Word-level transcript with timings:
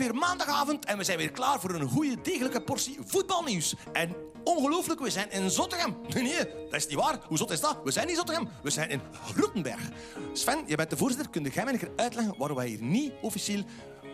Weer 0.00 0.14
maandagavond 0.14 0.84
en 0.84 0.98
we 0.98 1.04
zijn 1.04 1.18
weer 1.18 1.30
klaar 1.30 1.60
voor 1.60 1.70
een 1.70 1.88
goede, 1.88 2.20
degelijke 2.22 2.60
portie 2.60 2.98
voetbalnieuws. 3.06 3.74
En 3.92 4.16
ongelooflijk, 4.44 5.00
we 5.00 5.10
zijn 5.10 5.30
in 5.30 5.50
Zottegem. 5.50 5.96
Nee, 6.14 6.22
nee, 6.22 6.36
dat 6.64 6.74
is 6.74 6.86
niet 6.86 6.98
waar. 6.98 7.18
Hoe 7.26 7.36
zot 7.36 7.50
is 7.50 7.60
dat? 7.60 7.78
We 7.84 7.90
zijn 7.90 8.06
niet 8.06 8.16
in 8.16 8.20
Zottegem, 8.20 8.48
we 8.62 8.70
zijn 8.70 8.90
in 8.90 9.00
Groetenberg. 9.12 9.90
Sven, 10.32 10.62
je 10.66 10.76
bent 10.76 10.90
de 10.90 10.96
voorzitter. 10.96 11.30
Kun 11.30 11.50
jij 11.52 11.64
mij 11.64 11.80
uitleggen 11.96 12.34
waarom 12.38 12.56
wij 12.56 12.66
hier 12.66 12.82
niet 12.82 13.12
officieel 13.20 13.62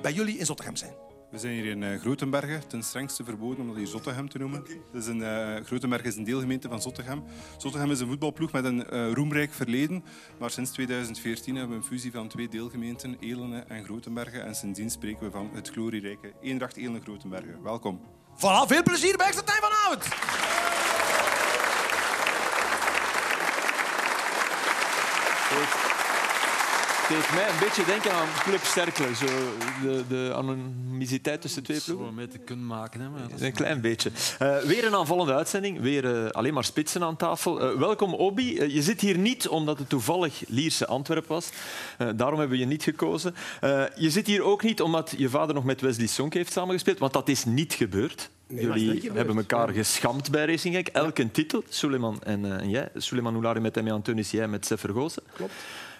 bij 0.02 0.12
jullie 0.12 0.38
in 0.38 0.46
Zottegem 0.46 0.76
zijn? 0.76 1.05
We 1.30 1.38
zijn 1.38 1.52
hier 1.52 1.64
in 1.64 1.82
uh, 1.82 2.00
Grotenbergen, 2.00 2.68
ten 2.68 2.82
strengste 2.82 3.24
verboden 3.24 3.60
om 3.60 3.66
dat 3.66 3.76
hier 3.76 3.86
Zottegem 3.86 4.28
te 4.28 4.38
noemen. 4.38 4.66
Dus 4.92 5.06
een, 5.06 5.18
uh, 5.18 5.54
Grotenberg 5.64 6.02
is 6.02 6.16
een 6.16 6.24
deelgemeente 6.24 6.68
van 6.68 6.82
Zottegem. 6.82 7.24
Zottegem 7.56 7.90
is 7.90 8.00
een 8.00 8.06
voetbalploeg 8.06 8.52
met 8.52 8.64
een 8.64 8.86
uh, 8.92 9.12
roemrijk 9.12 9.52
verleden. 9.52 10.04
Maar 10.38 10.50
sinds 10.50 10.70
2014 10.70 11.56
hebben 11.56 11.76
we 11.76 11.82
een 11.82 11.88
fusie 11.88 12.12
van 12.12 12.28
twee 12.28 12.48
deelgemeenten, 12.48 13.16
Elene 13.20 13.64
en 13.68 13.84
Grotenbergen. 13.84 14.44
En 14.44 14.54
sindsdien 14.54 14.90
spreken 14.90 15.24
we 15.24 15.30
van 15.30 15.50
het 15.52 15.70
glorierijke 15.70 16.32
Eendracht 16.40 16.76
Elene 16.76 17.00
Grotenbergen. 17.00 17.62
Welkom. 17.62 18.00
Voilà, 18.36 18.66
veel 18.66 18.82
plezier 18.82 19.16
bij 19.16 19.26
extra 19.26 19.44
tijd 19.44 19.58
vanavond. 19.58 20.04
Deed 27.08 27.34
mij 27.34 27.48
een 27.48 27.58
beetje 27.60 27.84
denken 27.84 28.12
aan 28.12 28.28
Club 28.42 28.64
Sterkle. 28.64 29.14
Zo 29.14 29.26
de, 29.82 30.04
de 30.08 30.32
anonimiteit 30.34 31.40
tussen 31.40 31.62
twee 31.62 31.80
ploegen. 31.80 32.06
Zo 32.06 32.12
mee 32.12 32.28
te 32.28 32.38
kunnen 32.38 32.66
maken. 32.66 33.00
Hè, 33.00 33.08
maar 33.08 33.20
Een 33.38 33.52
klein 33.52 33.80
beetje. 33.80 34.10
Uh, 34.42 34.58
weer 34.58 34.86
een 34.86 34.94
aanvallende 34.94 35.34
uitzending. 35.34 35.80
Weer 35.80 36.04
uh, 36.04 36.30
alleen 36.30 36.54
maar 36.54 36.64
spitsen 36.64 37.02
aan 37.02 37.16
tafel. 37.16 37.72
Uh, 37.72 37.78
welkom, 37.78 38.14
Obi. 38.14 38.72
je 38.72 38.82
zit 38.82 39.00
hier 39.00 39.18
niet 39.18 39.48
omdat 39.48 39.78
het 39.78 39.88
toevallig 39.88 40.42
Lierse 40.48 40.86
Antwerp 40.86 41.26
was. 41.26 41.50
daarom 41.96 42.38
hebben 42.38 42.56
we 42.56 42.62
je 42.62 42.70
niet 42.70 42.82
gekozen. 42.82 43.34
je 43.96 44.10
zit 44.10 44.26
hier 44.26 44.42
ook 44.42 44.62
niet 44.62 44.80
omdat 44.80 45.14
je 45.16 45.28
vader 45.28 45.54
nog 45.54 45.64
met 45.64 45.80
Wesley 45.80 46.06
Sonk 46.06 46.34
heeft 46.34 46.52
samengespeeld. 46.52 46.98
Want 46.98 47.12
dat 47.12 47.28
is 47.28 47.44
niet 47.44 47.74
gebeurd. 47.74 48.30
Nee, 48.48 48.64
Jullie 48.64 49.10
hebben 49.14 49.36
elkaar 49.36 49.68
geschamd 49.68 50.30
bij 50.30 50.46
Racing 50.46 50.74
Genk. 50.74 50.88
Elk 50.88 51.18
een 51.18 51.30
titel. 51.30 51.62
Suleiman 51.68 52.22
en, 52.22 52.44
uh, 52.44 52.52
en 52.52 52.70
jij. 52.70 52.88
Suleiman 52.94 53.34
Oulari 53.34 53.60
met 53.60 53.76
Emme 53.76 53.92
Antonis, 53.92 54.30
jij 54.30 54.48
met 54.48 54.66
Sef 54.66 54.80
Vergozen. 54.80 55.22
Klopt. 55.32 55.52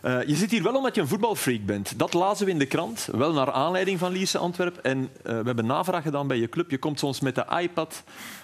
Uh, 0.07 0.27
je 0.27 0.35
zit 0.35 0.51
hier 0.51 0.63
wel 0.63 0.75
omdat 0.75 0.95
je 0.95 1.01
een 1.01 1.09
voetbalfreak 1.09 1.65
bent. 1.65 1.99
Dat 1.99 2.15
lazen 2.15 2.47
we 2.47 2.53
in 2.53 2.59
de 2.59 2.67
krant, 2.67 3.09
wel 3.13 3.33
naar 3.33 3.53
aanleiding 3.53 3.99
van 3.99 4.13
Lierse 4.13 4.39
Antwerp. 4.39 4.77
En 4.77 4.99
uh, 4.99 5.07
we 5.23 5.31
hebben 5.31 5.67
navraag 5.67 6.03
gedaan 6.03 6.27
bij 6.27 6.37
je 6.39 6.49
club. 6.49 6.71
Je 6.71 6.79
komt 6.79 6.99
soms 6.99 7.21
met 7.21 7.35
de 7.35 7.47
iPad 7.61 8.03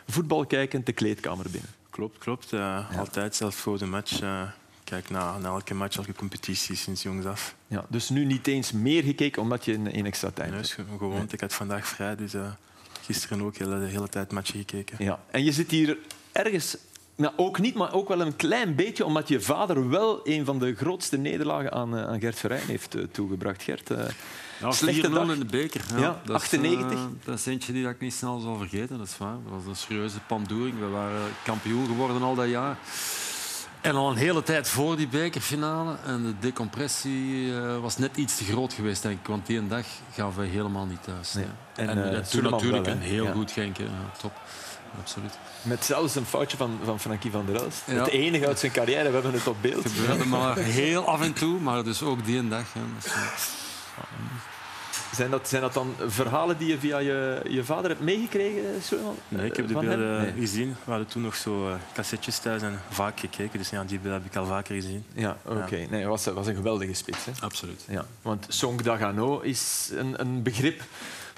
voetbal 0.09 0.47
kijken 0.47 0.85
de 0.85 0.93
kleedkamer 0.93 1.51
binnen. 1.51 1.71
Klopt, 1.91 2.19
klopt. 2.19 2.53
Uh, 2.53 2.61
ja. 2.61 2.89
Altijd, 2.99 3.37
zelfs 3.37 3.57
voor 3.57 3.79
de 3.79 3.87
match. 3.87 4.19
kijk 4.85 5.11
naar, 5.11 5.41
naar 5.41 5.53
elke 5.53 5.75
match, 5.75 5.97
elke 5.97 6.15
competitie 6.15 6.77
sinds 6.77 7.03
jongs 7.03 7.27
af. 7.27 7.55
Ja, 7.67 7.85
dus 7.89 8.09
nu 8.09 8.25
niet 8.25 8.47
eens 8.47 8.73
meer 8.73 9.03
gekeken 9.03 9.43
omdat 9.43 9.65
je 9.65 9.75
een, 9.75 9.99
een 9.99 10.07
extra 10.07 10.31
tijd 10.31 10.51
nee, 10.51 10.59
hebt. 10.59 10.79
Gewoon, 10.99 11.15
nee. 11.15 11.27
ik 11.31 11.41
had 11.41 11.55
vandaag 11.55 11.87
vrij, 11.87 12.17
dus 12.17 12.33
gisteren 13.03 13.43
ook 13.43 13.59
de 13.59 13.65
hele, 13.65 13.85
hele 13.85 14.09
tijd 14.09 14.33
matchen 14.33 14.59
gekeken. 14.59 15.05
Ja. 15.05 15.21
En 15.31 15.45
je 15.45 15.53
zit 15.53 15.71
hier 15.71 15.99
ergens 16.33 16.77
nou, 17.23 17.35
ook 17.37 17.59
niet, 17.59 17.75
maar 17.75 17.93
ook 17.93 18.09
wel 18.09 18.21
een 18.21 18.37
klein 18.37 18.75
beetje, 18.75 19.05
omdat 19.05 19.29
je 19.29 19.41
vader 19.41 19.89
wel 19.89 20.21
een 20.25 20.45
van 20.45 20.59
de 20.59 20.75
grootste 20.75 21.17
nederlagen 21.17 21.73
aan, 21.73 21.97
uh, 21.97 22.07
aan 22.07 22.21
Gert 22.21 22.39
Verheyen 22.39 22.67
heeft 22.67 22.97
uh, 22.97 23.05
toegebracht. 23.13 23.63
Gert, 23.63 23.91
uh, 23.91 23.99
ja, 24.61 24.71
slechte 24.71 25.11
dag 25.11 25.33
in 25.33 25.39
de 25.39 25.45
beker. 25.45 25.81
Ja, 25.91 25.99
ja 25.99 26.21
dat 26.25 26.37
98. 26.37 26.93
Is, 26.93 26.99
dat 27.25 27.39
is 27.39 27.47
eentje 27.47 27.73
die 27.73 27.89
ik 27.89 28.01
niet 28.01 28.13
snel 28.13 28.39
zal 28.39 28.57
vergeten, 28.57 28.99
dat 28.99 29.07
is 29.07 29.19
waar. 29.19 29.37
Dat 29.45 29.53
was 29.53 29.67
een 29.67 29.77
serieuze 29.77 30.21
pandoering. 30.27 30.79
We 30.79 30.89
waren 30.89 31.21
kampioen 31.45 31.87
geworden 31.87 32.23
al 32.23 32.35
dat 32.35 32.49
jaar. 32.49 32.79
En 33.81 33.95
al 33.95 34.11
een 34.11 34.17
hele 34.17 34.43
tijd 34.43 34.69
voor 34.69 34.97
die 34.97 35.09
bekerfinale. 35.09 35.97
En 36.05 36.23
de 36.23 36.35
decompressie 36.39 37.53
was 37.81 37.99
net 37.99 38.17
iets 38.17 38.37
te 38.37 38.45
groot 38.45 38.73
geweest, 38.73 39.03
denk 39.03 39.19
ik. 39.21 39.27
Want 39.27 39.47
die 39.47 39.67
dag 39.67 39.87
gaven 40.15 40.43
we 40.43 40.49
helemaal 40.49 40.87
niet 40.87 41.03
thuis. 41.03 41.33
Nee. 41.33 41.45
En, 41.75 41.89
en 41.89 42.29
toen 42.29 42.43
natuurlijk 42.43 42.85
wel, 42.85 42.95
een 42.95 43.01
heel 43.01 43.25
ja. 43.25 43.33
goed 43.33 43.51
Genk. 43.51 43.77
Ja, 43.77 43.85
top. 44.21 44.33
Absoluut. 45.01 45.33
Met 45.63 45.85
zelfs 45.85 46.15
een 46.15 46.27
foutje 46.27 46.57
van, 46.57 46.79
van 46.85 47.01
Frankie 47.01 47.31
van 47.31 47.47
der 47.47 47.55
Elst. 47.55 47.83
Ja. 47.87 47.93
Het 47.95 48.09
enige 48.09 48.47
uit 48.47 48.59
zijn 48.59 48.73
carrière, 48.73 49.09
we 49.09 49.15
hebben 49.15 49.33
het 49.33 49.47
op 49.47 49.57
beeld. 49.61 49.85
Het 49.85 49.93
gebeurde 49.93 50.25
maar 50.25 50.57
heel 50.57 51.07
af 51.07 51.21
en 51.21 51.33
toe, 51.33 51.61
maar 51.61 51.85
dus 51.85 52.03
ook 52.03 52.25
die 52.25 52.49
dag. 52.49 52.67
Ja, 52.75 52.81
dus, 52.99 53.13
zijn, 55.13 55.31
dat, 55.31 55.49
zijn 55.49 55.63
dat 55.63 55.75
dan 55.75 55.95
verhalen 56.07 56.59
die 56.59 56.69
je 56.69 56.79
via 56.79 56.99
je, 56.99 57.41
je 57.49 57.65
vader 57.65 57.91
hebt 57.91 58.03
meegekregen, 58.03 58.83
Suleiman? 58.83 59.17
Nee, 59.29 59.47
ik 59.47 59.57
heb 59.57 59.69
de 59.69 59.73
beelden 59.73 60.21
nee. 60.21 60.33
gezien. 60.39 60.69
We 60.85 60.91
hadden 60.91 61.09
toen 61.09 61.23
nog 61.23 61.37
zo 61.37 61.69
uh, 61.69 61.75
cassettes 61.95 62.39
thuis 62.39 62.63
en 62.63 62.81
vaak 62.91 63.21
gekeken. 63.21 63.59
Dus 63.59 63.71
ja, 63.71 63.85
die 63.85 63.99
beelden 63.99 64.23
heb 64.23 64.31
ik 64.31 64.37
al 64.37 64.47
vaker 64.47 64.75
gezien. 64.75 65.05
Ja, 65.15 65.37
oké. 65.45 65.59
Okay. 65.59 65.81
Ja. 65.81 65.87
Nee, 65.91 66.07
was, 66.07 66.25
was 66.25 66.47
een 66.47 66.55
geweldige 66.55 66.95
spits. 66.95 67.25
Hè? 67.25 67.33
Absoluut. 67.41 67.85
Ja, 67.89 68.05
want 68.23 68.47
Song 68.49 68.83
Dagano 68.83 69.41
is 69.41 69.91
een, 69.93 70.21
een 70.21 70.43
begrip 70.43 70.83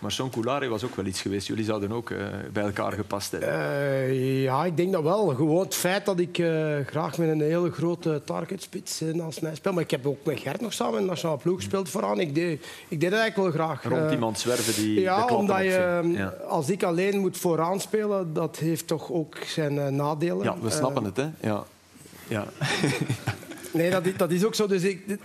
maar 0.03 0.13
Son 0.13 0.31
Coulare 0.31 0.69
was 0.69 0.85
ook 0.85 0.97
wel 0.97 1.05
iets 1.05 1.21
geweest. 1.21 1.47
Jullie 1.47 1.65
zouden 1.65 1.93
ook 1.93 2.11
uh, 2.11 2.27
bij 2.53 2.65
elkaar 2.65 2.93
gepast 2.93 3.31
hebben. 3.31 3.49
Uh, 3.49 4.43
ja, 4.43 4.65
ik 4.65 4.77
denk 4.77 4.93
dat 4.93 5.03
wel. 5.03 5.27
Gewoon 5.27 5.65
het 5.65 5.75
feit 5.75 6.05
dat 6.05 6.19
ik 6.19 6.39
uh, 6.39 6.77
graag 6.87 7.19
met 7.19 7.29
een 7.29 7.41
hele 7.41 7.71
grote 7.71 8.23
targetspits 8.25 9.01
naast 9.13 9.43
mij 9.43 9.55
speel. 9.55 9.73
Maar 9.73 9.83
ik 9.83 9.91
heb 9.91 10.07
ook 10.07 10.25
met 10.25 10.41
Gert 10.41 10.61
nog 10.61 10.73
samen 10.73 10.95
in 10.95 11.01
de 11.01 11.09
nationale 11.09 11.39
ploeg 11.39 11.57
gespeeld 11.57 11.89
vooraan. 11.89 12.21
Ik 12.21 12.35
deed, 12.35 12.67
ik 12.89 13.01
deed 13.01 13.11
dat 13.11 13.21
eigenlijk 13.21 13.57
wel 13.57 13.67
graag. 13.67 13.85
Rond 13.85 14.13
iemand 14.13 14.39
zwerven 14.39 14.83
die 14.83 15.01
Ja, 15.01 15.27
omdat 15.27 15.59
je, 15.59 16.01
ja. 16.13 16.35
als 16.49 16.71
ik 16.71 16.83
alleen 16.83 17.19
moet 17.19 17.39
vooraan 17.39 17.81
spelen, 17.81 18.33
dat 18.33 18.57
heeft 18.57 18.87
toch 18.87 19.13
ook 19.13 19.37
zijn 19.47 19.97
nadelen. 19.97 20.45
Ja, 20.45 20.59
we 20.61 20.71
snappen 20.71 21.05
het, 21.05 21.17
hè. 21.17 21.29
Ja. 21.41 21.65
ja. 22.29 22.47
nee, 23.73 23.91
dat 23.91 24.07
is, 24.07 24.17
dat 24.17 24.31
is 24.31 24.45
ook 24.45 24.55
zo. 24.55 24.67
Dus 24.67 24.83
ik, 24.83 25.19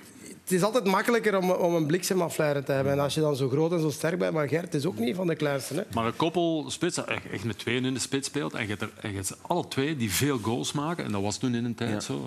het 0.50 0.58
is 0.58 0.64
altijd 0.64 0.86
makkelijker 0.86 1.38
om, 1.38 1.52
om 1.52 1.76
een 1.76 1.86
bliksemafleider 1.86 2.64
te 2.64 2.72
hebben. 2.72 2.94
En 2.94 3.00
als 3.00 3.14
je 3.14 3.22
dan 3.22 3.36
zo 3.36 3.50
groot 3.50 3.72
en 3.72 3.80
zo 3.80 3.90
sterk 3.90 4.20
bent, 4.20 4.34
maar 4.34 4.48
Gert 4.48 4.74
is 4.74 4.86
ook 4.86 4.98
niet 4.98 5.16
van 5.16 5.28
de 5.28 5.36
kleinste. 5.36 5.74
Hè? 5.74 5.82
Maar 5.94 6.06
een 6.06 6.16
koppel 6.16 6.66
spits, 6.68 7.04
echt 7.32 7.44
met 7.44 7.58
tweeën 7.58 7.86
in 7.86 7.94
de 7.94 8.00
spits 8.00 8.28
speelt 8.28 8.54
en 8.54 8.62
je 8.62 8.68
hebt, 8.68 8.82
er, 8.82 8.92
en 9.02 9.10
je 9.10 9.16
hebt 9.16 9.38
alle 9.42 9.68
twee 9.68 9.98
die 9.98 10.12
veel 10.12 10.38
goals 10.38 10.72
maken. 10.72 11.06
En 11.06 11.12
dat 11.12 11.22
was 11.22 11.38
toen 11.38 11.56
in 11.56 11.66
een 11.66 11.76
tijd 11.76 11.92
ja. 11.92 12.00
zo. 12.00 12.22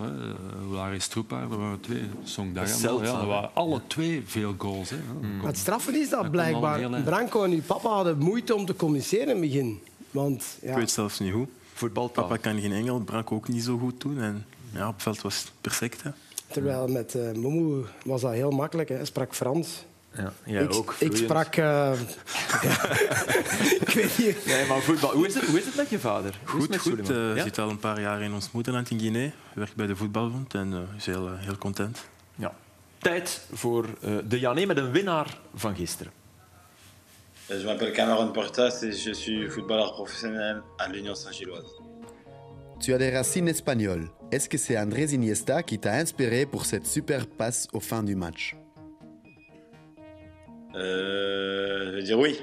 Larry 0.71 0.99
Stroepaar, 0.99 1.43
er 1.43 1.59
waren 1.59 1.81
twee. 1.81 2.03
Song 2.25 2.53
Dagan, 2.53 3.03
ja, 3.03 3.21
er 3.21 3.27
waren 3.27 3.51
alle 3.55 3.81
twee 3.87 4.23
veel 4.27 4.55
goals. 4.59 4.91
Hè. 4.91 4.97
Mm. 5.21 5.45
Het 5.45 5.59
straffen 5.59 6.01
is 6.01 6.11
dat, 6.11 6.23
dat 6.23 6.31
blijkbaar. 6.31 7.03
Branco 7.03 7.45
en 7.45 7.51
uw 7.51 7.63
papa 7.67 7.89
hadden 7.89 8.19
moeite 8.19 8.55
om 8.55 8.67
te 8.67 8.77
communiceren 8.77 9.27
in 9.27 9.31
het 9.31 9.41
begin. 9.41 9.81
Want, 10.11 10.45
ja. 10.61 10.71
Ik 10.71 10.77
weet 10.77 10.91
zelfs 10.91 11.19
niet 11.19 11.33
hoe. 11.33 11.47
Voetbaltaal. 11.73 12.25
Papa 12.25 12.37
kan 12.37 12.61
geen 12.61 12.73
Engels, 12.73 13.05
Branco 13.05 13.35
ook 13.35 13.49
niet 13.49 13.65
zo 13.65 13.79
goed 13.79 14.01
doen. 14.01 14.21
En 14.21 14.45
ja, 14.75 14.89
op 14.89 14.95
het 14.95 15.03
veld 15.03 15.23
was 15.23 15.39
het 15.39 15.53
perfect. 15.61 16.03
Hè. 16.03 16.11
Terwijl 16.53 16.89
met 16.89 17.15
uh, 17.15 17.33
Momo 17.33 17.85
was 18.05 18.21
dat 18.21 18.33
heel 18.33 18.51
makkelijk. 18.51 18.89
Hè. 18.89 18.95
Hij 18.95 19.05
sprak 19.05 19.35
Frans. 19.35 19.85
Ja, 20.15 20.33
jij 20.45 20.63
ik, 20.63 20.75
ook. 20.75 20.95
Ik 20.99 21.17
sprak... 21.17 21.57
Uh, 21.63 21.93
ik 23.81 23.89
weet 23.95 24.19
niet. 24.19 24.47
Nee, 24.47 24.67
maar 24.67 24.81
voetbal. 24.81 25.11
Hoe 25.13 25.27
is 25.27 25.35
het, 25.35 25.45
hoe 25.45 25.59
is 25.59 25.65
het 25.65 25.77
met 25.77 25.91
je 25.91 25.99
vader? 25.99 26.39
Goed, 26.45 26.77
goed. 26.79 27.09
Hij 27.09 27.17
uh, 27.17 27.37
ja? 27.37 27.43
zit 27.43 27.59
al 27.59 27.71
een 27.71 27.79
paar 27.79 28.01
jaar 28.01 28.23
in 28.23 28.33
ons 28.33 28.51
moederland 28.51 28.91
in 28.91 29.01
Guinea. 29.01 29.31
Werkt 29.55 29.75
bij 29.75 29.87
de 29.87 29.97
voetbalbond 29.97 30.55
en 30.55 30.73
uh, 30.73 30.79
is 30.97 31.07
heel, 31.07 31.37
heel 31.37 31.59
content. 31.59 32.05
Ja. 32.35 32.55
Tijd 32.99 33.41
voor 33.53 33.87
de 34.29 34.39
Jané 34.39 34.65
met 34.65 34.77
een 34.77 34.91
winnaar 34.91 35.39
van 35.55 35.77
gisteren. 35.77 36.13
Je 37.47 37.65
m'appelle 37.65 37.91
Cameron 37.91 38.33
Portas 38.33 38.83
et 38.83 39.03
je 39.03 39.15
suis 39.15 39.53
footballeur 39.53 39.93
professionnel 39.93 40.63
à 40.79 40.89
l'Union 40.89 41.15
Saint-Gilloise. 41.15 41.92
Tu 42.83 42.93
as 42.93 42.99
des 42.99 43.11
racines 43.11 43.47
espagnoles. 43.49 44.09
Est-ce 44.33 44.49
que 44.49 44.59
c'est 44.59 44.77
Andrés 44.77 45.13
Iniesta 45.13 45.63
qui 45.63 45.79
t'a 45.79 45.95
inspiré 45.95 46.47
pour 46.47 46.67
cette 46.67 46.85
super 46.85 47.29
passe 47.29 47.69
au 47.73 47.79
fin 47.79 48.03
du 48.03 48.17
match? 48.17 48.57
Euh, 50.75 51.91
Je 51.93 51.97
vais 51.97 52.03
dire 52.03 52.19
oui. 52.19 52.41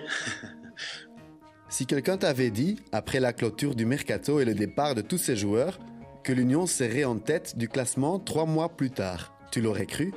si 1.70 1.86
quelqu'un 1.86 2.16
t'avait 2.18 2.52
dit, 2.52 2.80
après 2.94 3.20
la 3.20 3.34
clôture 3.34 3.76
du 3.76 3.86
mercato 3.86 4.40
et 4.40 4.46
le 4.46 4.54
départ 4.54 4.96
de 4.96 5.02
tous 5.02 5.18
ses 5.18 5.36
joueurs, 5.36 5.78
que 6.24 6.32
l'Union 6.32 6.68
serait 6.68 7.04
en 7.04 7.18
tête 7.18 7.58
du 7.58 7.68
classement 7.68 8.18
trois 8.18 8.46
mois 8.46 8.70
plus 8.70 8.92
tard, 8.92 9.38
tu 9.52 9.60
l'aurais 9.60 9.88
cru? 9.88 10.14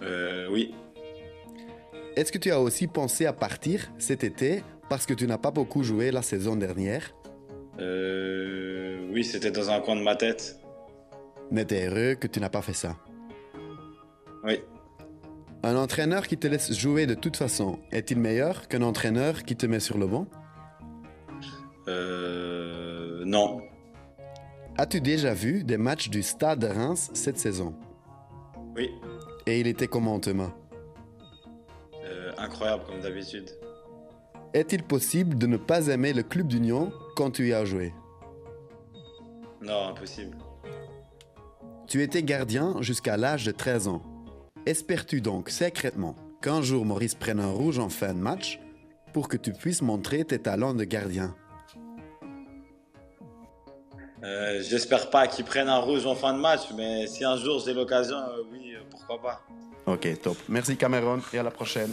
Euh, 0.00 0.48
Oui. 0.50 0.74
Est-ce 2.16 2.32
que 2.32 2.38
tu 2.38 2.50
as 2.50 2.60
aussi 2.60 2.86
pensé 2.86 3.24
à 3.26 3.32
partir 3.34 3.90
cet 3.98 4.24
été 4.24 4.62
parce 4.88 5.06
que 5.06 5.14
tu 5.14 5.26
n'as 5.26 5.38
pas 5.38 5.50
beaucoup 5.50 5.82
joué 5.82 6.10
la 6.10 6.20
saison 6.22 6.56
dernière? 6.56 7.14
Euh, 7.80 9.06
oui, 9.10 9.24
c'était 9.24 9.50
dans 9.50 9.70
un 9.70 9.80
coin 9.80 9.96
de 9.96 10.02
ma 10.02 10.16
tête. 10.16 10.58
Mais 11.50 11.64
t'es 11.64 11.86
heureux 11.88 12.14
que 12.14 12.26
tu 12.26 12.40
n'as 12.40 12.48
pas 12.48 12.62
fait 12.62 12.72
ça. 12.72 12.96
Oui. 14.44 14.60
Un 15.62 15.76
entraîneur 15.76 16.26
qui 16.26 16.36
te 16.36 16.46
laisse 16.48 16.72
jouer 16.76 17.06
de 17.06 17.14
toute 17.14 17.36
façon, 17.36 17.78
est-il 17.92 18.18
meilleur 18.18 18.68
qu'un 18.68 18.82
entraîneur 18.82 19.44
qui 19.44 19.54
te 19.56 19.66
met 19.66 19.80
sur 19.80 19.96
le 19.98 20.06
banc? 20.06 20.26
Euh, 21.88 23.24
Non. 23.24 23.60
As-tu 24.78 25.00
déjà 25.00 25.34
vu 25.34 25.64
des 25.64 25.76
matchs 25.76 26.08
du 26.08 26.22
Stade 26.22 26.60
de 26.60 26.66
Reims 26.66 27.10
cette 27.14 27.38
saison? 27.38 27.74
Oui. 28.74 28.90
Et 29.46 29.60
il 29.60 29.66
était 29.66 29.86
comment 29.86 30.18
Thomas? 30.18 30.52
Euh, 32.04 32.32
Incroyable 32.38 32.84
comme 32.86 33.00
d'habitude. 33.00 33.50
Est-il 34.54 34.82
possible 34.82 35.38
de 35.38 35.46
ne 35.46 35.56
pas 35.56 35.86
aimer 35.86 36.12
le 36.12 36.22
club 36.22 36.46
d'Union 36.46 36.92
quand 37.16 37.30
tu 37.30 37.48
y 37.48 37.52
as 37.54 37.64
joué? 37.64 37.94
Non, 39.62 39.88
impossible. 39.88 40.36
Tu 41.86 42.02
étais 42.02 42.22
gardien 42.22 42.76
jusqu'à 42.80 43.16
l'âge 43.16 43.46
de 43.46 43.52
13 43.52 43.88
ans. 43.88 44.02
Espères-tu 44.66 45.20
donc 45.20 45.48
secrètement 45.48 46.16
qu'un 46.42 46.60
jour 46.60 46.84
Maurice 46.84 47.14
prenne 47.14 47.40
un 47.40 47.50
rouge 47.50 47.78
en 47.78 47.88
fin 47.88 48.12
de 48.12 48.18
match 48.18 48.60
pour 49.12 49.28
que 49.28 49.36
tu 49.36 49.52
puisses 49.52 49.82
montrer 49.82 50.24
tes 50.24 50.38
talents 50.38 50.74
de 50.74 50.84
gardien? 50.84 51.34
Euh, 54.22 54.62
J'espère 54.62 55.10
pas 55.10 55.26
qu'ils 55.26 55.44
prennent 55.44 55.68
un 55.68 55.78
rouge 55.78 56.06
en 56.06 56.14
fin 56.14 56.32
de 56.34 56.38
match, 56.38 56.60
mais 56.76 57.06
si 57.06 57.24
un 57.24 57.36
jour 57.36 57.60
j'ai 57.64 57.74
l'occasion, 57.74 58.16
euh, 58.16 58.42
oui, 58.52 58.74
euh, 58.74 58.80
pourquoi 58.90 59.20
pas. 59.20 59.40
Ok, 59.86 60.08
top. 60.22 60.36
Merci 60.48 60.76
Cameron 60.76 61.20
et 61.32 61.38
à 61.38 61.42
la 61.42 61.50
prochaine. 61.50 61.92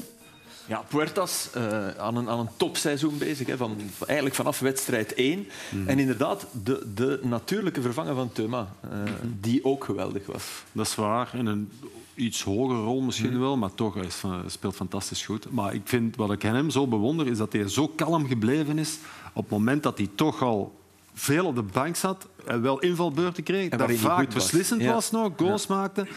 Ja, 0.69 0.83
Puertas 0.87 1.49
uh, 1.57 1.87
aan, 1.87 2.15
een, 2.15 2.29
aan 2.29 2.39
een 2.39 2.49
topseizoen 2.57 3.17
bezig. 3.17 3.47
Hè, 3.47 3.57
van, 3.57 3.77
eigenlijk 4.05 4.35
vanaf 4.35 4.59
wedstrijd 4.59 5.13
1. 5.13 5.47
Mm. 5.69 5.87
En 5.87 5.99
inderdaad, 5.99 6.45
de, 6.63 6.87
de 6.93 7.19
natuurlijke 7.23 7.81
vervanger 7.81 8.15
van 8.15 8.31
Thuma, 8.31 8.75
uh, 8.85 8.91
mm 8.91 9.05
-hmm. 9.05 9.37
die 9.41 9.65
ook 9.65 9.83
geweldig 9.83 10.25
was. 10.25 10.43
Dat 10.71 10.85
is 10.85 10.95
waar. 10.95 11.29
In 11.33 11.45
een 11.45 11.71
iets 12.15 12.43
hogere 12.43 12.79
rol 12.79 13.01
misschien 13.01 13.33
mm. 13.33 13.39
wel, 13.39 13.57
maar 13.57 13.73
toch, 13.73 13.93
hij 13.93 14.09
speelt 14.47 14.75
fantastisch 14.75 15.25
goed. 15.25 15.51
Maar 15.51 15.73
ik 15.73 15.81
vind, 15.83 16.15
wat 16.15 16.31
ik 16.31 16.45
aan 16.45 16.55
hem 16.55 16.69
zo 16.69 16.87
bewonder, 16.87 17.27
is 17.27 17.37
dat 17.37 17.53
hij 17.53 17.67
zo 17.67 17.87
kalm 17.87 18.27
gebleven 18.27 18.77
is 18.77 18.97
op 19.33 19.41
het 19.41 19.51
moment 19.51 19.83
dat 19.83 19.97
hij 19.97 20.09
toch 20.15 20.41
al 20.41 20.79
veel 21.13 21.45
op 21.45 21.55
de 21.55 21.61
bank 21.61 21.95
zat 21.95 22.27
en 22.45 22.61
wel 22.61 22.79
invalbeurten 22.79 23.43
kreeg, 23.43 23.69
en 23.69 23.77
dat 23.77 23.91
vaak 23.91 24.33
beslissend 24.33 24.79
was, 24.79 24.89
ja. 24.89 24.93
was 24.93 25.11
nog, 25.11 25.31
goals 25.37 25.65
ja. 25.67 25.75
maakte. 25.75 26.07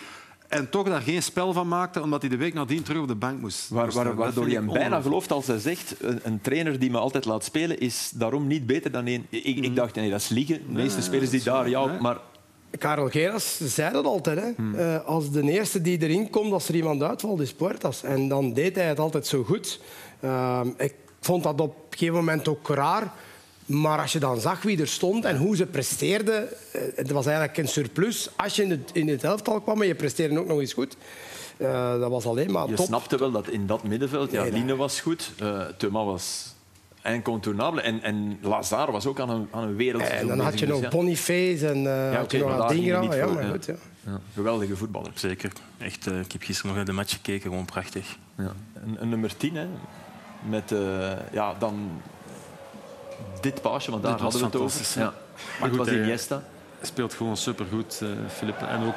En 0.52 0.70
toch 0.70 0.88
daar 0.88 1.00
geen 1.00 1.22
spel 1.22 1.52
van 1.52 1.68
maakte, 1.68 2.02
omdat 2.02 2.20
hij 2.20 2.30
de 2.30 2.36
week 2.36 2.54
nadien 2.54 2.82
terug 2.82 3.02
op 3.02 3.08
de 3.08 3.14
bank 3.14 3.40
moest. 3.40 3.68
Waar, 3.68 3.90
waar, 3.90 4.14
waardoor 4.14 4.48
je 4.48 4.54
hem 4.54 4.66
bijna 4.66 5.00
gelooft 5.00 5.32
als 5.32 5.46
hij 5.46 5.58
zegt, 5.58 5.94
een, 6.00 6.20
een, 6.22 6.40
trainer 6.40 6.78
die 6.78 6.90
me 6.90 6.98
altijd 6.98 7.24
laat 7.24 7.44
spelen, 7.44 7.78
is 7.78 8.10
daarom 8.14 8.46
niet 8.46 8.66
beter 8.66 8.90
dan 8.90 9.06
één. 9.06 9.26
Ik, 9.28 9.44
ik 9.44 9.76
dacht, 9.76 9.94
nee, 9.94 10.10
dat 10.10 10.20
is 10.20 10.28
liegen. 10.28 10.54
De 10.66 10.72
meeste 10.72 10.98
nee, 10.98 11.06
spelers 11.06 11.30
die 11.30 11.42
daar, 11.42 11.68
ja, 11.68 11.98
maar... 12.00 12.18
Karel 12.78 13.08
Geras 13.08 13.56
zei 13.56 13.92
dat 13.92 14.04
altijd. 14.04 14.40
Hè. 14.40 14.50
Hmm. 14.56 14.74
Uh, 14.74 15.04
als 15.04 15.30
de 15.30 15.42
eerste 15.42 15.82
die 15.82 16.02
erin 16.02 16.30
komt, 16.30 16.52
als 16.52 16.68
er 16.68 16.74
iemand 16.74 17.02
uitvalt, 17.02 17.40
is 17.40 17.52
Puertas. 17.52 18.02
En 18.02 18.28
dan 18.28 18.52
deed 18.52 18.76
hij 18.76 18.86
het 18.86 18.98
altijd 18.98 19.26
zo 19.26 19.42
goed. 19.44 19.80
Uh, 20.20 20.60
ik 20.76 20.94
vond 21.20 21.42
dat 21.42 21.60
op 21.60 21.76
een 21.76 21.98
gegeven 21.98 22.14
moment 22.14 22.48
ook 22.48 22.68
raar. 22.68 23.12
Maar 23.72 23.98
als 23.98 24.12
je 24.12 24.18
dan 24.18 24.40
zag 24.40 24.62
wie 24.62 24.80
er 24.80 24.88
stond 24.88 25.24
en 25.24 25.36
hoe 25.36 25.56
ze 25.56 25.66
presteerden, 25.66 26.48
het 26.94 27.10
was 27.10 27.26
eigenlijk 27.26 27.58
een 27.58 27.68
surplus. 27.68 28.30
Als 28.36 28.56
je 28.56 28.62
in 28.62 28.70
het, 28.70 28.90
in 28.92 29.08
het 29.08 29.24
elftal 29.24 29.60
kwam 29.60 29.80
en 29.80 29.86
je 29.86 29.94
presteerde 29.94 30.38
ook 30.38 30.46
nog 30.46 30.60
eens 30.60 30.72
goed, 30.72 30.96
uh, 31.56 32.00
dat 32.00 32.10
was 32.10 32.26
alleen 32.26 32.50
maar 32.50 32.62
je 32.62 32.68
top. 32.68 32.78
Je 32.78 32.84
snapte 32.84 33.18
wel 33.18 33.30
dat 33.30 33.48
in 33.48 33.66
dat 33.66 33.82
middenveld, 33.82 34.30
ja, 34.30 34.42
nee, 34.42 34.52
Line 34.52 34.76
was 34.76 35.00
goed, 35.00 35.30
uh, 35.42 35.60
Thuma 35.76 36.04
was 36.04 36.54
incontournabele 37.04 37.82
en, 37.82 38.02
en 38.02 38.38
Lazar 38.42 38.92
was 38.92 39.06
ook 39.06 39.20
aan 39.20 39.30
een, 39.30 39.48
aan 39.50 39.62
een 39.62 39.76
wereld. 39.76 40.02
En 40.02 40.26
dan 40.26 40.40
had 40.40 40.58
je 40.58 40.66
nog 40.66 40.80
dus, 40.80 40.90
ja. 40.90 40.96
Boniface 40.96 41.68
en 41.68 41.76
uh, 41.76 42.12
ja, 42.12 42.16
had 42.18 42.32
je 42.32 42.38
nog 42.38 42.60
Adingra. 42.60 43.14
Ja, 43.14 43.26
maar 43.26 43.44
goed, 43.44 43.64
ja. 43.64 43.74
Ja, 44.06 44.20
geweldige 44.34 44.76
voetballer. 44.76 45.10
Zeker. 45.14 45.52
Echt, 45.78 46.06
uh, 46.06 46.20
ik 46.20 46.32
heb 46.32 46.42
gisteren 46.42 46.66
nog 46.66 46.76
naar 46.76 46.86
de 46.86 46.92
match 46.92 47.12
gekeken, 47.12 47.50
gewoon 47.50 47.64
prachtig. 47.64 48.16
Ja. 48.38 48.52
Een, 48.74 48.96
een 49.00 49.08
nummer 49.08 49.36
10, 49.36 49.54
hè. 49.54 49.66
Met 50.48 50.70
uh, 50.70 51.12
ja, 51.32 51.54
dan 51.58 52.00
dit 53.42 53.62
paasje, 53.62 53.90
want 53.90 54.02
daar 54.02 54.20
hadden 54.20 54.40
we 54.40 54.46
het 54.46 54.56
over. 54.56 55.00
Ja. 55.00 55.14
Maar 55.60 55.68
goed, 55.68 55.78
was 55.78 55.88
Iniesta. 55.88 56.42
Hij 56.78 56.86
speelt 56.86 57.14
gewoon 57.14 57.36
supergoed, 57.36 58.00
uh, 58.02 58.08
Philippe. 58.28 58.64
En 58.64 58.84
ook 58.84 58.94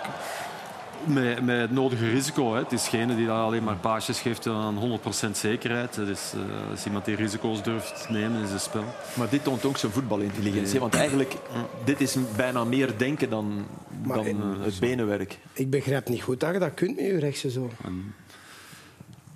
met, 1.03 1.45
met 1.45 1.59
het 1.59 1.71
nodige 1.71 2.09
risico. 2.09 2.53
Hè. 2.53 2.59
Het 2.59 2.71
is 2.71 2.87
geen 2.87 3.15
die 3.15 3.29
alleen 3.29 3.63
maar 3.63 3.75
paasjes 3.75 4.19
geeft 4.19 4.47
aan 4.47 4.99
100% 5.27 5.31
zekerheid. 5.31 5.95
Het 5.95 6.07
is, 6.07 6.33
uh, 6.35 6.73
is 6.73 6.85
iemand 6.85 7.05
die 7.05 7.15
risico's 7.15 7.63
durft 7.63 8.09
nemen 8.09 8.41
in 8.41 8.47
zijn 8.47 8.59
spel. 8.59 8.83
Maar 9.13 9.29
dit 9.29 9.43
toont 9.43 9.65
ook 9.65 9.77
zijn 9.77 9.91
voetbalintelligentie. 9.91 10.79
Want 10.79 10.95
eigenlijk, 10.95 11.35
dit 11.83 12.01
is 12.01 12.17
bijna 12.35 12.63
meer 12.63 12.97
denken 12.97 13.29
dan, 13.29 13.65
dan 14.07 14.59
het 14.61 14.79
benenwerk. 14.79 15.37
Ik 15.53 15.69
begrijp 15.69 16.09
niet 16.09 16.23
goed 16.23 16.39
dat 16.39 16.53
je 16.53 16.59
dat 16.59 16.73
kunt 16.73 16.95
met 16.95 17.05
je 17.05 17.19
rechtse 17.19 17.51
zo. 17.51 17.69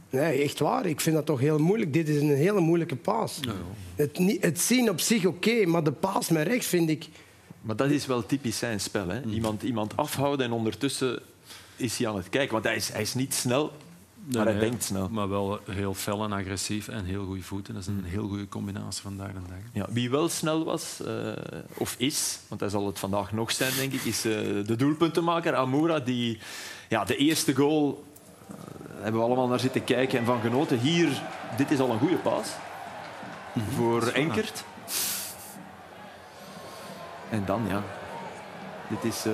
Nee, 0.10 0.44
echt 0.44 0.60
waar. 0.60 0.86
Ik 0.86 1.02
vind 1.02 1.16
dat 1.16 1.26
toch 1.26 1.40
heel 1.40 1.60
moeilijk. 1.60 1.94
Dit 1.94 2.10
is 2.10 2.22
een 2.22 2.36
hele 2.36 2.60
moeilijke 2.60 2.96
paas. 2.96 3.38
Ja, 3.42 3.52
ja. 3.52 4.04
Het, 4.04 4.42
het, 4.42 4.60
zien 4.60 4.90
op 4.90 5.00
zich 5.00 5.26
oké, 5.26 5.50
okay, 5.50 5.64
maar 5.64 5.84
de 5.84 5.92
paas 5.92 6.30
met 6.30 6.48
rechts 6.48 6.68
vind 6.68 6.90
ik... 6.90 7.08
Maar 7.62 7.76
dat 7.76 7.90
is 7.90 8.06
wel 8.06 8.26
typisch 8.26 8.58
zijn 8.58 8.80
spel. 8.80 9.08
Hè? 9.08 9.22
Iemand, 9.22 9.64
iemand 9.64 9.98
afhouden 9.98 10.46
en 10.46 10.52
ondertussen 10.52 11.22
is 11.76 11.98
hij 11.98 12.08
aan 12.08 12.16
het 12.16 12.30
kijken. 12.30 12.52
Want 12.52 12.64
hij 12.64 12.76
is, 12.76 12.90
hij 12.90 13.02
is 13.02 13.14
niet 13.14 13.34
snel, 13.34 13.72
maar 14.34 14.46
nee, 14.46 14.54
hij 14.54 14.70
denkt 14.70 14.84
snel. 14.84 15.10
Maar 15.10 15.30
wel 15.30 15.60
heel 15.70 15.94
fel 15.94 16.24
en 16.24 16.32
agressief 16.32 16.88
en 16.88 17.06
heel 17.06 17.26
goede 17.26 17.42
voeten. 17.42 17.74
Dat 17.74 17.84
is 17.84 17.88
een 17.88 18.04
heel 18.04 18.28
goede 18.28 18.48
combinatie 18.48 19.02
vandaag 19.02 19.28
de 19.28 19.40
dag. 19.48 19.58
Ja, 19.74 19.86
wie 19.90 20.10
wel 20.10 20.30
snel 20.30 20.64
was, 20.64 21.00
uh, 21.08 21.32
of 21.78 21.96
is, 21.98 22.40
want 22.48 22.62
hij 22.62 22.70
zal 22.70 22.86
het 22.86 23.00
vandaag 23.00 23.32
nog 23.32 23.52
zijn, 23.52 23.74
denk 23.76 23.94
ik, 23.94 24.04
is 24.04 24.26
uh, 24.26 24.34
de 24.66 24.76
doelpuntenmaker 24.76 25.56
Amoura, 25.56 26.00
die 26.00 26.40
ja, 26.90 27.04
de 27.04 27.16
eerste 27.16 27.56
goal 27.56 28.04
hebben 29.02 29.22
we 29.22 29.28
allemaal 29.28 29.48
naar 29.48 29.60
zitten 29.60 29.84
kijken 29.84 30.20
en 30.20 30.26
van 30.26 30.42
genoten. 30.42 30.80
Hier, 30.80 31.22
dit 31.58 31.72
is 31.72 31.80
al 31.80 31.90
een 31.90 32.00
goede 32.00 32.16
paas 32.16 32.48
-hmm. 33.54 33.64
voor 33.76 34.08
Enkert. 34.08 34.64
En 37.30 37.46
dan, 37.46 37.66
ja. 37.68 37.82
Dit 38.88 39.04
is... 39.04 39.26
Uh, 39.26 39.34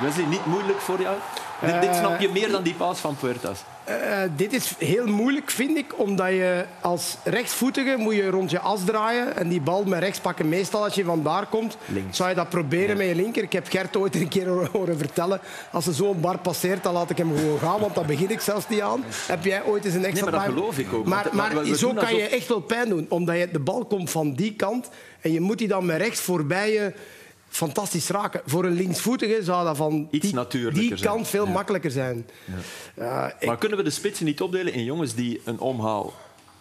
Wesley, 0.00 0.26
niet 0.26 0.46
moeilijk 0.46 0.80
voor 0.80 1.00
jou? 1.00 1.16
Uh, 1.64 1.72
dit, 1.72 1.80
dit 1.80 1.96
snap 1.96 2.20
je 2.20 2.28
meer 2.28 2.50
dan 2.50 2.62
die 2.62 2.74
paas 2.74 2.98
van 2.98 3.16
Puertas. 3.16 3.62
Uh, 3.88 3.96
dit 4.36 4.52
is 4.52 4.74
heel 4.78 5.06
moeilijk, 5.06 5.50
vind 5.50 5.76
ik, 5.76 5.98
omdat 5.98 6.28
je 6.28 6.64
als 6.80 7.16
rechtsvoetige 7.24 7.94
moet 7.98 8.14
je 8.14 8.30
rond 8.30 8.50
je 8.50 8.58
as 8.58 8.84
draaien 8.84 9.36
en 9.36 9.48
die 9.48 9.60
bal 9.60 9.84
met 9.84 10.00
rechts 10.00 10.18
pakken. 10.18 10.48
Meestal 10.48 10.84
als 10.84 10.94
je 10.94 11.04
van 11.04 11.22
daar 11.22 11.46
komt, 11.46 11.76
Links. 11.86 12.16
zou 12.16 12.28
je 12.28 12.34
dat 12.34 12.48
proberen 12.48 12.88
ja. 12.88 12.94
met 12.94 13.06
je 13.06 13.14
linker. 13.14 13.42
Ik 13.42 13.52
heb 13.52 13.68
Gert 13.68 13.96
ooit 13.96 14.14
een 14.14 14.28
keer 14.28 14.48
horen 14.72 14.98
vertellen, 14.98 15.40
als 15.72 15.86
er 15.86 15.94
zo'n 15.94 16.20
bar 16.20 16.38
passeert, 16.38 16.82
dan 16.82 16.92
laat 16.92 17.10
ik 17.10 17.16
hem 17.16 17.36
gewoon 17.36 17.58
gaan, 17.58 17.80
want 17.80 17.94
dan 17.94 18.06
begin 18.06 18.30
ik 18.30 18.40
zelfs 18.40 18.68
niet 18.68 18.80
aan. 18.80 19.04
Heb 19.26 19.44
jij 19.44 19.64
ooit 19.64 19.84
eens 19.84 19.94
een 19.94 20.04
extra 20.04 20.30
nee, 20.30 20.34
maar 20.34 20.46
dat 20.46 20.54
geloof 20.54 20.78
ik 20.78 20.92
ook. 20.92 21.06
Maar, 21.06 21.28
maar, 21.32 21.54
maar 21.54 21.64
zo 21.64 21.92
kan 21.92 22.16
je 22.16 22.22
echt 22.22 22.48
wel 22.48 22.60
pijn 22.60 22.88
doen, 22.88 23.06
omdat 23.08 23.36
je, 23.36 23.48
de 23.50 23.60
bal 23.60 23.84
komt 23.84 24.10
van 24.10 24.34
die 24.34 24.54
kant 24.54 24.88
en 25.20 25.32
je 25.32 25.40
moet 25.40 25.58
die 25.58 25.68
dan 25.68 25.86
met 25.86 25.96
rechts 25.96 26.20
voorbij 26.20 26.72
je 26.72 26.92
fantastisch 27.50 28.08
raken. 28.08 28.40
Voor 28.44 28.64
een 28.64 28.72
linksvoetige 28.72 29.38
zou 29.42 29.64
dat 29.64 29.76
van 29.76 30.08
Iets 30.10 30.32
die, 30.48 30.70
die 30.70 31.00
kant 31.00 31.28
veel 31.28 31.46
ja. 31.46 31.52
makkelijker 31.52 31.90
zijn. 31.90 32.26
Ja. 32.96 33.26
Uh, 33.26 33.32
ik... 33.38 33.46
Maar 33.46 33.58
kunnen 33.58 33.78
we 33.78 33.84
de 33.84 33.90
spitsen 33.90 34.24
niet 34.26 34.40
opdelen 34.40 34.72
in 34.72 34.84
jongens 34.84 35.14
die 35.14 35.40
een 35.44 35.58
omhaal 35.58 36.14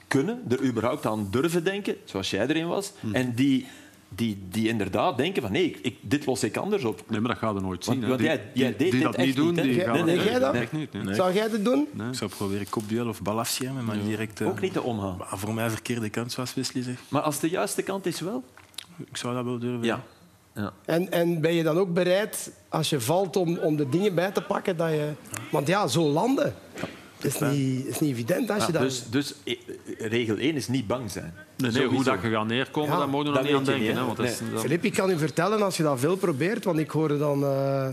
kunnen, 0.08 0.41
er 0.50 0.63
überhaupt 0.63 1.05
aan 1.05 1.27
durven 1.31 1.63
denken, 1.63 1.96
zoals 2.03 2.29
jij 2.29 2.48
erin 2.48 2.67
was, 2.67 2.91
hmm. 3.00 3.15
en 3.15 3.34
die, 3.34 3.67
die, 4.10 4.38
die 4.50 4.67
inderdaad 4.67 5.17
denken 5.17 5.41
van 5.41 5.51
nee, 5.51 5.77
ik, 5.81 5.98
dit 6.01 6.25
los 6.25 6.43
ik 6.43 6.58
anders 6.58 6.84
op. 6.84 7.03
Nee, 7.08 7.19
maar 7.19 7.29
dat 7.31 7.39
gaat 7.39 7.55
er 7.55 7.62
nooit 7.62 7.84
zien. 7.84 8.08
Want, 8.08 8.22
jij, 8.22 8.50
jij 8.53 8.75
deed 8.75 8.91
die 8.91 9.01
dat 9.01 9.17
niet 9.17 9.36
doen, 9.36 9.53
niet, 9.53 9.63
die 9.63 9.75
nee, 9.75 9.86
gaan 9.86 10.05
nee, 10.05 10.15
nee, 10.15 10.25
jij 10.25 10.39
dat? 10.39 10.53
Nee, 10.53 10.67
niet, 10.72 10.93
nee. 10.93 11.15
Zou 11.15 11.34
jij 11.34 11.50
dat 11.50 11.65
doen? 11.65 11.88
Nee. 11.91 12.08
Ik 12.08 12.15
zou 12.15 12.29
proberen 12.29 12.69
kopduel 12.69 13.08
of 13.08 13.22
bal 13.22 13.39
afschermen, 13.39 13.86
maar 13.86 14.03
direct... 14.03 14.39
Uh, 14.39 14.48
Ook 14.48 14.62
niet 14.62 14.74
de 14.74 14.81
omhaal. 14.81 15.17
Voor 15.19 15.53
mij 15.53 15.69
verkeerde 15.69 16.10
kant, 16.10 16.31
zoals 16.31 16.53
Wesley 16.53 16.84
zegt. 16.84 17.01
Maar 17.08 17.22
als 17.22 17.39
de 17.39 17.50
juiste 17.50 17.81
kant 17.81 18.05
is 18.05 18.19
wel? 18.19 18.43
Ik 18.98 19.17
zou 19.17 19.36
dat 19.36 19.43
wel 19.43 19.60
durven. 19.60 19.84
Ja. 19.84 20.03
Ja. 20.59 20.73
En, 20.85 21.11
en 21.11 21.41
ben 21.41 21.53
je 21.53 21.63
dan 21.63 21.77
ook 21.77 21.93
bereid, 21.93 22.51
als 22.69 22.89
je 22.89 22.99
valt, 22.99 23.35
om, 23.35 23.57
om 23.57 23.75
de 23.75 23.89
dingen 23.89 24.15
bij 24.15 24.31
te 24.31 24.41
pakken? 24.41 24.77
Dat 24.77 24.89
je... 24.89 25.11
Want 25.51 25.67
ja, 25.67 25.87
zo 25.87 26.09
landen 26.09 26.53
is 27.21 27.39
niet, 27.39 27.85
is 27.85 27.99
niet 27.99 28.11
evident. 28.11 28.51
Als 28.51 28.65
je 28.65 28.71
ja, 28.71 28.79
dat... 28.79 28.87
dus, 28.87 29.03
dus 29.09 29.33
regel 29.97 30.37
1 30.37 30.55
is 30.55 30.67
niet 30.67 30.87
bang 30.87 31.11
zijn. 31.11 31.33
Nee, 31.57 31.71
nee 31.71 31.85
hoe 31.85 32.03
dat 32.03 32.21
je 32.21 32.29
gaat 32.29 32.47
neerkomen, 32.47 32.91
ja, 32.91 32.97
daar 32.97 33.09
moet 33.09 33.25
je 33.25 33.31
nog 33.31 33.43
niet 33.43 33.53
aan 33.53 33.63
denken. 33.63 33.85
Niet, 33.87 33.95
hè, 33.95 34.05
want 34.05 34.17
nee. 34.17 34.31
is, 34.31 34.39
dan... 34.51 34.59
Filip, 34.59 34.83
ik 34.83 34.93
kan 34.93 35.09
u 35.09 35.17
vertellen, 35.17 35.61
als 35.61 35.77
je 35.77 35.83
dat 35.83 35.99
veel 35.99 36.15
probeert, 36.15 36.63
want 36.63 36.79
ik 36.79 36.89
hoorde 36.89 37.17
dan... 37.17 37.43
Uh, 37.43 37.87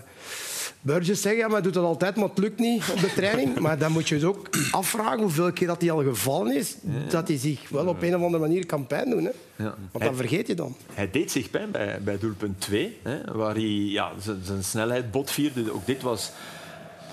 Burgess 0.87 1.23
zeggen, 1.23 1.41
ja, 1.41 1.49
maar 1.49 1.63
doet 1.63 1.75
dat 1.75 1.85
altijd, 1.85 2.17
maar 2.17 2.29
het 2.29 2.39
lukt 2.39 2.59
niet 2.59 2.85
op 2.93 3.01
de 3.01 3.13
training. 3.15 3.59
Maar 3.67 3.79
dan 3.79 3.93
moet 3.93 4.09
je 4.09 4.15
dus 4.15 4.25
ook 4.25 4.49
afvragen 4.71 5.21
hoeveel 5.21 5.53
keer 5.53 5.67
dat 5.67 5.81
hij 5.81 5.91
al 5.91 6.03
gevallen 6.03 6.57
is, 6.57 6.77
dat 7.09 7.29
hij 7.29 7.37
zich 7.37 7.69
wel 7.69 7.87
op 7.87 8.03
een 8.03 8.17
of 8.17 8.23
andere 8.23 8.43
manier 8.43 8.67
kan 8.67 8.87
pijn 8.87 9.11
doen. 9.11 9.25
Hè. 9.25 9.31
Ja. 9.65 9.75
Want 9.91 10.05
dan 10.05 10.17
vergeet 10.17 10.47
je 10.47 10.55
dan. 10.55 10.77
Hij 10.93 11.11
deed 11.11 11.31
zich 11.31 11.51
pijn 11.51 11.71
bij, 11.71 12.01
bij 12.03 12.19
doelpunt 12.19 12.61
2, 12.61 12.99
hè, 13.03 13.33
waar 13.33 13.55
hij 13.55 13.63
ja, 13.71 14.13
zijn 14.43 14.65
snelheid 14.65 15.11
botvierde. 15.11 15.73
Ook 15.73 15.87
dit 15.87 16.03
was 16.03 16.33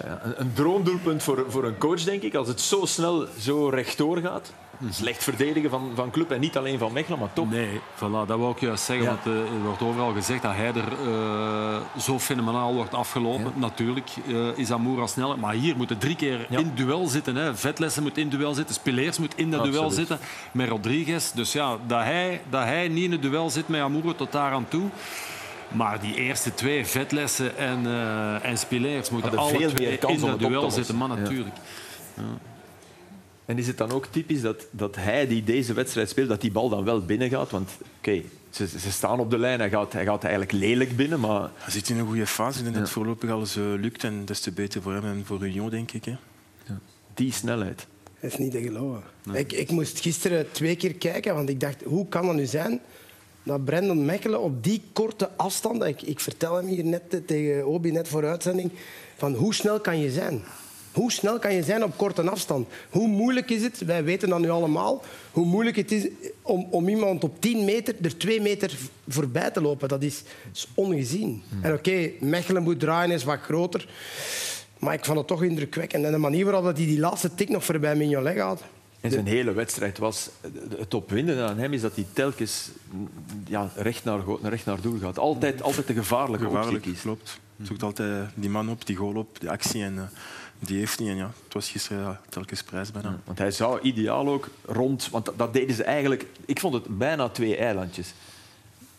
ja, 0.04 0.22
een, 0.24 0.42
een 0.42 0.54
droomdoelpunt 0.54 1.24
voor, 1.24 1.46
voor 1.48 1.64
een 1.64 1.78
coach, 1.78 2.04
denk 2.04 2.22
ik. 2.22 2.36
Als 2.36 2.48
het 2.48 2.62
zo 2.62 2.86
snel, 2.86 3.28
zo 3.40 3.70
rechtdoor 3.70 4.18
gaat. 4.18 4.54
Slecht 4.90 5.24
verdedigen 5.24 5.70
van, 5.70 5.92
van 5.96 6.12
club 6.12 6.32
en 6.32 6.40
niet 6.40 6.58
alleen 6.58 6.78
van 6.78 6.94
Mechelen, 6.94 7.20
maar 7.20 7.34
toch. 7.34 7.50
Nee, 7.50 7.80
voilà, 7.96 8.28
dat 8.28 8.38
wou 8.38 8.52
ik 8.52 8.60
juist 8.60 8.84
zeggen. 8.84 9.06
Ja. 9.06 9.12
Want 9.24 9.38
uh, 9.38 9.42
er 9.42 9.64
wordt 9.64 9.82
overal 9.82 10.14
gezegd 10.14 10.42
dat 10.42 10.56
hij 10.56 10.68
er 10.68 11.08
uh, 11.08 11.78
zo 12.00 12.20
fenomenaal 12.20 12.74
wordt 12.74 12.94
afgelopen. 12.94 13.44
Ja. 13.44 13.60
Natuurlijk 13.60 14.10
uh, 14.28 14.58
is 14.58 14.72
Amoura 14.72 15.08
sneller, 15.08 15.40
maar 15.40 15.54
hier 15.54 15.76
moeten 15.76 15.98
drie 15.98 16.16
keer 16.16 16.46
ja. 16.50 16.60
in 16.60 16.72
duel 16.76 17.08
zitten. 17.08 17.36
Hè. 17.36 17.56
Vetlessen 17.56 18.04
moet 18.04 18.18
in 18.18 18.30
duel 18.30 18.54
zitten, 18.54 18.76
Spileers 18.76 19.18
moet 19.18 19.34
in 19.36 19.52
dat 19.52 19.60
Absoluut. 19.60 19.80
duel 19.80 19.92
zitten 19.92 20.20
met 20.52 20.70
Rodriguez. 20.70 21.32
Dus 21.32 21.52
ja, 21.52 21.78
dat 21.88 22.04
hij, 22.04 22.42
dat 22.50 22.64
hij 22.64 22.88
niet 22.88 23.04
in 23.04 23.12
het 23.12 23.22
duel 23.22 23.50
zit 23.50 23.68
met 23.68 23.82
Amoura 23.82 24.14
tot 24.14 24.32
daar 24.32 24.52
aan 24.52 24.68
toe. 24.68 24.90
Maar 25.68 26.00
die 26.00 26.16
eerste 26.16 26.54
twee, 26.54 26.86
Vetlessen 26.86 27.58
en, 27.58 27.84
uh, 27.86 28.46
en 28.46 28.58
Spileers, 28.58 29.10
moeten 29.10 29.38
alle 29.38 29.66
twee 29.66 30.00
in 30.00 30.20
dat 30.20 30.40
duel 30.40 30.72
zitten. 30.72 30.98
Maar 30.98 31.08
natuurlijk. 31.08 31.56
Ja. 32.14 32.24
En 33.46 33.58
is 33.58 33.68
het 33.68 33.78
dan 33.78 33.92
ook 33.92 34.06
typisch 34.06 34.42
dat, 34.42 34.66
dat 34.72 34.96
hij 34.96 35.28
die 35.28 35.44
deze 35.44 35.74
wedstrijd 35.74 36.10
speelt, 36.10 36.30
dat 36.30 36.42
die 36.42 36.52
bal 36.52 36.70
dan 36.70 36.84
wel 36.84 37.06
binnen 37.06 37.30
gaat? 37.30 37.52
Want 37.52 37.70
oké, 37.80 37.88
okay, 37.98 38.26
ze, 38.50 38.68
ze, 38.68 38.92
staan 38.92 39.20
op 39.20 39.30
de 39.30 39.38
lijn, 39.38 39.60
hij 39.60 39.70
gaat, 39.70 39.94
hij 39.94 40.06
gaat 40.06 40.24
eigenlijk 40.24 40.52
lelijk 40.52 40.96
binnen, 40.96 41.20
maar... 41.20 41.52
Hij 41.54 41.72
zit 41.72 41.90
in 41.90 41.98
een 41.98 42.06
goede 42.06 42.28
fase 42.28 42.66
en 42.66 42.74
ja. 42.74 42.80
het 42.80 42.90
voorlopig 42.90 43.30
alles 43.30 43.58
uh, 43.58 43.64
lukt. 43.64 44.04
En 44.04 44.26
des 44.26 44.40
te 44.40 44.52
beter 44.52 44.82
voor 44.82 44.94
hem 44.94 45.04
en 45.04 45.26
voor 45.26 45.46
Union, 45.46 45.70
denk 45.70 45.92
ik. 45.92 46.06
Hè. 46.06 46.16
Ja. 46.68 46.80
Die 47.14 47.32
snelheid. 47.32 47.88
Dat 48.20 48.32
is 48.32 48.38
niet 48.38 48.52
te 48.52 48.62
geloven. 48.62 49.04
Ik, 49.34 49.52
ik 49.54 49.72
moest 49.72 50.00
gisteren 50.00 50.52
twee 50.52 50.76
keer 50.76 50.94
kijken, 50.94 51.36
want 51.36 51.50
ik 51.50 51.60
dacht, 51.60 51.84
hoe 51.84 52.08
kan 52.08 52.26
dat 52.26 52.36
nu 52.36 52.46
zijn 52.46 52.82
dat 53.44 53.66
Brendan 53.66 54.06
Mechelen 54.06 54.42
op 54.42 54.64
die 54.64 54.82
korte 54.94 55.30
afstand... 55.36 55.84
Ik, 55.84 56.02
ik 56.02 56.20
vertel 56.20 56.56
hem 56.56 56.68
hier 56.68 56.86
net 56.86 57.04
eh, 57.10 57.20
tegen 57.26 57.68
Obi, 57.68 57.92
net 57.92 58.08
voor 58.08 58.26
uitzending, 58.26 58.72
van 59.18 59.34
hoe 59.34 59.54
snel 59.54 59.80
kan 59.80 60.00
je 60.00 60.12
zijn? 60.12 60.44
Hoe 60.94 61.12
snel 61.12 61.40
kan 61.40 61.54
je 61.54 61.64
zijn 61.64 61.84
op 61.84 61.98
korte 61.98 62.30
afstand? 62.30 62.68
Hoe 62.90 63.08
moeilijk 63.08 63.50
is 63.50 63.62
het, 63.64 63.86
wij 63.86 64.04
weten 64.04 64.30
dat 64.30 64.40
nu 64.40 64.50
allemaal, 64.50 65.04
hoe 65.32 65.46
moeilijk 65.46 65.76
het 65.76 65.92
is 65.92 66.08
om, 66.42 66.68
om 66.70 66.88
iemand 66.88 67.24
op 67.24 67.42
10 67.42 67.66
meter 67.66 67.96
er 68.02 68.18
2 68.18 68.42
meter 68.42 68.78
voorbij 69.08 69.52
te 69.52 69.62
lopen. 69.62 69.88
Dat 69.88 70.04
is, 70.04 70.24
is 70.54 70.68
ongezien. 70.74 71.44
En 71.62 71.74
oké, 71.74 72.12
Mechelen 72.20 72.64
moet 72.64 72.80
draaien, 72.80 73.12
is 73.12 73.24
wat 73.24 73.40
groter. 73.40 73.88
Maar 74.80 74.94
ik 74.94 75.06
vond 75.06 75.18
het 75.18 75.28
toch 75.28 75.44
indrukwekkend. 75.44 76.06
En 76.06 76.12
de 76.12 76.18
manier 76.18 76.46
waarop 76.46 76.64
hij 76.64 76.74
die 76.74 77.00
laatste 77.00 77.36
tik 77.36 77.50
nog 77.50 77.66
voorbij 77.66 77.96
Mignolet 77.96 78.36
gaat. 78.36 78.64
En 79.02 79.12
zijn 79.12 79.28
hele 79.28 79.54
wedstrijd 79.54 79.98
was... 79.98 80.30
Het 80.78 80.94
opwindende 80.94 81.44
aan 81.44 81.58
hem 81.58 81.74
is 81.74 81.82
dat 81.82 81.96
hij 81.96 82.06
telkens 82.14 82.70
ja, 83.48 83.70
recht, 83.76 84.04
naar, 84.04 84.20
recht 84.42 84.66
naar 84.66 84.82
doel 84.82 85.00
gaat. 85.00 85.20
Altijd, 85.20 85.62
altijd 85.62 85.88
de 85.88 85.94
gevaarlijke 85.94 86.46
Gevaarlijk, 86.46 86.76
optie 86.76 86.92
kiest. 86.92 87.04
klopt. 87.04 87.40
Zoekt 87.62 87.84
altijd 87.84 88.30
die 88.36 88.50
man 88.50 88.70
op, 88.70 88.86
die 88.86 88.96
goal 88.96 89.16
op, 89.16 89.40
die 89.40 89.50
actie. 89.50 89.84
En 89.84 89.98
eh, 89.98 90.04
die 90.66 90.78
heeft 90.78 91.00
hij. 91.00 91.08
En 91.10 91.16
ja, 91.16 91.32
het 91.46 91.54
was 91.54 91.70
gisteren 91.70 92.04
ja, 92.04 92.22
telkens 92.30 92.64
prijs 92.64 92.92
bijna. 92.92 93.20
Want 93.26 93.38
hij 93.38 93.52
zou 93.52 93.80
ideaal 93.82 94.28
ook 94.28 94.48
rond... 94.66 95.10
Want 95.12 95.26
dat, 95.26 95.38
dat 95.38 95.54
deden 95.54 95.76
ze 95.76 95.84
eigenlijk... 95.84 96.26
Ik 96.46 96.60
vond 96.60 96.74
het 96.74 96.98
bijna 96.98 97.30
twee 97.30 97.56
eilandjes. 97.58 98.14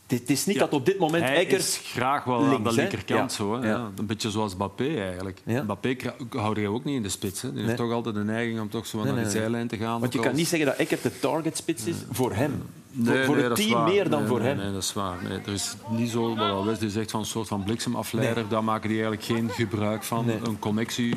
Het, 0.07 0.31
is 0.31 0.47
niet 0.47 0.55
Ja. 0.57 0.61
dat 0.63 0.73
op 0.73 0.87
dit 0.87 0.99
moment 0.99 1.25
Hij 1.25 1.45
is 1.45 1.81
graag 1.85 2.25
wel 2.25 2.45
aan 2.45 2.63
de 2.65 2.73
linkerkant. 2.73 3.31
Ja. 3.31 3.37
Zo, 3.37 3.61
hè. 3.61 3.69
Ja. 3.69 3.77
Ja. 3.77 3.91
Een 3.97 4.07
beetje 4.07 4.31
zoals 4.31 4.55
Mbappé 4.55 4.97
eigenlijk. 4.97 5.41
Mbappé 5.45 5.95
kra- 5.95 6.15
houdt 6.31 6.59
je 6.59 6.69
ook 6.69 6.85
niet 6.85 6.97
in 6.97 7.03
de 7.03 7.09
spits. 7.09 7.43
Hè. 7.43 7.49
Die 7.49 7.57
Nee. 7.57 7.67
heeft 7.67 7.79
toch 7.79 7.93
altijd 7.93 8.15
de 8.15 8.25
neiging 8.25 8.61
om 8.61 8.71
toch 8.71 8.87
zo 8.87 8.97
Nee, 8.97 9.07
naar 9.07 9.15
nee, 9.15 9.25
de 9.25 9.31
nee. 9.31 9.41
zijlijn 9.41 9.69
te 9.69 9.77
gaan. 9.77 10.01
Want 10.01 10.13
je 10.13 10.19
kan 10.19 10.29
als- 10.29 10.37
niet 10.37 10.49
zeggen 10.49 10.69
dat 10.69 10.77
Eckert 10.77 11.03
de 11.03 11.19
targetspits 11.21 11.85
is 11.85 11.97
voor 12.11 12.33
hem. 12.35 12.63
Nee, 12.91 13.25
voor 13.25 13.37
nee, 13.37 13.45
het 13.45 13.55
team 13.57 13.85
meer 13.85 14.11
dan 14.11 14.19
Nee, 14.19 14.29
voor 14.29 14.39
nee, 14.39 14.49
hem. 14.49 14.57
Nee, 14.57 14.73
dat 14.73 14.83
is 14.83 14.93
waar. 14.93 15.17
Nee, 15.29 15.39
er 15.47 15.53
is 15.53 15.75
niet 15.89 16.11
zo, 16.11 16.37
wat 16.37 16.65
Wesley 16.65 16.91
zegt, 16.91 17.11
van 17.11 17.21
een 17.21 17.27
soort 17.27 17.49
van 17.49 17.63
bliksemafleider. 17.65 18.49
Daar 18.49 18.65
maken 18.65 18.89
die 18.89 19.03
eigenlijk 19.03 19.27
geen 19.27 19.51
gebruik 19.51 20.03
van. 20.03 20.25
Nee. 20.27 20.39
Een 20.43 20.59
connectie 20.59 21.15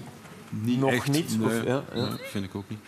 niet 0.50 0.80
Nog 0.80 0.92
echt. 0.92 1.08
niet, 1.12 1.38
Nee, 1.40 1.48
of- 1.48 1.64
ja, 1.66 1.84
ja. 1.94 2.02
nee, 2.10 2.18
vind 2.24 2.46
ik 2.46 2.56
ook 2.56 2.64
niet. 2.68 2.80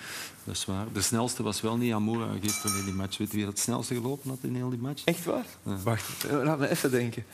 Dat 0.44 0.56
is 0.56 0.66
waar. 0.66 0.86
De 0.94 1.02
snelste 1.02 1.44
was 1.44 1.62
wel 1.62 1.78
niet 1.78 1.94
Amoura 1.94 2.28
gisteren 2.42 2.80
in 2.80 2.86
die 2.86 2.94
match. 2.94 3.18
Weet 3.18 3.32
je 3.32 3.38
wie 3.38 3.46
het 3.46 3.60
snelste 3.60 3.94
gelopen 3.96 4.30
had 4.30 4.40
in 4.42 4.56
heel 4.56 4.70
die 4.70 4.80
match? 4.80 5.04
Echt 5.04 5.26
waar? 5.26 5.46
Wacht, 5.64 6.24
eh, 6.26 6.44
laat 6.44 6.60
me 6.60 6.70
even 6.70 6.92
denken. 6.92 7.26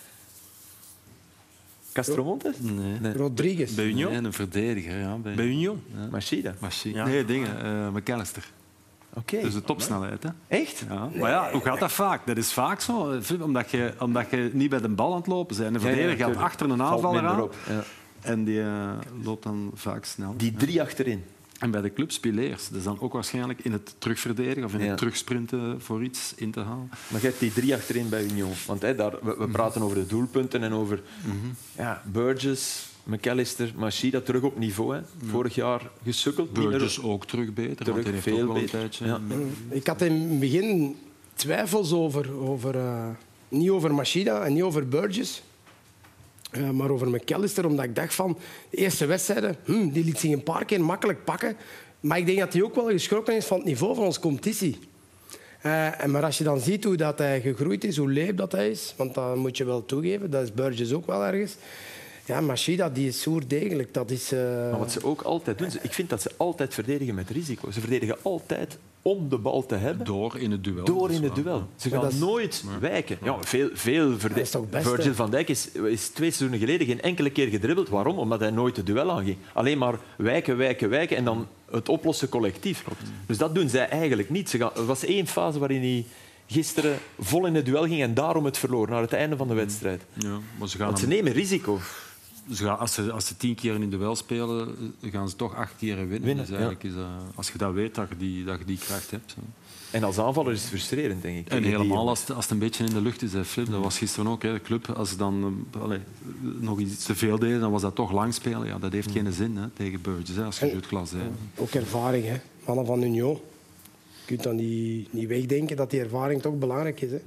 Castromontes? 1.94 2.56
Nee. 2.60 3.00
Nee. 3.00 3.14
Rodriguez. 3.14 3.74
Bij 3.76 3.86
Union? 3.86 4.12
Nee, 4.12 4.22
een 4.24 4.34
verdediger. 4.34 4.98
Ja, 5.00 5.16
bij, 5.16 5.34
Bij 5.36 5.46
Union? 5.46 5.84
Machida? 6.12 6.54
Machine. 6.60 6.96
Ja. 6.98 7.06
Nee, 7.06 7.26
dingen. 7.26 7.64
eh 7.64 7.90
McAllister. 7.94 8.52
Oké. 9.14 9.42
Dus 9.42 9.54
de 9.54 9.62
topsnelheid. 9.62 10.24
Hè? 10.24 10.30
Echt? 10.48 10.84
Ja. 10.90 11.10
Maar 11.20 11.30
ja, 11.30 11.52
hoe 11.52 11.62
gaat 11.62 11.80
dat 11.80 11.92
vaak? 11.92 12.28
Dat 12.28 12.38
is 12.38 12.54
vaak 12.54 12.82
zo. 12.82 13.22
Flip, 13.22 13.42
Omdat 13.42 13.72
je, 13.72 13.94
omdat 14.00 14.30
je 14.30 14.50
niet 14.54 14.70
bij 14.70 14.82
de 14.82 14.90
bal 14.90 15.12
aan 15.12 15.18
het 15.18 15.28
lopen 15.28 15.58
bent. 15.58 15.76
Een 15.76 15.82
Ja, 15.82 15.88
ja, 15.88 15.94
verdediger 15.96 16.26
gaat 16.34 16.44
achter 16.44 16.70
een 16.70 16.82
aanvaller 16.82 17.26
aan. 17.26 17.50
En 18.26 18.44
die 18.44 18.62
eh, 18.62 18.98
loopt 19.24 19.44
dan 19.44 19.72
vaak 19.74 20.06
snel. 20.06 20.34
Die 20.38 20.54
drie 20.54 20.82
achterin. 20.82 21.24
En 21.60 21.72
bij 21.72 21.82
de 21.82 21.94
club 21.94 22.12
Spileers. 22.12 22.68
Dat 22.70 22.78
is 22.78 22.84
dan 22.84 23.00
ook 23.00 23.14
waarschijnlijk 23.14 23.60
in 23.64 23.72
het 23.72 23.96
terugverdedigen 23.98 24.64
of 24.64 24.74
in 24.74 24.80
Ja. 24.80 24.86
het 24.88 24.98
terugsprinten 24.98 25.82
voor 25.82 26.04
iets 26.04 26.34
in 26.36 26.52
te 26.52 26.60
halen. 26.60 26.90
Maar 27.08 27.22
je 27.22 27.28
hebt 27.28 27.40
die 27.40 27.54
drie 27.54 27.74
achterin 27.74 28.10
bij 28.10 28.24
Union. 28.24 28.52
Want 28.68 28.82
hè, 28.82 28.96
daar, 28.96 29.12
we, 29.22 29.36
we 29.38 29.48
praten 29.48 29.82
over 29.82 29.96
de 29.98 30.06
doelpunten 30.06 30.64
en 30.64 30.74
over 30.74 31.02
ja, 31.78 32.02
Burgess, 32.12 32.88
McAllister, 33.04 33.72
Machida 33.76 34.22
terug 34.22 34.42
op 34.42 34.58
niveau. 34.60 34.96
Hè. 34.96 35.02
Vorig 35.26 35.56
jaar 35.56 35.90
gesukkeld. 36.04 36.58
meer- 36.58 36.70
Burgess 36.70 37.02
ook 37.02 37.26
terug 37.26 37.54
beter, 37.54 37.76
Terug 37.76 37.94
want 37.94 38.04
hij 38.04 38.14
heeft 38.14 38.26
veel 38.28 38.40
ook 38.40 38.46
wel 38.48 38.56
een 38.56 38.62
beter. 38.62 38.80
tijdje... 38.80 39.06
Ja. 39.06 39.20
Ik 39.70 39.88
had 39.88 40.02
in 40.02 40.14
het 40.30 40.40
begin 40.40 40.96
twijfels 41.34 41.92
over, 41.94 42.34
over 42.34 42.76
eh, 42.78 43.08
niet 43.50 43.70
over 43.70 43.94
Machida 43.94 44.44
en 44.46 44.54
niet 44.54 44.64
over 44.64 44.88
Burgess. 44.88 45.44
Eh, 46.52 46.70
maar 46.70 46.90
over 46.90 47.10
McAllister, 47.10 47.66
omdat 47.66 47.86
ik 47.86 47.96
dacht 47.96 48.16
van 48.16 48.38
de 48.70 48.78
eerste 48.78 49.06
wedstrijden, 49.06 49.56
hm, 49.66 49.90
die 49.90 50.04
liet 50.04 50.20
zich 50.20 50.32
een 50.32 50.44
paar 50.44 50.66
keer 50.66 50.82
makkelijk 50.82 51.24
pakken. 51.24 51.56
Maar 52.00 52.18
ik 52.18 52.26
denk 52.26 52.40
dat 52.40 52.54
hij 52.54 52.64
ook 52.64 52.76
wel 52.76 52.90
geschrokken 52.90 53.36
is 53.36 53.46
van 53.46 53.58
het 53.58 53.66
niveau 53.66 53.96
van 53.96 54.06
onze 54.06 54.20
competitie. 54.20 54.80
Eh, 55.62 56.02
en 56.02 56.12
maar 56.12 56.24
als 56.24 56.38
je 56.38 56.44
dan 56.44 56.60
ziet 56.60 56.84
hoe 56.84 56.96
dat 56.96 57.18
hij 57.18 57.42
gegroeid 57.42 57.84
is, 57.84 57.98
hoe 57.98 58.12
leep 58.12 58.38
dat 58.38 58.52
hij 58.52 58.70
is, 58.70 58.94
want 58.98 59.14
dat 59.14 59.36
moet 59.36 59.58
je 59.58 59.66
wel 59.66 59.86
toegeven, 59.86 60.30
dat 60.30 60.44
is 60.44 60.54
Burgess 60.54 60.94
ook 60.94 61.06
wel 61.06 61.26
ergens. 61.26 61.56
Ja, 62.26 62.42
Machida 62.42 62.90
die 62.90 63.08
is 63.08 63.22
soer 63.22 63.48
degelijk. 63.48 63.94
Dat 63.94 64.12
is, 64.12 64.32
eh, 64.32 64.40
Maar 64.40 64.80
wat 64.80 64.92
ze 64.92 65.04
ook 65.04 65.22
altijd 65.22 65.58
doen, 65.58 65.70
ik 65.82 65.94
vind 65.94 66.10
dat 66.10 66.22
ze 66.22 66.32
altijd 66.38 66.74
verdedigen 66.74 67.16
met 67.16 67.30
risico. 67.30 67.72
Ze 67.72 67.80
verdedigen 67.80 68.18
altijd 68.22 68.78
om 69.08 69.30
de 69.30 69.38
bal 69.38 69.66
te 69.66 69.76
hebben. 69.76 70.06
Door 70.06 70.38
in 70.38 70.52
het 70.52 70.64
duel. 70.64 70.86
Door 70.86 71.12
in 71.12 71.24
het 71.24 71.36
duel. 71.36 71.68
Ze 71.76 71.90
gaan 71.90 72.08
is- 72.08 72.20
nooit 72.20 72.64
wijken. 72.80 73.18
Ja, 73.24 73.38
veel 73.42 73.70
veel 73.74 74.12
Virgil 74.18 75.14
van 75.14 75.30
Dijk 75.30 75.50
is, 75.50 75.72
is 75.72 76.08
twee 76.08 76.32
seizoenen 76.32 76.60
geleden 76.60 76.88
geen 76.88 77.02
enkele 77.02 77.30
keer 77.30 77.48
gedribbeld. 77.48 77.90
Waarom? 77.90 78.18
Omdat 78.20 78.40
hij 78.40 78.50
nooit 78.52 78.78
het 78.78 78.86
duel 78.86 79.12
aanging. 79.12 79.38
Alleen 79.54 79.78
maar 79.78 80.00
wijken, 80.18 80.58
wijken, 80.58 80.90
wijken 80.90 81.18
en 81.18 81.26
dan 81.26 81.48
het 81.72 81.90
oplossen 81.90 82.30
collectief. 82.30 82.84
Dus 83.26 83.38
dat 83.38 83.56
doen 83.56 83.70
zij 83.70 83.90
eigenlijk 83.90 84.30
niet. 84.30 84.50
Ze 84.50 84.58
gaan, 84.58 84.72
er 84.76 84.86
was 84.86 85.06
één 85.06 85.28
fase 85.28 85.60
waarin 85.60 85.82
hij 85.82 86.06
gisteren 86.48 86.98
vol 87.20 87.46
in 87.46 87.56
het 87.56 87.66
duel 87.66 87.84
ging 87.84 88.02
en 88.02 88.14
daarom 88.14 88.46
het 88.46 88.58
verloor, 88.58 88.90
naar 88.90 89.02
het 89.02 89.14
einde 89.14 89.38
van 89.38 89.48
de 89.48 89.54
wedstrijd. 89.54 90.02
Ja, 90.14 90.38
maar 90.58 90.70
ze 90.70 90.78
gaan 90.78 90.86
Want 90.88 91.00
ze 91.00 91.08
nemen 91.08 91.32
risico. 91.32 91.80
Ze 92.52 92.64
gaan, 92.64 92.80
als, 92.80 92.94
ze, 92.94 93.12
als 93.12 93.26
ze 93.28 93.38
tien 93.38 93.56
keer 93.56 93.74
in 93.76 93.82
een 93.82 93.90
duel 93.90 94.16
spelen, 94.16 94.76
gaan 95.02 95.30
ze 95.30 95.36
toch 95.36 95.56
acht 95.56 95.74
keer 95.78 95.96
winnen. 95.96 96.22
Winnen, 96.22 96.46
dus 96.46 96.50
eigenlijk 96.50 96.84
is 96.84 96.94
dat, 96.94 97.06
als 97.36 97.52
je 97.52 97.58
dat 97.58 97.74
weet, 97.74 97.96
dat 97.96 98.10
je 98.10 98.18
die, 98.18 98.44
dat 98.44 98.60
je 98.60 98.66
die 98.66 98.78
kracht 98.78 99.12
hebt. 99.12 99.32
Zo. 99.32 99.40
En 99.92 100.04
als 100.04 100.18
aanvaller 100.18 100.52
is 100.52 100.60
het 100.60 100.70
frustrerend, 100.70 101.22
denk 101.22 101.38
ik. 101.38 101.50
En 101.50 101.64
helemaal 101.64 102.10
als 102.10 102.20
het, 102.20 102.32
als 102.32 102.44
het 102.44 102.54
een 102.54 102.60
beetje 102.60 102.84
in 102.86 102.94
de 102.94 103.02
lucht 103.02 103.22
is. 103.22 103.34
Hè, 103.34 103.46
Flip. 103.46 103.70
Dat 103.70 103.84
was 103.84 103.98
gisteren 103.98 104.32
ook. 104.32 104.44
Hè, 104.44 104.54
de 104.54 104.62
club, 104.62 104.90
als 104.90 105.10
ze 105.10 105.18
dan 105.18 105.66
eh, 105.74 105.82
allee, 105.82 106.00
nog 106.60 106.80
iets 106.80 107.06
te 107.06 107.16
veel 107.16 107.40
deden, 107.40 107.60
dan 107.60 107.72
was 107.72 107.82
dat 107.82 107.96
toch 107.96 108.12
lang 108.12 108.34
spelen. 108.34 108.68
Ja, 108.68 108.78
dat 108.78 108.92
heeft 108.92 109.12
geen 109.12 109.34
zin 109.34 109.58
hè, 109.58 109.68
tegen 109.70 110.02
Burgess, 110.02 110.36
hè, 110.36 110.44
als 110.44 110.60
je 110.60 110.66
En- 110.70 110.76
het 110.76 110.86
glas 110.86 111.12
hebt. 111.12 111.24
Ook 111.56 111.70
ervaring, 111.70 112.26
hè. 112.26 112.36
Mannen 112.66 112.86
van 112.86 113.04
Union. 113.04 113.40
Je 114.20 114.26
kunt 114.26 114.44
dan 114.44 114.56
niet, 114.56 115.14
niet 115.14 115.28
wegdenken 115.28 115.76
dat 115.76 115.90
die 115.90 116.00
ervaring 116.00 116.42
toch 116.42 116.58
belangrijk 116.58 117.02
is. 117.02 117.12
Hè. 117.12 117.20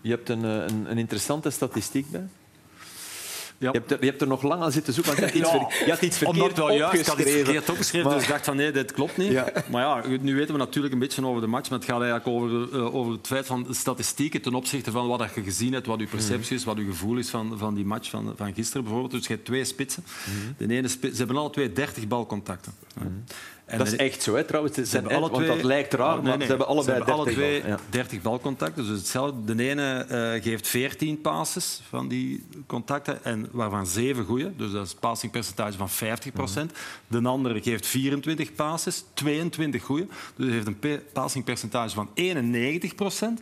Je 0.00 0.10
hebt 0.10 0.28
een, 0.28 0.44
eh, 0.44 0.64
een, 0.66 0.90
een 0.90 0.98
interessante 0.98 1.50
statistiek 1.50 2.10
bij. 2.10 2.26
Je, 3.70 3.78
hebt 3.78 3.90
er, 3.90 3.96
je 4.00 4.06
hebt 4.06 4.20
er 4.20 4.26
nog 4.26 4.42
lang 4.42 4.62
aan 4.62 4.72
zitten 4.72 4.92
zoeken, 4.92 5.16
want 5.20 5.32
je 5.32 5.40
had 5.42 5.50
iets, 5.58 5.68
ver- 5.78 5.84
je 5.84 5.90
had 5.90 6.02
iets 6.02 6.22
Omdat 6.22 6.34
verkeerd 6.34 6.58
wel 6.58 6.72
juist, 6.76 7.00
ik 7.00 7.06
had 7.06 7.18
iets 7.18 7.30
verkeerd 7.30 7.70
opgeschreven, 7.70 8.10
dus 8.10 8.22
ik 8.22 8.28
dacht 8.28 8.44
van 8.44 8.56
nee, 8.56 8.70
dit 8.72 8.92
klopt 8.92 9.16
niet. 9.16 9.32
Maar 9.70 9.82
ja, 9.82 10.18
nu 10.20 10.34
weten 10.34 10.52
we 10.52 10.58
natuurlijk 10.58 10.94
een 10.94 11.00
beetje 11.00 11.26
over 11.26 11.40
de 11.40 11.46
match, 11.46 11.70
maar 11.70 11.78
het 11.78 11.88
gaat 11.88 12.00
eigenlijk 12.02 12.26
over, 12.26 12.68
eh, 12.72 12.94
over 12.94 13.12
het 13.12 13.26
feit 13.26 13.46
van 13.46 13.62
de 13.62 13.74
statistieken 13.74 14.42
ten 14.42 14.54
opzichte 14.54 14.90
van 14.90 15.06
wat 15.06 15.24
je 15.34 15.42
gezien 15.42 15.72
hebt, 15.72 15.86
wat 15.86 16.00
je 16.00 16.06
perceptie 16.06 16.56
is, 16.56 16.64
wat 16.64 16.76
je 16.76 16.84
gevoel 16.84 17.16
is 17.16 17.28
van, 17.28 17.58
van 17.58 17.74
die 17.74 17.84
match 17.84 18.10
van, 18.10 18.34
van 18.36 18.54
gisteren 18.54 18.82
bijvoorbeeld. 18.82 19.12
Dus 19.12 19.26
je 19.26 19.32
hebt 19.32 19.44
twee 19.44 19.64
spitsen. 19.64 20.04
De 20.56 20.74
ene 20.74 20.88
spits, 20.88 21.12
ze 21.12 21.18
hebben 21.18 21.36
alle 21.36 21.50
twee 21.50 21.72
30 21.72 22.08
balcontacten. 22.08 22.72
En 23.64 23.78
Dat 23.78 23.86
is 23.86 23.92
de- 23.92 23.98
echt 23.98 24.22
zo, 24.22 24.34
hè, 24.34 24.44
trouwens. 24.44 24.74
Ze 24.74 24.82
hebben 24.90 25.12
alle 25.12 25.20
want 25.30 25.34
twee, 25.34 25.48
dat 25.56 25.64
lijkt 25.64 25.92
raar, 25.94 26.08
Oh, 26.08 26.14
nee, 26.14 26.22
maar 26.22 26.32
nee. 26.32 26.40
ze 26.42 26.48
hebben 26.48 26.66
allebei 26.66 26.88
Ze 26.98 27.04
hebben 27.04 27.14
alle 27.14 27.24
30 27.24 27.42
twee 27.44 27.60
bal. 27.60 27.70
Ja. 27.70 27.78
30 27.90 28.22
balcontacten. 28.22 28.86
Dus 28.86 28.98
hetzelfde. 28.98 29.54
De 29.54 29.68
ene 29.68 29.92
eh, 30.08 30.42
geeft 30.42 30.68
14 30.68 31.20
passes 31.20 31.80
van 31.88 32.08
die 32.08 32.44
contacten, 32.66 33.24
en 33.24 33.48
waarvan 33.52 33.86
7 33.86 34.24
goede. 34.24 34.52
Dus 34.56 34.70
dat 34.72 34.86
is 34.86 34.92
een 34.92 34.98
passingpercentage 34.98 35.76
van 35.78 35.88
50% 35.90 36.72
De 37.08 37.20
andere 37.22 37.62
geeft 37.62 37.86
24 37.86 38.54
passes, 38.54 39.04
22 39.14 39.82
goede. 39.82 40.06
Dus 40.36 40.44
hij 40.46 40.54
heeft 40.54 40.66
een 40.66 40.78
pe- 40.78 41.02
passingpercentage 41.12 41.94
van 41.94 42.08
91% 42.14 43.40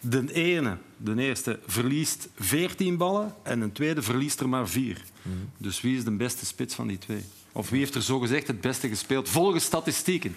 De 0.00 0.32
ene, 0.32 0.76
de 0.96 1.14
eerste, 1.16 1.58
verliest 1.66 2.28
14 2.38 2.96
ballen 2.96 3.34
en 3.42 3.60
een 3.60 3.72
tweede 3.72 4.02
verliest 4.02 4.40
er 4.40 4.48
maar 4.48 4.68
4. 4.68 5.02
Dus 5.56 5.80
wie 5.80 5.96
is 5.96 6.04
de 6.04 6.10
beste 6.10 6.46
spits 6.46 6.74
van 6.74 6.86
die 6.86 6.98
twee? 6.98 7.24
Of 7.52 7.70
wie 7.70 7.78
heeft 7.78 7.94
er 7.94 8.02
zogezegd 8.02 8.46
het 8.46 8.60
beste 8.60 8.88
gespeeld 8.88 9.28
volgens 9.28 9.64
statistieken? 9.64 10.36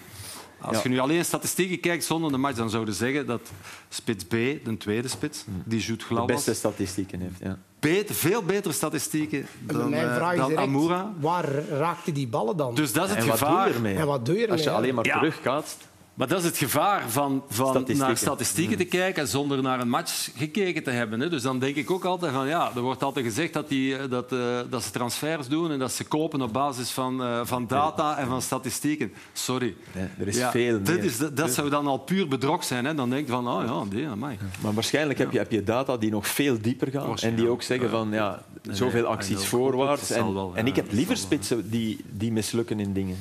Als 0.60 0.76
Ja. 0.76 0.82
je 0.82 0.88
nu 0.88 0.98
alleen 0.98 1.24
statistieken 1.24 1.80
kijkt 1.80 2.04
zonder 2.04 2.30
de 2.32 2.36
match, 2.38 2.56
dan 2.56 2.70
zouden 2.70 2.92
we 2.94 2.98
zeggen 3.00 3.26
dat 3.26 3.40
spits 3.88 4.24
B, 4.24 4.30
de 4.30 4.76
tweede 4.78 5.08
spits, 5.08 5.44
die 5.64 5.80
Jude 5.80 5.98
De 5.98 6.04
Glauwas, 6.04 6.26
beste 6.34 6.54
statistieken 6.54 7.20
heeft. 7.20 7.38
Ja. 7.42 7.58
beter, 7.80 8.14
veel 8.14 8.42
betere 8.42 8.74
statistieken 8.74 9.46
En 9.66 9.76
dan, 9.76 9.90
mijn 9.90 10.08
eh, 10.08 10.14
vraag 10.16 10.32
is 10.32 10.38
dan 10.38 10.48
direct, 10.48 10.66
Amoura. 10.66 11.12
waar 11.20 11.44
raakte 11.68 12.12
die 12.12 12.28
ballen 12.28 12.56
dan? 12.56 12.74
Dus 12.74 12.92
dat 12.92 13.04
is 13.04 13.10
het 13.10 13.18
En 13.18 13.26
wat 13.28 13.38
doe 13.38 13.48
gevaar. 13.48 13.68
je 13.68 13.74
ermee? 13.74 13.94
En 13.96 14.06
wat 14.06 14.26
doe 14.26 14.34
je 14.34 14.40
ermee, 14.40 14.56
Als 14.56 14.64
je 14.66 14.70
alleen 14.70 14.94
maar 14.94 15.04
Ja. 15.06 15.18
terugkaatst. 15.18 15.76
Maar 16.16 16.28
dat 16.28 16.38
is 16.38 16.44
het 16.44 16.56
gevaar 16.56 17.10
van, 17.10 17.42
van 17.48 17.68
Statistieken. 17.68 18.06
naar 18.06 18.16
statistieken 18.16 18.76
te 18.76 18.84
kijken 18.84 19.28
zonder 19.28 19.62
naar 19.62 19.80
een 19.80 19.88
match 19.88 20.30
gekeken 20.36 20.82
te 20.82 20.90
hebben. 20.90 21.20
Hè. 21.20 21.28
Dus 21.28 21.42
dan 21.42 21.58
denk 21.58 21.76
ik 21.76 21.90
ook 21.90 22.04
altijd 22.04 22.32
van 22.32 22.48
ja, 22.48 22.70
er 22.74 22.80
wordt 22.80 23.02
altijd 23.02 23.26
gezegd 23.26 23.52
dat, 23.52 23.68
die, 23.68 23.96
eh, 23.96 24.10
dat, 24.10 24.32
eh, 24.32 24.58
dat 24.70 24.82
ze 24.82 24.90
transfers 24.90 25.48
doen 25.48 25.70
en 25.70 25.78
dat 25.78 25.92
ze 25.92 26.04
kopen 26.04 26.42
op 26.42 26.52
basis 26.52 26.90
van, 26.90 27.22
eh, 27.22 27.40
van 27.44 27.66
data 27.66 28.18
en 28.18 28.26
van 28.26 28.42
statistieken. 28.42 29.12
Sorry. 29.32 29.74
Nee, 29.92 30.08
er 30.18 30.28
is 30.28 30.36
Ja, 30.36 30.50
veel 30.50 30.80
meer. 30.80 31.04
is, 31.04 31.18
dat, 31.18 31.36
dat 31.36 31.50
zou 31.50 31.70
dan 31.70 31.86
al 31.86 31.98
puur 31.98 32.28
bedrog 32.28 32.64
zijn. 32.64 32.84
Hè. 32.84 32.94
Dan 32.94 33.10
denk 33.10 33.26
je 33.26 33.32
van, 33.32 33.48
oh 33.48 33.64
ja, 33.64 33.90
die, 33.90 34.06
amai. 34.06 34.38
Maar 34.60 34.74
waarschijnlijk 34.74 35.18
heb 35.18 35.32
je, 35.32 35.38
heb 35.38 35.50
je 35.50 35.64
data 35.64 35.96
die 35.96 36.10
nog 36.10 36.28
veel 36.28 36.60
dieper 36.60 36.90
gaan 36.90 37.16
en 37.16 37.34
die 37.34 37.48
ook 37.48 37.62
zeggen 37.62 37.90
van 37.90 38.10
ja, 38.10 38.42
zoveel 38.70 39.02
nee, 39.02 39.10
acties 39.10 39.46
voorwaarts. 39.46 40.10
En, 40.10 40.34
wel, 40.34 40.52
en 40.54 40.66
ik 40.66 40.76
heb 40.76 40.92
liever 40.92 41.16
spitsen 41.16 41.70
die, 41.70 42.04
die 42.10 42.32
mislukken 42.32 42.80
in 42.80 42.92
dingen. 42.92 43.16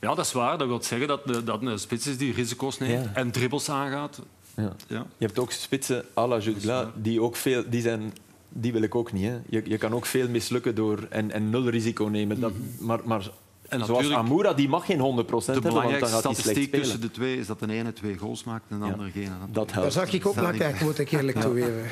Ja, 0.00 0.14
dat 0.14 0.24
is 0.24 0.32
waar. 0.32 0.58
Dat 0.58 0.66
wil 0.68 0.82
zeggen 0.82 1.08
dat, 1.08 1.26
de- 1.26 1.44
dat 1.44 1.62
een 1.62 1.78
spits 1.78 2.06
is 2.06 2.18
die 2.18 2.32
risico's 2.32 2.78
neemt 2.78 3.04
Ja. 3.04 3.10
en 3.14 3.30
dribbels 3.30 3.68
aangaat. 3.70 4.20
Ja. 4.56 4.72
Ja. 4.88 5.06
Je 5.18 5.26
hebt 5.26 5.38
ook 5.38 5.52
spitsen 5.52 6.04
à 6.16 6.26
la 6.26 6.38
Jutgla, 6.38 6.90
die 6.96 7.20
ook 7.22 7.36
veel... 7.36 7.64
Die 7.70 7.80
zijn... 7.82 8.12
Die 8.52 8.72
wil 8.72 8.82
ik 8.82 8.94
ook 8.94 9.12
niet. 9.12 9.24
Hè. 9.26 9.38
Je, 9.48 9.62
je 9.64 9.78
kan 9.78 9.92
ook 9.92 10.06
veel 10.06 10.28
mislukken 10.28 10.74
door 10.74 11.06
en, 11.10 11.30
en 11.30 11.50
nul 11.50 11.68
risico 11.68 12.04
nemen. 12.04 12.40
Dat, 12.40 12.52
maar, 12.80 13.00
maar 13.04 13.28
En 13.70 13.78
zoals 13.84 13.88
natuurlijk- 14.02 14.20
Amoura, 14.28 14.52
die 14.52 14.68
mag 14.68 14.86
geen 14.86 14.98
100% 14.98 15.46
De 15.46 15.52
hebben, 15.52 15.72
want 15.72 16.00
dan 16.00 16.08
gaat 16.08 16.22
hij 16.24 16.34
slecht 16.34 16.36
statistiek 16.46 16.72
tussen 16.72 17.00
de 17.00 17.10
twee 17.10 17.38
is 17.38 17.46
dat 17.46 17.58
de 17.60 17.72
ene 17.72 17.92
twee 17.92 18.16
goals 18.18 18.44
maakt 18.44 18.64
en 18.68 18.78
de 18.78 18.84
Ja. 18.86 18.92
andere 18.92 19.10
geen. 19.10 19.28
Dat 19.52 19.66
Daar 19.68 19.76
helpt. 19.76 19.92
zag 19.92 20.12
ik 20.12 20.26
ook 20.26 20.34
naar 20.34 20.52
kijken, 20.52 20.86
moet 20.86 20.98
ik 20.98 21.10
eerlijk 21.12 21.40
toegeven. 21.44 21.82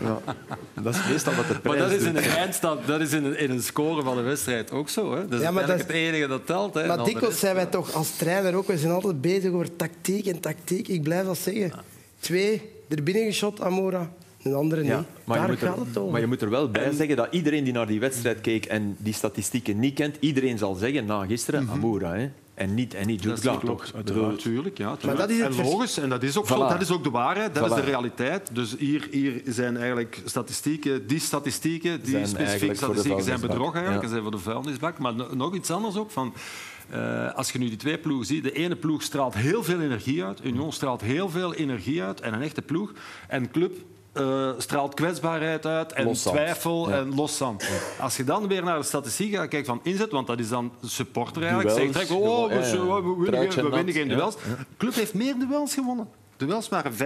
Ja. 0.00 0.18
Dat 0.82 0.94
is 0.94 1.06
meestal 1.10 1.34
wat 1.34 1.46
de 1.46 1.52
Maar 1.52 1.60
prijs 1.62 1.78
dat 1.80 1.90
is 1.90 2.02
in 2.02 2.16
een 2.16 2.22
eindstand, 2.24 2.86
dat 2.86 3.00
is 3.00 3.12
in 3.12 3.24
een, 3.24 3.38
in 3.38 3.50
een 3.50 3.62
score 3.62 4.02
van 4.02 4.18
een 4.18 4.24
wedstrijd 4.24 4.70
ook 4.72 4.88
zo. 4.88 5.14
Hè? 5.14 5.28
Dat 5.28 5.32
is 5.38 5.44
Ja, 5.44 5.50
maar 5.50 5.62
eigenlijk 5.62 5.66
dat 5.68 5.76
is- 5.76 6.02
het 6.02 6.14
enige 6.14 6.26
dat 6.26 6.46
telt. 6.46 6.74
Hè? 6.74 6.86
Maar 6.86 7.04
dikwijls 7.04 7.38
zijn 7.38 7.54
wij 7.54 7.66
toch 7.66 7.92
als 7.94 8.16
trainer 8.16 8.54
ook, 8.54 8.66
we 8.66 8.78
zijn 8.78 8.92
altijd 8.92 9.20
bezig 9.20 9.50
over 9.52 9.76
tactiek 9.76 10.26
en 10.26 10.40
tactiek. 10.40 10.88
Ik 10.88 11.02
blijf 11.02 11.24
dat 11.26 11.38
zeggen. 11.38 11.72
Twee, 12.18 12.62
er 12.88 13.02
binnen 13.02 13.24
geschot, 13.24 13.60
Andere 14.54 14.80
niet. 14.80 14.90
Ja, 14.90 15.04
maar, 15.24 15.36
je 15.36 15.42
Daar 15.46 15.52
moet 15.52 15.58
gaat 15.58 15.78
er, 15.78 15.86
het 15.86 15.96
over. 15.98 16.12
maar 16.12 16.20
je 16.20 16.26
moet 16.26 16.42
er 16.42 16.50
wel 16.50 16.70
bij 16.70 16.92
zeggen 16.92 17.16
dat 17.16 17.28
iedereen 17.30 17.64
die 17.64 17.72
naar 17.72 17.86
die 17.86 18.00
wedstrijd 18.00 18.40
keek 18.40 18.64
en 18.64 18.96
die 18.98 19.12
statistieken 19.14 19.78
niet 19.78 19.94
kent, 19.94 20.16
iedereen 20.20 20.58
zal 20.58 20.74
zeggen 20.74 21.04
na 21.06 21.26
gisteren 21.26 21.68
Amoura. 21.70 22.14
Hè? 22.14 22.28
En 22.54 22.74
niet, 22.74 22.94
en 22.94 23.06
niet 23.06 23.20
klopt, 23.20 23.64
toch? 23.64 23.94
uiteraard. 23.94 24.38
Tuurlijk, 24.38 24.78
ja. 24.78 24.96
tuurlijk. 24.96 25.18
dat 25.20 25.30
is 25.30 25.40
het 25.40 25.58
en 25.58 25.64
logisch, 25.64 25.98
en 25.98 26.08
dat 26.08 26.22
is 26.22 26.36
ook, 26.38 26.46
zo, 26.46 26.54
Voilà. 26.54 26.68
dat 26.68 26.80
is 26.80 26.90
ook 26.90 27.04
de 27.04 27.10
waarheid, 27.10 27.54
dat 27.54 27.68
Voilà. 27.68 27.70
is 27.70 27.74
de 27.84 27.90
realiteit. 27.90 28.50
Dus 28.54 28.76
hier, 28.78 29.08
hier 29.10 29.42
zijn 29.46 29.76
eigenlijk 29.76 30.22
statistieken, 30.24 31.06
die 31.06 31.18
statistieken, 31.20 32.00
die 32.02 32.10
Zijn 32.10 32.26
specifieke 32.28 32.74
statistieken 32.74 33.24
zijn 33.24 33.40
bedrog 33.40 33.74
eigenlijk, 33.74 33.96
Ja. 33.96 34.02
en 34.02 34.08
zijn 34.08 34.22
voor 34.22 34.30
de 34.30 34.38
vuilnisbak. 34.38 34.98
Maar 34.98 35.14
no- 35.14 35.34
nog 35.34 35.54
iets 35.54 35.70
anders 35.70 35.96
ook, 35.96 36.10
van, 36.10 36.34
eh, 36.90 37.34
als 37.34 37.50
je 37.50 37.58
nu 37.58 37.68
die 37.68 37.76
twee 37.76 37.98
ploegen 37.98 38.26
ziet, 38.26 38.42
de 38.42 38.52
ene 38.52 38.76
ploeg 38.76 39.02
straalt 39.02 39.34
heel 39.34 39.62
veel 39.64 39.80
energie 39.80 40.24
uit, 40.24 40.40
Union 40.44 40.72
straalt 40.72 41.00
heel 41.00 41.28
veel 41.30 41.54
energie 41.54 42.02
uit, 42.02 42.20
en 42.20 42.34
een 42.34 42.42
echte 42.42 42.62
ploeg. 42.62 42.92
En 43.28 43.50
Club 43.50 43.76
eh, 44.18 44.50
straalt 44.58 44.94
kwetsbaarheid 44.94 45.66
uit 45.66 45.92
en 45.92 46.04
Loszand. 46.04 46.36
twijfel 46.36 46.88
Ja. 46.90 46.96
en 46.96 47.14
loszand. 47.14 47.68
Als 48.00 48.16
je 48.16 48.24
dan 48.24 48.48
weer 48.48 48.62
naar 48.64 48.78
de 48.78 48.84
statistiek 48.84 49.34
gaat 49.34 49.48
kijken 49.48 49.66
van 49.66 49.80
inzet, 49.82 50.10
want 50.10 50.26
dat 50.26 50.38
is 50.38 50.48
dan 50.48 50.72
supporter 50.84 51.42
eigenlijk, 51.42 51.68
Duels, 52.08 52.10
oh, 52.12 52.48
we, 52.48 53.30
winnen, 53.30 53.64
we 53.64 53.68
winnen 53.70 53.94
geen 53.94 54.08
duels. 54.08 54.34
De 54.34 54.40
club 54.78 54.94
heeft 54.94 55.14
meer 55.14 55.34
duels 55.38 55.74
gewonnen. 55.74 56.08
Duels 56.36 56.68
waren 56.68 56.92
55% 56.92 56.96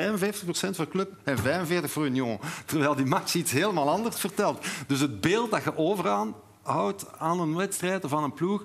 voor 0.77 0.89
club 0.89 1.11
en 1.25 1.37
45% 1.39 1.91
voor 1.91 2.07
Union. 2.07 2.39
Terwijl 2.65 2.95
die 2.95 3.07
match 3.07 3.35
iets 3.35 3.53
helemaal 3.53 3.89
anders 3.91 4.17
vertelt. 4.21 4.65
Dus 4.87 5.01
het 5.01 5.21
beeld 5.21 5.51
dat 5.51 5.65
je 5.65 5.77
overaan 5.77 6.35
houdt 6.63 7.05
aan 7.19 7.41
een 7.41 7.57
wedstrijd 7.57 8.05
of 8.05 8.13
aan 8.15 8.23
een 8.25 8.33
ploeg 8.35 8.65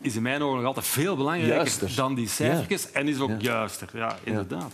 is 0.00 0.16
in 0.16 0.22
mijn 0.22 0.42
ogen 0.42 0.56
nog 0.56 0.66
altijd 0.66 0.86
veel 0.86 1.16
belangrijker 1.16 1.56
Juister. 1.56 1.92
dan 1.96 2.14
die 2.14 2.28
cijfertjes. 2.28 2.90
En 2.92 3.08
is 3.08 3.20
ook 3.20 3.28
Ja. 3.30 3.36
juister. 3.38 3.88
Ja, 3.92 4.16
inderdaad. 4.22 4.72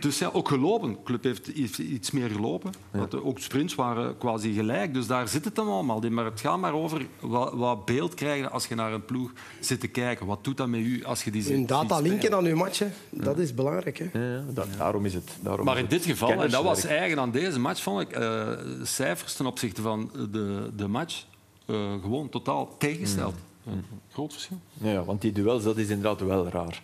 Dus 0.00 0.18
ja, 0.18 0.30
ook 0.32 0.48
gelopen. 0.48 0.90
De 0.90 0.96
club 1.04 1.22
heeft 1.24 1.46
iets- 1.48 2.10
meer 2.10 2.30
gelopen. 2.30 2.72
Want 2.90 3.22
ook 3.22 3.38
sprints 3.38 3.74
waren 3.74 4.18
quasi 4.18 4.52
gelijk. 4.54 4.94
Dus 4.94 5.06
daar 5.06 5.28
zit 5.28 5.44
het 5.44 5.54
dan 5.54 5.68
allemaal 5.68 6.04
in. 6.04 6.14
Maar 6.14 6.24
het 6.24 6.40
gaat 6.40 6.58
maar 6.58 6.72
over 6.72 7.06
wat, 7.20 7.52
wat 7.54 7.84
beeld 7.84 8.14
krijgen 8.14 8.50
als 8.52 8.66
je 8.66 8.74
naar 8.74 8.92
een 8.92 9.04
ploeg 9.04 9.32
zit 9.60 9.80
te 9.80 9.86
kijken. 9.88 10.26
Wat 10.26 10.44
doet 10.44 10.56
dat 10.56 10.68
met 10.68 10.80
u 10.80 11.04
als 11.04 11.24
je 11.24 11.30
die 11.30 11.42
ziet 11.42 11.52
Een 11.52 11.66
data 11.66 11.98
linken 12.00 12.34
aan 12.34 12.44
uw 12.44 12.56
match, 12.56 12.78
hè. 12.78 12.86
dat 13.10 13.38
is 13.38 13.54
belangrijk. 13.54 13.98
Hè. 14.12 14.34
Ja, 14.34 14.42
dat- 14.52 14.66
Daarom 14.78 15.04
is 15.04 15.14
het. 15.14 15.30
Daarom 15.40 15.64
Maar 15.64 15.74
is 15.76 15.82
in 15.82 15.86
het 15.88 15.96
dit 16.02 16.10
geval, 16.10 16.30
en 16.30 16.36
dat 16.38 16.50
was 16.50 16.62
kenniswerk. 16.62 16.98
eigen 16.98 17.18
aan 17.20 17.30
deze 17.30 17.58
match, 17.58 17.82
vond 17.82 18.00
ik, 18.00 18.10
eh, 18.12 18.48
cijfers 18.82 19.34
ten 19.34 19.46
opzichte 19.46 19.82
van 19.82 20.10
de, 20.30 20.70
de 20.76 20.88
match 20.88 21.24
eh, 21.66 21.92
gewoon 22.02 22.28
totaal 22.28 22.74
tegengesteld. 22.78 23.34
Een 23.66 23.84
groot 24.12 24.32
verschil. 24.32 24.58
Ja, 24.72 24.90
ja, 24.90 25.04
want 25.04 25.20
die 25.20 25.32
duels, 25.32 25.62
dat 25.62 25.76
is 25.76 25.88
inderdaad 25.88 26.20
wel 26.20 26.48
raar. 26.48 26.82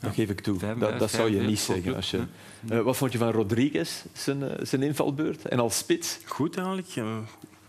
Dat 0.00 0.14
geef 0.14 0.28
ik 0.30 0.40
toe. 0.40 0.58
Dat, 0.58 0.60
55, 0.68 0.98
dat 0.98 1.10
zou 1.10 1.30
je 1.34 1.40
niet 1.40 1.60
45 1.60 1.82
zeggen. 1.82 1.96
Als 1.96 2.10
je, 2.10 2.74
Eh, 2.74 2.80
wat 2.80 2.96
vond 2.96 3.12
je 3.12 3.18
van 3.18 3.30
Rodriguez, 3.30 3.90
zijn, 4.12 4.42
eh, 4.42 4.64
zijn 4.64 4.82
invalbeurt? 4.82 5.48
En 5.48 5.58
als 5.60 5.76
spits? 5.76 6.18
Goed 6.26 6.56
eigenlijk. 6.56 6.88
Eh, 6.96 7.04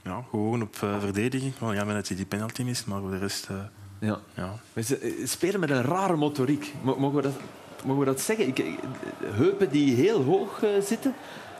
ja, 0.03 0.23
gewoon 0.29 0.61
op 0.61 0.75
verdediging. 0.75 1.53
Wel, 1.59 1.73
ja, 1.73 1.83
dat 1.85 2.07
hij 2.07 2.17
die 2.17 2.25
penalty 2.25 2.63
mist, 2.63 2.85
maar 2.85 2.99
voor 3.01 3.11
de 3.11 3.17
rest... 3.17 3.47
eh, 3.49 3.55
Ja. 3.99 4.19
ja. 4.33 4.55
Spelen 5.23 5.59
met 5.59 5.69
een 5.69 5.81
rare 5.81 6.15
motoriek. 6.15 6.73
Mo- 6.81 6.95
Mogen 6.99 7.15
we 7.15 7.21
dat, 7.21 7.33
mogen 7.83 7.99
we 7.99 8.05
dat 8.05 8.21
zeggen? 8.21 8.47
Ik, 8.47 8.63
heupen 9.23 9.69
die 9.69 9.95
heel 9.95 10.23
hoog 10.23 10.63
eh, 10.63 10.69
zitten. 10.83 11.13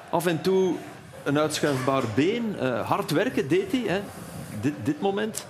Af 0.10 0.26
en 0.26 0.42
toe 0.42 0.76
een 1.24 1.38
uitschuifbaar 1.40 2.04
been. 2.16 2.56
eh, 2.60 2.88
hard 2.90 3.12
werken 3.12 3.48
deed 3.48 3.72
hij. 3.72 3.82
Hè. 3.88 4.02
Dit, 4.62 4.74
dit 4.84 5.02
moment. 5.02 5.46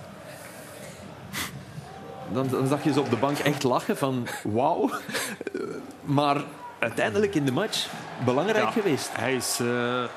Dan, 2.32 2.48
dan 2.48 2.66
zag 2.66 2.84
je 2.84 2.92
ze 2.92 3.00
op 3.00 3.10
de 3.10 3.16
bank 3.16 3.38
echt 3.38 3.62
lachen 3.62 3.96
van 3.96 4.26
wauw. 4.42 4.90
Maar 6.04 6.36
uiteindelijk 6.78 7.34
in 7.34 7.44
de 7.44 7.52
match 7.52 7.86
belangrijk 8.24 8.64
Ja, 8.64 8.70
geweest. 8.70 9.10
Hij 9.12 9.34
is 9.34 9.58
eh, 9.60 9.66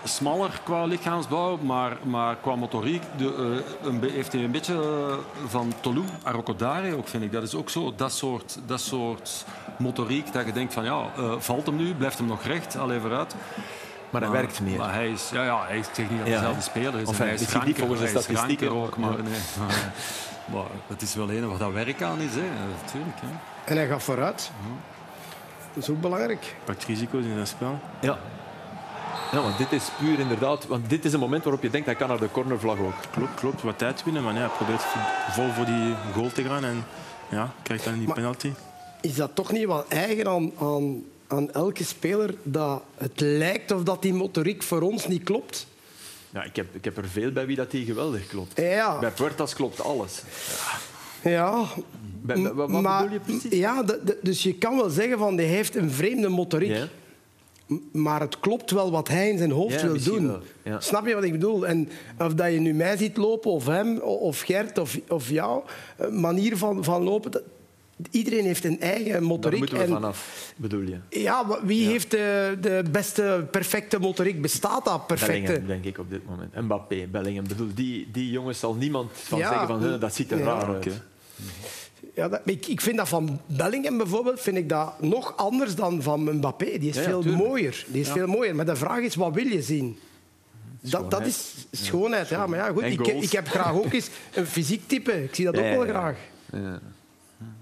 smaller 0.03 0.59
qua 0.63 0.85
lichaamsbouw, 0.85 1.57
maar, 1.57 1.97
maar 2.03 2.35
qua 2.41 2.55
motoriek 2.55 3.03
de, 3.17 3.61
eh, 3.83 3.87
een 3.87 4.09
heeft 4.11 4.31
hij 4.31 4.43
een 4.43 4.51
beetje 4.51 4.73
eh, 4.73 5.17
van 5.47 5.73
Tolou, 5.81 6.05
Arrokodare 6.23 6.97
ook, 6.97 7.07
vind 7.07 7.23
ik. 7.23 7.31
Dat 7.31 7.43
is 7.43 7.55
ook 7.55 7.69
zo, 7.69 7.93
dat 7.95 8.11
soort, 8.11 8.57
dat 8.65 8.81
soort 8.81 9.45
motoriek 9.77 10.33
dat 10.33 10.45
je 10.45 10.51
denkt 10.51 10.73
van 10.73 10.83
ja, 10.83 11.05
valt 11.37 11.65
hem 11.65 11.75
nu, 11.75 11.93
blijft 11.93 12.17
hem 12.17 12.27
nog 12.27 12.43
recht, 12.43 12.77
al 12.77 12.91
even 12.91 13.11
uit. 13.11 13.35
Maar 14.09 14.21
hij 14.21 14.31
werkt 14.31 14.61
meer. 14.61 14.77
Maar 14.77 14.93
hij 14.93 15.09
is, 15.09 15.29
ja, 15.33 15.43
ja, 15.43 15.63
hij 15.67 15.77
is, 15.77 15.85
zeg 15.93 16.09
niet 16.09 16.19
dat 16.19 16.27
Ja, 16.27 16.33
dezelfde 16.33 16.61
speler 16.61 16.99
is. 16.99 17.07
En 17.09 17.15
hij 17.15 17.33
is 17.33 17.39
niet 17.39 17.51
ranker, 17.51 17.75
volgens 17.75 17.99
de 18.01 18.07
statistieken. 18.07 18.71
ook, 18.71 18.97
maar, 18.97 19.11
Ja. 19.11 19.21
nee, 19.21 19.39
maar, 20.51 20.65
het 20.87 21.01
is 21.01 21.15
wel 21.15 21.31
een 21.31 21.49
wat 21.49 21.59
dat 21.59 21.71
werk 21.71 22.01
aan 22.01 22.19
is, 22.19 22.33
hè. 22.33 22.41
natuurlijk. 22.83 23.17
Hè. 23.21 23.27
En 23.65 23.77
hij 23.77 23.87
gaat 23.87 24.03
vooruit. 24.03 24.51
Dat 25.73 25.83
is 25.83 25.89
ook 25.89 26.01
belangrijk. 26.01 26.55
Pakt 26.63 26.83
risico's 26.83 27.23
in 27.23 27.33
zijn 27.33 27.47
spel. 27.47 27.79
Ja. 28.01 28.17
Ja, 29.31 29.41
want 29.41 29.57
dit 29.57 29.71
is 29.71 29.89
puur 29.99 30.19
inderdaad... 30.19 30.67
Want 30.67 30.89
dit 30.89 31.05
is 31.05 31.13
een 31.13 31.19
moment 31.19 31.43
waarop 31.43 31.61
je 31.63 31.69
denkt, 31.69 31.85
hij 31.85 31.95
kan 31.95 32.07
naar 32.07 32.19
de 32.19 32.31
cornervlag 32.31 32.79
ook. 32.79 32.93
Klopt, 33.11 33.33
klopt. 33.35 33.61
Wat 33.61 33.77
tijd 33.77 34.03
winnen, 34.03 34.23
maar 34.23 34.33
nee, 34.33 34.41
hij 34.41 34.51
probeert 34.51 34.83
vol 35.31 35.49
voor 35.51 35.65
die 35.65 35.95
goal 36.13 36.29
te 36.31 36.43
gaan. 36.43 36.63
En 36.65 36.83
ja, 37.29 37.51
krijgt 37.63 37.83
dan 37.83 37.93
die 37.97 38.07
Maar- 38.07 38.15
penalty. 38.15 38.51
Is 39.01 39.15
dat 39.15 39.31
toch 39.33 39.51
niet 39.51 39.65
wel 39.65 39.85
eigen 39.87 40.27
aan, 40.27 40.51
aan, 40.59 41.03
aan 41.27 41.51
elke 41.51 41.83
speler 41.83 42.35
dat 42.43 42.81
het 42.97 43.19
lijkt 43.19 43.71
of 43.71 43.83
dat 43.83 44.01
die 44.01 44.13
motoriek 44.13 44.63
voor 44.63 44.81
ons 44.81 45.07
niet 45.07 45.23
klopt? 45.23 45.67
Ja, 46.35 46.43
ik, 46.43 46.55
heb, 46.55 46.75
ik 46.75 46.83
heb 46.85 46.97
er 46.97 47.07
veel 47.07 47.31
bij 47.31 47.45
wie 47.45 47.55
dat 47.55 47.71
die 47.71 47.85
geweldig 47.85 48.27
klopt. 48.27 48.61
Ja, 48.61 48.99
Bij 48.99 49.11
Puertas 49.11 49.53
klopt 49.53 49.81
alles. 49.81 50.21
ja. 51.23 51.63
Bij, 52.21 52.41
bij- 52.41 52.53
wat 52.53 52.69
maar, 52.69 53.03
bedoel 53.03 53.13
je 53.13 53.19
precies? 53.39 53.59
Ja, 53.59 53.83
de- 53.83 53.99
de- 54.03 54.17
dus 54.21 54.43
je 54.43 54.53
kan 54.55 54.75
wel 54.75 54.89
zeggen 54.89 55.17
van 55.17 55.35
hij 55.37 55.45
heeft 55.45 55.75
een 55.75 55.91
vreemde 55.91 56.29
motoriek. 56.29 56.69
Ja. 56.71 56.87
Maar 57.91 58.19
het 58.21 58.39
klopt 58.39 58.71
wel 58.71 58.91
wat 58.91 59.07
hij 59.07 59.29
in 59.29 59.37
zijn 59.37 59.51
hoofd 59.51 59.81
Ja, 59.81 59.87
wil 59.87 60.01
doen. 60.03 60.31
ja. 60.63 60.79
Snap 60.79 61.07
je 61.07 61.13
wat 61.13 61.23
ik 61.23 61.31
bedoel? 61.31 61.67
En 61.67 61.89
of 62.19 62.33
dat 62.33 62.51
je 62.51 62.59
nu 62.59 62.73
mij 62.73 62.97
ziet 62.97 63.17
lopen, 63.17 63.51
of 63.51 63.65
hem, 63.65 63.99
of 63.99 64.39
Gert, 64.41 64.77
of, 64.77 64.99
of 65.07 65.29
jou, 65.29 65.63
een 65.97 66.19
manier 66.19 66.57
van, 66.57 66.83
van 66.83 67.03
lopen. 67.03 67.41
Iedereen 68.11 68.45
heeft 68.45 68.63
een 68.65 68.79
eigen 68.81 69.11
Daar 69.11 69.23
motoriek. 69.23 69.59
moeten 69.59 69.77
we 69.77 69.83
en, 69.83 69.89
vanaf, 69.89 70.51
bedoel 70.55 70.81
je? 70.81 70.97
ja, 71.09 71.59
wie 71.63 71.87
heeft 71.87 72.11
de, 72.11 72.57
de 72.61 72.83
beste, 72.91 73.47
perfecte 73.51 73.99
motoriek? 73.99 74.41
Bestaat 74.41 74.85
dat 74.85 75.07
perfecte? 75.07 75.33
Bellingham, 75.41 75.67
denk 75.67 75.85
ik 75.85 75.97
op 75.97 76.09
dit 76.09 76.25
moment. 76.29 76.55
Mbappé, 76.55 77.07
Bellingham. 77.11 77.47
Bedoel, 77.47 77.69
die, 77.75 78.07
die 78.11 78.31
jongens 78.31 78.59
zal 78.59 78.73
niemand 78.73 79.11
van 79.13 79.39
Ja. 79.39 79.49
zeggen 79.49 79.67
van 79.67 79.83
"Huh, 79.83 79.99
dat 79.99 80.15
ziet 80.15 80.31
er 80.31 80.37
Ja, 80.37 80.43
raar 80.43 80.65
uit. 80.75 80.87
Ja, 82.15 82.29
dat, 82.29 82.41
ik, 82.45 82.67
ik 82.67 82.81
vind 82.81 82.97
dat 82.97 83.07
van 83.07 83.39
Bellingham 83.45 83.97
bijvoorbeeld 83.97 84.41
vind 84.41 84.57
ik 84.57 84.69
dat 84.69 85.01
nog 85.01 85.33
anders 85.37 85.75
dan 85.75 86.01
van 86.01 86.23
Mbappé. 86.35 86.65
Die 86.77 86.89
is 86.89 86.97
veel 86.99 87.21
tuurlijk. 87.21 87.43
mooier. 87.43 87.85
Die 87.87 88.01
is 88.01 88.09
veel 88.09 88.27
mooier. 88.27 88.55
Maar 88.55 88.65
de 88.65 88.75
vraag 88.75 88.99
is, 88.99 89.15
wat 89.15 89.33
wil 89.33 89.47
je 89.47 89.61
zien? 89.61 89.97
Dat, 90.81 91.11
dat 91.11 91.25
is 91.25 91.53
schoonheid. 91.71 92.29
Ja, 92.29 92.47
maar 92.47 92.59
ja, 92.59 92.67
goed, 92.71 92.83
ik, 92.83 93.07
ik 93.07 93.31
heb 93.31 93.47
graag 93.47 93.73
ook 93.73 93.93
eens 93.93 94.09
een 94.33 94.45
fysiek 94.45 94.87
type. 94.87 95.23
Ik 95.23 95.35
zie 95.35 95.45
dat 95.45 95.57
ook 95.57 95.63
wel 95.63 95.81
graag. 95.81 96.17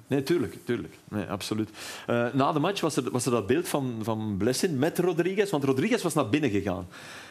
Nee, 0.07 0.23
tuurlijk. 0.23 0.57
tuurlijk. 0.65 0.93
Nee, 1.09 1.25
absoluut. 1.25 1.69
Eh, 2.07 2.25
na 2.33 2.51
de 2.51 2.59
match 2.59 2.81
was 2.81 2.95
er, 2.95 3.11
was 3.11 3.25
er 3.25 3.31
dat 3.31 3.47
beeld 3.47 3.67
van, 3.67 3.99
van 4.01 4.35
Blessin 4.37 4.79
met 4.79 4.99
Rodriguez. 4.99 5.49
Want 5.49 5.63
Rodriguez 5.63 6.03
was 6.03 6.13
naar 6.13 6.29
binnen 6.29 6.49
gegaan. 6.49 6.87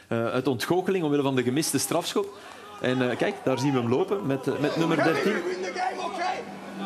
Eh, 0.07 0.27
uit 0.27 0.47
ontgoocheling 0.47 1.05
omwille 1.05 1.23
van 1.23 1.37
de 1.37 1.43
gemiste 1.43 1.79
strafschop. 1.79 2.39
En 2.81 3.11
eh, 3.11 3.17
kijk, 3.17 3.35
daar 3.45 3.59
zien 3.59 3.73
we 3.73 3.79
hem 3.79 3.89
lopen 3.89 4.27
met, 4.27 4.61
met 4.61 4.77
nummer 4.77 4.97
13. 4.97 5.33
win 5.33 5.43
the 5.43 5.73
game, 5.75 6.03
okay? 6.03 6.43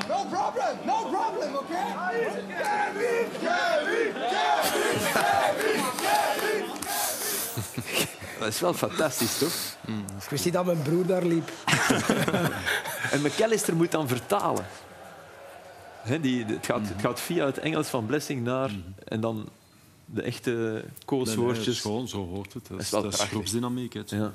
No 0.09 0.25
problem, 0.31 0.77
no 0.85 1.05
problem, 1.11 1.55
okay? 1.55 1.85
Kevin, 2.11 2.45
Kevin, 2.59 4.13
Kevin, 4.13 4.15
Dat 8.39 8.49
is 8.49 8.61
wel 8.61 8.75
fantastisch, 8.75 9.39
toch? 9.39 9.53
Ik 10.23 10.31
wist 10.31 10.45
niet 10.45 10.55
dat 10.55 10.65
mijn 10.65 10.83
broer 10.83 11.07
daar 11.07 11.25
liep. 11.25 11.51
En 13.13 13.23
McAllister 13.23 13.77
moet 13.77 13.91
dan 13.91 14.09
vertalen. 14.09 14.67
Die, 16.21 16.45
het, 16.45 16.67
gaat, 16.67 16.89
het 16.89 17.01
gaat 17.01 17.21
via 17.21 17.47
het 17.47 17.59
Engels 17.59 17.89
van 17.89 18.07
Blessing 18.07 18.45
naar... 18.45 18.71
En 19.05 19.21
dan 19.21 19.49
De 20.07 20.23
echte 20.23 20.85
kooswoordjes. 21.05 21.81
gewoon, 21.81 22.09
zo 22.09 22.27
hoort 22.27 22.53
het. 22.53 22.67
Dat 22.69 22.81
is 22.81 22.91
dat 22.91 23.13
is 23.13 23.21
groepsdynamiek. 23.21 23.93
ja. 24.07 24.33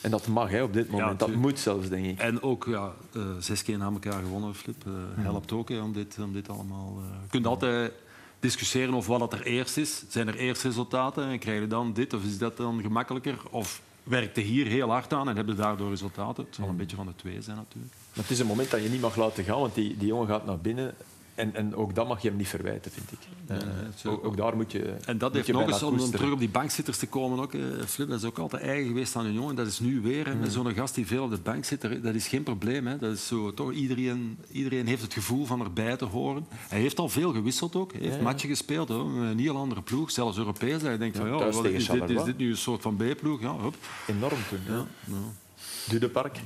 En 0.00 0.10
dat 0.10 0.26
mag 0.26 0.50
hè, 0.50 0.62
op 0.62 0.72
dit 0.72 0.90
moment. 0.90 1.18
dat 1.18 1.34
moet 1.34 1.58
zelfs, 1.58 1.88
denk 1.88 2.06
ik. 2.06 2.18
En 2.18 2.42
ook 2.42 2.64
ja, 2.68 2.92
eh, 3.14 3.22
zes 3.38 3.62
keer 3.62 3.78
na 3.78 3.90
elkaar 3.90 4.22
gewonnen, 4.22 4.54
Flip. 4.54 4.86
eh, 4.86 4.92
helpt 5.24 5.52
ook 5.52 5.68
hè, 5.68 5.80
om, 5.80 5.92
dit, 5.92 6.16
om 6.20 6.32
dit 6.32 6.48
allemaal... 6.48 6.94
eh, 6.98 7.04
je 7.22 7.28
kunt 7.30 7.46
altijd 7.46 7.92
discussiëren 8.40 8.94
over 8.94 9.18
wat 9.18 9.32
er 9.32 9.42
eerst 9.42 9.76
is. 9.76 10.02
Zijn 10.08 10.28
er 10.28 10.36
eerst 10.36 10.62
resultaten 10.62 11.24
en 11.24 11.38
krijg 11.38 11.60
je 11.60 11.66
dan 11.66 11.92
dit? 11.92 12.14
Of 12.14 12.24
is 12.24 12.38
dat 12.38 12.56
dan 12.56 12.80
gemakkelijker? 12.80 13.38
Of 13.50 13.80
werkt 14.02 14.36
je 14.36 14.42
hier 14.42 14.66
heel 14.66 14.88
hard 14.90 15.12
aan 15.12 15.28
en 15.28 15.36
heb 15.36 15.46
je 15.46 15.54
daardoor 15.54 15.90
resultaten? 15.90 16.44
Het 16.44 16.54
zal 16.54 16.68
een 16.68 16.76
beetje 16.76 16.96
van 16.96 17.06
de 17.06 17.16
twee 17.16 17.42
zijn 17.42 17.56
natuurlijk. 17.56 17.94
Maar 18.20 18.28
het 18.28 18.38
is 18.38 18.44
een 18.44 18.50
moment 18.50 18.70
dat 18.70 18.82
je 18.82 18.88
niet 18.88 19.00
mag 19.00 19.16
laten 19.16 19.44
gaan, 19.44 19.60
want 19.60 19.74
die, 19.74 19.96
die 19.96 20.06
jongen 20.06 20.26
gaat 20.26 20.46
naar 20.46 20.58
binnen. 20.58 20.94
En, 21.34 21.54
en 21.54 21.74
ook 21.74 21.94
dat 21.94 22.08
mag 22.08 22.22
je 22.22 22.28
hem 22.28 22.36
niet 22.36 22.48
verwijten, 22.48 22.90
vind 22.90 23.12
ik. 23.12 23.18
Eh, 23.46 24.12
ook, 24.12 24.24
ook 24.24 24.36
daar 24.36 24.56
moet 24.56 24.72
je. 24.72 24.94
En 25.04 25.18
dat 25.18 25.34
heeft 25.34 25.52
nog 25.52 25.66
eens, 25.66 25.82
om 25.82 25.90
koesteren. 25.90 26.18
terug 26.18 26.32
op 26.32 26.38
die 26.38 26.48
bankzitters 26.48 26.98
te 26.98 27.06
komen, 27.06 27.40
ook, 27.40 27.54
eh, 27.54 27.60
Flip, 27.86 28.08
dat 28.08 28.18
is 28.18 28.24
ook 28.24 28.38
altijd 28.38 28.62
eigen 28.62 28.86
geweest 28.86 29.16
aan 29.16 29.26
Union. 29.26 29.48
En 29.48 29.54
dat 29.54 29.66
is 29.66 29.78
nu 29.78 30.00
weer, 30.00 30.36
met 30.40 30.52
zo'n 30.52 30.74
gast 30.74 30.94
die 30.94 31.06
veel 31.06 31.24
op 31.24 31.30
de 31.30 31.38
bank 31.38 31.64
zit, 31.64 31.80
dat 32.02 32.14
is 32.14 32.28
geen 32.28 32.42
probleem. 32.42 32.86
Hè. 32.86 32.98
Dat 32.98 33.12
is 33.12 33.26
zo, 33.26 33.54
toch, 33.54 33.72
iedereen, 33.72 34.38
iedereen 34.52 34.86
heeft 34.86 35.02
het 35.02 35.12
gevoel 35.12 35.46
van 35.46 35.60
erbij 35.60 35.96
te 35.96 36.04
horen. 36.04 36.46
Hij 36.68 36.80
heeft 36.80 36.98
al 36.98 37.08
veel 37.08 37.32
gewisseld 37.32 37.76
ook. 37.76 37.92
Hij 37.92 38.00
heeft 38.00 38.16
Ja. 38.16 38.22
matchen 38.22 38.48
gespeeld, 38.48 38.88
hoor, 38.88 39.06
met 39.06 39.30
een 39.30 39.38
heel 39.38 39.56
andere 39.56 39.82
ploeg, 39.82 40.10
zelfs 40.10 40.38
Europees. 40.38 40.82
Dat 40.82 40.92
je 40.92 40.98
denkt, 40.98 41.16
van, 41.16 41.26
ja, 41.26 41.32
wat 41.32 41.64
is, 41.64 41.86
dit, 41.88 42.10
is 42.10 42.24
dit 42.24 42.38
nu 42.38 42.50
een 42.50 42.56
soort 42.56 42.82
van 42.82 42.96
B-ploeg? 42.96 43.40
Ja, 43.40 43.56
hup. 43.56 43.74
Enorm 44.06 44.38
toen. 44.48 44.58
Ja. 44.66 44.74
Ja, 44.74 44.86
ja. 45.04 45.14
Dudepark. 45.88 46.40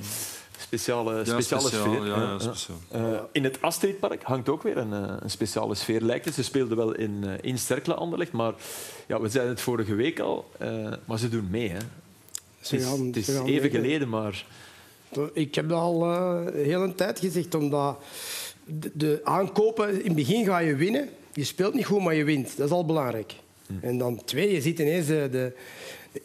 Speciale, 0.65 1.15
Ja, 1.15 1.23
speciale 1.25 1.61
speciaal, 1.67 1.93
sfeer. 1.93 2.05
ja, 2.07 2.15
ja, 2.21 2.39
speciaal. 2.39 2.77
Eh, 2.91 3.19
in 3.31 3.43
het 3.43 3.61
Astridpark 3.61 4.23
hangt 4.23 4.49
ook 4.49 4.63
weer 4.63 4.77
een, 4.77 4.93
eh, 4.93 5.13
een 5.19 5.29
speciale 5.29 5.75
sfeer, 5.75 6.01
lijkt 6.01 6.25
het. 6.25 6.33
Ze 6.33 6.43
speelden 6.43 6.77
wel 6.77 6.95
in, 6.95 7.23
eh, 7.23 7.31
in 7.41 7.57
Sterkle 7.57 7.93
Anderlecht, 7.93 8.31
maar 8.31 8.53
ja, 9.07 9.21
we 9.21 9.29
zeiden 9.29 9.53
het 9.53 9.61
vorige 9.63 9.95
week 9.95 10.19
al, 10.19 10.49
eh, 10.59 10.93
maar 11.05 11.19
ze 11.19 11.29
doen 11.29 11.47
mee. 11.51 11.69
Hè. 11.69 11.77
Het 12.59 12.71
is, 12.71 12.83
gaan- 12.85 13.05
het 13.05 13.15
is 13.15 13.25
ze 13.25 13.31
gaan 13.31 13.45
even 13.45 13.61
mee, 13.71 13.81
geleden, 13.81 14.09
maar 14.09 14.45
Ik 15.33 15.55
heb 15.55 15.69
dat 15.69 15.79
al 15.79 16.03
eh, 16.03 16.45
de 16.45 16.57
hele 16.63 16.95
tijd 16.95 17.19
gezegd, 17.19 17.55
omdat 17.55 17.97
de, 18.65 18.91
de 18.93 19.21
aankopen, 19.23 19.89
in 19.89 20.05
het 20.05 20.15
begin 20.15 20.45
ga 20.45 20.57
je 20.59 20.75
winnen. 20.75 21.09
Je 21.33 21.43
speelt 21.43 21.73
niet 21.73 21.85
goed, 21.85 22.01
maar 22.03 22.15
je 22.15 22.23
wint. 22.23 22.57
Dat 22.57 22.65
is 22.65 22.71
al 22.73 22.85
belangrijk. 22.85 23.33
En 23.81 23.97
dan 23.97 24.21
twee, 24.25 24.51
je 24.53 24.61
ziet 24.61 24.79
ineens 24.79 25.07
de 25.07 25.53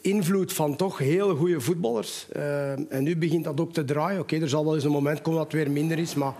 invloed 0.01 0.53
van 0.53 0.75
toch 0.75 0.97
heel 0.97 1.35
goede 1.35 1.61
voetballers. 1.61 2.25
Eh, 2.29 2.71
en 2.71 3.03
nu 3.03 3.17
begint 3.17 3.43
dat 3.43 3.59
ook 3.59 3.73
te 3.73 3.85
draaien. 3.85 4.19
Oké, 4.19 4.35
er 4.35 4.49
zal 4.49 4.63
wel 4.63 4.75
eens 4.75 4.83
een 4.83 4.91
moment 4.91 5.21
komen 5.21 5.39
dat 5.39 5.51
het 5.51 5.61
weer 5.61 5.71
minder 5.71 5.97
is, 5.97 6.15
maar 6.15 6.33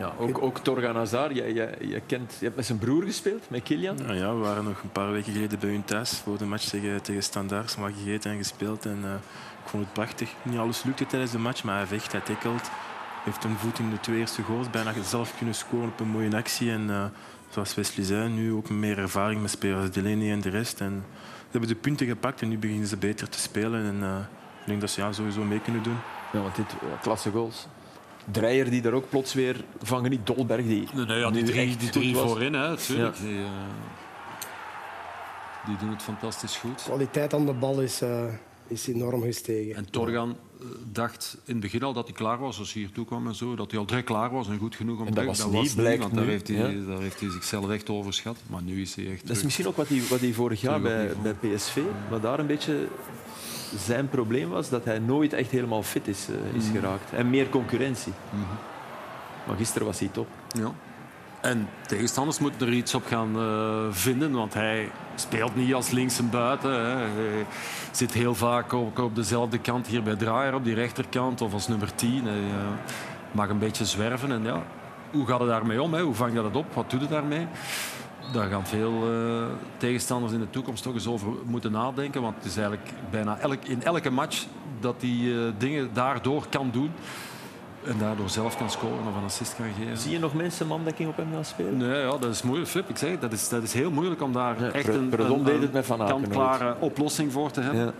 ja, 0.00 0.12
ook, 0.18 0.42
ook 0.42 0.58
Torgan 0.58 0.96
Hazard, 0.96 1.36
je, 1.36 1.54
je, 1.54 1.76
je, 1.80 2.00
kent, 2.06 2.36
je 2.38 2.44
hebt 2.44 2.56
met 2.56 2.66
zijn 2.66 2.78
broer 2.78 3.02
gespeeld, 3.02 3.50
met 3.50 3.62
Kilian. 3.62 3.96
Ja, 4.06 4.12
ja, 4.12 4.34
we 4.34 4.40
waren 4.40 4.64
nog 4.64 4.82
een 4.82 4.92
paar 4.92 5.12
weken 5.12 5.32
geleden 5.32 5.58
bij 5.58 5.70
hun 5.70 5.84
thuis 5.84 6.10
voor 6.10 6.38
de 6.38 6.44
match 6.44 6.68
tegen, 6.68 7.02
tegen 7.02 7.22
Standaard. 7.22 7.76
Maar 7.78 7.92
gegeten 7.92 8.30
en 8.30 8.36
gespeeld. 8.36 8.86
En, 8.86 8.98
eh, 9.04 9.12
ik 9.64 9.68
vond 9.68 9.84
het 9.84 9.92
prachtig. 9.92 10.30
Niet 10.42 10.58
alles 10.58 10.82
lukte 10.82 11.06
tijdens 11.06 11.30
de 11.30 11.38
match, 11.38 11.64
maar 11.64 11.76
hij 11.76 11.86
vecht, 11.86 12.12
hij 12.12 12.20
tackelt. 12.20 12.70
heeft 13.24 13.44
een 13.44 13.56
voet 13.56 13.78
in 13.78 13.90
de 13.90 14.00
twee 14.00 14.18
eerste 14.18 14.42
goals. 14.42 14.70
Bijna 14.70 14.92
zelf 15.04 15.36
kunnen 15.36 15.54
scoren 15.54 15.88
op 15.88 16.00
een 16.00 16.08
mooie 16.08 16.36
actie. 16.36 16.70
En 16.70 16.90
eh, 16.90 17.04
zoals 17.50 17.74
Wesley 17.74 18.06
zei, 18.06 18.28
nu 18.28 18.52
ook 18.52 18.70
meer 18.70 18.98
ervaring 18.98 19.40
met 19.40 19.50
spelers 19.50 19.90
Delaney 19.90 20.32
en 20.32 20.40
de 20.40 20.48
rest. 20.48 20.80
En 20.80 21.04
ze 21.16 21.50
hebben 21.50 21.68
de 21.68 21.74
punten 21.74 22.06
gepakt 22.06 22.42
en 22.42 22.48
nu 22.48 22.58
beginnen 22.58 22.86
ze 22.86 22.96
beter 22.96 23.28
te 23.28 23.38
spelen. 23.38 23.84
En 23.84 24.02
eh, 24.02 24.18
ik 24.60 24.66
denk 24.66 24.80
dat 24.80 24.90
ze 24.90 25.00
ja, 25.00 25.12
sowieso 25.12 25.42
mee 25.42 25.60
kunnen 25.60 25.82
doen. 25.82 25.96
Ja, 26.32 26.40
want 26.40 26.56
dit, 26.56 26.70
ja, 26.70 26.96
klasse 27.02 27.30
goals. 27.30 27.66
Dreyer 28.30 28.70
die 28.70 28.82
daar 28.82 28.92
ook 28.92 29.08
plots 29.08 29.34
weer 29.34 29.64
vangen, 29.82 30.10
niet 30.10 30.26
Dolberg 30.26 30.66
die. 30.66 30.88
Nee, 30.92 31.04
nee, 31.04 31.18
ja, 31.18 31.30
die 31.30 31.42
nu 31.42 31.48
drie, 31.48 31.68
echt 31.68 31.80
die 31.80 31.90
drie 31.90 32.16
voorin, 32.16 32.54
hè, 32.54 32.76
tuurlijk. 32.76 33.16
Ja. 33.16 33.22
Die, 33.22 33.38
eh, 33.38 33.50
die 35.66 35.76
doen 35.76 35.90
het 35.90 36.02
fantastisch 36.02 36.56
goed. 36.56 36.82
kwaliteit 36.82 37.34
aan 37.34 37.46
de 37.46 37.52
bal 37.52 37.80
is, 37.80 38.00
eh, 38.00 38.24
is 38.70 38.86
enorm 38.86 39.22
gestegen. 39.22 39.74
En 39.74 39.90
Torgan 39.90 40.36
eh, 40.60 40.66
dacht 40.92 41.36
in 41.44 41.52
het 41.52 41.62
begin 41.62 41.82
al 41.82 41.92
dat 41.92 42.04
hij 42.06 42.14
klaar 42.16 42.38
was 42.38 42.58
als 42.58 42.72
hij 42.72 42.82
hier 42.82 42.92
toe 42.92 43.04
kwam 43.06 43.26
en 43.26 43.34
zo. 43.34 43.54
Dat 43.56 43.70
hij 43.70 43.80
al 43.80 43.86
direct 43.86 44.06
klaar 44.06 44.30
was 44.30 44.48
en 44.48 44.58
goed 44.58 44.74
genoeg 44.76 45.00
om 45.00 45.06
En 45.06 45.14
dat 45.14 45.22
te- 45.22 45.42
was 45.42 45.46
niet, 45.62 45.74
blijkt 45.74 46.02
want 46.02 46.14
daar 46.14 46.24
nu, 46.24 46.30
heeft, 46.30 46.48
hij, 46.48 46.56
ja. 46.56 46.86
daar 46.86 47.00
heeft 47.00 47.20
hij 47.20 47.30
zichzelf 47.30 47.70
echt 47.70 47.90
overschat. 47.90 48.36
Maar 48.46 48.62
nu 48.62 48.80
is 48.80 48.94
hij 48.94 49.10
echt 49.10 49.26
Dat 49.26 49.36
is 49.36 49.42
misschien 49.42 49.66
ook 49.66 49.76
wat 49.76 49.88
hij, 49.88 50.02
wat 50.10 50.20
hij 50.20 50.32
vorig 50.32 50.60
jaar 50.60 50.80
bij, 50.80 51.10
bij 51.22 51.34
PSV, 51.34 51.78
wat 52.10 52.22
daar 52.22 52.38
een 52.38 52.46
beetje 52.46 52.86
zijn 53.76 54.08
probleem 54.08 54.48
was, 54.48 54.68
dat 54.68 54.84
hij 54.84 54.98
nooit 54.98 55.32
echt 55.32 55.50
helemaal 55.50 55.82
fit 55.82 56.08
is, 56.08 56.26
eh, 56.28 56.56
is 56.60 56.64
geraakt. 56.72 57.12
En 57.12 57.30
meer 57.30 57.48
concurrentie. 57.48 58.12
Maar 59.46 59.56
gisteren 59.56 59.86
was 59.86 59.98
hij 59.98 60.08
top. 60.08 60.26
Ja. 60.48 60.74
En 61.40 61.68
tegenstanders 61.86 62.38
moeten 62.38 62.66
er 62.66 62.72
iets 62.72 62.94
op 62.94 63.06
gaan 63.06 63.36
eh, 63.36 63.86
vinden, 63.90 64.32
want 64.32 64.54
hij 64.54 64.90
speelt 65.14 65.56
niet 65.56 65.74
als 65.74 65.90
linkse 65.90 66.22
buiten. 66.22 66.70
Hè. 66.70 66.96
Hij 66.96 67.46
zit 67.90 68.12
heel 68.12 68.34
vaak 68.34 68.72
op 68.72 69.14
dezelfde 69.14 69.58
kant 69.58 69.86
hier 69.86 70.02
bij 70.02 70.16
Draaier, 70.16 70.54
op 70.54 70.64
die 70.64 70.74
rechterkant, 70.74 71.40
of 71.40 71.52
als 71.52 71.68
nummer 71.68 71.94
10. 71.94 72.24
Hij 72.26 72.38
eh, 72.38 72.66
mag 73.32 73.48
een 73.48 73.58
beetje 73.58 73.84
zwerven. 73.84 74.32
En 74.32 74.44
ja, 74.44 74.62
hoe 75.10 75.26
gaat 75.26 75.40
het 75.40 75.48
daarmee 75.48 75.82
om? 75.82 75.94
Hè? 75.94 76.02
Hoe 76.02 76.14
vang 76.14 76.32
je 76.32 76.42
dat 76.42 76.56
op? 76.56 76.74
Wat 76.74 76.90
doet 76.90 77.00
het 77.00 77.10
daarmee? 77.10 77.46
Daar 78.32 78.50
gaan 78.50 78.66
veel 78.66 79.12
eh, 79.12 79.44
tegenstanders 79.76 80.32
in 80.32 80.40
de 80.40 80.50
toekomst 80.50 80.82
toch 80.82 80.94
eens 80.94 81.06
over 81.06 81.32
moeten 81.46 81.72
nadenken. 81.72 82.22
Want 82.22 82.36
het 82.36 82.44
is 82.44 82.56
eigenlijk 82.56 82.90
bijna 83.10 83.38
elk, 83.38 83.64
in 83.64 83.82
elke 83.82 84.10
match 84.10 84.46
dat 84.80 84.94
hij 84.98 85.52
dingen 85.58 85.90
daardoor 85.92 86.46
kan 86.48 86.70
doen. 86.70 86.90
En 87.84 87.98
daardoor 87.98 88.28
zelf 88.28 88.56
kan 88.56 88.70
scoren 88.70 89.06
of 89.08 89.16
een 89.16 89.24
assist 89.24 89.56
kan 89.56 89.66
geven. 89.78 89.98
Zie 89.98 90.10
je 90.10 90.18
nog 90.18 90.34
mensen 90.34 90.66
mandekking 90.66 91.08
op 91.08 91.16
hem 91.16 91.28
gaan 91.32 91.44
spelen? 91.44 91.76
Nee, 91.76 92.00
ja, 92.00 92.10
dat 92.10 92.24
is 92.24 92.42
moeilijk. 92.42 92.70
Flip, 92.70 92.88
ik 92.88 92.96
zeg, 92.96 93.18
dat 93.18 93.32
is, 93.32 93.48
dat 93.48 93.62
is 93.62 93.72
heel 93.72 93.90
moeilijk 93.90 94.22
om 94.22 94.32
daar 94.32 94.62
Ja, 94.62 94.70
echt 94.70 94.88
een, 94.88 95.20
een, 95.20 95.44
deed 95.44 95.62
het 95.62 95.72
met 95.72 95.86
Van 95.86 96.02
Aken 96.02 96.14
kant-klare 96.14 96.76
oplossing 96.78 97.32
voor 97.32 97.50
te 97.50 97.60
hebben. 97.60 97.94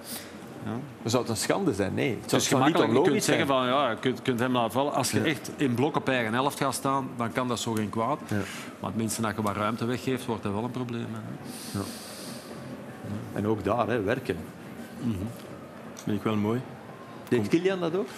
Ja. 0.65 0.73
Zou 1.05 1.23
het 1.23 1.31
een 1.31 1.37
schande 1.37 1.75
zijn? 1.75 1.95
Nee. 1.95 2.19
Het 2.21 2.31
zou, 2.31 2.43
is 2.43 2.49
zou 2.49 2.65
niet 2.65 2.75
gemakkelijk. 2.75 3.07
Je 3.07 3.11
kunt 3.11 3.25
zeggen 3.25 3.47
van 3.47 3.67
ja, 3.67 3.91
je 3.91 3.97
kunt, 3.97 4.23
kunt 4.23 4.41
hem 4.41 4.53
laten 4.53 4.73
vallen. 4.73 4.93
Als 4.93 5.11
je 5.11 5.21
echt 5.21 5.51
in 5.57 5.75
blok 5.75 5.97
op 5.97 6.09
eigen 6.09 6.33
helft 6.33 6.59
gaat 6.59 6.75
staan, 6.75 7.09
dan 7.17 7.33
kan 7.33 7.49
dat 7.49 7.61
zo 7.61 7.73
geen 7.73 7.91
kwaad. 7.91 8.21
Maar 8.81 8.91
tenminste, 8.91 9.23
als 9.23 9.35
je 9.37 9.43
wat 9.43 9.57
ruimte 9.57 9.85
weggeeft, 9.85 10.27
wordt 10.27 10.43
dat 10.43 10.53
wel 10.53 10.65
een 10.65 10.71
probleem. 10.71 11.07
Hè. 11.13 11.81
En 13.33 13.47
ook 13.47 13.65
daar, 13.65 13.87
hè, 13.87 14.03
werken. 14.03 14.37
Vind 16.05 16.17
ik 16.17 16.23
wel 16.23 16.37
mooi. 16.37 16.61
Deed 17.29 17.49
Kilian 17.49 17.81
dat 17.81 17.97
ook? 17.97 18.09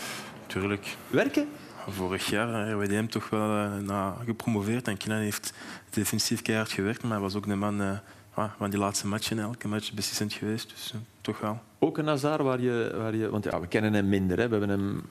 Tuurlijk. 0.52 0.96
Werken? 1.10 1.48
Vorig 1.88 2.26
jaar 2.30 2.66
hebben 2.66 2.88
we 2.88 2.94
hem 2.94 3.08
toch 3.08 3.28
wel 3.30 3.56
eh, 3.64 3.76
na 3.76 4.16
gepromoveerd. 4.24 4.88
En 4.88 4.96
Kinan 4.96 5.18
heeft 5.18 5.52
defensief 5.90 6.42
keihard 6.42 6.72
gewerkt, 6.72 7.02
maar 7.02 7.12
hij 7.12 7.20
was 7.20 7.34
ook 7.34 7.46
de 7.46 7.54
man 7.54 7.80
eh, 7.82 7.90
ah, 8.34 8.50
van 8.58 8.70
die 8.70 8.78
laatste 8.78 9.06
matchen. 9.06 9.38
Elke 9.38 9.68
match 9.68 9.92
beslissend 9.92 10.32
geweest, 10.32 10.68
dus 10.70 10.92
eh, 10.94 11.00
toch 11.20 11.40
wel. 11.40 11.60
Ook 11.78 11.98
een 11.98 12.06
Hazard 12.06 12.42
waar 12.42 12.60
je... 12.60 12.94
Waar 12.96 13.14
je 13.14 13.30
want 13.30 13.44
ja, 13.44 13.60
we 13.60 13.66
kennen 13.66 13.92
hem 13.92 14.08
minder. 14.08 14.38
Hè. 14.38 14.44
We 14.48 14.56
hebben 14.56 14.68
hem 14.68 15.02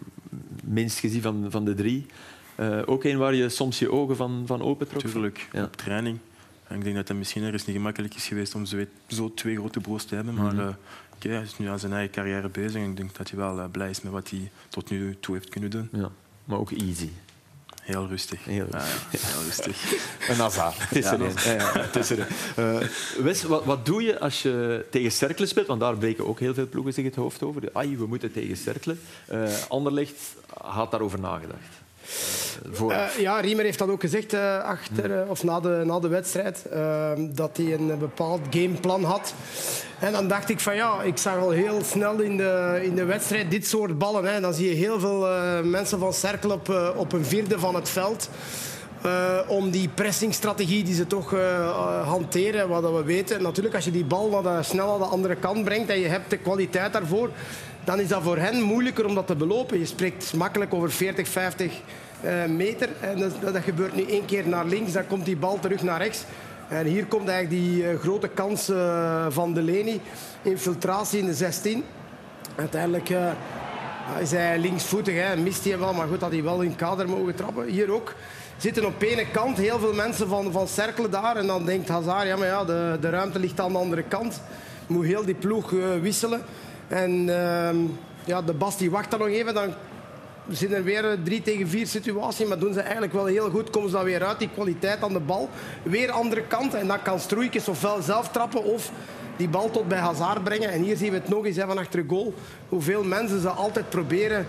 minst 0.63 0.99
gezien 0.99 1.21
van, 1.21 1.45
van 1.49 1.65
de 1.65 1.73
drie. 1.73 2.05
Eh, 2.55 2.79
ook 2.85 3.03
een 3.03 3.17
waar 3.17 3.33
je 3.35 3.49
soms 3.49 3.79
je 3.79 3.91
ogen 3.91 4.15
van, 4.15 4.43
van 4.45 4.61
opentrok. 4.61 5.01
Tuurlijk, 5.01 5.47
Ja. 5.51 5.63
op 5.63 5.75
training. 5.75 6.17
En 6.67 6.75
ik 6.77 6.83
denk 6.83 6.95
dat 6.95 7.07
het 7.07 7.17
misschien 7.17 7.43
ergens 7.43 7.65
niet 7.65 7.75
gemakkelijk 7.75 8.15
is 8.15 8.27
geweest 8.27 8.55
om 8.55 8.65
zo, 8.65 8.77
zo 9.07 9.33
twee 9.33 9.55
grote 9.55 9.79
broers 9.79 10.05
te 10.05 10.15
hebben. 10.15 10.33
Maar 10.33 10.53
Mhm. 10.53 10.71
Eh, 11.25 11.31
oké, 11.31 11.39
hij 11.39 11.43
is 11.43 11.57
nu 11.57 11.69
aan 11.69 11.79
zijn 11.79 11.93
eigen 11.93 12.11
carrière 12.11 12.49
bezig. 12.49 12.81
En 12.81 12.89
ik 12.89 12.97
denk 12.97 13.17
dat 13.17 13.29
hij 13.29 13.39
wel 13.39 13.59
eh, 13.59 13.65
blij 13.71 13.89
is 13.89 14.01
met 14.01 14.11
wat 14.11 14.29
hij 14.29 14.51
tot 14.69 14.89
nu 14.89 15.17
toe 15.19 15.35
heeft 15.35 15.49
kunnen 15.49 15.69
doen. 15.69 15.89
Ja. 15.91 16.11
Maar 16.45 16.59
ook 16.59 16.71
easy. 16.71 17.09
Heel 17.81 18.07
rustig. 18.07 18.45
Heel 18.45 18.67
Ja, 18.71 18.77
ja, 19.11 19.19
heel 19.19 19.43
rustig. 19.43 19.93
Een 20.29 20.35
Hazard. 20.35 20.75
Het 20.77 20.97
is 20.97 21.05
er 21.05 21.21
een. 21.21 21.33
Ja, 21.43 21.51
ja, 21.51 21.81
het 21.81 21.95
is 21.95 22.09
er 22.09 22.19
een. 22.19 22.81
Eh, 22.81 22.87
Wes, 23.23 23.43
wat, 23.43 23.65
wat 23.65 23.85
doe 23.85 24.03
je 24.03 24.19
als 24.19 24.41
je 24.41 24.85
tegen 24.89 25.11
Cerkelen 25.11 25.47
speelt? 25.47 25.67
Want 25.67 25.79
daar 25.79 25.97
breken 25.97 26.27
ook 26.27 26.39
heel 26.39 26.53
veel 26.53 26.67
ploegen 26.67 26.93
zich 26.93 27.05
het 27.05 27.15
hoofd 27.15 27.43
over. 27.43 27.69
Ai, 27.73 27.97
we 27.97 28.05
moeten 28.05 28.31
tegen 28.31 28.57
Cerkelen. 28.57 28.99
Uh, 29.31 29.49
Anderlecht 29.67 30.35
had 30.61 30.91
daarover 30.91 31.19
nagedacht. 31.19 31.80
Voor... 32.71 32.91
Uh, 32.91 33.05
ja, 33.19 33.39
Riemer 33.39 33.65
heeft 33.65 33.79
dat 33.79 33.89
ook 33.89 34.01
gezegd 34.01 34.33
uh, 34.33 34.63
achter, 34.63 35.25
of 35.27 35.43
na 35.43 35.59
de, 35.59 35.81
na 35.85 35.99
de 35.99 36.07
wedstrijd. 36.07 36.65
Uh, 36.73 37.11
dat 37.17 37.57
hij 37.57 37.73
een 37.73 37.99
bepaald 37.99 38.41
gameplan 38.49 39.03
had. 39.03 39.33
En 39.99 40.11
dan 40.11 40.27
dacht 40.27 40.49
ik 40.49 40.59
van 40.59 40.75
ja, 40.75 41.01
ik 41.01 41.17
zag 41.17 41.37
al 41.37 41.49
heel 41.49 41.83
snel 41.83 42.19
in 42.19 42.37
de, 42.37 42.79
in 42.83 42.95
de 42.95 43.05
wedstrijd 43.05 43.51
dit 43.51 43.67
soort 43.67 43.97
ballen. 43.97 44.25
Hè. 44.25 44.39
Dan 44.39 44.53
zie 44.53 44.69
je 44.69 44.75
heel 44.75 44.99
veel 44.99 45.27
mensen 45.63 45.99
van 45.99 46.13
Cerkel 46.13 46.51
op, 46.51 46.93
op 46.95 47.13
een 47.13 47.25
vierde 47.25 47.59
van 47.59 47.75
het 47.75 47.89
veld. 47.89 48.29
Uh, 49.05 49.39
om 49.47 49.71
die 49.71 49.89
pressingstrategie 49.89 50.83
die 50.83 50.93
ze 50.93 51.07
toch 51.07 51.31
uh, 51.33 52.07
hanteren, 52.07 52.69
wat 52.69 52.81
we 52.81 53.03
weten. 53.03 53.41
Natuurlijk, 53.41 53.75
als 53.75 53.85
je 53.85 53.91
die 53.91 54.05
bal 54.05 54.29
naar 54.29 54.57
de, 54.57 54.63
snel 54.63 54.93
aan 54.93 54.99
de 54.99 55.05
andere 55.05 55.35
kant 55.35 55.63
brengt 55.63 55.89
en 55.89 55.99
je 55.99 56.07
hebt 56.07 56.29
de 56.29 56.37
kwaliteit 56.37 56.93
daarvoor, 56.93 57.29
dan 57.83 57.99
is 57.99 58.07
dat 58.07 58.23
voor 58.23 58.37
hen 58.37 58.61
moeilijker 58.61 59.05
om 59.05 59.15
dat 59.15 59.27
te 59.27 59.35
belopen. 59.35 59.79
Je 59.79 59.85
spreekt 59.85 60.33
makkelijk 60.33 60.73
over 60.73 60.91
40, 60.91 61.27
50 61.27 61.71
uh, 62.23 62.45
meter. 62.45 62.89
En 62.99 63.19
dat, 63.19 63.31
dat, 63.41 63.63
gebeurt 63.63 63.95
nu 63.95 64.03
één 64.03 64.25
keer 64.25 64.47
naar 64.47 64.65
links, 64.65 64.91
dan 64.91 65.07
komt 65.07 65.25
die 65.25 65.37
bal 65.37 65.59
terug 65.59 65.83
naar 65.83 66.01
rechts. 66.01 66.23
En 66.67 66.85
hier 66.85 67.05
komt 67.05 67.27
eigenlijk 67.27 67.63
die 67.63 67.83
uh, 67.83 67.99
grote 67.99 68.27
kans 68.27 68.69
uh, 68.69 69.25
van 69.29 69.53
Delaney. 69.53 69.99
Infiltratie 70.41 71.19
in 71.19 71.25
de 71.25 71.33
16. 71.33 71.83
Uiteindelijk 72.55 73.09
is 74.19 74.31
hij 74.31 74.59
linksvoetig, 74.59 75.15
hè. 75.15 75.35
mist 75.35 75.63
hij 75.63 75.79
wel. 75.79 75.93
Maar 75.93 76.07
goed, 76.07 76.19
dat 76.19 76.31
hij 76.31 76.43
wel 76.43 76.61
in 76.61 76.75
kader 76.75 77.09
mogen 77.09 77.35
trappen. 77.35 77.65
Hier 77.65 77.93
ook 77.93 78.13
zitten 78.61 78.85
op 78.85 79.01
ene 79.01 79.25
kant 79.31 79.57
heel 79.57 79.79
veel 79.79 79.93
mensen 79.93 80.27
van, 80.27 80.51
van 80.51 80.67
cirkelen 80.67 81.11
daar. 81.11 81.35
En 81.35 81.47
dan 81.47 81.65
denkt 81.65 81.89
Hazard, 81.89 82.27
ja, 82.27 82.35
maar 82.35 82.47
ja, 82.47 82.65
de, 82.65 82.97
de 83.01 83.09
ruimte 83.09 83.39
ligt 83.39 83.59
aan 83.59 83.71
de 83.71 83.77
andere 83.77 84.03
kant. 84.03 84.41
Moet 84.87 85.05
heel 85.05 85.25
die 85.25 85.35
ploeg 85.35 85.73
eh, 85.73 85.79
wisselen. 86.01 86.41
En 86.91 87.29
ehm, 87.29 87.77
ja, 88.25 88.41
de 88.41 88.53
Bas 88.53 88.87
wacht 88.89 89.11
dan 89.11 89.19
nog 89.19 89.27
even. 89.27 89.53
Dan 89.53 89.73
zit 90.49 90.71
er 90.71 90.83
weer 90.83 91.05
een 91.05 91.23
3 91.23 91.41
tegen 91.41 91.67
4 91.67 91.87
situatie. 91.87 92.45
Maar 92.45 92.59
doen 92.59 92.73
ze 92.73 92.81
eigenlijk 92.81 93.13
wel 93.13 93.25
heel 93.25 93.49
goed. 93.49 93.69
Komen 93.69 93.89
ze 93.89 93.95
dan 93.95 94.05
weer 94.05 94.23
uit, 94.23 94.39
die 94.39 94.49
kwaliteit 94.53 95.03
aan 95.03 95.13
de 95.13 95.19
bal. 95.19 95.49
Weer 95.83 96.11
andere 96.11 96.41
kant. 96.41 96.73
En 96.73 96.87
dan 96.87 97.01
kan 97.01 97.19
Stroeikens 97.19 97.67
ofwel 97.67 98.01
zelf 98.01 98.29
trappen 98.29 98.63
of 98.63 98.91
die 99.37 99.49
bal 99.49 99.71
tot 99.71 99.87
bij 99.87 99.97
Hazard 99.97 100.43
brengen. 100.43 100.71
En 100.71 100.81
hier 100.81 100.97
zien 100.97 101.11
we 101.11 101.17
het 101.17 101.29
nog 101.29 101.45
eens 101.45 101.55
hè, 101.55 101.65
van 101.65 101.77
achter 101.77 102.01
de 102.01 102.09
goal. 102.09 102.33
Hoeveel 102.69 103.03
mensen 103.03 103.41
ze 103.41 103.49
altijd 103.49 103.89
proberen 103.89 104.45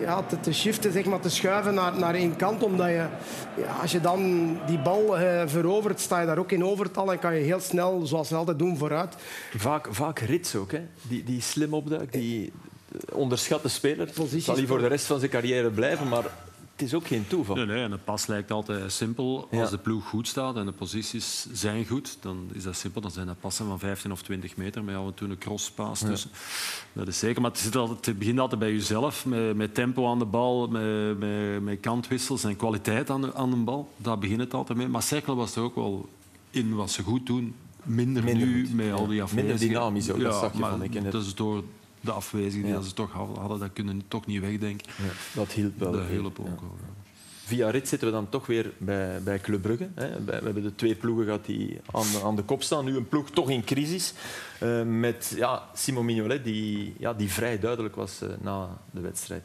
ja, 0.00 0.22
te, 0.28 0.40
te 0.40 0.52
shiften, 0.52 0.92
zeg 0.92 1.04
maar, 1.04 1.20
te 1.20 1.30
schuiven 1.30 1.74
naar, 1.74 1.98
naar 1.98 2.14
één 2.14 2.36
kant. 2.36 2.62
Omdat 2.62 2.86
je, 2.86 3.06
ja, 3.56 3.76
als 3.80 3.92
je 3.92 4.00
dan 4.00 4.50
die 4.66 4.78
bal 4.78 5.18
eh, 5.18 5.42
verovert, 5.46 6.00
sta 6.00 6.20
je 6.20 6.26
daar 6.26 6.38
ook 6.38 6.52
in 6.52 6.64
overtal 6.64 7.12
en 7.12 7.18
kan 7.18 7.34
je 7.34 7.40
heel 7.40 7.60
snel, 7.60 8.06
zoals 8.06 8.28
ze 8.28 8.34
altijd 8.34 8.58
doen, 8.58 8.78
vooruit. 8.78 9.14
Vaak, 9.56 9.88
vaak 9.90 10.18
rits 10.18 10.54
ook, 10.54 10.72
hè? 10.72 10.80
Die, 11.02 11.24
die 11.24 11.40
slim 11.40 11.74
opduikt, 11.74 12.12
die 12.12 12.52
onderschatte 13.12 13.68
speler. 13.68 14.08
Zal 14.36 14.56
hij 14.56 14.66
voor 14.66 14.78
de 14.78 14.86
rest 14.86 15.06
van 15.06 15.18
zijn 15.18 15.30
carrière 15.30 15.70
blijven, 15.70 16.08
maar 16.08 16.24
het 16.76 16.86
is 16.86 16.94
ook 16.94 17.06
geen 17.06 17.26
toeval. 17.26 17.54
Nee, 17.56 17.66
nee, 17.66 17.82
en 17.82 17.90
de 17.90 17.98
pas 17.98 18.26
lijkt 18.26 18.50
altijd 18.50 18.92
simpel. 18.92 19.48
Als 19.50 19.60
Ja. 19.60 19.70
de 19.70 19.78
ploeg 19.78 20.08
goed 20.08 20.28
staat 20.28 20.56
en 20.56 20.66
de 20.66 20.72
posities 20.72 21.46
zijn 21.52 21.86
goed, 21.86 22.16
dan 22.20 22.48
is 22.52 22.62
dat 22.62 22.76
simpel. 22.76 23.00
Dan 23.00 23.10
zijn 23.10 23.26
dat 23.26 23.40
passen 23.40 23.66
van 23.66 23.78
15 23.78 24.12
of 24.12 24.22
20 24.22 24.56
meter 24.56 24.84
met 24.84 24.96
af 24.96 25.06
en 25.06 25.14
toe 25.14 25.28
een 25.28 25.38
crosspaas 25.38 26.00
tussen. 26.00 26.30
Dat 26.92 27.08
is 27.08 27.18
zeker. 27.18 27.40
Maar 27.42 27.50
het, 27.50 27.60
zit 27.60 27.76
altijd, 27.76 28.06
het 28.06 28.18
begint 28.18 28.38
altijd 28.38 28.60
bij 28.60 28.72
jezelf, 28.72 29.26
met, 29.26 29.56
met 29.56 29.74
tempo 29.74 30.10
aan 30.10 30.18
de 30.18 30.24
bal, 30.24 30.68
met, 30.68 31.18
met, 31.18 31.62
met 31.62 31.80
kantwissels 31.80 32.44
en 32.44 32.56
kwaliteit 32.56 33.10
aan 33.10 33.20
de, 33.20 33.34
aan 33.34 33.50
de 33.50 33.56
bal. 33.56 33.90
Daar 33.96 34.18
begint 34.18 34.40
het 34.40 34.54
altijd 34.54 34.78
mee. 34.78 34.88
Maar 34.88 35.02
Cercle 35.02 35.34
was 35.34 35.56
er 35.56 35.62
ook 35.62 35.74
wel 35.74 36.08
in 36.50 36.74
wat 36.74 36.90
ze 36.90 37.02
goed 37.02 37.26
doen. 37.26 37.54
Minder, 37.82 38.24
Minder 38.24 38.46
nu 38.46 38.64
goed, 38.66 38.74
met 38.74 38.92
al 38.92 39.06
die 39.06 39.22
afwezigen. 39.22 39.48
Minder 39.58 39.68
dynamisch 39.68 40.10
ook, 40.10 40.20
dat 40.20 40.32
Ja, 40.32 40.38
zag 40.40 40.52
je, 40.52 40.58
maar 40.58 40.70
vond 40.70 40.82
ik, 40.94 41.10
Dat 41.10 41.22
is 41.24 41.34
door 41.34 41.62
de 42.06 42.12
afwezigen 42.12 42.68
Ja. 42.68 42.76
die 42.78 42.88
ze 42.88 42.94
toch 42.94 43.12
hadden, 43.12 43.58
dat 43.58 43.72
kunnen 43.72 44.02
toch 44.08 44.26
niet 44.26 44.40
wegdenken. 44.40 44.86
Ja, 44.96 45.10
dat 45.34 45.52
hielp 45.52 45.78
wel. 45.78 45.94
Ook. 46.38 46.62
Via 47.44 47.70
rit 47.70 47.88
zitten 47.88 48.08
we 48.08 48.14
dan 48.14 48.28
toch 48.28 48.46
weer 48.46 48.72
bij, 48.78 49.22
bij 49.22 49.38
Club 49.40 49.62
Brugge. 49.62 49.88
Hè. 49.94 50.24
We 50.24 50.32
hebben 50.32 50.62
de 50.62 50.74
twee 50.74 50.94
ploegen 50.94 51.24
gehad 51.24 51.44
die 51.44 51.80
aan 51.92 52.06
de, 52.12 52.20
aan 52.24 52.36
de 52.36 52.42
kop 52.42 52.62
staan. 52.62 52.84
Nu 52.84 52.96
een 52.96 53.08
ploeg 53.08 53.30
toch 53.30 53.50
in 53.50 53.64
crisis. 53.64 54.12
eh, 54.60 54.82
met 54.82 55.32
ja, 55.36 55.62
Simon 55.74 56.04
Mignolet, 56.04 56.44
die, 56.44 56.94
ja, 56.98 57.14
die 57.14 57.32
vrij 57.32 57.58
duidelijk 57.58 57.96
was 57.96 58.20
eh, 58.22 58.28
na 58.40 58.68
de 58.90 59.00
wedstrijd. 59.00 59.42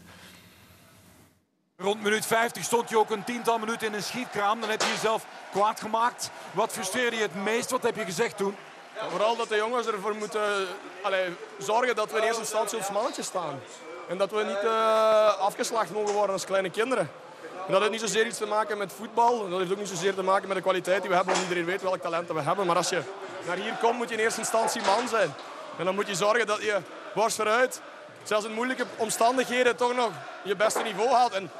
Rond 1.77 2.03
minuut 2.03 2.25
50 2.25 2.63
stond 2.63 2.89
je 2.89 2.97
ook 2.97 3.09
een 3.11 3.23
tiental 3.23 3.57
minuten 3.59 3.87
in 3.87 3.93
een 3.93 4.03
schietkraam. 4.03 4.59
Dan 4.61 4.69
heb 4.69 4.81
je 4.81 4.87
jezelf 4.87 5.25
kwaad 5.51 5.79
gemaakt. 5.81 6.31
Wat 6.53 6.71
frustreerde 6.71 7.15
je 7.15 7.21
het 7.21 7.35
meest? 7.43 7.71
Wat 7.71 7.83
heb 7.83 7.95
je 7.95 8.03
gezegd 8.03 8.37
toen? 8.37 8.53
Vooral 9.09 9.35
dat 9.35 9.49
de 9.49 9.55
jongens 9.55 9.87
ervoor 9.87 10.15
moeten 10.15 10.67
allee, 11.01 11.29
zorgen 11.57 11.95
dat 11.95 12.11
we 12.11 12.17
in 12.17 12.23
eerste 12.23 12.41
instantie 12.41 12.77
ons 12.77 12.91
mannetje 12.91 13.23
staan. 13.23 13.59
En 14.07 14.17
dat 14.17 14.31
we 14.31 14.43
niet 14.43 14.63
eh, 14.63 15.39
afgeslacht 15.39 15.91
mogen 15.91 16.13
worden 16.13 16.33
als 16.33 16.45
kleine 16.45 16.69
kinderen. 16.69 17.11
En 17.65 17.71
dat 17.71 17.79
heeft 17.79 17.91
niet 17.91 18.01
zozeer 18.01 18.25
iets 18.25 18.37
te 18.37 18.45
maken 18.45 18.77
met 18.77 18.93
voetbal. 18.93 19.49
Dat 19.49 19.59
heeft 19.59 19.71
ook 19.71 19.77
niet 19.77 19.87
zozeer 19.87 20.15
te 20.15 20.23
maken 20.23 20.47
met 20.47 20.57
de 20.57 20.63
kwaliteit 20.63 21.01
die 21.01 21.09
we 21.09 21.15
hebben. 21.15 21.33
Want 21.33 21.47
iedereen 21.47 21.69
weet 21.69 21.81
welk 21.81 22.01
talent 22.01 22.27
we 22.27 22.41
hebben. 22.41 22.65
Maar 22.65 22.75
als 22.75 22.89
je 22.89 23.01
naar 23.47 23.57
hier 23.57 23.77
komt, 23.81 23.97
moet 23.97 24.09
je 24.09 24.15
in 24.15 24.21
eerste 24.21 24.39
instantie 24.39 24.81
man 24.81 25.07
zijn. 25.07 25.33
En 25.77 25.85
dan 25.85 25.95
moet 25.95 26.07
je 26.07 26.15
zorgen 26.15 26.47
dat 26.47 26.61
je 26.61 26.77
borst 27.13 27.35
vooruit, 27.35 27.81
zelfs 28.23 28.45
in 28.45 28.53
moeilijke 28.53 28.85
omstandigheden, 28.95 29.75
toch 29.75 29.95
nog 29.95 30.11
je 30.43 30.55
beste 30.55 30.81
niveau 30.81 31.09
haalt. 31.09 31.33
En 31.33 31.51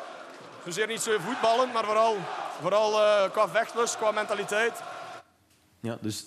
zozeer 0.64 0.88
niet 0.88 1.02
zo 1.02 1.18
voetballen, 1.26 1.72
maar 1.72 1.86
vooral, 1.86 2.18
vooral 2.62 3.02
eh, 3.02 3.32
qua 3.32 3.50
vechtlust, 3.50 3.98
qua 3.98 4.12
mentaliteit. 4.12 4.74
Ja, 5.80 5.98
dus... 6.02 6.26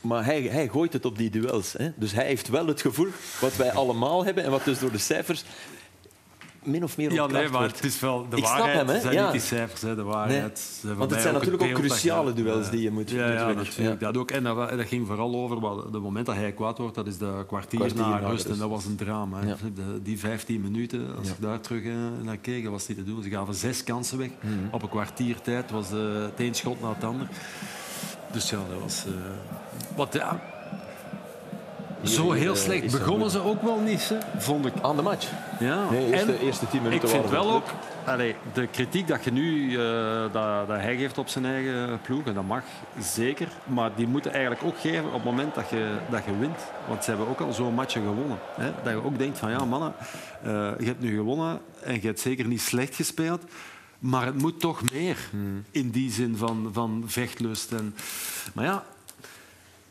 Maar 0.00 0.24
hij, 0.24 0.42
hij 0.42 0.68
gooit 0.68 0.92
het 0.92 1.04
op 1.04 1.18
die 1.18 1.30
duels. 1.30 1.72
Hè. 1.72 1.88
Dus 1.96 2.12
hij 2.12 2.26
heeft 2.26 2.48
wel 2.48 2.66
het 2.66 2.80
gevoel, 2.80 3.08
wat 3.40 3.56
wij 3.56 3.72
allemaal 3.72 4.24
hebben 4.24 4.44
en 4.44 4.50
wat 4.50 4.64
dus 4.64 4.78
door 4.78 4.92
de 4.92 4.98
cijfers 4.98 5.44
min 6.62 6.84
of 6.84 6.96
meer 6.96 7.12
Ja, 7.12 7.26
nee, 7.26 7.48
maar 7.48 7.58
wordt. 7.60 7.76
het 7.76 7.84
is 7.84 8.00
wel 8.00 8.26
de 8.28 8.36
Ik 8.36 8.44
snap 8.44 8.58
waarheid. 8.58 8.76
hem, 8.86 8.88
hè? 8.88 9.00
zijn 9.00 9.14
Ja. 9.14 9.22
niet 9.22 9.32
die 9.32 9.40
cijfers, 9.40 9.80
hè, 9.82 9.94
de 9.94 10.02
waarheid. 10.02 10.80
Nee. 10.82 10.94
Want 10.94 11.10
het 11.10 11.20
zijn 11.20 11.34
ook 11.34 11.40
natuurlijk 11.44 11.70
ook 11.78 11.84
cruciale 11.84 12.32
duels 12.32 12.64
ja. 12.64 12.70
die 12.70 12.82
je 12.82 12.90
moet- 12.90 13.10
Ja, 13.10 13.32
ja 13.32 13.52
natuurlijk. 13.52 14.00
Ja. 14.00 14.06
Dat 14.06 14.16
ook. 14.16 14.30
En 14.30 14.42
dat, 14.42 14.70
ging 14.86 15.06
vooral 15.06 15.34
over 15.34 15.60
wat, 15.60 15.84
het 15.84 15.92
moment 16.02 16.26
dat 16.26 16.34
hij 16.34 16.52
kwaad 16.52 16.78
wordt, 16.78 16.94
dat 16.94 17.06
is 17.06 17.18
de 17.18 17.44
kwartier, 17.46 17.78
Kwartier 17.78 17.98
na 18.00 18.16
rust. 18.18 18.44
En 18.46 18.58
dat 18.58 18.68
was 18.68 18.84
een 18.84 18.96
drama. 18.96 19.40
De- 19.40 20.02
die 20.02 20.18
15 20.18 20.60
minuten, 20.60 21.16
als 21.18 21.28
ik 21.28 21.34
daar 21.40 21.60
terug 21.60 21.84
eh, 21.84 21.92
naar 22.22 22.36
keek, 22.36 22.62
dat 22.62 22.72
was 22.72 22.88
niet 22.88 22.96
te 22.96 23.04
doen. 23.04 23.22
Ze 23.22 23.28
gaven 23.30 23.54
zes 23.54 23.84
kansen 23.84 24.18
weg 24.18 24.30
Mhm. 24.40 24.52
op 24.70 24.82
een 24.82 24.88
kwartier 24.88 25.40
tijd. 25.40 25.70
was 25.70 25.90
eh, 25.92 25.98
het 26.22 26.32
een 26.36 26.54
schot 26.54 26.80
na 26.80 26.88
het 26.94 27.04
ander. 27.04 27.28
Dus 28.32 28.50
ja, 28.50 28.56
dat 28.56 28.80
was... 28.82 29.04
eh, 29.06 29.12
wat, 29.98 30.12
ja, 30.12 30.40
zo 32.02 32.32
heel 32.32 32.54
eh, 32.54 32.60
slecht 32.60 32.92
begonnen 32.92 33.30
ze 33.30 33.42
ook 33.42 33.62
wel 33.62 33.80
niet, 33.80 34.08
hè, 34.08 34.40
vond 34.40 34.66
ik. 34.66 34.72
Aan 34.82 34.96
de 34.96 35.02
match? 35.02 35.30
Ja. 35.58 35.90
Nee, 35.90 36.10
eerste, 36.10 36.32
En 36.32 36.38
eerste 36.38 36.68
tien 36.68 36.82
minuten 36.82 37.08
ik 37.08 37.14
vind 37.14 37.30
wel 37.30 37.52
ook, 37.52 37.66
allee, 38.04 38.34
de 38.52 38.66
kritiek 38.66 39.08
dat 39.08 39.24
je 39.24 39.32
nu 39.32 39.76
eh, 39.78 40.20
dat, 40.22 40.68
dat 40.68 40.76
hij 40.80 40.96
geeft 40.96 41.18
op 41.18 41.28
zijn 41.28 41.44
eigen 41.44 42.00
ploeg, 42.00 42.24
en 42.24 42.34
dat 42.34 42.44
mag 42.46 42.62
zeker, 43.00 43.48
maar 43.64 43.90
die 43.96 44.06
moeten 44.06 44.32
eigenlijk 44.32 44.64
ook 44.64 44.78
geven 44.80 45.06
op 45.06 45.12
het 45.12 45.24
moment 45.24 45.54
dat 45.54 45.68
je, 45.70 45.96
dat 46.10 46.24
je 46.24 46.38
wint. 46.38 46.60
Want 46.88 47.04
ze 47.04 47.10
hebben 47.10 47.28
ook 47.28 47.40
al 47.40 47.52
zo'n 47.52 47.74
matchen 47.74 48.02
gewonnen. 48.02 48.38
Hè? 48.54 48.70
Dat 48.82 48.92
je 48.92 49.04
ook 49.04 49.18
denkt 49.18 49.38
van 49.38 49.50
ja 49.50 49.64
mannen, 49.64 49.94
eh, 50.42 50.50
je 50.78 50.86
hebt 50.86 51.00
nu 51.00 51.16
gewonnen 51.16 51.60
en 51.82 51.94
je 51.94 52.06
hebt 52.06 52.20
zeker 52.20 52.46
niet 52.46 52.60
slecht 52.60 52.94
gespeeld. 52.94 53.42
Maar 53.98 54.26
het 54.26 54.38
moet 54.38 54.60
toch 54.60 54.82
meer 54.92 55.16
Hmm. 55.30 55.64
in 55.70 55.90
die 55.90 56.10
zin 56.10 56.36
van, 56.36 56.70
van 56.72 57.02
vechtlust. 57.06 57.72
En, 57.72 57.94
maar 58.54 58.64
ja, 58.64 58.84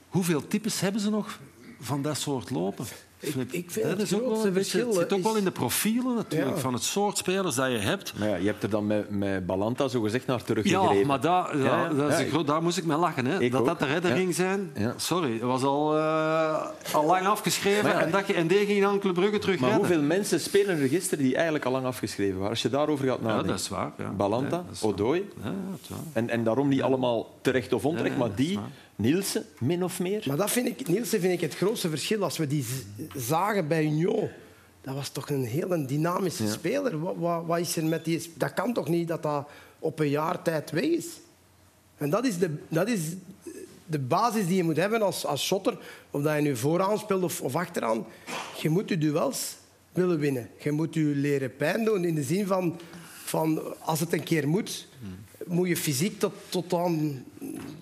hoeveel 0.07 0.47
types 0.47 0.79
hebben 0.79 1.01
ze 1.01 1.09
nog 1.09 1.39
van 1.79 2.01
dat 2.01 2.17
soort 2.17 2.49
lopen? 2.49 2.85
Ik, 3.19 3.35
ik 3.51 3.71
vind 3.71 3.85
Dat 3.87 3.97
het 3.97 4.01
is 4.01 4.13
ook 4.13 4.19
wel 4.19 4.27
grootste 4.29 4.47
een 4.47 4.53
beetje, 4.53 4.77
het 4.77 4.85
verschil, 4.85 5.01
zit 5.03 5.11
ook 5.13 5.17
is- 5.19 5.23
wel 5.25 5.35
in 5.35 5.43
de 5.43 5.51
profielen 5.51 6.15
natuurlijk, 6.15 6.55
Ja. 6.55 6.61
van 6.61 6.73
het 6.73 6.83
soort 6.83 7.17
spelers 7.17 7.55
dat 7.55 7.71
je 7.71 7.77
hebt. 7.77 8.13
Maar 8.19 8.27
ja, 8.29 8.35
je 8.35 8.45
hebt 8.45 8.63
er 8.63 8.69
dan 8.69 8.87
met, 8.87 9.09
met 9.09 9.45
Balanta 9.45 9.87
zo 9.87 10.01
gezegd 10.01 10.25
naar 10.27 10.43
teruggegrepen. 10.43 10.97
Ja, 10.97 11.05
maar 11.05 11.21
daar, 11.21 11.57
Ja, 11.57 11.87
dat 11.89 12.19
is 12.19 12.29
groot- 12.29 12.47
daar 12.47 12.63
moest 12.63 12.77
ik 12.77 12.85
mee 12.85 12.97
lachen. 12.97 13.25
Hè. 13.25 13.39
Ik 13.41 13.51
Dat 13.51 13.61
ook. 13.61 13.67
dat 13.67 13.79
de 13.79 13.85
redder 13.85 14.11
Ja. 14.11 14.17
ging 14.17 14.35
zijn, 14.35 14.71
Ja. 14.75 14.93
sorry, 14.97 15.31
het 15.33 15.41
was 15.41 15.63
al, 15.63 15.97
eh, 15.97 16.65
al 16.93 17.05
lang 17.05 17.25
afgeschreven. 17.27 17.99
En, 17.99 18.11
dat, 18.11 18.27
je- 18.27 18.33
en 18.33 18.47
die 18.47 18.65
ging 18.65 18.81
dan 18.81 18.99
Club 18.99 19.13
Brugge 19.13 19.39
terug 19.39 19.59
Maar 19.59 19.69
redden. 19.69 19.87
hoeveel 19.87 20.05
mensen 20.07 20.39
spelen 20.39 20.79
er 20.81 20.87
gisteren 20.87 21.23
die 21.23 21.35
eigenlijk 21.35 21.65
al 21.65 21.71
lang 21.71 21.85
afgeschreven 21.85 22.35
waren? 22.35 22.49
Als 22.49 22.61
je 22.61 22.69
daarover 22.69 23.07
gaat 23.07 23.17
Ja, 23.21 23.23
nadenken. 23.25 23.47
dat 23.47 23.59
is 23.59 23.69
waar. 23.69 23.91
Ja. 23.97 24.09
Balanta, 24.11 24.63
dat. 24.69 24.81
Odoi. 24.81 25.29
Dat. 25.43 25.97
En, 26.13 26.29
en 26.29 26.43
daarom 26.43 26.67
niet 26.67 26.81
allemaal 26.81 27.33
terecht 27.41 27.73
of 27.73 27.85
onterecht, 27.85 28.13
Ja, 28.13 28.19
maar 28.19 28.27
dat 28.27 28.37
die. 28.37 28.59
Nielsen, 28.97 29.45
min 29.59 29.83
of 29.83 29.99
meer. 29.99 30.23
Maar 30.27 30.37
dat 30.37 30.51
vind 30.51 30.67
ik, 30.67 30.87
Nielsen 30.87 31.19
vind 31.19 31.33
ik 31.33 31.41
het 31.41 31.55
grootste 31.55 31.89
verschil. 31.89 32.23
Als 32.23 32.37
we 32.37 32.47
die 32.47 32.65
zagen 33.15 33.67
bij 33.67 33.83
Union, 33.83 34.29
dat 34.81 34.95
was 34.95 35.09
toch 35.09 35.29
een 35.29 35.45
heel 35.45 35.87
dynamische 35.87 36.43
Ja. 36.43 36.51
speler. 36.51 36.99
Wat, 36.99 37.15
wat, 37.17 37.45
wat 37.45 37.59
is 37.59 37.75
er 37.75 37.85
met 37.85 38.05
die... 38.05 38.31
Dat 38.35 38.53
kan 38.53 38.73
toch 38.73 38.87
niet 38.87 39.07
dat 39.07 39.23
dat 39.23 39.47
op 39.79 39.99
een 39.99 40.09
jaar 40.09 40.41
tijd 40.41 40.71
weg 40.71 40.83
is? 40.83 41.05
En 41.97 42.09
dat 42.09 42.25
is 42.25 42.37
de, 42.37 42.51
dat 42.67 42.87
is 42.87 42.99
de 43.85 43.99
basis 43.99 44.47
die 44.47 44.55
je 44.55 44.63
moet 44.63 44.77
hebben 44.77 45.01
als, 45.01 45.25
als 45.25 45.45
shotter. 45.45 45.77
Of 46.11 46.21
dat 46.21 46.35
je 46.35 46.41
nu 46.41 46.55
vooraan 46.55 46.97
speelt 46.97 47.23
of, 47.23 47.41
of 47.41 47.55
achteraan. 47.55 48.05
Je 48.61 48.69
moet 48.69 48.89
je 48.89 48.97
duels 48.97 49.55
willen 49.91 50.19
winnen. 50.19 50.49
Je 50.59 50.71
moet 50.71 50.93
je 50.93 51.01
leren 51.01 51.55
pijn 51.55 51.83
doen 51.85 52.05
in 52.05 52.15
de 52.15 52.23
zin 52.23 52.47
van... 52.47 52.79
van 53.23 53.79
als 53.79 53.99
het 53.99 54.13
een 54.13 54.23
keer 54.23 54.47
moet, 54.47 54.87
moet 55.47 55.67
je 55.67 55.77
fysiek 55.77 56.19
tot, 56.19 56.33
tot, 56.49 56.73
aan, 56.73 57.23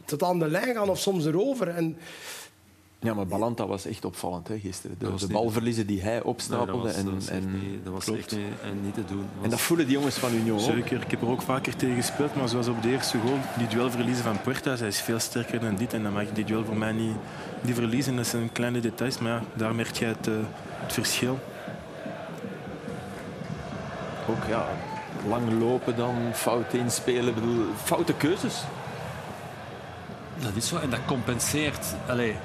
tot 0.06 0.23
aan 0.23 0.39
de 0.39 0.47
lijn 0.47 0.75
gaan 0.75 0.89
of 0.89 0.99
soms 0.99 1.25
erover. 1.25 1.67
En 1.67 1.97
Ja, 2.99 3.13
maar 3.13 3.28
Balanta 3.28 3.67
was 3.67 3.86
echt 3.86 4.06
opvallend 4.06 4.47
hè, 4.47 4.60
gisteren. 4.60 4.95
De, 4.99 5.13
de 5.19 5.28
balverliezen 5.28 5.88
die 5.88 6.01
hij 6.01 6.10
Nee, 6.10 6.17
dat 6.19 6.28
opstapelde. 6.28 6.88
was, 6.88 6.95
en, 6.95 7.06
dat 7.06 7.13
was 7.13 7.28
echt 7.28 7.43
en, 7.45 7.60
niet, 7.60 7.84
dat 7.84 7.93
was 7.93 8.04
klopt. 8.06 8.19
echt 8.19 8.32
niet, 8.32 8.45
en 8.63 8.82
niet 8.84 8.93
te 8.93 9.06
doen. 9.06 9.25
en 9.41 9.49
dat 9.49 9.62
voelen 9.62 9.86
die 9.86 9.95
jongens 9.95 10.15
van 10.15 10.34
Union 10.34 10.58
ook. 10.60 10.63
Zeker, 10.63 11.01
ik 11.01 11.12
heb 11.12 11.21
er 11.21 11.28
ook 11.28 11.41
vaker 11.41 11.75
tegen 11.75 11.95
gespeeld, 11.95 12.36
maar 12.36 12.49
zoals 12.49 12.67
op 12.67 12.82
de 12.82 12.89
eerste 12.89 13.17
goal, 13.17 13.38
die 13.58 13.67
duel 13.67 13.91
verliezen 13.91 14.23
van 14.23 14.41
Puerta, 14.41 14.75
hij 14.75 14.88
is 14.88 15.01
veel 15.01 15.19
sterker 15.19 15.60
dan 15.60 15.75
dit 15.75 15.93
en 15.93 16.04
dan 16.04 16.13
mag 16.13 16.23
je 16.23 16.32
die 16.34 16.45
duel 16.45 16.65
voor 16.65 16.78
mij 16.78 16.91
niet, 16.91 17.15
niet 17.62 17.75
verliezen. 17.75 18.15
Dat 18.15 18.28
zijn 18.28 18.51
kleine 18.51 18.80
details, 18.80 19.17
maar 19.19 19.32
ja, 19.32 19.43
daar 19.54 19.75
merk 19.75 19.95
je 19.95 20.06
het, 20.06 20.28
eh, 20.28 20.34
het 20.69 20.93
verschil. 20.93 21.39
Ook 24.30 24.43
ja, 24.49 24.67
lang 25.27 25.59
lopen 25.59 25.95
dan, 25.95 26.15
fouten 26.33 26.79
inspelen. 26.79 27.27
Ik 27.27 27.35
bedoel, 27.35 27.65
foute 27.83 28.13
keuzes. 28.13 28.63
Dat 30.39 30.51
is 30.55 30.67
zo. 30.67 30.77
En 30.77 30.89
dat 30.89 30.99
compenseert. 31.05 31.85
Allee, 32.07 32.35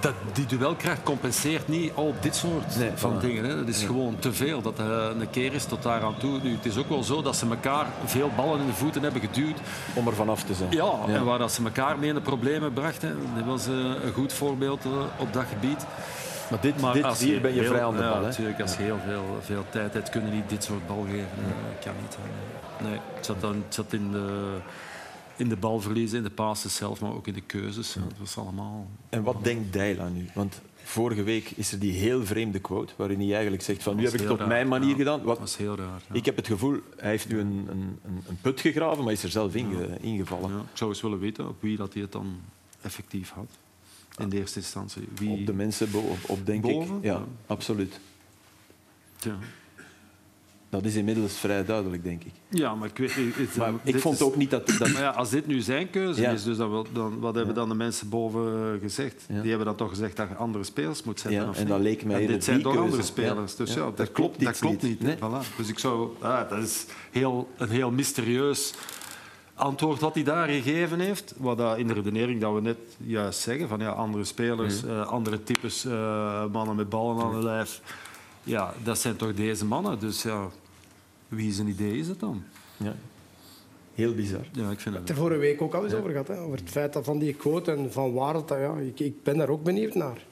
dat, 0.00 0.12
die 0.32 0.46
duelkracht 0.46 1.02
compenseert 1.02 1.68
niet 1.68 1.92
al 1.94 2.14
dit 2.20 2.36
soort 2.36 2.76
Nee, 2.76 2.90
van 2.94 3.16
voilà. 3.16 3.20
dingen. 3.20 3.44
Hè. 3.44 3.56
Dat 3.56 3.68
is 3.68 3.80
Ja. 3.80 3.86
gewoon 3.86 4.16
te 4.18 4.32
veel. 4.32 4.62
Dat 4.62 4.78
eh, 4.78 4.86
een 5.18 5.30
keer 5.30 5.52
is 5.52 5.64
tot 5.64 5.82
daar 5.82 6.02
aan 6.02 6.16
toe. 6.18 6.38
Nu, 6.42 6.54
het 6.54 6.66
is 6.66 6.76
ook 6.76 6.88
wel 6.88 7.02
zo 7.02 7.22
dat 7.22 7.36
ze 7.36 7.46
elkaar 7.50 7.86
veel 8.04 8.30
ballen 8.36 8.60
in 8.60 8.66
de 8.66 8.72
voeten 8.72 9.02
hebben 9.02 9.20
geduwd. 9.20 9.58
Om 9.94 10.06
er 10.06 10.14
vanaf 10.14 10.42
te 10.42 10.54
zijn. 10.54 10.70
Ja, 10.72 10.92
en 11.06 11.24
waar 11.24 11.38
dat 11.38 11.52
ze 11.52 11.64
elkaar 11.64 11.98
mee 11.98 12.08
in 12.08 12.14
de 12.14 12.20
problemen 12.20 12.72
brachten. 12.72 13.18
Dat 13.36 13.44
was 13.44 13.66
eh, 13.66 13.72
een 13.74 14.12
goed 14.14 14.32
voorbeeld 14.32 14.84
eh, 14.84 14.90
op 15.16 15.32
dat 15.32 15.44
gebied. 15.52 15.86
Maar 16.52 16.60
dit, 16.60 16.80
Maar 16.80 16.94
dit 16.94 17.18
hier 17.18 17.40
ben 17.40 17.54
je 17.54 17.60
heel- 17.60 17.68
vrij 17.70 17.84
aan 17.84 17.96
de 17.96 18.02
ja, 18.02 18.10
bal. 18.10 18.20
Hè? 18.20 18.26
natuurlijk, 18.28 18.60
als 18.60 18.76
je 18.76 18.82
heel 18.82 18.98
veel, 19.06 19.38
veel 19.40 19.64
tijd 19.70 19.92
hebt, 19.94 20.10
kunnen 20.10 20.32
niet 20.32 20.48
dit 20.48 20.64
soort 20.64 20.86
bal 20.86 21.02
geven. 21.04 21.28
Dat 21.74 21.84
kan 21.84 21.94
niet. 22.02 22.16
Nee, 22.90 22.98
het 23.14 23.26
zat, 23.26 23.40
dan, 23.40 23.54
het 23.64 23.74
zat 23.74 23.92
in 23.92 24.10
de, 24.12 24.56
in 25.36 25.48
de 25.48 25.56
balverliezen, 25.56 26.16
in 26.18 26.24
de 26.24 26.30
passes 26.30 26.74
zelf, 26.74 27.00
maar 27.00 27.12
ook 27.12 27.26
in 27.26 27.34
de 27.34 27.40
keuzes. 27.40 27.94
Ja, 27.94 28.00
dat 28.00 28.18
was 28.18 28.36
allemaal... 28.38 28.86
En 29.08 29.22
wat 29.22 29.44
denkt 29.44 29.72
Dijla 29.72 30.08
nu? 30.08 30.28
Want 30.34 30.60
vorige 30.84 31.22
week 31.22 31.50
is 31.56 31.72
er 31.72 31.78
die 31.78 31.92
heel 31.92 32.24
vreemde 32.26 32.58
quote 32.58 32.92
waarin 32.96 33.20
hij 33.20 33.32
eigenlijk 33.32 33.62
zegt 33.62 33.82
van 33.82 33.96
nu 33.96 34.04
heb 34.04 34.12
ik 34.12 34.20
het 34.20 34.30
op 34.30 34.38
raar, 34.38 34.48
mijn 34.48 34.68
manier 34.68 34.90
ja. 34.90 34.96
gedaan. 34.96 35.22
Wat, 35.22 35.38
Dat 35.38 35.48
is 35.48 35.56
heel 35.56 35.76
raar. 35.76 36.00
ja. 36.08 36.14
Ik 36.14 36.24
heb 36.24 36.36
het 36.36 36.46
gevoel, 36.46 36.76
hij 36.96 37.10
heeft 37.10 37.28
nu 37.28 37.38
een, 37.40 37.66
een, 37.70 37.98
een- 38.28 38.38
put 38.40 38.60
gegraven, 38.60 39.04
maar 39.04 39.12
is 39.12 39.22
er 39.22 39.30
zelf 39.30 39.54
inge- 39.54 39.96
ingevallen. 40.00 40.50
Ja, 40.50 40.58
ik 40.58 40.76
zou 40.76 40.90
eens 40.90 41.00
willen 41.00 41.18
weten 41.18 41.48
op 41.48 41.56
wie 41.60 41.76
dat 41.76 41.92
hij 41.92 42.02
het 42.02 42.12
dan 42.12 42.40
effectief 42.80 43.30
had. 43.30 43.48
In 44.18 44.28
de 44.28 44.36
eerste 44.36 44.58
instantie. 44.58 45.08
Wie... 45.14 45.30
Op 45.30 45.46
de 45.46 45.52
mensen 45.54 45.88
op, 45.94 46.18
op, 46.26 46.46
denk 46.46 46.62
Boven? 46.62 46.96
ik. 46.96 47.04
Ja, 47.04 47.12
Ja. 47.12 47.24
absoluut. 47.46 48.00
Ja. 49.20 49.36
Dat 50.68 50.84
is 50.84 50.94
inmiddels 50.94 51.32
vrij 51.32 51.64
duidelijk, 51.64 52.04
denk 52.04 52.24
ik. 52.24 52.32
Ja, 52.48 52.74
maar 52.74 52.88
ik, 52.88 52.96
weet, 52.96 53.14
het- 53.14 53.56
Maar 53.56 53.72
ik 53.82 53.98
vond 53.98 54.14
is- 54.14 54.20
ook 54.22 54.36
niet 54.36 54.50
dat... 54.50 54.66
dat 54.66 54.78
Maar 54.92 55.00
ja, 55.02 55.10
als 55.10 55.30
dit 55.30 55.46
nu 55.46 55.60
zijn 55.60 55.90
keuze 55.90 56.20
Ja. 56.20 56.30
is, 56.30 56.42
dus 56.44 56.56
dan, 56.56 56.86
dan, 56.92 57.18
wat 57.18 57.34
hebben 57.34 57.54
dan 57.54 57.68
de 57.68 57.74
mensen 57.74 58.08
boven 58.08 58.78
gezegd? 58.80 59.24
Ja. 59.28 59.40
Die 59.40 59.48
hebben 59.48 59.66
dan 59.66 59.76
toch 59.76 59.88
gezegd 59.88 60.16
dat 60.16 60.28
je 60.28 60.34
andere 60.34 60.64
spelers 60.64 61.02
moet 61.02 61.20
zetten? 61.20 61.40
Ja, 61.40 61.52
en 61.54 61.66
dat 61.66 61.80
leek 61.80 62.04
mij 62.04 62.20
En 62.20 62.26
dit 62.26 62.44
zijn 62.44 62.62
toch 62.62 62.76
andere 62.76 63.02
spelers. 63.02 63.56
Dus 63.56 63.74
Ja, 63.74 63.80
dat 63.80 63.96
dat, 63.96 64.12
klopt 64.12 64.44
dat 64.44 64.58
klopt 64.58 64.82
niet. 64.82 65.00
Voilà. 65.02 65.56
Dus 65.56 65.68
ik 65.68 65.78
zou... 65.78 66.10
ah, 66.20 66.50
dat 66.50 66.62
is 66.62 66.84
heel, 67.10 67.48
een 67.56 67.70
heel 67.70 67.90
mysterieus 67.90 68.74
antwoord 69.54 70.00
wat 70.00 70.14
hij 70.14 70.22
daar 70.22 70.48
gegeven 70.48 71.00
heeft. 71.00 71.34
Wat 71.36 71.58
dat 71.58 71.78
in 71.78 71.86
de 71.86 71.92
redenering 71.92 72.40
dat 72.40 72.54
we 72.54 72.60
net 72.60 72.78
juist 72.96 73.40
zeggen, 73.40 73.68
van 73.68 73.80
ja, 73.80 73.88
andere 73.90 74.24
spelers, 74.24 74.84
eh, 74.84 75.06
andere 75.06 75.42
types 75.42 75.84
eh, 75.84 76.44
mannen 76.52 76.76
met 76.76 76.88
ballen 76.88 77.24
aan 77.24 77.40
de 77.40 77.44
lijf. 77.46 77.80
Ja, 78.42 78.74
dat 78.82 78.98
zijn 78.98 79.16
toch 79.16 79.34
deze 79.34 79.64
mannen. 79.64 79.98
Dus 79.98 80.22
ja, 80.22 80.48
wie 81.28 81.52
zijn 81.52 81.68
idee 81.68 81.98
is 81.98 82.08
het 82.08 82.20
dan? 82.20 82.42
Ja. 82.76 82.94
Heel 83.94 84.14
bizar. 84.14 84.44
Ja, 84.52 84.70
ik 84.70 84.80
vind 84.80 84.94
Het 84.94 85.08
het. 85.08 85.08
er 85.08 85.14
vorige 85.22 85.40
week 85.40 85.62
ook 85.62 85.74
al 85.74 85.84
eens 85.84 85.94
over 85.94 86.10
gehad. 86.10 86.28
Hè? 86.28 86.40
Over 86.40 86.58
het 86.58 86.70
feit 86.70 86.92
dat 86.92 87.04
van 87.04 87.18
die 87.18 87.34
quote 87.34 87.72
en 87.72 87.92
van 87.92 88.12
waar 88.12 88.32
dat... 88.32 88.48
Ja, 88.48 88.74
ik, 88.76 89.00
ik 89.00 89.22
ben 89.22 89.36
daar 89.36 89.48
ook 89.48 89.62
benieuwd 89.62 89.94
naar. 89.94 90.24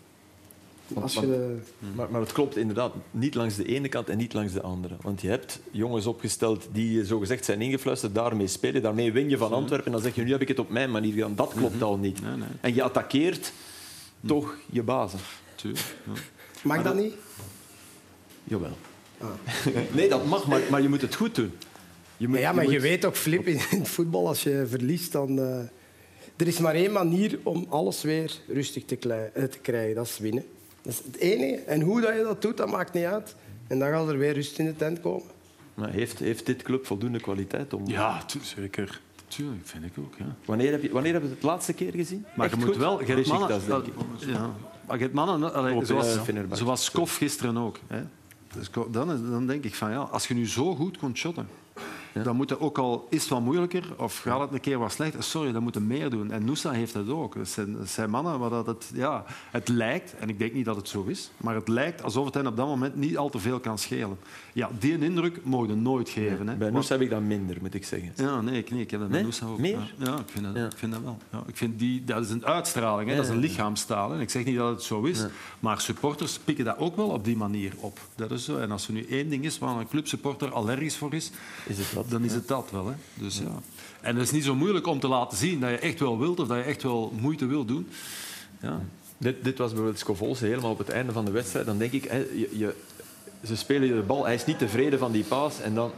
Als 0.94 1.14
je 1.14 1.20
de- 1.20 1.56
Maar, 1.94 2.10
maar 2.10 2.20
het 2.20 2.32
klopt 2.32 2.56
inderdaad 2.56 2.92
niet 3.10 3.34
langs 3.34 3.56
de 3.56 3.64
ene 3.64 3.88
kant 3.88 4.08
en 4.08 4.16
niet 4.18 4.32
langs 4.32 4.52
de 4.52 4.60
andere. 4.62 4.96
Want 5.00 5.20
je 5.20 5.28
hebt 5.28 5.60
jongens 5.70 6.06
opgesteld 6.06 6.68
die 6.72 7.04
zogezegd 7.04 7.44
zijn 7.44 7.60
ingefluisterd, 7.60 8.14
daarmee 8.14 8.46
spelen, 8.46 8.82
daarmee 8.82 9.12
win 9.12 9.28
je 9.28 9.36
van 9.38 9.52
Antwerpen 9.52 9.86
en 9.86 9.92
dan 9.92 10.00
zeg 10.02 10.14
je 10.14 10.22
nu 10.22 10.30
heb 10.30 10.40
ik 10.40 10.48
het 10.48 10.58
op 10.58 10.70
mijn 10.70 10.90
manier 10.90 11.12
gedaan. 11.12 11.34
Dat 11.34 11.52
klopt 11.56 11.82
al 11.82 11.96
niet. 11.96 12.22
Nee, 12.22 12.36
nee. 12.36 12.48
En 12.60 12.74
je 12.74 12.82
attaqueert 12.82 13.52
toch 14.26 14.56
je 14.70 14.82
bazen. 14.82 15.18
Tuurlijk, 15.54 15.96
ja. 16.06 16.12
Mag 16.62 16.82
dat 16.82 16.94
niet? 16.94 17.14
Jawel. 18.44 18.76
Nee, 19.94 20.08
dat 20.08 20.26
mag, 20.26 20.46
maar, 20.46 20.60
maar 20.70 20.82
je 20.82 20.88
moet 20.88 21.00
het 21.00 21.14
goed 21.14 21.34
doen. 21.34 21.52
Je 22.16 22.28
moet, 22.28 22.38
ja, 22.38 22.52
maar 22.52 22.64
je 22.64 22.70
moet- 22.70 22.80
weet 22.80 23.04
ook, 23.04 23.16
Flip, 23.16 23.46
in 23.46 23.56
het 23.58 23.88
voetbal, 23.88 24.26
als 24.28 24.42
je 24.42 24.64
verliest, 24.68 25.12
dan... 25.12 25.38
eh, 25.38 25.58
er 26.36 26.46
is 26.46 26.58
maar 26.58 26.74
één 26.74 26.92
manier 26.92 27.38
om 27.42 27.66
alles 27.68 28.02
weer 28.02 28.32
rustig 28.48 28.84
te, 28.84 28.96
eh, 29.34 29.44
te 29.44 29.58
krijgen. 29.58 29.94
Dat 29.94 30.06
is 30.06 30.18
winnen. 30.18 30.44
Dat 30.82 30.92
is 30.92 31.02
het 31.04 31.16
enige. 31.16 31.54
En 31.60 31.80
hoe 31.80 32.00
dat 32.00 32.14
je 32.14 32.22
dat 32.22 32.42
doet, 32.42 32.56
dat 32.56 32.70
maakt 32.70 32.92
niet 32.92 33.04
uit. 33.04 33.34
En 33.68 33.78
dan 33.78 33.88
gaat 33.90 34.08
er 34.08 34.18
weer 34.18 34.32
rust 34.34 34.58
in 34.58 34.64
de 34.64 34.76
tent 34.76 35.00
komen. 35.00 35.26
Maar 35.74 35.90
heeft, 35.90 36.18
heeft 36.18 36.46
dit 36.46 36.62
club 36.62 36.86
voldoende 36.86 37.20
kwaliteit 37.20 37.72
om... 37.74 37.86
Ja, 37.86 38.22
zeker. 38.42 39.00
Tuurlijk, 39.28 39.60
vind 39.66 39.84
ik 39.84 39.92
ook. 39.98 40.14
Ja. 40.18 40.34
Wanneer, 40.44 40.70
heb 40.70 40.82
je, 40.82 40.90
wanneer 40.90 41.12
hebben 41.12 41.30
we 41.30 41.36
het 41.36 41.44
laatste 41.44 41.72
keer 41.72 41.92
gezien? 41.92 42.26
Maar 42.34 42.46
Echt 42.46 42.54
je 42.54 42.60
moet 42.60 42.70
goed? 42.70 42.78
wel... 42.82 43.00
Je 43.00 43.12
hebt 43.12 43.26
mannen, 43.28 43.48
Besiktas, 43.48 43.84
denk 43.84 43.96
ik. 44.20 44.28
ja. 44.28 44.50
Maar 44.86 44.96
je 44.96 45.02
hebt 45.02 45.14
mannen 45.14 45.54
allee, 45.54 45.74
Op, 45.74 45.84
zoals, 45.84 46.14
eh, 46.14 46.22
Fenerbahce. 46.22 46.64
zoals 46.64 46.84
Skof 46.84 47.16
gisteren 47.16 47.56
ook. 47.56 47.78
Hè. 47.86 48.00
Dus 48.54 48.70
dan, 48.90 49.30
dan 49.30 49.46
denk 49.46 49.64
ik 49.64 49.74
van 49.74 49.90
ja, 49.90 49.96
als 49.98 50.28
je 50.28 50.34
nu 50.34 50.48
zo 50.48 50.74
goed 50.74 50.98
kunt 50.98 51.16
shotten, 51.16 51.48
dan 52.12 52.36
moet 52.36 52.48
je 52.48 52.60
ook 52.60 52.78
al 52.78 53.06
is 53.10 53.20
het 53.20 53.28
wat 53.30 53.40
moeilijker 53.40 53.84
of 53.96 54.18
gaat 54.18 54.40
het 54.40 54.52
een 54.52 54.60
keer 54.60 54.78
wat 54.78 54.92
slecht, 54.92 55.24
sorry, 55.24 55.52
dan 55.52 55.62
moet 55.62 55.74
je 55.74 55.80
meer 55.80 56.10
doen. 56.10 56.30
En 56.30 56.44
Noosa 56.44 56.70
heeft 56.70 56.92
dat 56.92 57.08
ook. 57.08 57.34
Dat 57.34 57.48
zijn, 57.48 57.76
zijn 57.84 58.10
mannen 58.10 58.38
waar 58.38 58.50
dat 58.50 58.66
het, 58.66 58.90
ja, 58.94 59.24
het 59.50 59.68
lijkt, 59.68 60.14
en 60.18 60.28
ik 60.28 60.38
denk 60.38 60.52
niet 60.52 60.64
dat 60.64 60.76
het 60.76 60.88
zo 60.88 61.04
is, 61.04 61.30
maar 61.36 61.54
het 61.54 61.68
lijkt 61.68 62.02
alsof 62.02 62.24
het 62.24 62.34
hen 62.34 62.46
op 62.46 62.56
dat 62.56 62.66
moment 62.66 62.96
niet 62.96 63.16
al 63.16 63.28
te 63.30 63.38
veel 63.38 63.60
kan 63.60 63.78
schelen. 63.78 64.18
Ja, 64.52 64.70
die 64.78 64.98
indruk 64.98 65.44
mogen 65.44 65.82
nooit 65.82 66.08
geven. 66.08 66.38
Hè. 66.48 66.54
Bij 66.54 66.58
Want- 66.58 66.72
Noes 66.72 66.88
heb 66.88 67.00
ik 67.00 67.10
dat 67.10 67.20
minder, 67.20 67.56
moet 67.60 67.74
ik 67.74 67.84
zeggen. 67.84 68.12
ja, 68.16 68.40
nee, 68.40 68.58
ik, 68.58 68.70
nee, 68.70 68.80
ik 68.80 68.90
heb 68.90 69.00
dat 69.00 69.08
Nee? 69.08 69.18
bij 69.18 69.30
Noosa 69.30 69.46
ook. 69.46 69.58
Meer? 69.58 69.94
Ja, 69.96 70.18
ik, 70.18 70.28
vind 70.28 70.44
dat, 70.44 70.56
ik 70.72 70.78
vind 70.78 70.92
dat 70.92 71.02
wel. 71.02 71.18
Ja, 71.32 71.42
ik 71.46 71.56
vind 71.56 71.78
die, 71.78 72.04
dat 72.04 72.24
is 72.24 72.30
een 72.30 72.46
uitstraling, 72.46 73.10
hè. 73.10 73.16
Dat 73.16 73.24
is 73.24 73.30
een 73.30 73.38
lichaamstaal. 73.38 74.10
Hè. 74.10 74.20
Ik 74.20 74.30
zeg 74.30 74.44
niet 74.44 74.56
dat 74.56 74.70
het 74.70 74.82
zo 74.82 75.02
is, 75.02 75.24
maar 75.60 75.80
supporters 75.80 76.38
pikken 76.38 76.64
dat 76.64 76.78
ook 76.78 76.96
wel 76.96 77.08
op 77.08 77.24
die 77.24 77.36
manier 77.36 77.72
op. 77.76 77.98
Dat 78.14 78.30
is 78.30 78.44
zo. 78.44 78.56
En 78.58 78.70
als 78.70 78.86
er 78.86 78.92
nu 78.92 79.04
één 79.06 79.28
ding 79.30 79.44
is 79.44 79.58
waar 79.58 79.76
een 79.76 79.88
clubsupporter 79.88 80.52
allergisch 80.52 80.96
voor 80.96 81.14
is, 81.14 81.30
Is 81.66 81.78
het 81.78 81.92
dat? 82.02 82.10
dan 82.10 82.24
is 82.24 82.32
het 82.34 82.48
dat 82.48 82.68
wel. 82.70 82.86
Hè. 82.86 82.94
Dus, 83.14 83.38
ja. 83.38 83.60
En 84.00 84.14
het 84.16 84.24
is 84.24 84.30
niet 84.32 84.44
zo 84.44 84.54
moeilijk 84.54 84.86
om 84.86 85.00
te 85.00 85.08
laten 85.08 85.38
zien 85.38 85.60
dat 85.60 85.70
je 85.70 85.78
echt 85.78 86.00
wel 86.00 86.18
wilt 86.18 86.40
of 86.40 86.48
dat 86.48 86.56
je 86.56 86.62
echt 86.62 86.82
wel 86.82 87.12
moeite 87.20 87.46
wilt 87.46 87.68
doen. 87.68 87.88
Ja. 88.60 88.80
Dit, 89.18 89.44
dit 89.44 89.58
was 89.58 89.68
bijvoorbeeld 89.68 89.98
Scovolse 89.98 90.44
helemaal 90.46 90.70
op 90.70 90.78
het 90.78 90.88
einde 90.88 91.12
van 91.12 91.24
de 91.24 91.30
wedstrijd. 91.30 91.66
Dan 91.66 91.78
denk 91.78 91.92
ik, 91.92 92.04
hè, 92.04 92.16
je, 92.16 92.48
je, 92.52 92.74
ze 93.44 93.56
spelen 93.56 93.88
je 93.88 93.94
de 93.94 94.00
bal, 94.02 94.24
hij 94.24 94.34
is 94.34 94.44
niet 94.44 94.58
tevreden 94.58 94.98
van 94.98 95.12
die 95.12 95.24
paas 95.24 95.60
en 95.60 95.74
dan 95.74 95.90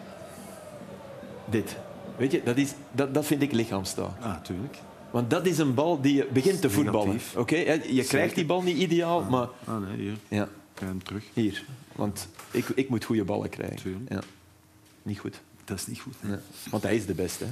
dit. 1.51 1.77
Weet 2.17 2.33
je, 2.33 2.43
dat, 2.45 2.57
is, 2.57 2.73
dat, 2.93 3.15
dat 3.15 3.27
vind 3.27 3.43
ik 3.43 3.53
lichaamstaal. 3.53 4.15
Ah, 4.21 4.41
tuurlijk. 4.43 4.79
Want 5.11 5.31
dat 5.31 5.47
is 5.47 5.59
een 5.59 5.75
bal 5.75 6.01
die 6.01 6.15
je 6.15 6.29
begint 6.33 6.61
te 6.61 6.71
voetballen. 6.71 7.21
Oké, 7.37 7.57
Je 7.87 8.05
krijgt 8.05 8.35
die 8.35 8.47
bal 8.47 8.63
niet 8.63 8.77
ideaal, 8.77 9.23
maar 9.31 9.49
Ah, 9.65 9.77
nee, 9.89 9.97
hier. 9.97 10.17
ja, 10.29 10.49
Krijg 10.75 10.91
hem 10.91 11.03
terug. 11.03 11.25
hier. 11.33 11.65
Want 11.97 12.29
ik, 12.51 12.69
ik 12.75 12.89
moet 12.89 13.05
goede 13.05 13.25
ballen 13.25 13.49
krijgen. 13.49 13.77
Tuurlijk. 13.77 14.11
Ja. 14.13 14.21
Niet 15.03 15.19
goed. 15.19 15.41
Dat 15.65 15.79
is 15.79 15.87
niet 15.87 16.01
goed. 16.01 16.15
Nee. 16.21 16.37
Want 16.71 16.83
hij 16.83 16.97
is 16.97 17.07
de 17.07 17.15
beste. 17.15 17.45
Hè. 17.45 17.51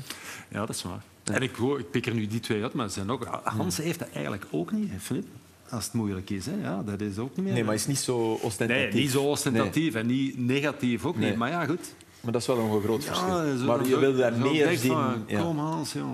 Ja, 0.49 0.67
dat 0.67 0.75
is 0.77 0.83
waar. 0.83 1.03
En 1.25 1.43
ik, 1.43 1.55
hoor, 1.55 1.79
ik 1.79 1.91
pik 1.91 2.07
er 2.07 2.15
nu 2.15 2.27
die 2.27 2.41
twee 2.41 2.63
uit, 2.63 2.73
maar 2.73 2.85
er 2.87 2.91
zijn 2.93 3.11
ook, 3.11 3.25
Hans 3.45 3.77
heeft 3.77 3.99
dat 3.99 4.09
eigenlijk 4.13 4.47
ook 4.51 4.73
niet, 4.73 4.91
hè, 4.91 4.99
Filip. 4.99 5.27
Als 5.71 5.85
het 5.85 5.93
moeilijk 5.93 6.31
is, 6.31 6.47
hè. 6.47 6.53
Ja, 6.63 6.83
dat 6.83 7.01
is 7.01 7.19
ook 7.19 7.37
niet 7.37 7.45
meer. 7.45 7.53
Nee, 7.55 7.63
maar 7.65 7.73
hij 7.73 7.81
is 7.81 7.87
niet 7.87 7.99
zo 7.99 8.19
ostentatief. 8.43 8.93
Nee, 8.93 9.03
niet 9.03 9.11
zo 9.11 9.23
ostentatief 9.23 9.95
en 9.95 10.07
niet 10.07 10.39
negatief 10.39 11.05
ook 11.05 11.17
Nee. 11.17 11.29
niet. 11.29 11.39
Maar 11.39 11.51
ja, 11.51 11.65
goed. 11.67 11.95
Maar 12.21 12.33
dat 12.33 12.41
is 12.41 12.47
wel 12.47 12.59
een 12.59 12.83
groot 12.83 13.05
verschil. 13.05 13.29
zo 13.59 13.65
maar 13.65 13.87
je 13.87 13.99
wil 13.99 14.17
daar 14.17 14.33
meer 14.33 14.79
zien. 14.79 14.93
van, 14.93 15.25
ja. 15.27 15.41
Kom 15.43 15.59
Hans, 15.59 15.93
joh. 15.93 16.11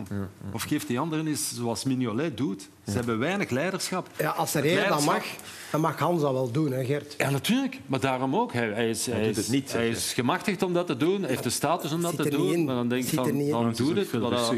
Of 0.52 0.62
geef 0.62 0.86
die 0.86 0.98
anderen 0.98 1.26
eens 1.26 1.54
zoals 1.54 1.84
Mignolet 1.84 2.36
doet. 2.36 2.68
Ze 2.86 2.92
hebben 2.92 3.18
weinig 3.18 3.50
leiderschap. 3.50 4.08
Ja, 4.18 4.30
als 4.30 4.54
er 4.54 4.64
één 4.64 4.88
dat 4.88 5.04
mag, 5.04 5.24
dan 5.70 5.80
mag 5.80 5.98
Hans 5.98 6.20
dat 6.22 6.32
wel 6.32 6.50
doen, 6.50 6.72
hè, 6.72 6.84
Gert. 6.84 7.14
Ja, 7.18 7.30
natuurlijk. 7.30 7.80
Maar 7.86 8.00
daarom 8.00 8.36
ook. 8.36 8.52
Hij, 8.52 8.68
hij 8.68 8.90
is, 8.90 9.06
hij 9.06 9.28
is, 9.28 9.36
het 9.36 9.48
niet, 9.48 9.72
hij 9.72 9.88
is 9.88 10.12
gemachtigd 10.12 10.62
om 10.62 10.72
dat 10.72 10.86
te 10.86 10.96
doen. 10.96 11.20
Hij 11.20 11.30
heeft 11.30 11.42
de 11.42 11.50
status 11.50 11.92
om 11.92 12.02
dat 12.02 12.16
te 12.16 12.22
niet 12.22 12.32
doen. 12.32 12.52
in. 12.52 12.64
Maar 12.64 12.74
dan 12.74 12.88
denk 12.88 13.02
ik 13.04 13.08
van, 13.14 13.24
dan 13.24 13.72
doe 13.76 13.94
het. 13.94 14.10
Wat, 14.10 14.30
dat- 14.30 14.54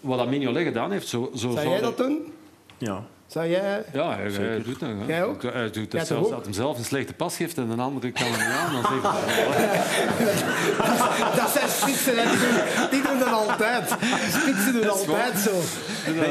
wat 0.00 0.18
dat 0.18 0.28
Mignolet 0.28 0.64
gedaan 0.64 0.90
heeft, 0.90 1.08
zo, 1.08 1.30
zo 1.32 1.38
Zou 1.38 1.52
zou 1.54 1.68
jij 1.68 1.80
dat- 1.80 1.96
dat 1.98 2.06
doen? 2.06 2.32
Ja. 2.78 3.04
Zou 3.34 3.48
jij... 3.48 3.84
Ja, 3.92 4.16
hij, 4.16 4.30
hij 4.30 4.62
doet 4.62 4.80
dat. 4.80 4.88
hè. 4.88 4.94
Jij 5.06 5.24
ook? 5.24 5.42
Hij 5.42 5.70
doet 5.70 5.90
dat 5.90 6.06
zelfs 6.06 6.30
dat 6.30 6.44
hem 6.44 6.52
zelf 6.52 6.78
een 6.78 6.84
slechte 6.84 7.12
pas 7.14 7.36
geeft 7.36 7.56
en 7.58 7.70
een 7.70 7.80
andere 7.80 8.10
kan 8.12 8.26
hem 8.26 8.32
niet 8.32 8.56
aan. 8.56 8.72
Dan 8.72 8.82
zegt 8.82 9.02
hij, 9.02 9.22
Dat 11.40 11.50
zijn 11.50 11.68
spitsen, 11.68 12.16
hè. 12.16 12.22
die 12.30 12.38
doen, 12.38 12.90
die 12.90 13.02
doen 13.02 13.18
dat 13.18 13.28
altijd. 13.32 13.88
Spitsen 14.42 14.72
doen 14.72 14.90
altijd 14.90 15.38
zo. 15.38 15.50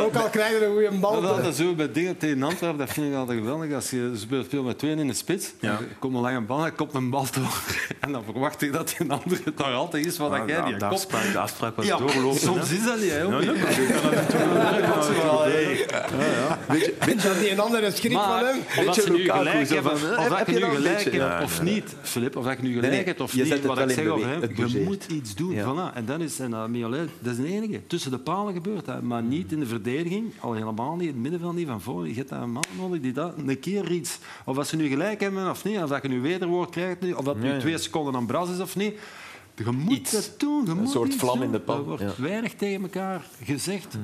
Ook 0.03 0.15
al 0.15 0.29
krijgen 0.29 0.59
ze 0.59 0.65
een 0.65 0.71
goede 0.71 0.91
bal. 0.91 1.21
dat 1.21 1.31
hadden 1.33 1.53
zo 1.53 1.73
bij 1.75 1.91
dingen 1.91 2.17
tegen 2.17 2.43
Antwerpen, 2.43 2.77
dat 2.79 2.89
vind 2.89 3.11
ik 3.11 3.15
altijd 3.17 3.37
geweldig. 3.39 3.73
Als 3.73 3.89
je 3.89 4.11
speelt 4.15 4.47
veel 4.49 4.63
met 4.63 4.79
tweeën 4.79 4.99
in 4.99 5.07
de 5.07 5.13
spits, 5.13 5.53
Ja. 5.59 5.79
komt 5.99 6.15
een 6.15 6.21
lange 6.21 6.41
bal, 6.41 6.61
hij 6.61 6.71
komt 6.71 6.93
een 6.93 7.09
bal 7.09 7.25
door. 7.31 7.61
En 7.99 8.11
dan 8.11 8.23
verwacht 8.23 8.61
ik 8.61 8.73
dat 8.73 8.87
die 8.87 8.95
een 8.99 9.11
andere 9.11 9.41
het 9.43 9.57
nog 9.57 9.73
altijd 9.73 10.05
is 10.05 10.17
wat 10.17 10.31
Ah, 10.31 10.39
dat 10.39 10.49
jij 10.49 10.61
die 10.63 10.73
de 10.73 10.79
kop... 10.79 10.91
afspraak- 10.91 11.31
de 11.31 11.39
afspraak 11.39 11.75
was 11.75 11.85
Ja, 11.85 11.97
doorgelopen, 11.97 12.39
soms 12.39 12.69
hè. 12.69 12.75
is 12.75 12.83
dat 12.85 12.99
niet, 12.99 13.09
hè. 13.11 13.21
Ja, 13.21 13.39
ja, 13.39 13.51
je 16.75 16.92
Weet 16.99 17.21
je 17.21 17.27
dat 17.27 17.39
die 17.39 17.51
een 17.51 17.59
andere 17.59 17.91
schrik 17.91 18.11
van 18.11 18.21
Maar 18.21 18.45
hem? 18.45 18.85
Beetje 18.85 19.01
ze 19.01 19.11
nu 19.11 19.17
Lukaku, 19.17 19.37
gelijk 19.47 19.67
zo 19.67 19.73
hebben, 19.73 19.97
van, 19.99 20.09
of 20.09 20.17
heb- 20.17 20.29
dat 20.29 20.37
heb 20.37 20.47
je 20.47 20.53
je 20.53 20.59
nu 20.59 20.65
dat 20.65 20.75
een 20.75 20.81
gelijk 20.81 21.03
hebt 21.03 21.15
Ja, 21.15 21.41
of 21.43 21.61
niet, 21.61 21.95
Filip, 22.01 22.35
of 22.35 22.45
dat 22.45 22.57
je 22.57 22.63
nu 22.63 22.73
gelijk 22.73 22.93
nee, 22.93 23.03
hebt 23.03 23.21
of 23.21 23.33
je 23.33 23.43
niet, 23.43 23.61
wat 23.65 23.79
ik 23.79 23.89
zeg 23.89 24.07
over 24.07 24.27
hem, 24.27 24.41
je 24.67 24.83
moet 24.83 25.05
iets 25.11 25.35
doen. 25.35 25.51
Ja. 25.51 25.63
Voilà. 25.91 25.95
En 25.95 26.05
dan 26.05 26.21
is 26.21 26.39
en, 26.39 26.71
Mignolet, 26.71 27.09
dat 27.19 27.31
is 27.31 27.37
de 27.39 27.47
enige. 27.47 27.81
Tussen 27.87 28.11
de 28.11 28.17
palen 28.19 28.53
gebeurt 28.53 28.85
dat, 28.85 29.01
maar 29.01 29.23
niet 29.23 29.51
in 29.51 29.59
de 29.59 29.65
verdediging, 29.65 30.31
al 30.39 30.53
helemaal 30.53 30.91
niet, 30.95 31.01
in 31.07 31.07
het 31.13 31.21
middenveld 31.21 31.55
niet 31.55 31.67
van 31.67 31.81
voor. 31.81 32.07
Je 32.07 32.13
hebt 32.13 32.29
daar 32.29 32.41
een 32.41 32.51
man 32.51 32.63
nodig 32.77 33.01
die 33.01 33.11
dat 33.11 33.33
een 33.47 33.59
keer 33.59 33.91
iets, 33.91 34.17
of 34.45 34.57
als 34.57 34.69
ze 34.69 34.75
nu 34.75 34.87
gelijk 34.87 35.19
hebben 35.21 35.49
of 35.49 35.63
niet, 35.63 35.77
of 35.79 35.89
dat 35.89 36.01
je 36.01 36.07
nu 36.07 36.21
wederwoord 36.21 36.69
krijgt, 36.69 37.01
nu, 37.01 37.11
of 37.11 37.23
dat 37.23 37.37
nu 37.37 37.47
Ja, 37.47 37.53
ja. 37.53 37.59
twee 37.59 37.77
seconden 37.77 38.15
aan 38.15 38.25
bras 38.25 38.49
is 38.49 38.59
of 38.59 38.75
niet. 38.75 38.93
Je 39.55 39.71
moet 39.71 39.91
Iets. 39.97 40.11
het 40.11 40.33
doen. 40.37 40.65
Je 40.65 40.73
moet 40.73 40.89
soort 40.89 41.15
vlam 41.15 41.41
in 41.43 41.51
de 41.51 41.59
pan, 41.59 41.77
Er 41.77 41.83
wordt 41.83 42.01
ja. 42.01 42.13
weinig 42.17 42.53
tegen 42.53 42.81
elkaar 42.81 43.25
gezegd. 43.43 43.97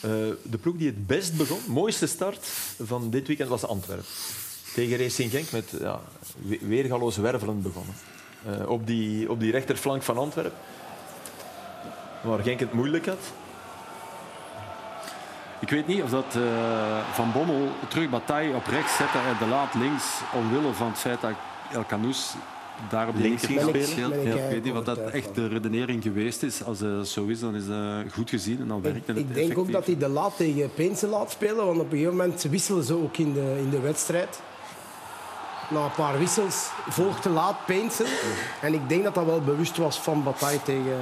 Eh, 0.00 0.10
de 0.42 0.58
ploeg 0.60 0.76
die 0.76 0.86
het 0.86 1.06
best 1.06 1.36
begon, 1.36 1.58
mooiste 1.66 2.06
start 2.06 2.46
van 2.82 3.10
dit 3.10 3.26
weekend 3.26 3.48
was 3.48 3.64
Antwerpen. 3.66 4.04
Tegen 4.74 4.98
Racing 4.98 5.30
Genk 5.30 5.50
met 5.50 5.70
ja, 5.80 6.00
we- 6.42 6.58
weergaloos 6.60 7.16
wervelend 7.16 7.62
begonnen. 7.62 7.94
Eh, 8.46 8.68
op, 8.68 8.86
die, 8.86 9.30
op 9.30 9.40
die 9.40 9.50
rechterflank 9.52 10.02
van 10.02 10.18
Antwerpen. 10.18 10.58
Waar 12.22 12.38
Genk 12.42 12.60
het 12.60 12.72
moeilijk 12.72 13.06
had. 13.06 13.18
Ik 15.60 15.70
weet 15.70 15.86
niet 15.86 16.02
of 16.02 16.10
dat 16.10 16.34
eh, 16.34 16.42
Van 17.12 17.32
Bommel 17.32 17.68
terug 17.88 18.10
Bataille 18.10 18.54
op 18.54 18.66
rechts 18.66 18.96
zette 18.96 19.18
en 19.18 19.36
de 19.38 19.46
laat 19.46 19.74
links 19.74 20.04
omwille 20.34 20.72
van 20.72 20.86
het 20.88 20.98
feit 20.98 21.20
dat 21.20 21.32
El 21.72 21.84
Canous 21.86 22.34
daar 22.90 23.08
op 23.08 23.14
de 23.16 23.20
Links 23.20 23.46
linker 23.46 23.62
ging 23.62 23.74
ging 23.74 23.84
spelen. 23.86 24.10
spelen. 24.10 24.24
Ben 24.24 24.38
ik 24.38 24.44
Ik 24.44 24.50
weet 24.50 24.64
niet 24.64 24.74
of 24.74 24.84
dat 24.84 24.98
echt 24.98 25.34
de 25.34 25.46
redenering 25.46 26.02
geweest 26.02 26.42
is. 26.42 26.64
Als 26.64 26.80
het 26.80 27.08
zo 27.08 27.26
is, 27.26 27.40
dan 27.40 27.54
is 27.54 27.66
dat 27.66 28.12
goed 28.12 28.30
gezien 28.30 28.60
en 28.60 28.68
dan 28.68 28.82
werkt 28.82 28.98
Ik, 28.98 29.06
het 29.06 29.16
ik 29.16 29.24
denk 29.26 29.36
effectief. 29.38 29.58
ook 29.58 29.72
dat 29.72 29.86
hij 29.86 29.96
de 29.98 30.08
laat 30.08 30.36
tegen 30.36 30.74
Peense 30.74 31.06
laat 31.06 31.30
spelen, 31.30 31.66
want 31.66 31.78
op 31.78 31.84
een 31.84 31.90
gegeven 31.98 32.16
moment 32.16 32.42
wisselen 32.42 32.84
ze 32.84 32.94
ook 32.94 33.16
in 33.16 33.32
de, 33.32 33.56
in 33.62 33.70
de 33.70 33.80
wedstrijd. 33.80 34.40
Na 35.70 35.84
een 35.84 35.92
paar 35.96 36.18
wissels 36.18 36.70
volgt 36.88 37.22
de 37.22 37.28
laat 37.28 37.66
Peense. 37.66 38.04
En 38.60 38.74
ik 38.74 38.88
denk 38.88 39.04
dat 39.04 39.14
dat 39.14 39.24
wel 39.24 39.40
bewust 39.40 39.76
was 39.76 40.00
van 40.00 40.22
Bataille 40.22 40.62
tegen, 40.62 40.96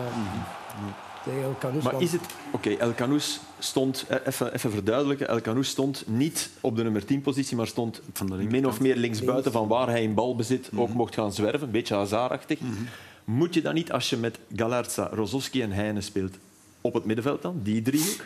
tegen 1.29 1.43
El 1.43 1.57
Canous. 1.59 1.85
Maar 1.85 2.03
is 2.03 2.13
het... 2.13 2.21
Oké, 2.51 2.71
El 2.71 2.95
Canous 2.95 3.41
stond... 3.59 4.05
eh, 4.09 4.17
Even, 4.27 4.55
even 4.55 4.71
verduidelijken. 4.71 5.29
El 5.29 5.41
Canous 5.41 5.69
stond 5.69 6.03
niet 6.07 6.51
op 6.61 6.77
de 6.77 6.83
nummer 6.83 7.03
10-positie, 7.03 7.57
maar 7.57 7.67
stond 7.67 8.01
Van 8.13 8.27
de 8.27 8.35
min 8.37 8.67
of 8.67 8.81
meer 8.81 8.97
linksbuiten 8.97 9.53
van 9.53 9.69
waar 9.69 9.89
hij 9.89 10.03
in 10.03 10.15
balbezit 10.15 10.73
Mhm. 10.73 10.81
ook 10.83 10.93
mocht 10.95 11.15
gaan 11.15 11.33
zwerven. 11.33 11.63
Een 11.63 11.71
beetje 11.71 11.95
hazardachtig. 11.95 12.59
Moet 13.25 13.55
je 13.55 13.63
dan 13.63 13.75
niet, 13.75 13.93
als 13.93 14.11
je 14.11 14.17
met 14.17 14.39
Galarza, 14.57 15.09
Rozovski 15.13 15.63
en 15.63 15.71
Heine 15.73 16.01
speelt, 16.01 16.35
op 16.81 16.95
het 16.95 17.05
middenveld 17.05 17.43
dan, 17.43 17.61
die 17.63 17.83
driehoek, 17.83 18.25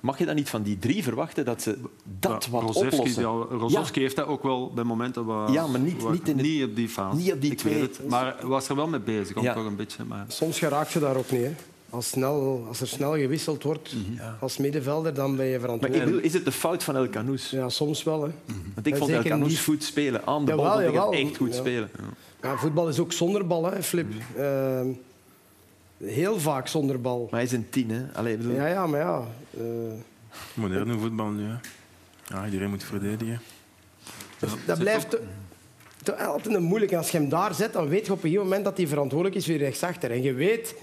mag 0.00 0.18
je 0.18 0.24
dan 0.26 0.34
niet 0.34 0.48
van 0.48 0.62
die 0.62 0.78
drie 0.78 1.02
verwachten 1.02 1.44
dat 1.44 1.62
ze 1.62 1.78
dat 2.18 2.44
Ja, 2.44 2.50
wat 2.50 2.76
oplossen? 2.76 3.22
ja, 3.22 3.28
Rozovski 3.50 4.00
heeft 4.00 4.16
dat 4.16 4.26
ook 4.26 4.42
wel 4.42 4.70
bij 4.74 4.84
momenten 4.84 5.24
wat, 5.24 5.52
Ja, 5.52 5.66
maar 5.66 5.80
niet- 5.80 6.10
niet 6.10 6.28
in 6.28 6.38
het- 6.60 6.68
op 6.68 6.76
die 6.76 6.88
fase. 6.88 7.16
niet 7.16 7.32
op 7.32 7.40
die 7.40 7.50
Ik 7.50 7.58
twee. 7.58 7.74
weet 7.74 7.96
het. 7.96 8.08
Maar 8.08 8.34
hij 8.38 8.46
was 8.48 8.68
er 8.68 8.76
wel 8.76 8.86
mee 8.88 9.00
bezig, 9.00 9.40
Ja. 9.40 9.54
toch 9.54 9.64
een 9.66 9.76
beetje. 9.76 10.04
Maar... 10.04 10.24
Soms 10.28 10.58
geraakt 10.58 10.92
je 10.92 10.98
daar 10.98 11.16
ook 11.16 11.30
niet. 11.30 11.42
Hè. 11.42 11.54
Als, 11.90 12.08
snel, 12.08 12.64
als 12.68 12.80
er 12.80 12.88
snel 12.88 13.12
gewisseld 13.16 13.62
wordt 13.62 13.94
als 14.40 14.56
middenvelder, 14.56 15.14
dan 15.14 15.36
ben 15.36 15.44
je 15.46 15.50
Maar 15.50 15.54
ik 15.54 15.60
verantwoordelijk. 15.60 16.04
bedoel, 16.10 16.24
is 16.24 16.32
het 16.32 16.44
de 16.44 16.52
fout 16.52 16.82
van 16.84 16.96
El 16.96 17.08
Canous? 17.08 17.50
Ja, 17.50 17.68
soms 17.68 18.02
wel. 18.02 18.22
Hè. 18.22 18.30
Want 18.74 18.86
ik 18.86 18.96
vond 18.96 19.10
El 19.10 19.36
niet- 19.38 19.58
goed 19.60 19.84
spelen. 19.84 20.26
Aan 20.26 20.44
de 20.44 20.50
Jawel, 20.50 20.64
bal 20.66 20.82
jawel. 20.82 21.12
echt 21.12 21.36
goed 21.36 21.52
Ja. 21.52 21.58
spelen. 21.60 21.90
Ja, 22.42 22.56
voetbal 22.56 22.88
is 22.88 22.98
ook 22.98 23.12
zonder 23.12 23.46
bal, 23.46 23.64
hè, 23.70 23.82
Flip. 23.82 24.06
Eh, 24.36 24.80
heel 26.04 26.40
vaak 26.40 26.68
zonder 26.68 27.00
bal. 27.00 27.20
Maar 27.20 27.40
hij 27.40 27.42
is 27.48 27.52
een 27.52 27.66
tien, 27.70 27.90
hè? 27.90 28.02
Allee, 28.14 28.32
ik 28.32 28.38
bedoel- 28.38 28.54
Ja, 28.54 28.66
ja, 28.66 28.86
maar 28.86 29.00
ja. 29.00 29.22
eh, 29.58 29.62
Moderne 30.54 30.98
voetbal 30.98 31.28
nu. 31.28 31.44
Hè. 31.44 31.54
Ja, 32.36 32.44
iedereen 32.44 32.70
moet 32.70 32.84
verdedigen. 32.84 33.40
dat 34.66 34.78
blijft 34.78 35.16
altijd 36.26 36.54
een 36.54 36.62
moeilijk. 36.62 36.92
En 36.92 36.98
als 36.98 37.10
je 37.10 37.18
hem 37.18 37.28
daar 37.28 37.54
zet, 37.54 37.72
dan 37.72 37.88
weet 37.88 38.06
je 38.06 38.12
op 38.12 38.16
een 38.18 38.22
gegeven 38.30 38.44
moment 38.44 38.64
dat 38.64 38.76
hij 38.76 38.86
verantwoordelijk 38.86 39.36
is 39.38 39.46
voor 39.46 39.54
rechtsachter. 39.54 40.10
En 40.10 40.22
je 40.22 40.32
weet 40.32 40.74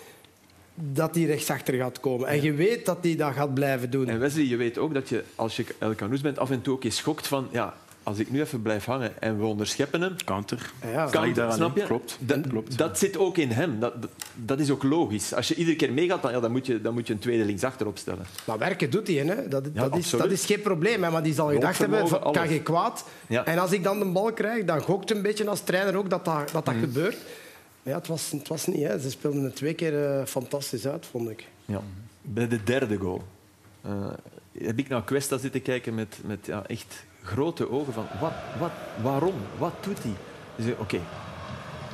dat 0.76 1.15
hij 1.15 1.24
rechtsachter 1.24 1.74
gaat 1.74 1.99
komen. 1.99 2.28
En 2.28 2.41
je 2.41 2.53
weet 2.53 2.86
dat 2.86 2.97
hij 3.01 3.15
dat 3.15 3.34
gaat 3.34 3.53
blijven 3.53 3.89
doen. 3.89 4.07
En 4.07 4.19
Wesley, 4.19 4.45
je 4.45 4.55
weet 4.55 4.78
ook 4.78 4.93
dat 4.93 5.09
je, 5.09 5.24
als 5.36 5.55
je 5.55 5.65
El 5.78 5.95
Canous 5.95 6.21
bent, 6.21 6.39
af 6.39 6.49
en 6.51 6.61
toe 6.61 6.74
ook 6.74 6.84
eens 6.84 6.97
schokt 6.97 7.28
van... 7.28 7.47
Ja, 7.51 7.74
als 8.03 8.17
ik 8.17 8.32
nu 8.32 8.41
even 8.41 8.61
blijf 8.61 8.86
hangen 8.86 9.21
en 9.21 9.38
we 9.39 9.45
onderscheppen 9.45 10.01
hem... 10.01 10.15
Counter. 10.26 10.71
Ja, 10.93 11.05
Kan 11.05 11.24
ik 11.24 11.36
daaraan 11.36 11.55
snap 11.55 11.78
je? 11.78 11.84
Klopt. 11.84 12.17
Dat, 12.19 12.47
Klopt. 12.47 12.78
dat 12.78 12.97
zit 12.99 13.17
ook 13.17 13.38
in 13.38 13.49
hem. 13.51 13.80
Dat, 13.80 13.93
dat, 14.36 14.59
is 14.59 14.69
ook 14.71 14.84
logisch. 14.84 15.34
Als 15.34 15.47
je 15.47 15.55
iedere 15.55 15.76
keer 15.78 15.93
meegaat, 15.93 16.21
dan, 16.21 16.32
ja, 16.32 16.39
dan, 16.39 16.51
moet, 16.51 16.65
je, 16.65 16.82
dan 16.82 16.93
moet 16.93 17.07
je 17.07 17.13
een 17.13 17.19
tweede 17.19 17.45
linksachter 17.45 17.88
opstellen. 17.88 18.26
Maar 18.45 18.57
werken 18.57 18.89
doet 18.89 19.07
hij, 19.07 19.15
hè. 19.15 19.47
Dat, 19.47 19.65
Ja, 19.74 19.89
dat, 19.89 19.97
is, 19.97 20.09
dat 20.09 20.32
is 20.32 20.45
geen 20.45 20.61
probleem. 20.61 21.03
Hè. 21.03 21.09
Maar 21.09 21.24
die 21.24 21.34
zal 21.34 21.49
gedacht 21.51 21.78
hebben, 21.78 22.07
van, 22.07 22.32
kan 22.32 22.49
je 22.49 22.61
kwaad? 22.61 23.05
Ja. 23.28 23.45
En 23.45 23.57
als 23.59 23.71
ik 23.71 23.84
dan 23.84 23.99
de 23.99 24.05
bal 24.05 24.34
krijg, 24.34 24.65
dan 24.65 24.82
gokt 24.82 25.11
een 25.11 25.21
beetje 25.21 25.47
als 25.49 25.61
trainer 25.61 25.95
ook 25.95 26.09
dat 26.09 26.26
dat, 26.26 26.51
dat, 26.51 26.65
dat 26.65 26.74
Mhm. 26.74 26.84
gebeurt. 26.84 27.17
Maar 27.84 27.93
ja, 27.93 27.99
het 27.99 28.07
was, 28.07 28.31
het 28.31 28.47
was 28.47 28.67
niet. 28.67 28.84
Hè. 28.84 28.99
Ze 28.99 29.09
speelden 29.09 29.43
het 29.43 29.55
twee 29.55 29.73
keer 29.73 30.05
eh, 30.05 30.25
fantastisch 30.25 30.88
uit, 30.88 31.05
vond 31.05 31.29
ik. 31.29 31.47
Ja. 31.65 31.81
Bij 32.21 32.47
de 32.47 32.63
derde 32.63 32.97
goal 32.97 33.23
eh, 33.81 34.09
heb 34.57 34.79
ik 34.79 34.88
naar 34.88 35.03
Cuesta 35.03 35.38
zitten 35.38 35.61
kijken 35.61 35.95
met, 35.95 36.17
met 36.23 36.45
ja, 36.45 36.63
echt 36.67 37.05
grote 37.23 37.71
ogen 37.71 37.93
van 37.93 38.05
wat, 38.19 38.34
wat, 38.59 38.71
waarom, 39.01 39.36
wat 39.57 39.73
doet 39.81 40.03
hij? 40.03 40.13
Dus, 40.55 40.73
Oké, 40.77 40.99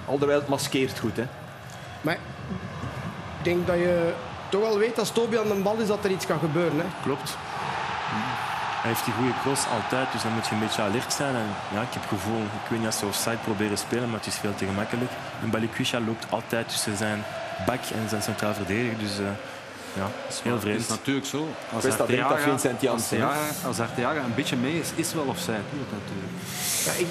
alderwijl 0.07 0.39
het 0.39 0.49
maskeert 0.49 0.99
goed. 0.99 1.15
Hè. 1.15 1.25
Maar 2.01 2.19
ik 3.37 3.43
denk 3.43 3.67
dat 3.67 3.75
je 3.75 4.13
toch 4.49 4.61
wel 4.61 4.77
weet 4.77 4.99
als 4.99 5.11
Toby 5.11 5.37
aan 5.37 5.47
de 5.47 5.61
bal 5.63 5.77
is 5.77 5.87
dat 5.87 6.03
er 6.03 6.11
iets 6.11 6.25
kan 6.25 6.39
gebeuren. 6.39 6.79
Hè. 6.79 6.85
Klopt. 7.03 7.37
Hij 8.81 8.91
heeft 8.91 9.05
die 9.05 9.13
goede 9.13 9.33
cross 9.41 9.61
altijd, 9.77 10.11
dus 10.11 10.21
dan 10.21 10.31
moet 10.33 10.47
je 10.47 10.53
een 10.53 10.59
beetje 10.59 10.81
alert 10.81 11.13
zijn. 11.13 11.35
En 11.35 11.47
ja, 11.73 11.81
ik 11.81 11.93
heb 11.95 12.01
het 12.01 12.19
gevoel, 12.19 12.41
ik 12.41 12.69
weet 12.69 12.77
niet 12.79 12.87
als 12.87 12.97
ze 12.97 13.05
offside 13.05 13.37
proberen 13.43 13.77
spelen, 13.77 14.09
maar 14.09 14.17
het 14.19 14.27
is 14.27 14.35
veel 14.37 14.55
te 14.55 14.65
gemakkelijk. 14.65 15.11
En 15.43 15.49
Balikwisha 15.49 15.99
loopt 15.99 16.25
altijd 16.29 16.69
tussen 16.69 16.97
zijn 16.97 17.23
bak 17.65 17.79
en 17.93 18.09
zijn 18.09 18.21
centraal 18.21 18.53
verdediger. 18.53 18.97
Dus 18.99 19.19
eh, 19.19 19.25
ja, 19.93 20.01
dat 20.25 20.29
is 20.33 20.39
heel 20.43 20.53
Het 20.53 20.63
is 20.63 20.69
vreemd. 20.69 20.87
natuurlijk 20.89 21.25
zo. 21.25 21.47
Als 21.73 21.83
dat 21.83 21.99
Arteaga- 22.01 22.37
Vincent 22.37 22.81
Janssen, 22.81 23.21
Als 23.23 23.33
hè? 23.35 23.39
Arteaga- 23.39 23.67
Als 23.67 23.79
Arteaga 23.79 24.19
een 24.23 24.35
beetje 24.35 24.55
mee 24.55 24.79
is, 24.79 24.89
is 24.95 25.13
wel 25.13 25.23
offside. 25.23 25.61
Tuurlijk, 25.69 25.91
natuurlijk. 25.99 26.33
Ja, 26.85 26.91
ik, 27.03 27.07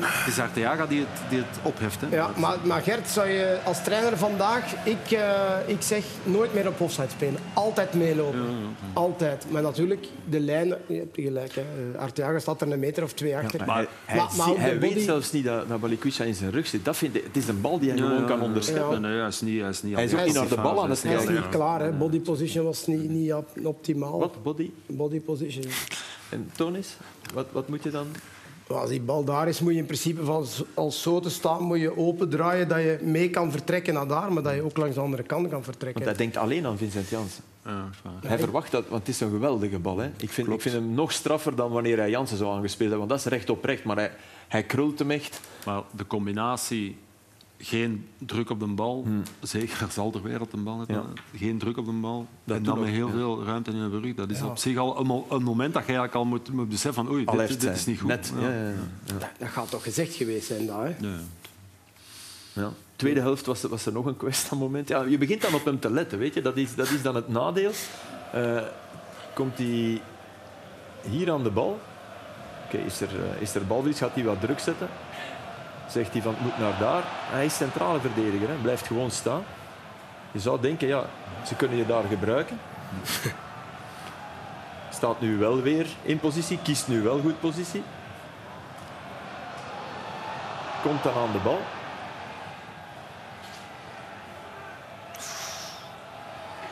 Het 0.00 0.32
is 0.32 0.38
Arteaga 0.38 0.86
die 0.86 1.00
het, 1.00 1.08
die 1.30 1.38
het 1.38 1.58
opheft. 1.62 2.00
Hè. 2.00 2.06
ja, 2.16 2.30
maar, 2.36 2.56
maar 2.62 2.82
Gert, 2.82 3.08
zou 3.08 3.28
je 3.28 3.58
als 3.64 3.82
trainer 3.84 4.16
vandaag... 4.18 4.64
Ik, 4.84 5.10
eh, 5.10 5.40
ik 5.66 5.82
zeg 5.82 6.04
nooit 6.24 6.54
meer 6.54 6.68
op 6.68 6.80
offside 6.80 7.08
spelen. 7.08 7.40
Altijd 7.54 7.94
meelopen. 7.94 8.46
Altijd. 8.92 9.44
Maar 9.50 9.62
natuurlijk, 9.62 10.06
de 10.28 10.40
lijn... 10.40 10.74
Je 10.86 10.94
hebt 10.94 11.14
gelijk. 11.14 11.54
Hè. 11.54 11.60
Eh, 11.94 12.00
Arteaga 12.00 12.38
staat 12.38 12.60
er 12.60 12.72
een 12.72 12.78
meter 12.78 13.02
of 13.02 13.12
twee 13.12 13.36
achter. 13.36 13.66
Maar 13.66 13.86
hij, 14.04 14.16
maar- 14.16 14.30
maar 14.56 14.78
weet 14.78 15.02
zelfs 15.02 15.32
niet 15.32 15.44
dat, 15.44 15.68
dat 15.68 15.80
Balikwisha 15.80 16.24
in 16.24 16.34
zijn 16.34 16.50
rug 16.50 16.66
zit. 16.66 16.84
Dat 16.84 16.96
vind 16.96 17.14
ik, 17.16 17.24
het 17.24 17.36
is 17.36 17.48
een 17.48 17.60
bal 17.60 17.78
die 17.78 17.88
hij 17.90 17.98
Ja, 17.98 18.04
gewoon 18.04 18.20
ja, 18.20 18.26
kan 18.26 18.40
onderscheppen. 18.42 19.00
Nee, 19.00 19.10
nee, 19.10 19.18
hij 19.20 19.28
is 19.28 19.40
niet, 19.40 19.60
hij 19.60 19.70
is 19.70 19.82
niet 19.82 19.94
Hij 19.94 20.04
is 20.04 20.12
ook 20.12 20.18
aan 20.18 20.24
niet 20.24 20.34
naar 20.34 20.48
de 20.48 20.54
bal 20.54 20.82
aan 20.82 20.90
het 20.90 21.02
Hij 21.02 21.12
Hij 21.12 21.22
is 21.22 21.28
niet 21.28 21.48
klaar. 21.48 21.80
Hè. 21.80 21.90
Body 21.90 22.20
position 22.20 22.64
was 22.64 22.86
niet, 22.86 23.08
niet 23.10 23.32
op- 23.32 23.50
optimaal. 23.62 24.18
Wat, 24.18 24.42
body? 24.42 24.70
Body 24.86 25.20
position. 25.20 25.64
En 26.28 26.50
Tonis, 26.56 26.96
wat, 27.34 27.46
wat 27.52 27.68
moet 27.68 27.82
je 27.82 27.90
dan? 27.90 28.06
Als 28.74 28.90
die 28.90 29.00
bal 29.00 29.24
daar 29.24 29.48
is, 29.48 29.60
moet 29.60 29.72
je 29.72 29.78
in 29.78 29.86
principe 29.86 30.24
van, 30.24 30.46
als 30.74 31.02
zo 31.02 31.20
te 31.20 31.30
staan, 31.30 31.62
moet 31.62 31.80
je 31.80 31.96
open 31.96 32.28
draaien 32.28 32.68
dat 32.68 32.78
je 32.78 32.98
mee 33.02 33.30
kan 33.30 33.50
vertrekken 33.50 33.94
naar 33.94 34.08
daar, 34.08 34.32
maar 34.32 34.42
dat 34.42 34.54
je 34.54 34.62
ook 34.62 34.76
langs 34.76 34.94
de 34.94 35.00
andere 35.00 35.22
kant 35.22 35.48
kan 35.48 35.64
vertrekken. 35.64 36.04
Want 36.04 36.16
hij 36.16 36.26
denkt 36.26 36.36
alleen 36.36 36.66
aan 36.66 36.78
Vincent 36.78 37.08
Janssen. 37.08 37.44
Ja. 37.64 37.88
Hij 38.26 38.38
verwacht 38.38 38.70
dat, 38.70 38.88
want 38.88 39.06
het 39.06 39.14
is 39.14 39.20
een 39.20 39.30
geweldige 39.30 39.78
bal. 39.78 39.98
Hè. 39.98 40.10
Ik, 40.16 40.30
vind, 40.30 40.48
ik 40.48 40.60
vind 40.60 40.74
hem 40.74 40.94
nog 40.94 41.12
straffer 41.12 41.56
dan 41.56 41.70
wanneer 41.70 41.96
hij 41.98 42.10
Jansen 42.10 42.36
zou 42.36 42.50
aangespeeld 42.50 42.90
hebben. 42.90 43.08
Want 43.08 43.10
dat 43.10 43.32
is 43.32 43.38
recht 43.38 43.50
op 43.50 43.64
recht, 43.64 43.84
maar 43.84 43.96
hij, 43.96 44.10
hij 44.48 44.62
krult 44.62 44.98
hem 44.98 45.10
echt. 45.10 45.40
Maar 45.64 45.82
de 45.96 46.06
combinatie 46.06 46.96
geen 47.62 48.06
druk 48.18 48.50
op 48.50 48.60
de 48.60 48.66
bal, 48.66 49.06
zeker 49.40 49.84
als 49.84 49.98
Alderwereld 49.98 50.52
een 50.52 50.62
bal 50.62 50.78
heeft, 50.78 50.90
Ja. 50.90 51.04
geen 51.36 51.58
druk 51.58 51.76
op 51.76 51.84
de 51.84 51.92
bal 51.92 52.26
Dat 52.44 52.56
en 52.56 52.62
dan 52.62 52.80
met 52.80 52.88
heel 52.88 53.06
ja. 53.06 53.12
veel 53.12 53.44
ruimte 53.44 53.70
in 53.70 53.76
je 53.76 54.00
rug. 54.00 54.14
Dat 54.14 54.30
is 54.30 54.38
Ja. 54.38 54.46
op 54.46 54.58
zich 54.58 54.76
al 54.76 55.00
een, 55.00 55.24
een 55.28 55.42
moment 55.42 55.74
dat 55.74 55.82
je 55.86 55.88
eigenlijk 55.88 56.14
al 56.14 56.24
moet, 56.24 56.52
moet 56.52 56.68
beseffen 56.68 57.04
van 57.04 57.12
oei, 57.14 57.24
dit, 57.24 57.60
dit 57.60 57.74
is 57.76 57.86
niet 57.86 57.98
goed. 57.98 58.08
Net, 58.08 58.32
ja, 58.40 58.50
ja, 58.50 58.68
ja. 58.68 58.74
Dat 59.38 59.48
gaat 59.48 59.70
toch 59.70 59.82
gezegd 59.82 60.14
geweest 60.14 60.46
zijn, 60.46 60.66
dat, 60.66 60.76
hè? 60.76 60.88
Ja. 61.08 61.16
Ja. 62.52 62.70
Tweede 62.96 63.20
helft 63.20 63.46
was, 63.46 63.62
was 63.62 63.86
er 63.86 63.92
nog 63.92 64.06
een 64.06 64.16
kwestie 64.16 64.56
moment. 64.56 64.88
Ja, 64.88 65.02
je 65.02 65.18
begint 65.18 65.42
dan 65.42 65.54
op 65.54 65.64
hem 65.64 65.80
te 65.80 65.90
letten, 65.90 66.18
weet 66.18 66.34
je. 66.34 66.42
Dat 66.42 66.56
is, 66.56 66.74
dat 66.74 66.90
is 66.90 67.02
dan 67.02 67.14
het 67.14 67.28
nadeel. 67.28 67.70
Eh, 68.32 68.62
komt 69.34 69.58
hij 69.58 70.00
hier 71.10 71.32
aan 71.32 71.42
de 71.42 71.50
bal? 71.50 71.80
Oké, 72.66 72.76
is, 72.76 73.00
er, 73.00 73.08
eh, 73.08 73.42
is 73.42 73.54
er? 73.54 73.62
Gaat 73.94 74.14
hij 74.14 74.24
wat 74.24 74.40
druk 74.40 74.58
zetten? 74.58 74.88
Zegt 75.90 76.12
hij 76.12 76.22
van, 76.22 76.34
het 76.34 76.42
moet 76.42 76.58
naar 76.58 76.78
daar. 76.78 77.02
Hij 77.06 77.44
is 77.44 77.56
centrale 77.56 78.00
verdediger, 78.00 78.48
hè. 78.48 78.54
blijft 78.54 78.86
gewoon 78.86 79.10
staan. 79.10 79.44
Je 80.32 80.40
zou 80.40 80.60
denken, 80.60 80.88
ja, 80.88 81.04
ze 81.46 81.54
kunnen 81.54 81.76
je 81.76 81.86
daar 81.86 82.04
gebruiken. 82.04 82.60
Staat 84.90 85.20
nu 85.20 85.36
wel 85.38 85.60
weer 85.60 85.86
in 86.02 86.20
positie, 86.20 86.58
kiest 86.62 86.88
nu 86.88 87.02
wel 87.02 87.20
goed 87.20 87.40
positie. 87.40 87.82
Komt 90.82 91.02
dan 91.02 91.14
aan 91.14 91.32
de 91.32 91.38
bal. 91.38 91.60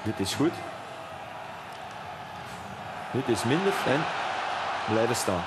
Dit 0.02 0.20
is 0.20 0.34
goed. 0.34 0.52
Dit 3.10 3.28
is 3.28 3.44
minder 3.44 3.72
en 3.86 4.04
blijven 4.92 5.16
staan. 5.16 5.42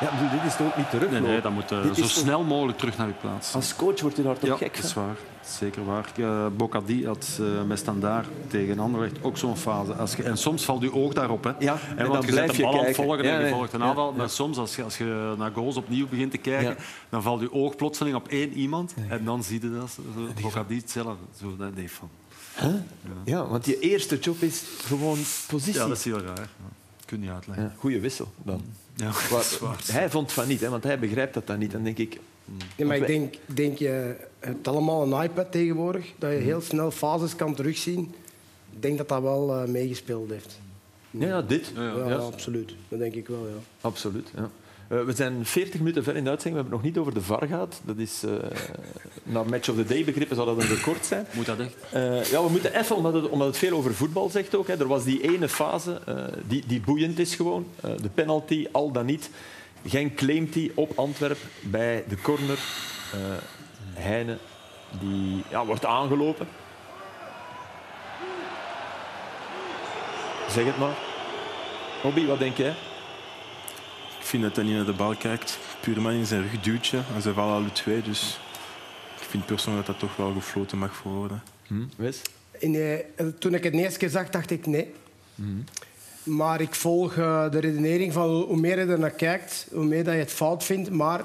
Ja, 0.00 0.10
bedoel, 0.10 0.30
dit 0.30 0.50
is 0.50 0.56
toch 0.56 0.66
ook 0.66 0.76
niet 0.76 0.90
teruglopen? 0.90 1.28
nee, 1.28 1.40
dan 1.40 1.52
moet 1.52 1.68
Dit 1.68 1.96
zo 1.96 2.06
snel 2.06 2.42
mogelijk 2.42 2.78
terug 2.78 2.96
naar 2.96 3.06
je 3.06 3.12
plaats. 3.12 3.54
Als 3.54 3.76
coach 3.76 4.00
wordt 4.00 4.16
je 4.16 4.22
daar 4.22 4.38
toch 4.38 4.50
ja, 4.50 4.56
gek 4.56 4.74
dat 4.76 4.84
is 4.84 4.94
waar. 4.94 5.16
Zeker 5.44 5.84
waar. 5.84 6.12
Uh, 6.16 6.46
Bocadi 6.56 7.06
had 7.06 7.38
uh, 7.40 7.62
met 7.62 7.78
standaard 7.78 8.26
tegen 8.46 8.78
Anderlecht 8.78 9.16
ook 9.22 9.38
zo'n 9.38 9.56
fase. 9.56 9.92
Als 9.92 10.14
je, 10.14 10.22
en 10.22 10.38
soms 10.38 10.64
valt 10.64 10.82
je 10.82 10.92
oog 10.92 11.12
daarop. 11.12 11.44
Hè. 11.44 11.52
Ja, 11.58 11.78
en 11.96 12.08
want 12.08 12.12
dan 12.12 12.26
je 12.26 12.32
blijf 12.32 12.46
zet 12.46 12.56
je 12.56 12.62
de 12.62 12.68
bal 12.68 12.78
aan 12.78 12.86
het 12.86 12.96
volgen 12.96 13.24
Ja, 13.24 13.30
en 13.30 13.36
je 13.36 13.42
nee. 13.42 13.52
volgt 13.52 13.72
een 13.72 13.82
aanval. 13.82 14.10
ja. 14.10 14.16
Maar 14.16 14.30
soms, 14.30 14.58
als 14.58 14.76
je, 14.76 14.82
als 14.82 14.98
je 14.98 15.34
naar 15.38 15.50
goals 15.54 15.76
opnieuw 15.76 16.08
begint 16.08 16.30
te 16.30 16.38
kijken, 16.38 16.76
dan 17.08 17.22
valt 17.22 17.40
je 17.40 17.52
oog 17.52 17.76
plotseling 17.76 18.16
op 18.16 18.28
één 18.28 18.52
iemand. 18.52 18.94
En 19.08 19.24
dan 19.24 19.42
zie 19.42 19.62
je 19.62 19.70
dat. 19.70 19.90
Zo, 19.90 20.00
Bocadi 20.42 20.76
hetzelfde. 20.76 21.24
Zo, 21.40 21.56
dat 21.56 21.70
van. 21.86 22.10
Ja, 23.24 23.46
want 23.46 23.66
je 23.66 23.78
eerste 23.78 24.18
job 24.18 24.42
is 24.42 24.62
gewoon 24.84 25.18
positie. 25.46 25.80
Ja, 25.80 25.86
dat 25.88 25.96
is 25.96 26.04
heel 26.04 26.20
raar. 26.20 26.48
Ja. 27.10 27.16
Kun 27.16 27.22
je 27.22 27.30
uitleggen. 27.32 27.64
Ja, 27.64 27.72
goeie 27.78 28.00
wissel 28.00 28.28
dan. 28.42 28.62
Ja, 28.94 29.10
waar. 29.60 29.80
hij 29.92 30.10
vond 30.10 30.32
van 30.32 30.48
niet, 30.48 30.60
hè, 30.60 30.68
want 30.68 30.84
hij 30.84 30.98
begrijpt 30.98 31.34
dat 31.34 31.46
dan 31.46 31.58
niet. 31.58 31.70
Dan 31.72 31.82
denk 31.82 31.98
ik, 31.98 32.18
Nee, 32.76 32.86
maar 32.86 32.96
ik 32.96 33.06
denk, 33.06 33.34
denk 33.46 33.78
je 33.78 34.16
hebt 34.38 34.68
allemaal 34.68 35.12
een 35.12 35.22
iPad 35.24 35.52
tegenwoordig, 35.52 36.12
dat 36.18 36.30
je 36.30 36.36
heel 36.36 36.60
snel 36.60 36.90
fases 36.90 37.36
kan 37.36 37.54
terugzien. 37.54 38.14
Ik 38.72 38.82
denk 38.82 38.98
dat 38.98 39.08
dat 39.08 39.22
wel 39.22 39.54
eh, 39.54 39.68
meegespeeld 39.68 40.30
heeft. 40.30 40.60
Ja, 41.10 41.26
ja, 41.26 41.42
dit. 41.42 41.72
Ja, 41.74 41.82
Ja. 42.08 42.14
absoluut. 42.16 42.74
Dat 42.88 42.98
denk 42.98 43.14
ik 43.14 43.28
wel, 43.28 43.46
ja. 43.46 43.54
Absoluut. 43.80 44.28
Ja. 44.36 44.50
Eh, 44.90 45.02
we 45.04 45.12
zijn 45.12 45.46
40 45.46 45.78
minuten 45.80 46.04
ver 46.04 46.16
in 46.16 46.24
de 46.24 46.30
uitzending. 46.30 46.62
We 46.64 46.70
hebben 46.70 46.72
het 46.72 46.82
nog 46.82 46.82
niet 46.82 46.98
over 46.98 47.14
de 47.14 47.26
VAR 47.26 47.48
gehad. 47.48 47.80
Dat 47.84 47.98
is, 47.98 48.22
eh 48.22 48.32
naar 49.22 49.46
Match 49.46 49.68
of 49.68 49.76
the 49.76 49.84
Day 49.84 50.04
begrippen, 50.04 50.36
zou 50.36 50.48
dat 50.48 50.62
een 50.62 50.76
record 50.76 51.06
zijn. 51.06 51.26
Moet 51.32 51.46
dat 51.46 51.58
echt? 51.58 51.74
Eh, 51.90 52.24
ja, 52.24 52.42
we 52.42 52.50
moeten 52.50 52.78
even, 52.78 52.96
omdat 52.96 53.14
het, 53.14 53.28
omdat 53.28 53.46
het 53.46 53.56
veel 53.56 53.76
over 53.76 53.94
voetbal 53.94 54.28
zegt 54.28 54.54
ook. 54.54 54.66
Hè. 54.66 54.78
Er 54.78 54.86
was 54.86 55.04
die 55.04 55.22
ene 55.22 55.48
fase 55.48 56.00
die, 56.46 56.64
die 56.66 56.80
boeiend 56.80 57.18
is 57.18 57.34
gewoon. 57.34 57.66
De 57.80 58.08
penalty, 58.14 58.66
al 58.72 58.92
dan 58.92 59.06
niet. 59.06 59.30
Genk 59.86 60.14
claimt 60.14 60.52
die 60.52 60.72
op 60.74 60.98
Antwerp 60.98 61.38
bij 61.60 62.04
de 62.08 62.20
corner. 62.20 62.58
Heine, 63.94 64.38
die 65.00 65.42
ja, 65.50 65.66
wordt 65.66 65.84
aangelopen. 65.84 66.48
Zeg 70.48 70.64
het 70.64 70.78
maar. 70.78 70.96
Hobby, 72.02 72.26
wat 72.26 72.38
denk 72.38 72.56
jij? 72.56 72.74
Ik 74.30 74.36
vind 74.36 74.48
dat 74.48 74.56
hij 74.56 74.64
niet 74.64 74.74
naar 74.74 74.92
de 74.92 74.92
bal 74.92 75.16
kijkt. 75.16 75.58
Puurman 75.80 76.12
in 76.12 76.26
zijn 76.26 76.42
rug 76.42 76.60
duwt 76.60 76.86
je. 76.86 77.00
En 77.14 77.22
ze 77.22 77.32
vallen 77.32 77.54
alle 77.54 77.72
twee. 77.72 78.02
Dus 78.02 78.40
ik 79.20 79.26
vind 79.28 79.46
persoonlijk 79.46 79.86
dat 79.86 80.00
dat 80.00 80.08
toch 80.08 80.16
wel 80.16 80.32
gefloten 80.32 80.78
mag 80.78 81.02
worden. 81.02 81.42
Hm? 81.66 81.84
Wes? 81.96 82.22
In, 82.58 82.74
eh, 82.74 83.26
toen 83.38 83.54
ik 83.54 83.64
het 83.64 83.72
de 83.72 83.78
eerste 83.78 83.98
keer 83.98 84.08
zag, 84.08 84.30
dacht 84.30 84.50
ik 84.50 84.66
nee. 84.66 84.92
Maar 86.22 86.60
ik 86.60 86.74
volg 86.74 87.16
eh, 87.16 87.50
de 87.50 87.58
redenering 87.58 88.12
van 88.12 88.30
hoe 88.30 88.56
meer 88.56 88.78
je 88.78 88.86
er 88.86 88.98
naar 88.98 89.10
kijkt, 89.10 89.66
hoe 89.72 89.84
meer 89.84 90.04
dat 90.04 90.14
je 90.14 90.20
het 90.20 90.32
fout 90.32 90.64
vindt. 90.64 90.90
Maar 90.90 91.24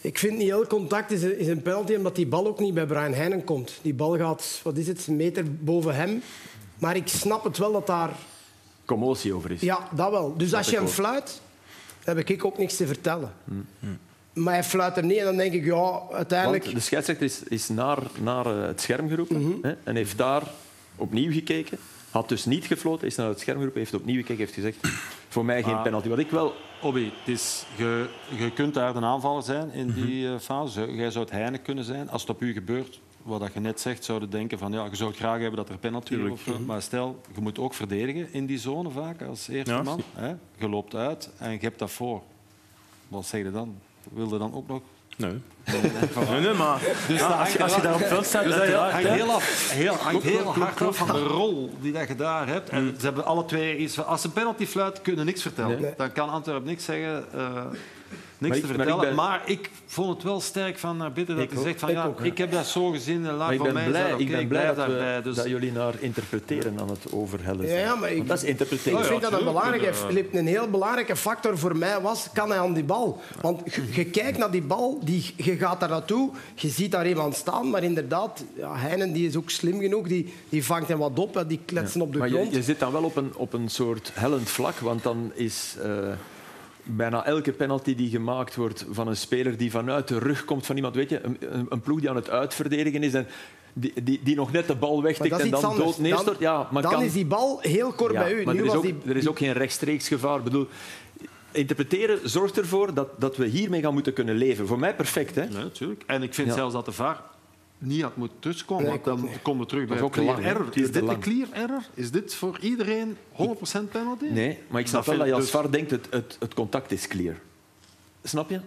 ik 0.00 0.18
vind 0.18 0.38
niet 0.38 0.50
elk 0.50 0.68
contact 0.68 1.10
is 1.10 1.22
een, 1.22 1.38
is 1.38 1.46
een 1.46 1.62
penalty, 1.62 1.94
omdat 1.94 2.16
die 2.16 2.26
bal 2.26 2.46
ook 2.46 2.60
niet 2.60 2.74
bij 2.74 2.86
Brian 2.86 3.12
Heinen 3.12 3.44
komt. 3.44 3.78
Die 3.82 3.94
bal 3.94 4.16
gaat, 4.16 4.60
wat 4.62 4.76
is 4.76 4.86
het, 4.86 5.06
een 5.06 5.16
meter 5.16 5.54
boven 5.54 5.94
hem. 5.94 6.22
Maar 6.78 6.96
ik 6.96 7.08
snap 7.08 7.44
het 7.44 7.58
wel 7.58 7.72
dat 7.72 7.86
daar... 7.86 8.10
Commotie 8.84 9.32
over 9.34 9.50
is. 9.50 9.60
Ja, 9.60 9.88
dat 9.94 10.10
wel. 10.10 10.36
Dus 10.36 10.50
Dat 10.50 10.58
als 10.58 10.68
je 10.68 10.76
hem 10.76 10.84
ook. 10.84 10.90
fluit, 10.90 11.40
heb 12.06 12.18
ik 12.28 12.44
ook 12.44 12.58
niks 12.58 12.76
te 12.76 12.86
vertellen. 12.86 13.32
Maar 14.32 14.52
hij 14.54 14.64
fluit 14.64 14.96
hem 14.96 15.06
niet 15.06 15.16
en 15.18 15.24
dan 15.24 15.36
denk 15.36 15.52
ik, 15.52 15.64
ja, 15.64 16.00
uiteindelijk... 16.12 16.62
Want 16.64 16.76
de 16.76 16.82
scheidsrechter 16.82 17.26
is, 17.26 17.42
is 17.42 17.68
naar, 17.68 17.98
naar 18.22 18.46
eh, 18.46 18.66
het 18.66 18.80
scherm 18.80 19.08
geroepen 19.08 19.40
Mhm. 19.42 19.52
hè, 19.66 19.74
en 19.84 19.96
heeft 19.96 20.18
daar 20.18 20.42
opnieuw 20.96 21.32
gekeken. 21.32 21.78
Had 22.10 22.28
dus 22.28 22.44
niet 22.44 22.64
gefloten, 22.64 23.06
is 23.06 23.16
naar 23.16 23.28
het 23.28 23.40
scherm 23.40 23.56
geroepen, 23.56 23.80
heeft 23.80 23.94
opnieuw 23.94 24.16
gekeken, 24.16 24.36
heeft 24.38 24.54
gezegd 24.54 24.76
voor 25.28 25.44
mij 25.44 25.62
geen 25.62 25.72
Maar- 25.74 25.82
penalty. 25.82 26.08
Wat 26.08 26.18
ik 26.18 26.30
wel... 26.30 26.54
Obi, 26.82 27.04
het 27.04 27.34
is, 27.34 27.64
je, 27.76 28.08
je 28.38 28.52
kunt 28.52 28.74
daar 28.74 28.92
de 28.92 29.00
aanvaller 29.00 29.42
zijn 29.42 29.72
in 29.72 29.92
die 29.92 30.28
eh, 30.28 30.38
fase. 30.40 30.86
Jij 30.92 31.10
zou 31.10 31.24
het 31.24 31.32
Heine 31.34 31.58
kunnen 31.58 31.84
zijn. 31.84 32.10
Als 32.10 32.20
het 32.20 32.30
op 32.30 32.42
u 32.42 32.52
gebeurt, 32.52 33.00
wat 33.26 33.40
dat 33.40 33.52
je 33.52 33.60
net 33.60 33.80
zegt, 33.80 34.04
zouden 34.04 34.30
denken 34.30 34.58
van 34.58 34.72
ja, 34.72 34.84
je 34.90 34.96
zou 34.96 35.12
graag 35.14 35.38
hebben 35.40 35.56
dat 35.56 35.68
er 35.68 35.78
penalty 35.78 36.16
of 36.30 36.40
zo. 36.40 36.58
Maar 36.66 36.82
stel, 36.82 37.20
je 37.34 37.40
moet 37.40 37.58
ook 37.58 37.74
verdedigen 37.74 38.32
in 38.32 38.46
die 38.46 38.58
zone 38.58 38.90
vaak 38.90 39.22
als 39.22 39.48
eerste 39.48 39.70
Ja, 39.72 39.82
man. 39.82 40.02
Hè? 40.14 40.34
Je 40.56 40.68
loopt 40.68 40.94
uit 40.94 41.30
en 41.38 41.50
je 41.52 41.58
hebt 41.60 41.78
dat 41.78 41.90
voor. 41.90 42.22
Wat 43.08 43.26
zeg 43.26 43.42
je 43.42 43.50
dan? 43.50 43.78
Wil 44.12 44.28
je 44.32 44.38
dan 44.38 44.54
ook 44.54 44.68
nog? 44.68 44.80
Nee. 45.16 45.30
Nee, 45.64 46.40
nee, 46.40 46.52
maar 46.52 46.80
Dus 47.08 47.18
Ja, 47.20 47.26
als 47.26 47.52
je- 47.52 47.62
als 47.62 47.74
je 47.74 47.80
daar 47.80 47.94
op 47.94 47.98
het 48.00 48.08
veld 48.08 48.26
staat, 48.26 48.44
dus 48.44 48.54
dat 48.54 48.68
hangt 48.90 49.08
heel, 49.08 49.30
af, 49.30 49.70
heel, 49.70 49.94
hangt 49.94 50.22
heel 50.22 50.52
hard 50.54 50.82
af 50.82 50.96
van 50.96 51.06
de 51.06 51.22
rol 51.22 51.70
die 51.80 51.92
dat 51.92 52.08
je 52.08 52.14
daar 52.14 52.46
hebt. 52.46 52.72
Mm. 52.72 52.78
En 52.78 52.94
ze 52.98 53.04
hebben 53.06 53.24
alle 53.24 53.44
twee 53.44 53.76
iets 53.76 53.94
van... 53.94 54.06
Als 54.06 54.24
een 54.24 54.32
penalty 54.32 54.66
fluit, 54.66 55.02
kunnen 55.02 55.24
niks 55.26 55.42
vertellen. 55.42 55.80
Nee. 55.80 55.92
Dan 55.96 56.12
kan 56.12 56.28
Antwerpen 56.28 56.66
niks 56.66 56.84
zeggen, 56.84 57.24
eh, 57.32 57.64
niks 58.38 58.56
ik- 58.56 58.62
te 58.62 58.68
maar 58.68 58.76
ik 58.76 58.82
vertellen. 58.92 59.14
Maar 59.14 59.42
ben- 59.46 59.52
ik, 59.54 59.70
vond 59.86 60.14
het 60.14 60.22
wel 60.22 60.40
sterk 60.40 60.78
van 60.78 60.96
naar 60.96 61.12
Bitter 61.12 61.34
dat 61.34 61.44
Ik 61.44 61.50
hij 61.50 61.62
zegt 61.62 61.80
van 61.80 61.88
Ik 61.88 61.94
ja, 61.94 62.04
ook, 62.06 62.20
ik 62.20 62.38
heb 62.38 62.52
dat 62.52 62.66
zo 62.66 62.90
gezien. 62.90 63.26
En 63.26 63.30
laat 63.34 63.38
Maar 63.38 63.52
ik 63.52 63.56
voor 63.58 63.66
ben 63.66 63.74
mij 63.74 63.86
blij, 63.88 64.02
zijn, 64.08 64.20
ik 64.20 64.30
ben 64.30 64.40
ik 64.40 64.48
blij 64.48 64.66
dat, 64.66 64.76
daarbij. 64.76 65.22
Dus 65.22 65.36
dat 65.36 65.46
jullie 65.48 65.72
naar 65.72 65.94
interpreteren 65.98 66.80
aan 66.80 66.88
het 66.88 67.12
overhellen 67.12 67.62
Ja, 67.62 67.68
zijn. 67.70 67.80
ja, 67.82 67.94
maar 67.94 68.12
ik- 68.12 68.28
dat 68.28 68.42
is 68.42 68.48
interpreteren. 68.48 68.98
Ik 68.98 69.04
vind 69.04 69.22
dat 69.22 69.32
een, 69.32 69.44
belangrijke. 69.44 69.94
Filip, 69.94 70.34
een 70.34 70.46
heel 70.46 70.70
belangrijke 70.70 71.16
factor 71.16 71.58
voor 71.58 71.76
mij 71.76 72.00
was, 72.00 72.28
kan 72.32 72.50
hij 72.50 72.58
aan 72.58 72.72
die 72.74 72.84
bal? 72.84 73.20
Want 73.40 73.60
je, 73.74 73.82
je 73.90 74.04
kijkt 74.04 74.38
naar 74.38 74.50
die 74.50 74.62
bal, 74.62 75.00
die, 75.04 75.34
je 75.36 75.56
gaat 75.56 75.80
daar 75.80 75.88
naartoe, 75.88 76.30
je 76.54 76.68
ziet 76.68 76.90
daar 76.90 77.08
iemand 77.08 77.34
staan, 77.36 77.70
maar 77.70 77.82
inderdaad, 77.82 78.44
ja, 78.56 78.74
Heinen 78.76 79.12
die 79.12 79.28
is 79.28 79.36
ook 79.36 79.50
slim 79.50 79.80
genoeg, 79.80 80.06
die, 80.08 80.32
die 80.48 80.64
vangt 80.64 80.88
hem 80.88 80.98
wat 80.98 81.18
op, 81.18 81.44
die 81.48 81.60
kletsen 81.64 82.00
op 82.00 82.12
de 82.12 82.18
Maar 82.18 82.28
je, 82.28 82.34
grond. 82.34 82.54
je 82.54 82.62
zit 82.62 82.78
dan 82.78 82.92
wel 82.92 83.02
op 83.04 83.16
een, 83.16 83.32
op 83.36 83.52
een 83.52 83.68
soort 83.68 84.10
hellend 84.14 84.50
vlak, 84.50 84.78
want 84.78 85.02
dan 85.02 85.30
is 85.34 85.76
eh, 85.82 85.90
bijna 86.86 87.24
elke 87.24 87.52
penalty 87.52 87.94
die 87.94 88.10
gemaakt 88.10 88.54
wordt 88.54 88.86
van 88.90 89.08
een 89.08 89.16
speler 89.16 89.56
die 89.56 89.70
vanuit 89.70 90.08
de 90.08 90.18
rug 90.18 90.44
komt 90.44 90.66
van 90.66 90.76
iemand, 90.76 90.94
weet 90.94 91.10
je, 91.10 91.22
een, 91.22 91.66
een, 91.68 91.80
ploeg 91.80 92.00
die 92.00 92.10
aan 92.10 92.16
het 92.16 92.30
uitverdedigen 92.30 93.02
is 93.02 93.14
en 93.14 93.26
die, 93.72 93.92
die, 94.02 94.20
die 94.22 94.36
nog 94.36 94.52
net 94.52 94.66
de 94.66 94.74
bal 94.74 95.02
wegtikt 95.02 95.38
en 95.38 95.50
dan 95.50 95.64
anders. 95.64 95.84
dood 95.84 95.98
neerstort. 95.98 96.40
Dan, 96.40 96.52
Ja, 96.52 96.68
maar 96.70 96.82
dan 96.82 96.90
kan, 96.90 97.02
is 97.02 97.12
die 97.12 97.26
bal 97.26 97.58
heel 97.60 97.92
kort 97.92 98.12
ja, 98.12 98.22
bij 98.22 98.32
u. 98.32 98.44
maar 98.44 98.54
Nu 98.54 98.60
er 98.60 98.66
is, 98.66 98.72
was 98.72 98.76
ook, 98.78 98.82
die, 98.82 98.96
er 99.06 99.16
is 99.16 99.28
ook 99.28 99.38
geen 99.38 99.52
rechtstreeks 99.52 100.08
gevaar. 100.08 100.38
Ik 100.38 100.44
bedoel, 100.44 100.66
interpreteren 101.52 102.30
zorgt 102.30 102.58
ervoor 102.58 102.94
dat, 102.94 103.08
dat 103.20 103.36
we 103.36 103.46
hiermee 103.46 103.82
gaan 103.82 103.92
moeten 103.92 104.12
kunnen 104.12 104.34
leven. 104.34 104.66
Voor 104.66 104.78
mij 104.78 104.94
perfect, 104.94 105.34
hè? 105.34 105.44
Nee, 105.44 105.62
natuurlijk. 105.62 106.02
En 106.06 106.22
ik 106.22 106.34
vind 106.34 106.48
Ja. 106.48 106.54
zelfs 106.54 106.72
dat 106.74 106.84
de 106.84 106.92
VAR 106.92 107.22
niet 107.78 108.02
had 108.02 108.16
moeten 108.16 108.38
tussenkomen. 108.38 108.86
Want 108.86 109.04
dan 109.04 109.28
komen 109.42 109.62
we 109.62 109.68
terug 109.68 109.86
bij 109.86 109.96
is 109.96 110.02
ook 110.02 110.12
clear 110.12 110.42
error. 110.42 110.68
Is 110.72 110.92
dit 110.92 111.08
een 111.08 111.20
clear 111.20 111.48
error? 111.52 111.82
Is 111.94 112.10
dit 112.10 112.34
voor 112.34 112.58
iedereen 112.60 113.16
100% 113.32 113.36
penalty? 113.90 114.24
Nee, 114.24 114.58
maar 114.68 114.80
ik 114.80 114.86
snap 114.86 115.04
Dat 115.04 115.14
wel 115.14 115.18
dat 115.18 115.26
je 115.26 115.34
als 115.34 115.42
dus- 115.42 115.52
VAR 115.52 115.70
denkt, 115.70 115.90
het, 115.90 116.06
het, 116.10 116.36
het 116.40 116.54
contact 116.54 116.92
is 116.92 117.06
clear. 117.06 117.36
Snap 118.22 118.50
je? 118.50 118.60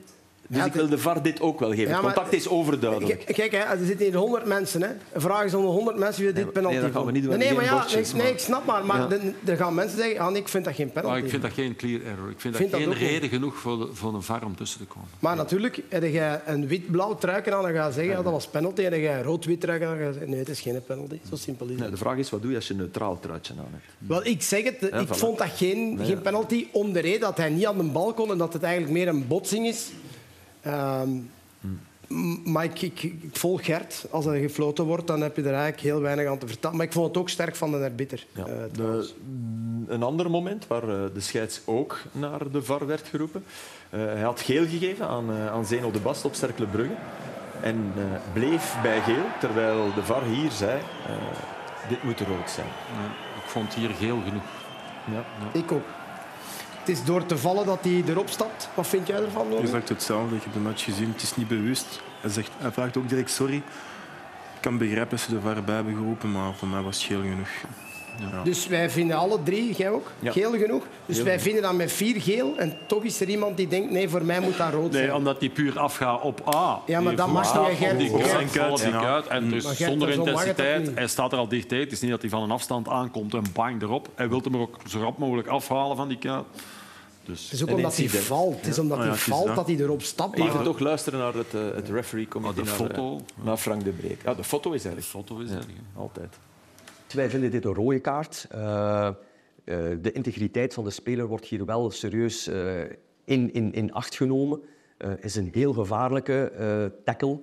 Dus 0.49 0.57
Ja, 0.57 0.65
ik 0.65 0.73
wil 0.73 0.89
de 0.89 0.97
VAR 0.97 1.21
dit 1.23 1.41
ook 1.41 1.59
wel 1.59 1.69
geven. 1.69 1.83
Ja, 1.87 1.93
Het 1.93 2.01
maar- 2.01 2.13
contact 2.13 2.33
is 2.35 2.47
overduidelijk. 2.47 3.25
Kijk, 3.25 3.51
hè, 3.51 3.57
er 3.57 3.85
zitten 3.85 4.05
hier 4.05 4.15
100 4.15 4.45
mensen. 4.45 4.81
Hè. 4.81 4.87
Een 5.11 5.21
vraag 5.21 5.43
is 5.43 5.53
onder 5.53 5.71
100 5.71 5.97
mensen 5.97 6.23
wie 6.23 6.33
dit 6.33 6.43
Nee, 6.43 6.53
penalty 6.53 6.75
nee, 6.75 6.83
dat 6.83 6.91
gaan 6.93 7.05
we 7.05 7.07
vond. 7.11 7.21
niet 7.21 7.29
doen, 7.29 7.39
Nee, 7.39 7.53
maar 7.53 7.63
ja, 7.63 7.73
bordjes, 7.73 8.13
nee, 8.13 8.21
maar- 8.21 8.31
ik 8.31 8.39
snap 8.39 8.65
maar. 8.65 8.85
Maar 8.85 9.07
er 9.45 9.57
gaan 9.57 9.73
mensen 9.73 9.97
zeggen, 9.97 10.19
ah, 10.19 10.31
nee, 10.31 10.41
ik 10.41 10.47
vind 10.47 10.65
dat 10.65 10.75
geen 10.75 10.91
penalty. 10.91 11.13
Maar 11.15 11.23
ik 11.23 11.29
vind 11.29 11.41
dat 11.41 11.51
geen 11.51 11.75
clear 11.75 12.01
error. 12.01 12.29
Ik 12.29 12.39
vind, 12.39 12.55
Vind 12.55 12.71
dat 12.71 12.79
dat 12.83 12.95
geen 12.95 13.07
reden 13.07 13.29
genoeg 13.29 13.55
voor, 13.55 13.77
de, 13.77 13.87
voor 13.93 14.13
een 14.13 14.21
VAR 14.21 14.45
om 14.45 14.55
tussen 14.55 14.79
te 14.79 14.85
komen. 14.85 15.07
Maar 15.19 15.35
natuurlijk, 15.35 15.81
heb 15.89 16.03
je 16.03 16.39
een 16.45 16.67
wit-blauw 16.67 17.15
truiken 17.15 17.53
aan, 17.55 17.61
dan 17.63 17.73
ga 17.73 17.85
je 17.87 17.93
zeggen 17.93 18.13
ja, 18.13 18.21
dat 18.21 18.31
was 18.31 18.47
penalty. 18.47 18.81
En 18.83 18.91
heb 18.91 19.01
je 19.01 19.09
een 19.09 19.23
rood-wit 19.23 19.61
truiken 19.61 19.87
aan, 19.87 19.93
dan 19.93 20.01
ga 20.01 20.07
je 20.07 20.13
zeggen 20.13 20.31
nee, 20.31 20.39
het 20.39 20.49
is 20.49 20.61
geen 20.61 20.83
penalty. 20.85 21.19
Zo 21.29 21.35
simpel 21.35 21.65
is 21.65 21.71
het. 21.71 21.81
Nee, 21.81 21.89
de 21.89 21.97
vraag 21.97 22.17
is, 22.17 22.29
wat 22.29 22.41
doe 22.41 22.49
je 22.49 22.55
als 22.55 22.67
je 22.67 22.73
een 22.73 22.79
neutraal 22.79 23.19
truitje 23.19 23.53
aan 23.57 23.67
hebt? 23.71 23.83
Wel, 23.97 24.25
ik 24.25 24.41
zeg 24.41 24.63
het, 24.63 24.81
ik 24.81 25.07
voilà. 25.07 25.09
vond 25.17 25.37
dat 25.37 25.49
geen, 25.55 25.95
Nee, 25.95 26.05
geen 26.05 26.21
penalty 26.21 26.67
om 26.71 26.93
de 26.93 26.99
reden 26.99 27.19
dat 27.19 27.37
hij 27.37 27.49
niet 27.49 27.65
aan 27.65 27.77
de 27.77 27.83
bal 27.83 28.13
kon 28.13 28.31
en 28.31 28.37
dat 28.37 28.53
het 28.53 28.63
eigenlijk 28.63 28.93
meer 28.93 29.07
een 29.07 29.27
botsing 29.27 29.67
is. 29.67 29.89
Ehm, 30.61 31.09
Maar 32.45 32.63
ik, 32.63 32.81
ik, 32.81 33.03
ik 33.03 33.29
volg 33.31 33.65
Gert. 33.65 34.05
Als 34.11 34.25
er 34.25 34.35
gefloten 34.39 34.85
wordt, 34.85 35.07
dan 35.07 35.21
heb 35.21 35.35
je 35.35 35.41
er 35.41 35.47
eigenlijk 35.53 35.81
heel 35.81 36.01
weinig 36.01 36.27
aan 36.27 36.37
te 36.37 36.47
vertellen. 36.47 36.77
Maar 36.77 36.85
ik 36.85 36.91
vond 36.93 37.07
het 37.07 37.17
ook 37.17 37.29
sterk 37.29 37.55
van 37.55 37.71
de 37.71 37.77
arbiter. 37.77 38.25
Ja. 38.35 38.45
eh, 38.45 38.53
De, 38.73 39.13
een 39.87 40.03
ander 40.03 40.29
moment 40.29 40.67
waar 40.67 40.83
eh, 40.83 41.03
de 41.13 41.19
scheids 41.19 41.61
ook 41.65 42.01
naar 42.11 42.51
de 42.51 42.61
VAR 42.63 42.85
werd 42.85 43.07
geroepen. 43.07 43.43
Eh, 43.89 43.99
hij 43.99 44.21
had 44.21 44.41
geel 44.41 44.65
gegeven 44.67 45.07
aan, 45.07 45.31
eh, 45.31 45.47
aan 45.51 45.65
Zeno 45.65 45.91
de 45.91 45.99
Bast 45.99 46.25
op 46.25 46.33
Cercle 46.35 46.65
Brugge. 46.65 46.93
En 47.61 47.91
eh, 47.97 48.03
bleef 48.33 48.75
bij 48.81 49.01
geel, 49.01 49.23
terwijl 49.39 49.93
de 49.95 50.03
VAR 50.03 50.23
hier 50.23 50.51
zei... 50.51 50.79
eh, 51.07 51.15
dit 51.89 52.03
moet 52.03 52.19
rood 52.19 52.49
zijn. 52.49 52.67
Ja, 52.67 53.05
ik 53.43 53.49
vond 53.49 53.73
hier 53.73 53.89
geel 53.89 54.17
genoeg. 54.27 54.43
Ja. 55.11 55.23
Ik 55.59 55.71
ook. 55.71 55.83
Het 56.79 56.89
is 56.89 57.03
door 57.03 57.25
te 57.25 57.37
vallen 57.37 57.65
dat 57.65 57.79
hij 57.81 58.03
erop 58.07 58.29
stapt. 58.29 58.69
Wat 58.73 58.87
vind 58.87 59.07
jij 59.07 59.23
ervan? 59.23 59.47
Norbert? 59.47 59.63
Exact 59.63 59.89
hetzelfde. 59.89 60.35
Ik 60.35 60.43
heb 60.43 60.53
de 60.53 60.59
match 60.59 60.83
gezien. 60.83 61.11
Het 61.11 61.21
is 61.21 61.35
niet 61.35 61.47
bewust. 61.47 62.01
Hij, 62.21 62.29
zegt, 62.29 62.51
hij 62.57 62.71
vraagt 62.71 62.97
ook 62.97 63.09
direct 63.09 63.31
sorry. 63.31 63.55
Ik 63.55 64.61
kan 64.61 64.77
begrijpen 64.77 65.09
dat 65.09 65.19
ze 65.19 65.29
de 65.29 65.61
bij 65.61 65.75
hebben 65.75 65.95
geroepen, 65.95 66.31
maar 66.31 66.53
voor 66.53 66.67
mij 66.67 66.81
was 66.81 66.97
het 66.97 67.05
geel 67.05 67.21
genoeg. 67.21 67.49
Ja. 68.19 68.43
Dus 68.43 68.67
wij 68.67 68.89
vinden 68.89 69.17
alle 69.17 69.43
drie, 69.43 69.73
jij 69.75 69.89
ook, 69.89 70.11
Ja. 70.19 70.31
geel 70.31 70.51
genoeg. 70.51 70.83
Dus 71.05 71.15
Heel 71.15 71.25
wij 71.25 71.39
vinden 71.39 71.61
dat 71.61 71.73
met 71.73 71.91
vier 71.91 72.21
geel. 72.21 72.57
En 72.57 72.77
toch 72.87 73.03
is 73.03 73.21
er 73.21 73.29
iemand 73.29 73.57
die 73.57 73.67
denkt, 73.67 73.91
nee, 73.91 74.09
voor 74.09 74.25
mij 74.25 74.39
moet 74.39 74.57
dat 74.57 74.73
rood 74.73 74.93
zijn. 74.93 75.05
Nee, 75.07 75.15
omdat 75.15 75.39
die 75.39 75.49
puur 75.49 75.79
afgaat 75.79 76.21
op 76.21 76.55
A. 76.55 76.79
Ja, 76.85 76.99
maar 77.01 77.15
dat 77.15 77.27
mag 77.27 77.69
niet, 77.69 77.77
Gert. 77.77 77.97
Die 77.99 78.09
Gert. 78.09 78.51
kruis 78.51 78.51
valt 78.51 78.81
die 78.81 78.89
Ja. 78.89 79.13
uit. 79.13 79.27
En 79.27 79.49
dus 79.49 79.63
Maar 79.63 79.75
Gert, 79.75 79.89
zonder 79.89 80.09
intensiteit. 80.09 80.91
Hij 80.95 81.07
staat 81.07 81.31
er 81.31 81.37
al 81.37 81.47
dichtbij. 81.47 81.79
Het 81.79 81.91
is 81.91 82.01
niet 82.01 82.11
dat 82.11 82.21
hij 82.21 82.29
van 82.29 82.43
een 82.43 82.51
afstand 82.51 82.87
aankomt 82.87 83.33
en 83.33 83.43
bang 83.53 83.81
erop. 83.81 84.07
Hij 84.15 84.29
wil 84.29 84.41
hem 84.43 84.53
er 84.53 84.59
ook 84.59 84.77
zo 84.87 84.99
rap 84.99 85.17
mogelijk 85.17 85.47
afhalen 85.47 85.95
van 85.97 86.07
die 86.07 86.17
kuit. 86.17 86.43
Dus 87.25 87.43
Het 87.43 87.53
is 87.53 87.63
ook 87.63 87.69
omdat 87.75 87.97
hij 87.97 88.09
valt. 88.09 88.55
Het 88.55 88.67
is 88.67 88.79
omdat 88.79 88.97
Oh 88.97 89.03
ja, 89.03 89.09
hij 89.09 89.19
valt 89.19 89.55
dat. 89.55 89.67
hij 89.67 89.75
erop 89.75 90.01
stapt. 90.01 90.37
Even 90.39 90.53
Maar- 90.53 90.63
toch 90.63 90.79
luisteren 90.79 91.19
naar 91.19 91.33
het, 91.33 91.53
eh, 91.53 91.61
het 91.75 91.89
referee-comité. 91.89 92.49
Ah, 92.51 92.55
de 92.55 92.63
naar, 92.63 92.73
foto. 92.89 93.15
eh, 93.15 93.45
naar 93.45 93.57
Frank 93.57 93.83
de 93.83 93.89
Breek. 93.89 94.21
Ja, 94.25 94.33
de 94.33 94.43
foto 94.43 94.71
is 94.71 94.81
de 94.81 94.89
erg. 94.89 95.05
foto 95.05 95.37
is 95.39 95.49
Ja, 95.49 95.55
erg. 95.55 95.65
altijd. 95.97 96.37
Wij 97.13 97.29
vinden 97.29 97.51
dit 97.51 97.65
een 97.65 97.73
rode 97.73 97.99
kaart. 97.99 98.47
Eh, 98.49 99.07
eh, 99.07 99.13
de 100.01 100.11
integriteit 100.11 100.73
van 100.73 100.83
de 100.83 100.89
speler 100.89 101.27
wordt 101.27 101.45
hier 101.45 101.65
wel 101.65 101.91
serieus 101.91 102.47
eh, 102.47 102.81
in, 103.25 103.53
in, 103.53 103.73
in 103.73 103.93
acht 103.93 104.15
genomen. 104.15 104.61
Is 105.19 105.35
een 105.35 105.49
heel 105.53 105.73
gevaarlijke 105.73 106.51
tackle 107.05 107.41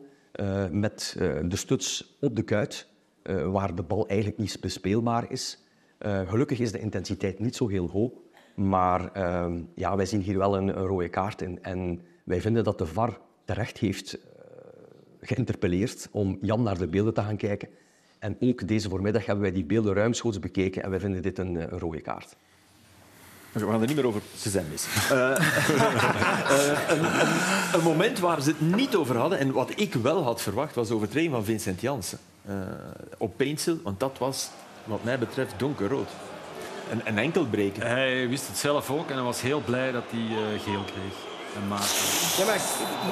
met 0.71 1.17
de 1.19 1.57
stuts 1.57 2.17
op 2.21 2.37
de 2.37 2.43
kuit, 2.43 2.89
waar 3.23 3.75
de 3.75 3.83
bal 3.83 4.09
eigenlijk 4.09 4.39
niet 4.39 4.61
bespeelbaar 4.61 5.31
is. 5.31 5.65
Gelukkig 5.99 6.59
is 6.59 6.73
de 6.73 6.79
intensiteit 6.79 7.39
niet 7.39 7.57
zo 7.57 7.69
heel 7.69 7.89
hoog, 7.89 8.13
maar 8.55 9.13
eh, 9.13 9.55
ja, 9.75 9.97
wij 9.97 10.07
zien 10.07 10.21
hier 10.21 10.39
wel 10.39 10.57
een, 10.57 10.73
rode 10.73 11.09
kaart 11.09 11.43
in. 11.43 11.63
En 11.63 12.01
wij 12.25 12.41
vinden 12.41 12.65
dat 12.65 12.79
de 12.79 12.87
VAR 12.87 13.19
terecht 13.45 13.79
heeft 13.79 14.19
geïnterpelleerd 15.21 16.09
om 16.13 16.39
Jan 16.41 16.63
naar 16.63 16.79
de 16.79 16.89
beelden 16.89 17.15
te 17.15 17.23
gaan 17.23 17.37
kijken 17.37 17.69
En 18.19 18.37
ook 18.41 18.69
deze 18.69 18.89
voormiddag 18.89 19.27
hebben 19.27 19.45
wij 19.45 19.53
die 19.53 19.65
beelden 19.65 19.95
ruimschoots 19.95 20.39
bekeken 20.39 20.83
en 20.83 20.91
wij 20.91 21.01
vinden 21.01 21.23
dit 21.23 21.39
een, 21.39 21.57
eh, 21.57 21.63
een 21.63 21.79
rode 21.79 22.01
kaart. 22.01 22.37
We 23.53 23.61
gaan 23.61 23.81
er 23.81 23.87
niet 23.87 23.97
meer 23.97 24.07
over. 24.07 24.23
Ze 24.37 24.51
zijn 24.51 24.67
mis. 24.71 24.87
Eh, 25.11 25.31
eh, 26.51 26.79
een, 26.89 27.05
een, 27.05 27.75
een 27.75 27.83
moment 27.83 28.19
waar 28.19 28.43
ze 28.43 28.49
het 28.49 28.61
niet 28.61 28.95
over 28.95 29.17
hadden 29.17 29.39
en 29.39 29.53
wat 29.53 29.73
ik 29.77 29.95
wel 29.95 30.23
had 30.23 30.43
verwacht, 30.43 30.75
was 30.75 30.89
de 30.89 30.95
overtreding 30.95 31.33
van 31.33 31.45
Vincent 31.45 31.81
Janssen. 31.81 32.19
Eh, 32.47 32.55
op 33.19 33.37
Painsel, 33.37 33.79
want 33.83 34.01
dat 34.01 34.19
was 34.19 34.51
wat 34.85 35.05
mij 35.05 35.19
betreft 35.19 35.55
donkerrood. 35.57 36.09
Een, 36.91 37.01
een 37.05 37.19
enkelbreker. 37.19 37.87
Hij 37.87 38.29
wist 38.29 38.47
het 38.47 38.57
zelf 38.57 38.91
ook 38.91 39.09
en 39.09 39.15
hij 39.15 39.25
was 39.25 39.41
heel 39.41 39.61
blij 39.61 39.93
dat 39.93 40.05
hij 40.11 40.21
eh, 40.21 40.63
geel 40.63 40.83
kreeg. 40.85 41.26
En 41.57 41.69
Maarten. 41.69 41.97
Ja, 42.39 42.45
maar 42.45 42.61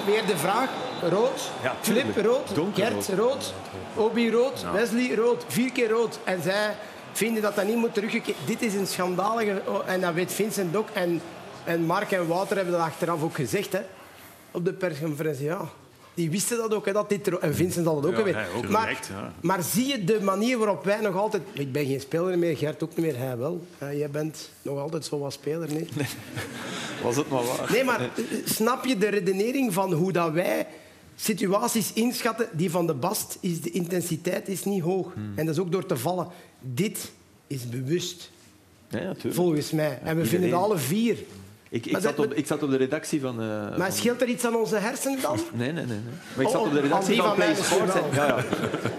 weer 0.07 0.27
de 0.27 0.37
vraag. 0.37 0.71
Rood, 1.03 1.51
Ja, 1.63 1.75
Flip 1.81 2.17
rood, 2.17 2.55
Donkerrood. 2.55 3.05
Gert 3.05 3.19
rood, 3.19 3.55
Obi 3.95 4.31
rood, 4.31 4.65
Wesley 4.73 5.15
rood. 5.15 5.45
Vier 5.49 5.73
keer 5.73 5.89
rood. 5.89 6.19
En 6.25 6.43
zij 6.43 6.77
vinden 7.13 7.43
dat 7.43 7.55
dat 7.57 7.67
niet 7.67 7.77
moet 7.77 7.95
teruggekeken. 7.95 8.47
Dit 8.47 8.63
is 8.63 8.75
een 8.75 8.87
schandalige... 8.87 9.63
oh, 9.67 9.89
En 9.89 10.01
dat 10.01 10.15
weet 10.15 10.33
Vincent 10.33 10.77
ook. 10.77 10.89
En, 10.93 11.21
en 11.65 11.83
Mark 11.83 12.11
en 12.11 12.27
Wouter 12.27 12.57
hebben 12.57 12.75
dat 12.75 12.83
achteraf 12.83 13.23
ook 13.23 13.35
gezegd. 13.35 13.73
Hè, 13.73 13.81
op 14.51 14.65
de 14.65 14.73
persconferentie. 14.73 15.45
Ja. 15.45 15.69
Die 16.15 16.31
wisten 16.31 16.57
dat 16.57 16.75
ook, 16.75 16.87
hè, 16.87 16.93
dat 16.93 17.09
dit 17.09 17.39
En 17.39 17.55
Vincent 17.55 17.87
had 17.87 17.97
het 17.97 18.07
ook 18.07 18.27
Ja, 18.27 18.47
maar, 18.69 18.91
ja. 18.91 19.33
maar 19.41 19.63
zie 19.63 19.87
je 19.87 20.05
de 20.05 20.21
manier 20.23 20.59
waarop 20.59 20.85
wij 20.85 21.01
nog 21.01 21.17
altijd... 21.17 21.43
Ik 21.53 21.73
ben 21.73 21.87
geen 21.87 22.01
speler 22.01 22.39
meer, 22.39 22.57
Gert 22.57 22.83
ook 22.83 22.97
niet 22.97 23.07
meer, 23.07 23.17
hij 23.17 23.37
wel. 23.37 23.67
Jij 23.79 24.11
bent 24.11 24.51
nog 24.63 24.79
altijd 24.79 25.05
zo 25.05 25.19
wat 25.19 25.33
speler, 25.33 25.73
nee? 25.73 25.89
Was 27.05 27.17
het 27.17 27.29
maar 27.31 27.43
waar. 27.45 27.69
Nee, 27.73 27.85
maar 27.85 28.11
snap 28.45 28.85
je 28.85 28.99
de 28.99 29.09
redenering 29.09 29.73
van 29.73 29.93
hoe 29.93 30.13
dat 30.13 30.33
wij 30.33 30.67
situaties 31.17 31.91
inschatten? 31.93 32.49
Die 32.53 32.71
van 32.71 32.87
de 32.87 32.95
Bast 32.95 33.37
is 33.41 33.61
de 33.61 33.71
intensiteit 33.71 34.49
is 34.49 34.65
niet 34.65 34.83
hoog. 34.83 35.13
Hmm. 35.15 35.33
En 35.37 35.47
dat 35.47 35.55
is 35.55 35.61
ook 35.61 35.73
door 35.73 35.87
te 35.87 35.97
vallen. 35.97 36.27
Dit 36.61 37.13
is 37.47 37.69
bewust, 37.69 38.31
Ja, 38.89 39.15
volgens 39.29 39.71
mij. 39.71 39.87
En 39.89 39.99
we 40.03 40.09
iedereen. 40.09 40.27
vinden 40.27 40.49
het 40.51 40.59
alle 40.59 40.79
vier. 40.79 41.17
Ik, 41.69 41.87
ik, 41.87 41.97
zat 42.01 42.19
op, 42.19 42.35
ik 42.35 42.47
zat 42.47 42.63
op 42.63 42.71
de 42.71 42.77
redactie 42.77 43.21
van... 43.21 43.41
eh, 43.41 43.47
Maar 43.47 43.77
van- 43.79 43.93
scheelt 43.93 44.21
er 44.23 44.29
iets 44.29 44.45
aan 44.45 44.55
onze 44.57 44.77
hersenen 44.77 45.21
dan? 45.21 45.39
Nee, 45.53 45.73
nee, 45.73 45.85
nee. 45.85 45.87
nee. 45.87 46.15
Maar 46.37 46.45
ik 46.45 46.51
zat 46.51 46.61
Oh, 46.61 46.67
op 46.67 46.73
de 46.73 46.81
redactie 46.81 47.17
van, 47.17 47.25
van 47.27 47.35
Play 47.35 47.55
Sports. 47.55 47.93
Ja, 48.13 48.27
ja. 48.27 48.37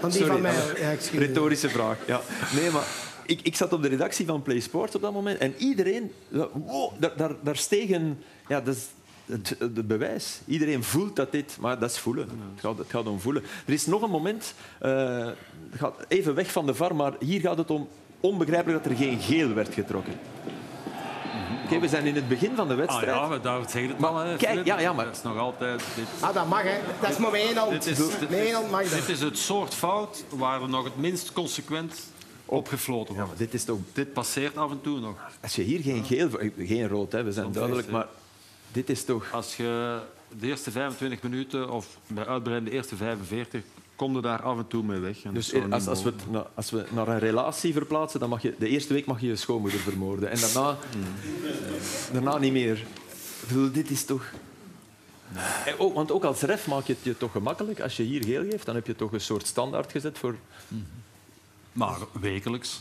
Aan 0.02 0.10
die 0.10 0.18
Sorry, 0.18 0.26
van 0.32 0.40
mij. 0.40 0.54
ja. 0.80 1.18
Retorische 1.18 1.68
vraag. 1.68 1.96
Ja. 2.06 2.20
Nee, 2.60 2.70
maar 2.70 2.84
ik, 3.26 3.40
ik 3.42 3.56
zat 3.56 3.72
op 3.72 3.82
de 3.82 3.88
redactie 3.88 4.26
van 4.26 4.42
Play 4.42 4.60
Sports 4.60 4.94
op 4.94 5.02
dat 5.02 5.12
moment 5.12 5.38
en 5.38 5.54
iedereen... 5.58 6.12
Wow, 6.52 6.92
daar, 6.98 7.16
daar, 7.16 7.30
daar 7.42 7.56
steeg 7.56 7.90
een... 7.90 8.18
Ja, 8.48 8.60
dat 8.60 8.74
is 8.76 8.86
het, 9.26 9.56
het 9.58 9.86
bewijs. 9.86 10.40
Iedereen 10.46 10.84
voelt 10.84 11.16
dat 11.16 11.32
dit... 11.32 11.56
Maar 11.60 11.78
dat 11.78 11.90
is 11.90 11.98
voelen. 11.98 12.28
Het 12.54 12.60
gaat, 12.60 12.78
het 12.78 12.90
gaat 12.90 13.06
om 13.06 13.20
voelen. 13.20 13.42
Er 13.66 13.72
is 13.72 13.86
nog 13.86 14.02
een 14.02 14.10
moment... 14.10 14.54
eh, 14.80 15.28
gaat 15.74 15.94
even 16.08 16.34
weg 16.34 16.52
van 16.52 16.66
de 16.66 16.74
VAR, 16.74 16.94
maar 16.96 17.12
hier 17.20 17.40
gaat 17.40 17.58
het 17.58 17.70
om 17.70 17.88
onbegrijpelijk 18.20 18.82
dat 18.82 18.92
er 18.92 18.98
geen 18.98 19.20
geel 19.20 19.52
werd 19.54 19.74
getrokken. 19.74 20.12
Oké, 21.64 21.78
we 21.78 21.88
zijn 21.88 22.06
in 22.06 22.14
het 22.14 22.28
begin 22.28 22.54
van 22.56 22.66
de 22.68 22.72
Ah 22.72 22.78
wedstrijd. 22.78 23.06
ja, 23.06 23.28
we- 23.28 23.40
daar 23.40 23.70
zeg 23.70 23.82
je 23.82 23.88
het 23.88 23.98
Maar 23.98 24.10
al. 24.10 24.18
hè, 24.18 24.36
kijk, 24.36 24.64
ja, 24.66 24.78
ja, 24.80 24.92
maar- 24.92 25.04
Dat 25.04 25.16
is 25.16 25.22
nog 25.22 25.38
altijd... 25.38 25.82
Dit, 25.94 26.04
Ah, 26.20 26.34
dat 26.34 26.48
mag, 26.48 26.62
hè. 26.62 26.78
Dat 27.00 27.10
is 27.10 27.16
maar 27.16 27.32
één 27.32 27.56
hand. 27.56 27.70
dit, 27.70 27.86
is, 27.86 27.96
dit, 27.96 28.20
met 28.20 28.38
één 28.38 28.54
hand 28.54 28.70
mag 28.70 28.82
is, 28.82 28.90
dat. 28.90 28.98
dit 28.98 29.08
is 29.08 29.20
het 29.20 29.38
soort 29.38 29.74
fout 29.74 30.24
waar 30.28 30.62
er 30.62 30.68
nog 30.68 30.84
het 30.84 30.96
minst 30.96 31.32
consequent 31.32 31.94
op 32.46 32.68
gefloten 32.68 33.14
Ja, 33.14 33.20
wordt. 33.20 33.38
maar 33.38 33.46
dit 33.46 33.54
is 33.54 33.64
toch... 33.64 33.78
Dit 33.92 34.12
passeert 34.12 34.56
af 34.56 34.70
en 34.70 34.80
toe 34.80 35.00
nog. 35.00 35.16
Als 35.42 35.56
je 35.56 35.62
hier 35.62 35.80
geen 35.80 36.04
geel... 36.04 36.28
Geen 36.58 36.88
rood, 36.88 37.12
hè, 37.12 37.22
we 37.22 37.32
zijn 37.32 37.52
duidelijk, 37.52 37.90
maar... 37.90 38.06
Dit 38.72 38.90
is 38.90 39.04
toch... 39.04 39.32
Als 39.32 39.56
je 39.56 39.98
de 40.38 40.46
eerste 40.46 40.70
25 40.70 41.22
minuten, 41.22 41.70
of 41.70 41.98
bij 42.06 42.26
uitbreiding 42.26 42.70
de 42.70 42.76
eerste 42.76 42.96
45, 42.96 43.62
kom 43.96 44.14
je 44.14 44.20
daar 44.20 44.42
af 44.42 44.58
en 44.58 44.66
toe 44.66 44.82
mee 44.82 44.98
weg. 44.98 45.22
En 45.22 45.34
Dus 45.34 45.54
als, 45.70 45.86
als, 45.86 46.02
we 46.02 46.08
het, 46.08 46.44
als 46.54 46.70
we 46.70 46.84
naar 46.90 47.08
een 47.08 47.18
relatie 47.18 47.72
verplaatsen, 47.72 48.20
dan 48.20 48.28
mag 48.28 48.42
je 48.42 48.54
de 48.58 48.68
eerste 48.68 48.92
week 48.92 49.06
mag 49.06 49.20
je 49.20 49.26
je 49.26 49.36
schoonmoeder 49.36 49.80
vermoorden. 49.80 50.30
En 50.30 50.38
daarna, 50.40 50.76
daarna 52.12 52.38
niet 52.38 52.52
meer. 52.52 52.76
Ik 52.76 53.48
bedoel, 53.48 53.72
dit 53.72 53.90
is 53.90 54.04
toch... 54.04 54.32
En 55.66 55.78
ook, 55.78 55.94
want 55.94 56.12
ook 56.12 56.24
als 56.24 56.40
ref 56.40 56.66
maak 56.66 56.86
je 56.86 56.92
het 56.92 57.04
je 57.04 57.16
toch 57.16 57.32
gemakkelijk. 57.32 57.80
Als 57.80 57.96
je 57.96 58.02
hier 58.02 58.24
geel 58.24 58.44
geeft, 58.50 58.66
dan 58.66 58.74
heb 58.74 58.86
je 58.86 58.96
toch 58.96 59.12
een 59.12 59.20
soort 59.20 59.46
standaard 59.46 59.92
gezet 59.92 60.18
voor... 60.18 60.34
Maar 61.76 61.96
wekelijks 62.20 62.80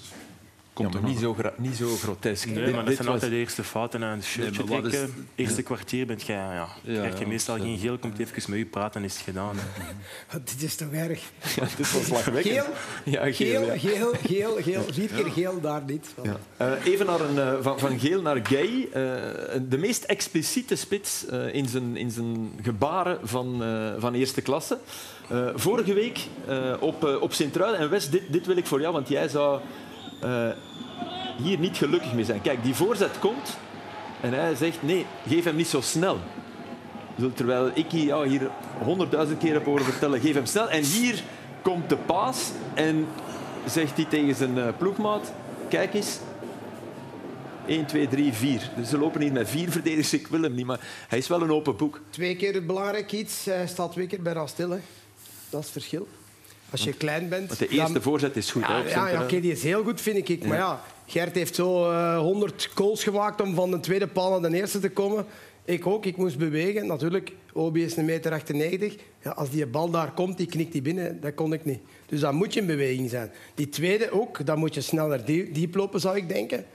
komt 0.74 0.90
ja, 0.90 0.96
er 0.96 1.02
maar 1.02 1.12
niet 1.12 1.20
zo, 1.22 1.36
niet 1.58 1.76
zo 1.76 1.96
grotesk. 1.96 2.46
Nee, 2.46 2.56
Dit- 2.66 2.74
maar 2.76 2.86
dat 2.86 2.94
zijn 2.94 3.06
was- 3.06 3.14
altijd 3.14 3.32
de 3.32 3.38
eerste 3.38 3.64
fouten 3.64 4.04
aan 4.04 4.16
het 4.16 4.26
shirtje 4.26 4.64
Nee, 4.64 4.82
is- 4.82 4.90
trekken. 4.90 5.28
Eerste 5.36 5.62
kwartier 5.62 6.06
bent 6.06 6.22
je, 6.24 6.34
ja, 6.34 6.68
ja. 6.82 7.00
krijg 7.00 7.20
je 7.20 7.28
meestal 7.28 7.56
is- 7.56 7.62
geen 7.62 7.78
geel, 7.78 7.98
komt 7.98 8.20
even 8.20 8.44
met 8.50 8.60
je 8.60 8.66
praten 8.66 9.00
en 9.02 9.08
is 9.08 9.14
het 9.14 9.24
gedaan. 9.24 9.56
Dit 10.46 10.62
is 10.64 10.76
toch 10.76 10.92
erg. 10.92 11.22
Ja, 11.56 11.64
dit 11.78 11.92
was 11.92 12.08
lachwekkend. 12.08 12.54
Geel, 12.56 12.66
Ja, 13.06 13.32
geel, 13.32 13.62
ja. 13.66 13.78
geel, 13.78 14.14
geel, 14.26 14.58
geel. 14.62 14.84
Vier 14.92 15.08
keer 15.08 15.32
geel, 15.32 15.62
daar 15.62 15.82
niet. 15.86 16.08
Ja. 16.24 16.38
Eh, 16.58 16.86
even 16.86 17.06
naar 17.06 17.20
een, 17.22 17.40
eh, 17.40 17.54
van, 17.62 17.80
van 17.80 18.00
Geel 18.00 18.22
naar 18.22 18.40
Gay. 18.48 18.88
Eh, 18.94 19.02
de 19.70 19.78
meest 19.78 20.04
expliciete 20.04 20.76
spits 20.76 21.26
eh, 21.26 21.54
in, 21.54 21.68
zijn, 21.68 21.98
in 21.98 22.12
zijn 22.12 22.52
gebaren 22.62 23.20
van, 23.24 23.64
eh, 23.64 23.94
van 23.98 24.14
eerste 24.14 24.42
klasse. 24.42 24.78
Eh, 25.30 25.48
vorige 25.56 25.94
week 25.94 26.20
eh, 26.48 26.74
op, 26.80 27.06
eh, 27.06 27.22
op 27.22 27.34
Sint-Truiden. 27.34 27.80
En 27.80 27.90
Wes, 27.90 28.10
dit, 28.10 28.22
dit 28.28 28.46
wil 28.46 28.58
ik 28.58 28.66
voor 28.66 28.82
jou, 28.82 28.94
want 28.94 29.08
jij 29.08 29.28
zou 29.28 29.60
hier 31.44 31.60
niet 31.60 31.78
gelukkig 31.78 32.14
mee 32.14 32.26
zijn. 32.26 32.42
Kijk, 32.42 32.64
die 32.64 32.74
voorzet 32.74 33.20
komt 33.20 33.58
en 34.22 34.34
hij 34.34 34.56
zegt 34.56 34.84
nee, 34.84 35.06
geef 35.28 35.44
hem 35.44 35.56
niet 35.56 35.68
zo 35.68 35.82
snel. 35.82 36.18
Terwijl 37.34 37.72
ik 37.74 37.92
ja, 37.92 38.24
hier 38.24 38.50
honderdduizend 38.84 39.40
keer 39.40 39.54
heb 39.54 39.66
horen 39.66 39.86
vertellen, 39.86 40.20
geef 40.20 40.34
hem 40.34 40.46
snel. 40.46 40.70
En 40.70 40.84
hier 40.84 41.24
komt 41.62 41.90
de 41.90 41.98
paas 41.98 42.52
en 42.74 43.08
zegt 43.66 43.96
hij 43.96 44.06
tegen 44.06 44.36
zijn 44.36 44.76
ploegmaat, 44.78 45.34
kijk 45.70 45.94
eens, 45.94 46.20
1, 47.68 47.86
2, 47.86 48.08
3, 48.08 48.34
4. 48.34 48.70
Dus 48.76 48.90
ze 48.90 48.98
lopen 48.98 49.22
hier 49.22 49.32
met 49.32 49.50
vier 49.50 49.70
verdedigers, 49.70 50.14
ik 50.14 50.28
wil 50.28 50.42
hem 50.42 50.54
niet, 50.54 50.66
maar 50.66 50.80
hij 51.08 51.18
is 51.18 51.28
wel 51.28 51.42
een 51.42 51.52
open 51.52 51.78
boek. 51.78 52.02
Twee 52.10 52.36
keer 52.36 52.54
het 52.54 52.68
belangrijk 52.68 53.12
iets. 53.12 53.46
Hij 53.46 53.68
staat 53.68 53.92
twee 53.92 54.08
keer 54.08 54.22
bij 54.22 54.34
Rastil. 54.34 54.80
Dat 55.56 55.64
is 55.64 55.74
het 55.74 55.84
verschil. 55.84 56.08
Als 56.70 56.84
je 56.84 56.94
klein 56.94 57.30
bent... 57.30 57.48
Want 57.48 57.60
de 57.60 57.68
eerste 57.68 57.94
dan- 57.94 58.02
voorzet 58.02 58.36
is 58.36 58.52
goed. 58.52 58.62
Ja, 58.62 58.78
ja, 58.88 59.08
ja 59.10 59.24
oké, 59.24 59.40
die 59.40 59.52
is 59.52 59.64
heel 59.64 59.84
goed, 59.84 60.02
vind 60.02 60.30
ik. 60.30 60.46
Maar 60.46 60.58
ja, 60.58 60.82
Gert 61.08 61.36
heeft 61.36 61.56
zo 61.56 61.92
eh, 61.92 62.18
100 62.18 62.70
goals 62.76 63.04
gemaakt 63.04 63.42
om 63.42 63.56
van 63.56 63.72
de 63.72 63.80
tweede 63.80 64.08
paal 64.08 64.40
naar 64.40 64.52
de 64.52 64.58
eerste 64.58 64.80
te 64.80 64.90
komen. 64.90 65.26
Ik 65.66 65.86
ook, 65.88 66.06
ik 66.06 66.18
moest 66.18 66.38
bewegen. 66.38 66.88
Natuurlijk, 66.88 67.32
Obi 67.54 67.84
is 67.84 67.96
een 67.98 68.06
meter 68.06 68.32
98. 68.32 68.96
Ja, 69.24 69.32
als 69.32 69.50
die 69.50 69.66
bal 69.66 69.90
daar 69.90 70.12
komt, 70.12 70.38
die 70.38 70.48
knikt 70.48 70.72
die 70.72 70.82
binnen. 70.82 71.22
Dat 71.22 71.34
kon 71.34 71.54
ik 71.54 71.66
niet. 71.66 71.80
Dus 72.06 72.20
dan 72.20 72.36
moet 72.36 72.54
je 72.54 72.60
in 72.60 72.66
beweging 72.66 73.10
zijn. 73.10 73.32
Die 73.56 73.70
tweede 73.70 74.12
ook, 74.12 74.46
dan 74.46 74.60
moet 74.60 74.74
je 74.74 74.82
sneller 74.82 75.26
die- 75.26 75.52
diep 75.52 75.76
lopen, 75.76 76.00
zou 76.00 76.18
ik 76.18 76.28
denken. 76.30 76.66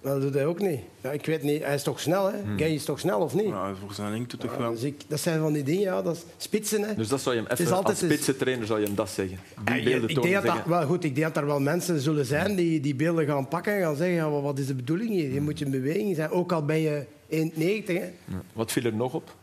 Dat 0.00 0.20
doet 0.20 0.34
hij 0.34 0.46
ook 0.46 0.58
niet. 0.58 0.80
Ja, 1.00 1.10
ik 1.10 1.26
weet 1.26 1.42
niet, 1.42 1.62
hij 1.62 1.74
is 1.74 1.82
toch 1.82 2.00
snel, 2.00 2.32
hè? 2.32 2.38
Gay 2.56 2.74
is 2.74 2.84
toch 2.84 3.00
snel, 3.00 3.20
of 3.20 3.34
niet? 3.34 3.44
Ja, 3.48 3.74
voor 3.74 3.92
zijn 3.94 4.10
lengte 4.10 4.36
toch 4.36 4.52
Ja, 4.52 4.58
wel. 4.58 4.70
dus 4.70 4.82
ik, 4.82 5.02
dat 5.08 5.20
zijn 5.20 5.40
van 5.40 5.52
die 5.52 5.62
dingen, 5.62 5.82
ja. 5.82 6.02
Dat 6.02 6.16
is 6.16 6.22
spitsen, 6.36 6.82
hè. 6.82 6.94
Dus 6.94 7.08
dat 7.08 7.20
zou 7.20 7.34
je 7.36 7.42
hem 7.42 7.50
even, 7.50 7.84
als 7.84 7.98
spitsentrainer 7.98 8.66
zou 8.66 8.80
je 8.80 8.86
hem 8.86 8.94
dat 8.94 9.10
zeggen. 9.10 9.38
Die 9.64 9.74
Ja, 9.76 9.82
beelden 9.84 10.08
ik 10.10 10.22
denk 10.22 10.42
dat, 10.44 10.64
wel 10.66 10.86
goed, 10.86 11.04
ik 11.04 11.14
denk 11.14 11.26
dat 11.34 11.42
er 11.42 11.48
wel 11.48 11.60
mensen 11.60 12.00
zullen 12.00 12.26
zijn 12.26 12.54
die 12.56 12.80
die 12.80 12.94
beelden 12.94 13.26
gaan 13.26 13.48
pakken 13.48 13.74
en 13.74 13.80
gaan 13.82 13.96
zeggen 13.96 14.16
ja, 14.16 14.30
wat- 14.30 14.58
is 14.58 14.66
de 14.66 14.74
bedoeling 14.74 15.10
hier? 15.10 15.32
Je 15.32 15.40
moet 15.40 15.58
je 15.58 15.64
in 15.64 15.70
beweging 15.70 16.16
zijn, 16.16 16.30
ook 16.30 16.52
al 16.52 16.64
ben 16.64 16.78
je 16.78 17.04
1,90. 17.28 17.86
hè. 17.86 18.04
Ja. 18.24 18.42
Wat 18.52 18.72
viel 18.72 18.84
er 18.84 18.94
nog 18.94 19.14
op 19.14 19.34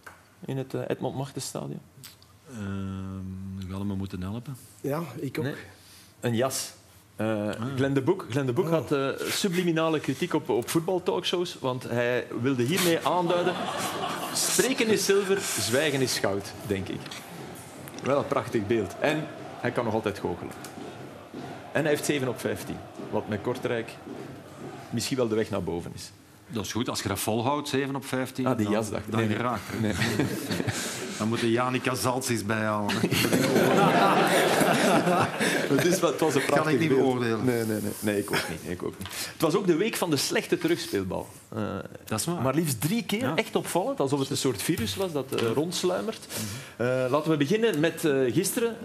in 0.45 0.57
het 0.57 0.73
eh, 0.73 0.81
Edmond 0.87 1.15
Machtenstadion? 1.15 1.79
Ehm, 2.49 2.57
we 3.57 3.71
gaan 3.71 3.89
hem 3.89 3.97
moeten 3.97 4.21
helpen. 4.21 4.55
Ja, 4.81 5.01
ik 5.19 5.37
ook. 5.37 5.43
Nee. 5.43 5.53
Een 6.19 6.35
jas. 6.35 6.73
Eh 7.15 7.49
Glenn 7.75 7.93
de 7.93 8.01
Boek, 8.01 8.25
Glenn 8.29 8.45
de 8.45 8.61
had 8.61 8.91
eh, 8.91 9.09
subliminale 9.29 9.99
kritiek 9.99 10.33
op, 10.33 10.49
op 10.49 10.69
voetbaltalkshows, 10.69 11.57
want 11.59 11.83
hij 11.83 12.27
wilde 12.41 12.63
hiermee 12.63 12.99
aanduiden... 12.99 13.53
Spreken 14.33 14.87
is 14.87 15.05
zilver, 15.05 15.37
zwijgen 15.41 16.01
is 16.01 16.19
goud, 16.19 16.51
denk 16.67 16.87
ik. 16.87 16.99
Wel 18.03 18.17
een 18.17 18.27
prachtig 18.27 18.67
beeld. 18.67 18.95
En 18.99 19.27
hij 19.59 19.71
kan 19.71 19.85
nog 19.85 19.93
altijd 19.93 20.19
goochelen. 20.19 20.53
En 21.71 21.81
hij 21.81 21.89
heeft 21.89 22.05
7 22.05 22.27
op 22.27 22.39
15, 22.39 22.77
wat 23.09 23.27
met 23.27 23.41
Kortrijk 23.41 23.91
misschien 24.89 25.17
wel 25.17 25.27
de 25.27 25.35
weg 25.35 25.49
naar 25.49 25.63
boven 25.63 25.91
is. 25.93 26.11
Dat 26.47 26.65
is 26.65 26.71
goed, 26.71 26.89
als 26.89 27.01
je 27.01 27.07
dat 27.07 27.19
volhoudt, 27.19 27.67
7 27.69 27.95
op 27.95 28.05
15, 28.05 28.45
Ah, 28.45 28.55
die 28.57 28.65
dan, 28.65 28.73
jas 28.73 28.89
dacht 28.89 29.05
ik. 29.05 29.11
dan 29.11 29.19
Nee, 29.19 29.29
nee. 29.29 29.37
geraakt. 29.37 29.61
hè. 29.71 29.79
Nee. 29.79 29.93
Dan 31.17 31.27
moeten 31.27 31.49
Janica 31.49 31.95
Zaltsis 31.95 32.45
bijhalen. 32.45 32.95
Het, 35.69 35.85
is, 35.93 35.99
wat- 35.99 36.11
het 36.11 36.19
was 36.19 36.35
een 36.35 36.45
prachtig 36.45 36.71
ik 36.73 36.79
niet 36.79 36.89
beoordelen. 36.89 37.45
Nee, 37.45 37.63
nee, 37.65 37.81
nee. 37.81 37.91
nee 37.99 38.17
ik, 38.17 38.31
ook 38.31 38.45
niet, 38.49 38.59
ik 38.71 38.83
ook 38.83 38.93
niet. 38.99 39.07
Het 39.33 39.41
was 39.41 39.55
ook 39.55 39.67
de 39.67 39.75
week 39.75 39.95
van 39.95 40.09
de 40.09 40.17
slechte 40.17 40.57
terugspeelbal. 40.57 41.27
Eh, 41.55 41.61
Dat 42.05 42.19
is 42.19 42.25
waar. 42.25 42.41
maar 42.41 42.53
liefst 42.53 42.81
drie 42.81 43.03
keer, 43.03 43.19
Ja. 43.19 43.35
echt 43.35 43.55
opvallend. 43.55 43.99
Alsof 43.99 44.19
het 44.19 44.29
een 44.29 44.37
soort 44.37 44.61
virus 44.61 44.95
was 44.95 45.11
dat 45.11 45.31
eh, 45.35 45.51
rondsluimert. 45.53 46.27
Eh, 46.77 46.87
laten 47.09 47.31
we 47.31 47.37
beginnen 47.37 47.79
met 47.79 47.99
gisteren. 48.29 48.75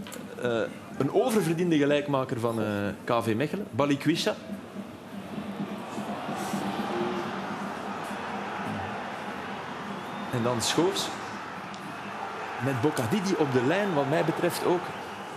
Een 0.99 1.13
oververdiende 1.13 1.79
gelijkmaker 1.79 2.41
van 2.41 2.59
KV 3.05 3.33
Mechelen, 3.37 3.67
Balikwisha. 3.71 4.37
En 10.33 10.43
dan 10.43 10.63
Schoors. 10.63 11.07
Met 12.65 12.81
Bocadidi 12.81 13.35
op 13.39 13.53
de 13.53 13.63
lijn, 13.67 13.95
wat 13.95 14.09
mij 14.09 14.25
betreft 14.25 14.65
ook 14.65 14.81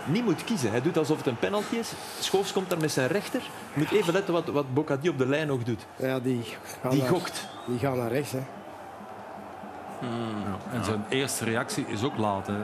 niet 0.04 0.24
moet 0.24 0.44
kiezen. 0.44 0.70
Hij 0.70 0.82
doet 0.82 0.98
alsof 0.98 1.16
het 1.16 1.26
een 1.26 1.38
penalty 1.38 1.74
is. 1.76 1.92
Schoofs 2.20 2.52
komt 2.52 2.70
daar 2.70 2.78
met 2.80 2.92
zijn 2.92 3.08
rechter. 3.08 3.40
Je 3.72 3.78
moet 3.80 3.90
even 3.90 4.12
letten 4.12 4.32
wat, 4.32 4.46
wat 4.46 4.74
Bocadi 4.74 5.08
op 5.08 5.18
de 5.18 5.26
lijn 5.26 5.46
nog 5.46 5.62
doet. 5.62 5.86
Ja, 5.96 6.18
die, 6.20 6.42
Die 6.90 7.00
naar- 7.00 7.08
gokt. 7.08 7.46
Die 7.66 7.78
gaan 7.78 7.96
naar 7.98 8.10
rechts. 8.12 8.32
Hè. 8.32 8.42
Ja. 10.00 10.56
En 10.72 10.84
zijn 10.84 11.04
eerste 11.08 11.44
reactie 11.44 11.84
is 11.88 12.02
ook 12.04 12.16
laat. 12.16 12.46
Hè. 12.46 12.54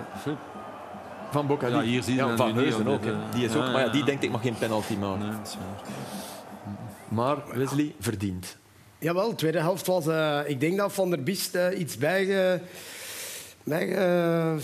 Van 1.30 1.46
Bocadi. 1.46 1.74
Ja, 1.74 1.80
hier 1.80 2.02
zie 2.02 2.14
je 2.14 2.20
Ja, 2.24 2.36
Van 2.36 2.50
op 2.50 2.86
ook. 2.86 3.04
hè. 3.04 3.12
eh, 3.12 3.18
Die 3.32 3.44
is 3.44 3.54
ook 3.56 3.62
ja, 3.64 3.70
maar 3.70 3.80
ja, 3.80 3.86
ja. 3.86 3.92
die 3.92 4.04
denkt, 4.04 4.22
ik 4.24 4.30
mag 4.30 4.40
geen 4.42 4.58
penalty 4.58 4.94
maken. 4.96 5.18
Nee, 5.20 5.30
dat 5.36 5.46
is 5.46 5.54
waar. 5.56 5.88
Maar 7.08 7.36
Wesley 7.58 7.94
verdient. 8.00 8.56
Jawel, 9.01 9.28
de 9.30 9.34
tweede 9.34 9.59
helft 9.59 9.86
was... 9.86 10.07
eh, 10.07 10.40
ik 10.46 10.61
denk 10.61 10.76
dat 10.76 10.92
Van 10.92 11.11
der 11.11 11.22
Biest 11.22 11.55
eh, 11.55 11.78
iets 11.78 11.96
bij... 11.96 12.24
ge- 12.24 12.59
bij 13.64 13.86
ge- 13.86 13.94
eh, 13.94 14.55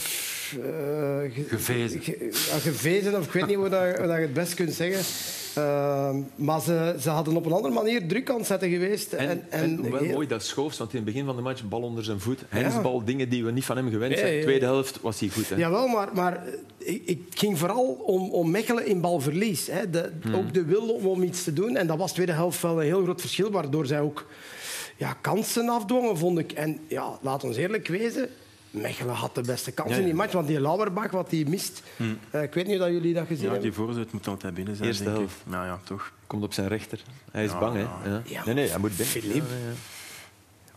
ge- 1.35 1.45
Gevezen. 1.49 2.01
ge- 2.03 2.29
gevezen, 2.61 3.17
of 3.19 3.25
ik 3.27 3.33
weet 3.33 3.47
niet 3.47 3.57
hoe, 3.57 3.69
dat, 3.69 3.97
hoe 3.99 4.07
dat 4.07 4.17
je 4.17 4.23
het 4.23 4.33
best 4.33 4.55
kunt 4.55 4.73
zeggen. 4.75 5.05
Eh, 5.57 6.17
maar 6.35 6.61
ze, 6.61 6.97
ze 7.01 7.11
hadden 7.11 7.37
op 7.37 7.47
een 7.47 7.53
andere 7.53 7.75
manier 7.75 8.09
druk 8.09 8.31
aan 8.31 8.37
het 8.37 8.47
zetten 8.47 8.71
geweest. 8.71 9.13
En, 9.13 9.47
en, 9.51 9.91
wel 9.91 10.01
heel- 10.01 10.13
mooi 10.13 10.27
dat 10.27 10.43
Schoofs, 10.43 10.79
want 10.79 10.91
in 10.91 10.97
het 10.97 11.07
begin 11.07 11.25
van 11.25 11.37
de 11.37 11.43
match 11.43 11.65
bal 11.69 11.83
onder 11.83 12.05
zijn 12.05 12.21
voet. 12.21 12.41
Hensbal, 12.49 13.05
dingen 13.05 13.29
die 13.29 13.45
we 13.45 13.51
niet 13.51 13.65
van 13.65 13.77
hem 13.77 13.91
gewend 13.91 14.19
zijn. 14.19 14.41
Tweede 14.43 14.65
helft 14.65 15.01
was 15.01 15.21
hij 15.21 15.29
goed. 15.29 15.49
Hè? 15.49 15.57
Jawel, 15.57 15.87
maar, 15.87 16.09
maar 16.15 16.45
ik, 16.79 17.03
ik 17.05 17.21
ging 17.35 17.59
vooral 17.59 17.85
om, 18.05 18.31
om 18.31 18.51
Mechelen 18.51 18.87
in 18.87 19.01
balverlies. 19.01 19.67
Hè. 19.67 19.91
De, 19.91 20.11
Hmm. 20.23 20.35
Ook 20.35 20.55
de 20.55 20.65
wil 20.65 20.89
om, 20.89 21.07
om 21.07 21.23
iets 21.23 21.45
te 21.45 21.53
doen. 21.53 21.77
En 21.77 21.87
dat 21.87 21.99
was 21.99 22.09
de 22.09 22.15
tweede 22.15 22.33
helft 22.33 22.63
wel 22.63 22.81
een 22.81 22.87
heel 22.87 23.03
groot 23.03 23.21
verschil, 23.21 23.51
waardoor 23.51 23.87
zij 23.87 24.01
ook 24.01 24.27
ja, 24.97 25.13
kansen 25.21 25.69
afdwongen, 25.69 26.19
vond 26.19 26.39
ik. 26.39 26.53
En 26.53 26.79
ja, 26.89 27.19
laat 27.23 27.45
ons 27.45 27.57
eerlijk 27.57 27.89
wezen, 27.89 28.29
Mechelen 28.71 29.15
had 29.15 29.35
de 29.35 29.41
beste 29.41 29.73
kans 29.73 29.91
Ja, 29.91 29.97
in 29.97 30.05
die 30.05 30.15
match, 30.15 30.33
want 30.33 30.47
die 30.47 30.61
Lauerbach, 30.61 31.11
wat 31.11 31.31
hij 31.31 31.45
mist... 31.49 31.83
eh, 32.31 32.43
ik 32.43 32.55
weet 32.55 32.67
niet 32.67 32.81
of 32.81 32.87
jullie 32.89 33.15
dat 33.15 33.27
gezien 33.27 33.45
Ja, 33.45 33.53
die 33.53 33.61
hebben. 33.63 33.75
voorzet 33.87 34.13
moet 34.13 34.27
altijd 34.29 34.55
binnen 34.55 34.77
zijn, 34.77 34.89
Eerste 34.89 35.05
denk 35.05 35.17
ik. 35.17 35.21
helft. 35.23 35.37
Ja, 35.51 35.65
ja, 35.65 35.81
toch. 35.85 36.13
Komt 36.27 36.43
op 36.43 36.53
zijn 36.53 36.69
rechter. 36.69 37.01
Hij 37.31 37.45
is 37.45 37.51
Ja, 37.51 37.59
bang, 37.59 37.75
hè? 37.75 37.81
ja. 37.81 38.01
Ja. 38.05 38.23
Ja, 38.25 38.45
Nee, 38.45 38.55
nee, 38.55 38.69
hij 38.69 38.79
moet 38.79 38.89
binnen. 38.97 39.07
Filip. 39.07 39.45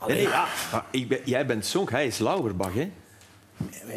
Ja, 0.08 0.48
ja, 0.72 0.86
ben, 1.08 1.20
jij 1.26 1.46
bent 1.46 1.66
Sonk, 1.66 1.90
hij 1.92 2.08
is 2.08 2.18
Lauberbach, 2.18 2.74
hè? 2.74 2.92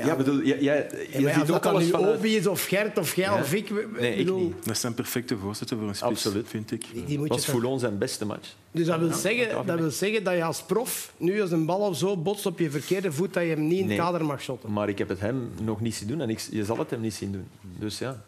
Ja, 0.05 0.17
bedoel, 0.17 0.43
jij, 0.43 0.89
Ja, 1.13 1.35
ziet 1.39 1.51
ook 1.51 1.67
alles 1.67 1.85
nu 1.85 1.91
vanuit... 1.91 2.17
Obi 2.19 2.37
is, 2.37 2.47
of 2.47 2.65
Gert, 2.67 2.99
of 2.99 3.15
jij, 3.17 3.25
Ja. 3.25 3.39
of 3.41 3.53
ik... 3.53 3.71
Nee, 4.01 4.11
ik 4.11 4.17
bedoel, 4.17 4.39
niet. 4.41 4.55
Dat 4.67 4.79
zijn 4.79 4.95
perfecte 4.95 5.37
voorzetten 5.37 5.79
voor 5.79 5.89
een 5.89 5.95
spits, 5.95 6.11
Absoluut. 6.11 6.49
vind 6.49 6.71
ik. 6.73 6.85
Die, 6.93 7.05
die 7.05 7.19
was 7.19 7.45
Foulon 7.45 7.79
zijn 7.79 7.99
beste 7.99 8.25
match. 8.27 8.49
Dus 8.71 8.87
dat 8.87 8.99
wil, 8.99 9.13
zeggen, 9.13 9.67
dat 9.67 9.79
wil 9.79 9.91
zeggen 9.91 10.25
dat 10.25 10.35
je 10.35 10.45
als 10.45 10.63
prof, 10.63 11.13
nu 11.17 11.41
als 11.41 11.51
een 11.51 11.67
bal 11.67 11.79
of 11.81 11.97
zo 11.97 12.17
botst 12.17 12.47
op 12.47 12.59
je 12.59 12.71
verkeerde 12.71 13.13
voet, 13.13 13.35
dat 13.35 13.43
je 13.43 13.49
hem 13.49 13.63
niet 13.63 13.73
in 13.73 13.79
het 13.79 13.87
Nee. 13.89 13.97
kader 13.99 14.25
mag 14.25 14.43
shotten. 14.43 14.73
Maar 14.73 14.89
ik 14.89 14.99
heb 14.99 15.09
het 15.09 15.21
hem 15.21 15.51
nog 15.63 15.81
niet 15.81 15.95
zien 15.95 16.09
doen 16.09 16.21
en 16.21 16.31
ik, 16.31 16.39
je 16.51 16.65
zal 16.65 16.79
het 16.79 16.91
hem 16.91 17.01
niet 17.01 17.15
zien 17.15 17.33
doen. 17.33 17.47
Dus 17.79 17.99
ja, 17.99 18.23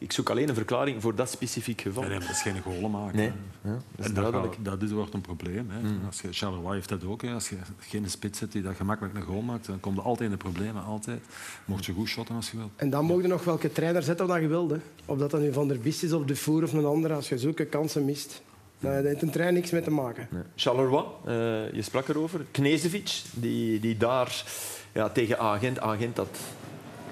ik 0.00 0.12
zoek 0.12 0.30
alleen 0.30 0.48
een 0.48 0.54
verklaring 0.54 1.02
voor 1.02 1.14
dat 1.14 1.30
specifiek 1.30 1.80
geval. 1.80 2.00
Nee, 2.02 2.10
nee, 2.10 2.18
maar 2.18 2.28
dat 2.28 2.36
is 2.36 2.42
geen 2.42 2.60
golen 2.62 2.90
maken. 2.90 3.16
Nee, 3.16 3.32
ja, 3.62 3.70
dat 3.70 3.80
is 3.96 4.04
En 4.06 4.14
duidelijk. 4.14 4.54
gaat- 4.54 4.64
dat 4.64 4.82
is, 4.82 4.90
wordt 4.90 5.14
een 5.14 5.20
probleem. 5.20 5.70
Hè. 5.70 6.06
Als 6.06 6.20
je, 6.20 6.28
Charleroi 6.32 6.74
heeft 6.74 6.88
dat 6.88 7.04
ook. 7.04 7.22
Hè. 7.22 7.32
Als 7.32 7.48
je 7.48 7.56
geen 7.78 8.10
spits 8.10 8.38
zet 8.38 8.52
die 8.52 8.62
dat 8.62 8.76
gemakkelijk 8.76 9.14
een 9.16 9.22
goal 9.22 9.40
maakt, 9.42 9.66
dan 9.66 9.80
komt 9.80 9.96
er 9.98 10.02
altijd 10.02 10.30
in 10.30 10.36
de 10.36 10.42
problemen. 10.42 10.84
Altijd. 10.84 11.20
Mocht 11.64 11.84
je 11.84 11.92
goed 11.92 12.08
shotten 12.08 12.34
als 12.34 12.50
je 12.50 12.56
wilt. 12.56 12.70
En 12.76 12.90
dan 12.90 13.04
mocht 13.04 13.22
je 13.22 13.28
nog 13.28 13.44
welke 13.44 13.72
trainer 13.72 14.02
zetten 14.02 14.26
dat 14.26 14.40
je 14.40 14.46
wilde. 14.46 14.80
Of 15.04 15.18
dat 15.18 15.30
dan 15.30 15.40
nu 15.40 15.52
Van 15.52 15.68
der 15.68 15.78
Biest 15.80 16.02
is 16.02 16.12
of 16.12 16.24
De 16.24 16.36
Voer 16.36 16.62
of 16.62 16.72
een 16.72 16.84
andere. 16.84 17.14
Als 17.14 17.28
je 17.28 17.38
zulke 17.38 17.64
kansen 17.64 18.04
mist, 18.04 18.42
dan 18.78 18.92
heeft 19.04 19.22
een 19.22 19.30
trein 19.30 19.54
niks 19.54 19.70
mee 19.70 19.82
te 19.82 19.90
maken. 19.90 20.28
Nee. 20.30 20.42
Charleroi, 20.56 21.04
eh, 21.24 21.32
je 21.72 21.82
sprak 21.82 22.08
erover. 22.08 22.44
Knezevic, 22.50 23.22
die, 23.32 23.80
die 23.80 23.96
daar 23.96 24.44
ja, 24.92 25.08
tegen 25.08 25.38
Agent, 25.38 25.80
Agent 25.80 26.16
dat 26.16 26.38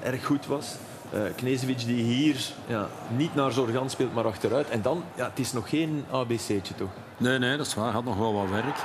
erg 0.03 0.25
goed 0.27 0.47
was. 0.47 0.75
Eh 1.13 1.21
Knezevic 1.37 1.79
die 1.79 2.03
hier 2.03 2.53
ja, 2.67 2.87
niet 3.17 3.35
naar 3.35 3.53
Zorgan 3.53 3.91
speelt, 3.91 4.15
maar 4.15 4.27
achteruit. 4.27 4.69
En 4.69 4.83
dan, 4.83 5.03
ja, 5.15 5.25
het 5.25 5.39
is 5.39 5.53
nog 5.53 5.69
geen 5.69 6.05
ABC'tje 6.11 6.75
toch? 6.77 6.89
Nee, 7.17 7.39
nee, 7.39 7.57
dat 7.57 7.67
is 7.67 7.75
waar. 7.75 7.93
Had 7.93 8.05
nog 8.05 8.17
wel 8.17 8.35
wat 8.35 8.49
werk. 8.51 8.77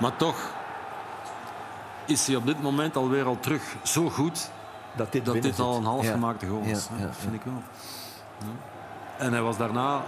Maar 0.00 0.16
toch 0.16 0.36
is 2.06 2.26
hij 2.26 2.36
op 2.36 2.46
dit 2.46 2.62
moment 2.62 2.96
alweer 2.96 3.24
al 3.24 3.36
terug 3.40 3.62
zo 3.82 4.10
goed 4.10 4.50
Dat 4.96 5.12
dit, 5.12 5.24
dat 5.24 5.42
dit 5.42 5.58
al 5.60 5.76
een 5.76 5.84
half 5.84 6.04
Ja. 6.04 6.34
goal 6.48 6.62
is. 6.64 6.88
Ja, 6.98 7.06
Dat 7.06 7.16
vind 7.18 7.34
ik 7.34 7.42
wel. 7.44 7.62
En 9.18 9.32
hij 9.32 9.42
was 9.42 9.56
daarna 9.56 10.02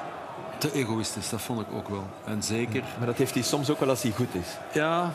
te 0.59 0.72
egoïstisch, 0.72 1.28
dat 1.28 1.40
vond 1.40 1.61
ik 1.61 1.66
ook 1.72 1.88
wel. 1.88 2.05
En 2.24 2.42
zeker, 2.42 2.82
Maar 2.99 3.07
dat 3.07 3.16
heeft 3.16 3.34
hij 3.34 3.42
soms 3.42 3.70
ook 3.70 3.80
wel 3.80 3.88
als 3.88 4.03
hij 4.03 4.12
goed 4.12 4.34
is. 4.34 4.47
ja, 4.72 5.11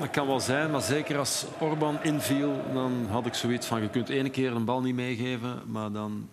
dat 0.00 0.10
kan 0.10 0.26
wel 0.26 0.40
zijn, 0.40 0.70
maar 0.70 0.80
zeker 0.80 1.18
als 1.18 1.44
Orban 1.58 2.02
inviel, 2.02 2.62
dan 2.72 3.06
had 3.10 3.26
ik 3.26 3.34
zoiets 3.34 3.66
van: 3.66 3.82
je 3.82 3.88
kunt 3.88 4.08
ene 4.08 4.30
keer 4.30 4.52
een 4.52 4.64
bal 4.64 4.80
niet 4.80 4.94
meegeven, 4.94 5.62
maar 5.66 5.92
dan. 5.92 6.28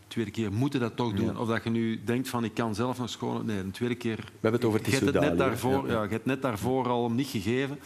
De 0.00 0.16
tweede 0.16 0.30
keer 0.30 0.52
moet 0.52 0.72
je 0.72 0.78
dat 0.78 0.96
toch 0.96 1.12
doen. 1.12 1.38
Of 1.38 1.48
dat 1.48 1.64
je 1.64 1.70
nu 1.70 2.04
denkt 2.04 2.28
van 2.28 2.44
ik 2.44 2.54
kan 2.54 2.74
zelf 2.74 2.98
nog 2.98 3.10
schoon. 3.10 3.46
Nee, 3.46 3.64
de 3.64 3.70
tweede 3.70 3.94
keer. 3.94 4.16
We 4.16 4.22
hebben 4.32 4.60
het 4.60 4.64
over 4.64 4.80
je 4.84 4.90
hebt 4.90 5.04
het 5.04 5.20
net 5.20 5.38
daarvoor, 5.38 5.90
Ja, 5.90 6.02
je 6.02 6.08
hebt 6.08 6.24
net 6.24 6.42
daarvoor 6.42 6.88
al 6.88 7.04
hem 7.04 7.14
niet 7.14 7.26
gegeven. 7.26 7.78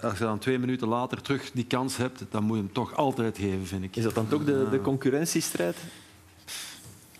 Als 0.00 0.18
je 0.18 0.24
dan 0.24 0.38
twee 0.38 0.58
minuten 0.58 0.88
later 0.88 1.22
terug 1.22 1.50
die 1.50 1.64
kans 1.66 1.96
hebt, 1.96 2.24
dan 2.30 2.44
moet 2.44 2.56
je 2.56 2.62
hem 2.62 2.72
toch 2.72 2.96
altijd 2.96 3.38
geven, 3.38 3.66
vind 3.66 3.84
ik. 3.84 3.96
Is 3.96 4.02
dat 4.02 4.14
dan 4.14 4.28
toch 4.28 4.44
de, 4.44 4.66
de 4.70 4.80
concurrentiestrijd? 4.80 5.76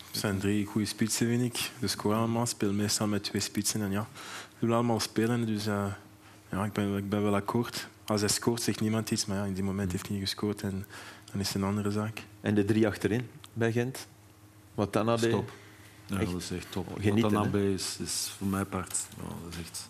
Het 0.06 0.18
zijn 0.18 0.38
drie 0.38 0.66
goede 0.66 0.86
spitsen, 0.86 1.26
vind 1.26 1.42
ik. 1.42 1.70
Dus 1.78 1.98
allemaal 1.98 2.46
speelt 2.46 2.74
meestal 2.74 3.06
met 3.06 3.22
twee 3.22 3.42
spitsen. 3.42 3.82
En 3.82 3.90
ja, 3.90 4.06
ze 4.48 4.56
willen 4.58 4.76
allemaal 4.76 5.00
spelen. 5.00 5.46
Dus 5.46 5.66
eh, 5.66 5.84
ja, 6.50 6.64
ik, 6.64 6.72
ben, 6.72 6.96
ik 6.96 7.08
ben 7.08 7.22
wel 7.22 7.34
akkoord. 7.34 7.88
Als 8.06 8.20
hij 8.20 8.30
scoort, 8.30 8.62
zegt 8.62 8.80
niemand 8.80 9.10
iets. 9.10 9.26
Maar 9.26 9.36
ja, 9.36 9.44
in 9.44 9.54
die 9.54 9.64
moment 9.64 9.92
heeft 9.92 10.06
hij 10.06 10.16
niet 10.16 10.28
gescoord. 10.28 10.62
En 10.62 10.86
dan 11.32 11.40
is 11.40 11.46
het 11.46 11.56
een 11.56 11.68
andere 11.68 11.90
zaak. 11.90 12.22
En 12.40 12.54
de 12.54 12.64
drie 12.64 12.86
achterin 12.86 13.28
bij 13.52 13.72
Gent? 13.72 14.06
Wat 14.74 14.92
dan 14.92 15.08
had 15.08 15.18
Stop. 15.20 15.50
Ja, 16.06 16.18
Echt 16.18 16.32
dat 16.32 16.40
is 16.40 16.50
echt 16.50 16.66
top. 16.70 16.86
genieten, 17.00 17.32
Wat 17.32 17.52
dan 17.52 17.60
is, 17.60 17.96
is 18.02 18.32
voor 18.38 18.46
mij 18.46 18.64
part. 18.64 19.06
Ja, 19.16 19.22
dat 19.44 19.52
is 19.52 19.58
echt... 19.60 19.86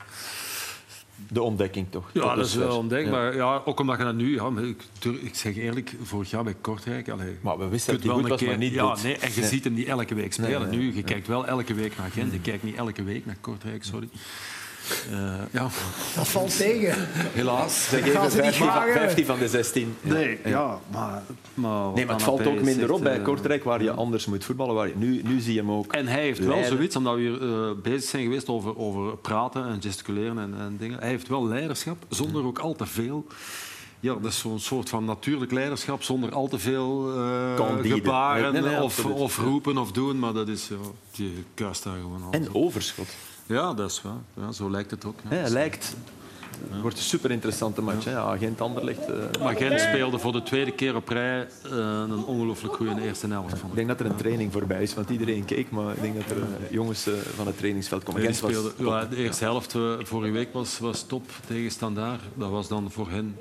De 1.29 1.43
ontdekking 1.43 1.87
toch? 1.91 2.11
Ja, 2.13 2.35
dat 2.35 2.47
is 2.47 2.55
wel 2.55 2.77
ondenkbaar. 2.77 3.33
Ja. 3.37 3.39
Ja. 3.55 3.63
ook 3.65 3.81
omdat 3.81 3.99
je 3.99 4.05
dat 4.05 4.15
nu... 4.15 4.35
Ja, 4.35 4.51
maar 4.51 4.65
ik, 4.65 4.83
ik 5.23 5.35
zeg 5.35 5.57
eerlijk, 5.57 5.95
vorig 6.03 6.31
jaar 6.31 6.45
bij 6.45 6.55
Kortrijk... 6.61 7.09
Allee, 7.09 7.37
Maar 7.41 7.59
we 7.59 7.69
wisten 7.69 7.95
dat 7.95 8.03
hij 8.03 8.13
goed 8.13 8.29
was, 8.29 8.43
maar 8.43 8.57
niet 8.57 8.73
ja, 8.73 8.97
nee, 9.03 9.17
En 9.19 9.33
je 9.35 9.41
Nee. 9.41 9.49
ziet 9.49 9.65
hem 9.65 9.73
niet 9.73 9.87
elke 9.87 10.15
week 10.15 10.33
spelen. 10.33 10.61
Nee, 10.61 10.69
nee, 10.71 10.79
nu, 10.79 10.95
je 10.95 11.03
kijkt 11.03 11.27
wel 11.27 11.47
elke 11.47 11.75
week 11.75 11.97
naar 11.97 12.11
Gent. 12.11 12.33
Je 12.33 12.41
kijkt 12.41 12.63
niet 12.63 12.77
elke 12.77 13.03
week 13.03 13.27
naar 13.27 13.37
Kortrijk, 13.41 13.85
sorry. 13.85 14.09
Eh, 15.11 15.19
ja, 15.51 15.69
Dat 16.15 16.29
valt 16.29 16.57
tegen. 16.57 17.09
helaas. 17.33 17.89
Ze 17.89 17.97
geven 17.97 18.31
ze 18.31 18.37
niet 18.41 18.45
15 18.45 18.53
van, 18.53 18.67
vragen. 18.73 18.93
15 18.93 19.27
van 19.27 19.39
de 19.39 19.49
16. 19.49 19.97
Ja. 20.01 20.13
Nee, 20.13 20.39
ja, 20.45 20.79
maar... 20.91 21.23
maar 21.55 21.93
Nee, 21.95 22.07
maar 22.07 22.15
het 22.15 22.25
valt 22.25 22.47
ook 22.47 22.61
minder 22.61 22.93
op 22.93 23.03
bij 23.03 23.17
eh, 23.17 23.25
Kortrijk, 23.25 23.65
waar 23.65 23.83
je 23.83 23.91
anders 23.91 24.27
moet 24.27 24.45
voetballen. 24.45 24.75
Waar 24.75 24.89
je, 24.89 24.95
nu, 24.97 25.23
nu 25.23 25.41
zie 25.41 25.53
je 25.55 25.61
hem 25.61 25.71
ook. 25.71 25.93
En 25.93 26.07
hij 26.07 26.23
heeft 26.23 26.45
wel 26.45 26.65
zoiets, 26.65 26.97
omdat 26.97 27.15
we 27.15 27.21
hier 27.21 27.43
eh, 27.43 27.71
bezig 27.83 28.11
zijn 28.11 28.23
geweest 28.23 28.49
over, 28.49 28.79
over 28.79 29.17
praten 29.17 29.67
en 29.67 29.83
gesticuleren 29.83 30.39
en, 30.39 30.55
en 30.59 30.77
dingen. 30.79 30.99
Hij 30.99 31.09
heeft 31.09 31.29
wel 31.29 31.47
leiderschap, 31.47 31.97
zonder 32.09 32.45
ook 32.45 32.59
al 32.59 32.75
te 32.75 32.87
veel. 32.87 33.27
Ja, 34.01 34.15
dat 34.15 34.33
is 34.33 34.39
zo'n 34.39 34.61
soort 34.61 34.89
van 34.89 35.05
natuurlijk 35.05 35.53
leiderschap, 35.53 36.03
zonder 36.03 36.33
al 36.33 36.49
te 36.49 36.59
veel 36.59 37.13
eh, 37.17 37.81
gebaren 37.83 38.53
Nee, 38.53 38.63
nee, 38.63 38.83
of, 38.83 39.05
of 39.05 39.39
roepen 39.39 39.79
of 39.79 39.93
doen. 39.93 40.19
Maar 40.19 40.33
dat 40.33 40.49
is, 40.49 40.69
ja, 40.69 40.77
die 41.11 41.45
kuist 41.55 41.83
daar 41.83 41.97
gewoon 41.97 42.23
al. 42.23 42.33
En 42.33 42.55
overschot. 42.55 43.09
Ja, 43.49 43.75
dat 43.75 43.91
is 43.91 44.03
waar. 44.03 44.13
Ja, 44.47 44.53
zo 44.53 44.71
lijkt 44.71 44.91
het 44.91 45.05
ook. 45.05 45.19
Ja. 45.31 45.49
Lijkt... 45.49 45.97
Het 46.71 46.81
wordt 46.81 46.97
een 46.97 47.03
super 47.03 47.31
interessante 47.31 47.83
match. 47.83 48.05
Hè? 48.05 48.11
Ja, 48.11 48.37
Gent 48.37 48.61
Anderlecht. 48.61 49.07
eh, 49.11 49.43
Maar 49.43 49.57
Gent 49.57 49.81
speelde 49.81 50.19
voor 50.19 50.33
de 50.33 50.43
tweede 50.43 50.71
keer 50.73 50.97
op 50.97 51.09
rij 51.09 51.41
eh, 51.65 51.71
een 52.09 52.25
ongelooflijk 52.25 52.75
goede 52.75 53.03
eerste 53.03 53.27
helft. 53.27 53.55
Ik 53.57 53.63
ik. 53.69 53.75
denk 53.75 53.89
dat 53.89 54.01
er 54.01 54.07
een 54.07 54.17
training 54.17 54.53
voorbij 54.53 54.83
is, 54.83 54.95
want 54.95 55.11
iedereen 55.11 55.45
keek. 55.45 55.71
Maar 55.71 55.95
ik 55.95 56.01
denk 56.01 56.15
dat 56.17 56.31
er 56.31 56.43
eh, 56.43 56.71
jongens 56.71 57.07
eh, 57.07 57.15
van 57.15 57.47
het 57.47 57.57
trainingsveld 57.59 58.03
komen. 58.03 58.21
Die 58.21 58.31
Gent 58.31 58.41
was 58.41 58.51
speelde, 58.51 58.91
ja, 58.91 59.05
de 59.05 59.17
eerste 59.17 59.45
helft 59.45 59.73
vorige 60.03 60.33
week 60.33 60.53
was, 60.53 60.79
was 60.79 61.03
top 61.03 61.23
tegen 61.47 61.71
Standaard. 61.71 62.21
Dat 62.35 62.51
was 62.51 62.69
dan 62.69 62.91
voor 62.91 63.11
hen, 63.11 63.37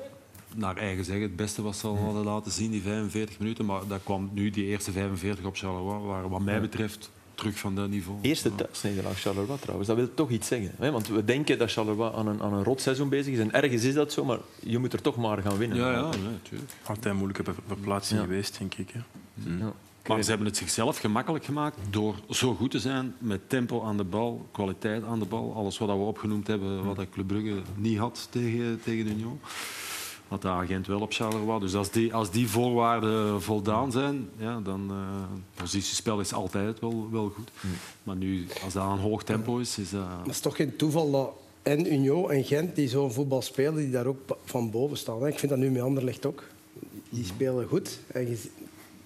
naar 0.56 0.78
eigen 0.78 1.06
zeggen, 1.06 1.24
het 1.24 1.36
beste 1.36 1.62
wat 1.62 1.76
ze 1.76 1.88
al 1.88 1.98
hadden 1.98 2.24
laten 2.24 2.52
zien, 2.52 2.72
die 2.72 2.82
45 2.82 3.40
minuten. 3.40 3.66
Maar 3.66 3.82
dat 3.88 4.00
kwam 4.04 4.30
nu, 4.34 4.50
die 4.50 4.66
eerste 4.66 4.92
45 4.92 5.46
op 5.46 5.56
Charleroi, 5.56 6.00
waren 6.06 6.30
wat 6.30 6.42
mij 6.42 6.62
betreft 6.62 7.10
terug 7.38 7.60
van 7.60 7.76
dat 7.76 7.90
niveau. 7.90 8.18
Eerste 8.22 8.56
thuisnederlaag 8.56 9.20
Charleroi 9.20 9.60
trouwens. 9.60 9.88
Dat 9.88 9.98
wil 9.98 10.14
toch 10.14 10.30
iets 10.30 10.48
zeggen. 10.48 10.72
Hè? 10.78 10.92
Want 10.92 11.08
we 11.08 11.26
denken 11.26 11.58
dat 11.58 11.72
Charleroi 11.72 12.12
aan 12.16 12.28
een, 12.28 12.42
aan 12.42 12.54
een 12.54 12.64
rotseizoen 12.64 13.10
bezig 13.10 13.34
is. 13.34 13.40
En 13.40 13.52
ergens 13.52 13.84
is 13.84 13.94
dat 13.94 14.12
zo, 14.12 14.26
maar 14.26 14.38
je 14.60 14.78
moet 14.78 14.94
er 14.94 15.02
toch 15.02 15.16
maar 15.16 15.38
gaan 15.42 15.58
winnen. 15.58 15.78
Ja, 15.78 15.92
ja, 15.92 16.02
nee, 16.10 16.42
tuurlijk. 16.42 16.72
Altijd 16.84 17.06
een 17.06 17.16
moeilijke 17.16 17.44
ver- 17.44 17.56
verplaatsing 17.68 18.20
Ja. 18.20 18.26
geweest, 18.26 18.58
denk 18.58 18.74
ik. 18.74 18.90
Hè. 18.94 19.00
Ja. 19.60 19.74
Maar 20.08 20.24
ze 20.24 20.30
hebben 20.30 20.48
het 20.48 20.58
zichzelf 20.58 20.98
gemakkelijk 20.98 21.46
gemaakt 21.46 21.78
door 21.90 22.16
zo 22.30 22.56
goed 22.56 22.72
te 22.72 22.80
zijn 22.80 23.16
met 23.18 23.50
tempo 23.50 23.84
aan 23.84 23.98
de 23.98 24.04
bal, 24.04 24.48
kwaliteit 24.52 25.04
aan 25.04 25.20
de 25.20 25.26
bal. 25.26 25.54
Alles 25.56 25.78
wat 25.78 25.88
we 25.90 25.94
opgenoemd 25.96 26.48
hebben, 26.48 26.84
wat 26.86 27.10
Club 27.12 27.28
Brugge 27.28 27.62
niet 27.76 27.98
had 27.98 28.28
tegen, 28.32 28.80
tegen 28.84 29.06
de 29.06 29.12
Union. 29.12 29.40
Had 30.28 30.42
de 30.42 30.48
agent 30.48 30.88
wel 30.88 31.02
op 31.02 31.14
Charleroi. 31.14 31.60
Dus 31.60 31.76
als 31.76 31.92
die, 31.92 32.14
als 32.14 32.32
die 32.32 32.48
voorwaarden 32.48 33.42
voldaan 33.42 33.92
zijn, 33.92 34.30
ja, 34.38 34.60
dan 34.60 34.88
uh, 34.92 34.98
positiespel 35.54 36.20
is 36.20 36.34
altijd 36.34 36.80
wel, 36.80 37.08
wel 37.12 37.32
goed. 37.36 37.52
Maar 38.04 38.16
nu, 38.16 38.48
als 38.64 38.74
dat 38.74 38.84
een 38.84 38.98
hoog 38.98 39.24
tempo 39.24 39.58
is, 39.58 39.78
is 39.78 39.90
dat... 39.90 40.06
Het 40.20 40.30
is 40.30 40.40
toch 40.40 40.56
geen 40.56 40.76
toeval 40.76 41.12
dat 41.12 41.30
en 41.68 41.94
Union 41.94 42.32
en 42.32 42.44
Gent, 42.44 42.76
die 42.76 42.88
zo'n 42.88 43.12
voetbal 43.12 43.42
spelen, 43.42 43.76
die 43.76 43.90
daar 43.90 44.06
ook 44.06 44.38
van 44.44 44.72
boven 44.72 44.98
staan. 44.98 45.22
hè. 45.22 45.28
Ik 45.28 45.40
vind 45.40 45.52
dat 45.52 45.60
nu 45.60 45.72
met 45.72 45.82
Anderlecht 45.82 46.26
ook. 46.26 46.44
Die 47.10 47.26
spelen 47.26 47.68
goed. 47.68 48.00
En 48.08 48.38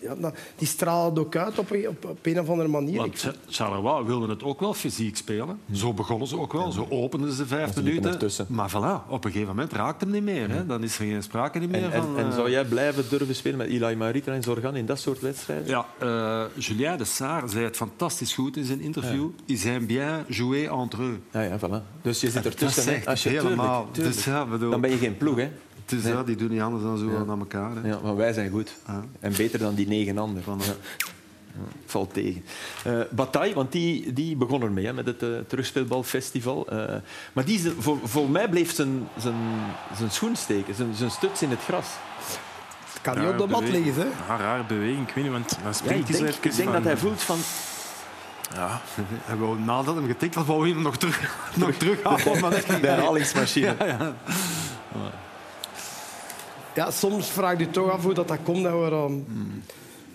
ja, 0.02 0.16
dat- 0.16 0.36
die 0.56 0.68
stralen 0.68 1.10
het 1.10 1.20
ook 1.20 1.36
uit 1.36 1.60
op, 1.60 1.72
een- 1.72 1.88
op, 1.88 2.06
op 2.06 2.26
een 2.26 2.40
of 2.40 2.50
andere 2.50 2.70
manier. 2.70 2.98
Want 2.98 3.32
Charleroi 3.50 4.06
wilde 4.06 4.28
het 4.28 4.44
ook 4.44 4.60
wel 4.60 4.74
fysiek 4.74 5.18
spelen. 5.18 5.60
Zo 5.74 5.94
begonnen 5.94 6.28
ze 6.28 6.40
ook 6.40 6.54
wel. 6.54 6.72
Zo 6.72 6.88
openden 6.90 7.32
ze 7.34 7.46
vijf 7.46 7.76
minuten. 7.76 8.20
Maar 8.48 8.70
voilà, 8.70 9.10
op 9.10 9.26
een 9.26 9.32
gegeven 9.32 9.56
moment 9.56 9.74
raakt 9.74 10.02
hem 10.02 10.12
niet 10.12 10.24
meer. 10.24 10.50
Hè. 10.50 10.66
Dan 10.66 10.84
is 10.84 11.00
er 11.00 11.06
geen 11.06 11.24
sprake 11.24 11.60
niet 11.60 11.70
meer 11.72 11.84
En, 11.84 11.92
en, 11.92 12.02
van... 12.02 12.18
en 12.18 12.26
eh, 12.28 12.34
zou 12.36 12.50
jij 12.50 12.66
blijven 12.66 13.04
durven 13.10 13.36
spelen 13.36 13.58
met 13.58 13.68
Eli 13.68 13.96
Marita 13.96 14.32
en 14.34 14.44
Zorgan 14.44 14.76
in 14.76 14.86
dat 14.86 15.00
soort 15.00 15.20
wedstrijden? 15.20 15.68
Ja, 15.68 15.86
eh, 16.00 16.44
Julien 16.56 16.98
de 16.98 17.04
Saar 17.06 17.50
zei 17.50 17.64
het 17.64 17.76
fantastisch 17.76 18.34
goed 18.34 18.58
in 18.58 18.66
zijn 18.66 18.82
interview. 18.82 19.28
Ils 19.46 19.66
aiment 19.66 19.88
bien 19.88 20.26
jouer 20.28 20.70
entre 20.72 21.04
eux. 21.04 21.18
Ja, 21.32 21.42
ja, 21.42 21.58
voilà. 21.60 22.02
Dus 22.02 22.22
je 22.22 22.30
zit 22.30 22.44
Dat 22.44 22.46
ertussen. 22.54 22.84
hè. 22.84 22.90
zegt 22.92 23.08
Als 23.08 23.24
je, 23.24 23.30
het 23.30 23.40
tuurlijk, 23.40 23.62
helemaal. 23.62 23.88
tuurlijk. 23.92 24.16
Dus 24.16 24.26
ja, 24.26 24.46
bedoel- 24.46 24.72
Dan 24.72 24.82
ben 24.82 24.90
je 24.92 24.98
geen 24.98 25.18
ploeg, 25.18 25.38
hè? 25.38 25.50
Dus 25.92 26.04
Nee. 26.04 26.14
ja, 26.14 26.24
die 26.24 26.36
doen 26.36 26.50
niet 26.50 26.62
anders 26.62 26.84
dan 26.84 26.98
zo 26.98 27.10
Ja. 27.12 27.18
aan 27.32 27.40
elkaar. 27.40 27.72
Hè. 27.76 27.88
Ja, 27.88 28.00
maar 28.04 28.16
wij 28.16 28.34
zijn 28.34 28.50
goed. 28.52 28.74
Ja. 28.88 29.04
En 29.20 29.34
beter 29.38 29.60
dan 29.60 29.76
die 29.76 29.88
negen 29.88 30.18
anderen. 30.18 30.58
Ja. 30.60 30.66
Ja, 31.54 31.60
Valt 31.86 32.14
tegen. 32.14 32.44
Eh 32.84 33.00
Bataille, 33.10 33.54
want 33.54 33.72
die, 33.72 34.14
die 34.14 34.36
begon 34.36 34.62
ermee 34.62 34.86
hè, 34.86 34.94
met 34.94 35.06
het 35.06 35.24
eh, 35.24 35.30
terugspeelbalfestival. 35.48 36.68
Eh, 36.70 36.96
maar 37.34 37.46
die, 37.46 37.60
is 37.60 37.72
voor, 37.80 37.98
voor 38.04 38.30
mij 38.30 38.50
bleef 38.50 38.74
zijn, 38.76 39.08
zijn, 39.18 39.36
zijn 39.98 40.12
schoen 40.12 40.36
steken, 40.36 40.76
zijn, 40.76 40.96
zijn 40.96 41.12
stuts 41.12 41.42
in 41.42 41.50
het 41.50 41.60
gras. 41.64 41.88
kan 43.02 43.20
niet 43.20 43.30
op 43.30 43.38
de 43.38 43.48
mat 43.48 43.70
liggen. 43.70 43.94
Hè? 43.94 44.08
Ja, 44.28 44.38
rare 44.38 44.64
beweging, 44.64 45.08
ik 45.08 45.14
weet 45.14 45.24
niet, 45.24 45.34
want 45.34 45.50
dan 45.50 45.60
Ja, 45.64 45.74
springt 45.74 46.10
hij 46.10 46.28
ik 46.30 46.42
denk 46.42 46.54
van... 46.56 46.72
dat 46.74 46.84
hij 46.84 46.98
voelt 46.98 47.22
van... 47.22 47.38
Ja, 48.54 48.82
En 49.30 49.40
wou, 49.40 49.60
nadat 49.60 49.96
hem 49.96 50.06
getikt 50.08 50.36
had, 50.36 50.46
wou 50.46 50.62
hij 50.62 50.70
hem 50.72 50.82
nog 50.82 50.98
terug, 50.98 51.36
nog 51.56 51.72
terughalen. 51.72 52.40
Maar 52.40 52.52
dat 52.52 52.66
ging 52.66 52.80
De 52.80 52.88
herhalingsmachine. 52.88 53.76
Ja, 53.80 53.86
ja. 53.86 54.14
Ja, 56.76 56.92
soms 56.92 57.30
vraag 57.30 57.60
je 57.60 57.70
toch 57.70 57.90
af 57.92 58.04
hoe 58.04 58.14
dat, 58.14 58.28
dat 58.28 58.38
komt. 58.44 58.64
Dat 58.64 58.74
we, 58.74 59.22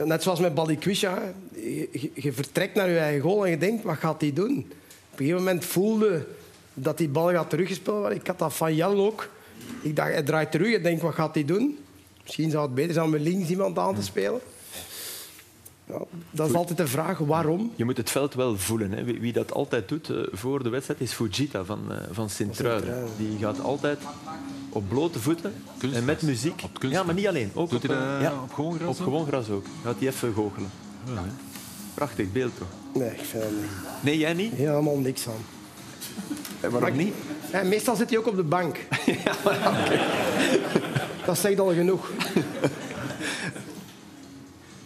Net 0.05 0.23
zoals 0.23 0.41
met 0.41 0.55
Balikwisha. 0.55 1.23
Je, 1.55 2.11
je- 2.15 2.33
vertrekt 2.33 2.75
naar 2.75 2.91
je 2.91 2.99
eigen 2.99 3.21
goal 3.23 3.45
en 3.45 3.51
je 3.51 3.59
denkt, 3.59 3.85
wat 3.85 3.97
gaat 3.97 4.21
hij 4.21 4.33
doen? 4.33 4.57
Op 5.13 5.21
een 5.21 5.27
gegeven 5.27 5.39
moment 5.39 5.65
voelde 5.65 6.27
dat 6.75 6.99
die 6.99 7.09
bal 7.09 7.31
gaat 7.31 7.51
teruggespeeld 7.51 7.99
worden. 7.99 8.19
Ik 8.19 8.27
had 8.27 8.39
dat 8.39 8.55
van 8.55 8.75
Jan 8.75 8.97
ook. 8.97 9.29
Ik 9.83 9.97
dacht, 9.97 10.13
hij 10.13 10.23
draait 10.23 10.51
terug. 10.51 10.75
Ik 10.75 10.83
denk, 10.83 11.03
wat 11.03 11.15
gaat 11.15 11.35
hij 11.35 11.45
doen? 11.45 11.79
Misschien 12.23 12.51
zou 12.51 12.65
het 12.67 12.75
beter 12.75 12.93
zijn 12.93 13.07
om 13.07 13.17
links 13.17 13.49
iemand 13.49 13.79
aan 13.79 13.95
te 13.95 14.03
spelen. 14.03 14.41
Ja, 15.89 15.99
dat 16.31 16.49
is 16.49 16.55
altijd 16.55 16.79
de 16.79 16.87
vraag, 16.87 17.19
waarom? 17.19 17.73
Je 17.77 17.85
moet 17.85 17.97
het 17.97 18.11
veld 18.11 18.35
wel 18.35 18.59
voelen. 18.59 18.93
Hè. 18.93 19.05
Wie, 19.05 19.21
wie 19.21 19.33
dat 19.33 19.53
altijd 19.53 19.89
doet 19.89 20.11
eh, 20.11 20.17
voor 20.33 20.63
de 20.63 20.69
wedstrijd 20.69 21.01
is 21.01 21.13
Fujita 21.13 21.65
van, 21.65 21.81
eh, 21.93 21.97
van 22.11 22.31
Sint-Truiden. 22.31 23.05
Die 23.17 23.39
gaat 23.39 23.61
altijd 23.61 23.99
op 24.69 24.89
blote 24.89 25.19
voeten 25.21 25.53
en 25.93 26.05
met 26.05 26.23
muziek. 26.23 26.63
Ja, 26.81 27.03
maar 27.03 27.15
niet 27.15 27.27
alleen. 27.27 27.51
Ook 27.55 27.71
Doet 27.71 27.83
op, 27.85 27.91
hij 27.91 27.99
eh, 27.99 28.13
dat 28.13 28.21
ja, 28.21 28.33
op 28.43 28.53
gewoon 28.53 28.75
gras 28.79 28.89
Op 28.89 28.97
ook? 28.97 29.03
gewoon 29.03 29.27
gras 29.27 29.49
ook. 29.49 29.65
Gaat 29.85 29.95
hij 29.99 30.09
even 30.09 30.35
goochelen. 30.35 30.71
Prachtig 31.95 32.33
beeld 32.33 32.53
toch? 32.59 32.69
Nee, 33.03 33.11
ik 33.11 33.25
vind 33.25 33.45
niet. 33.45 33.71
Nee, 34.01 34.19
jij 34.19 34.33
niet? 34.35 34.53
Helemaal 34.53 34.97
niks 34.99 35.27
aan. 35.27 35.45
Eh, 36.61 36.71
waarom 36.71 36.97
niet? 36.97 37.15
Ja, 37.53 37.63
meestal 37.63 37.97
zit 37.97 38.09
hij 38.11 38.19
ook 38.19 38.27
op 38.27 38.37
de 38.37 38.43
bank. 38.43 38.79
Dat 41.27 41.39
zegt 41.39 41.59
al 41.59 41.73
genoeg. 41.75 42.11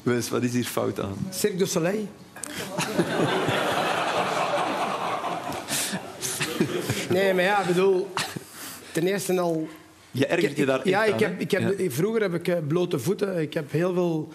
Wes, 0.03 0.31
wat 0.31 0.43
is 0.43 0.53
hier 0.53 0.65
fout 0.65 1.01
aan? 1.01 1.17
Cirque 1.31 1.57
du 1.59 1.67
Soleil. 1.67 2.09
nee, 7.11 7.35
maar 7.35 7.45
ja, 7.45 7.61
ik 7.61 7.67
bedoel... 7.67 8.09
Ten 8.93 9.07
eerste 9.07 9.41
al... 9.41 9.69
Je 10.11 10.27
ergert 10.27 10.57
je 10.57 10.67
daar 10.67 10.89
Ja, 10.89 11.05
ik 11.05 11.13
aan, 11.13 11.19
heb, 11.19 11.41
ik 11.41 11.51
heb, 11.51 11.79
Ja. 11.79 11.91
vroeger 11.91 12.21
heb 12.23 12.35
ik 12.35 12.49
eh, 12.49 12.57
blote 12.69 12.99
voeten. 12.99 13.41
Ik 13.41 13.55
heb 13.55 13.73
heel 13.73 13.95
veel 13.95 14.29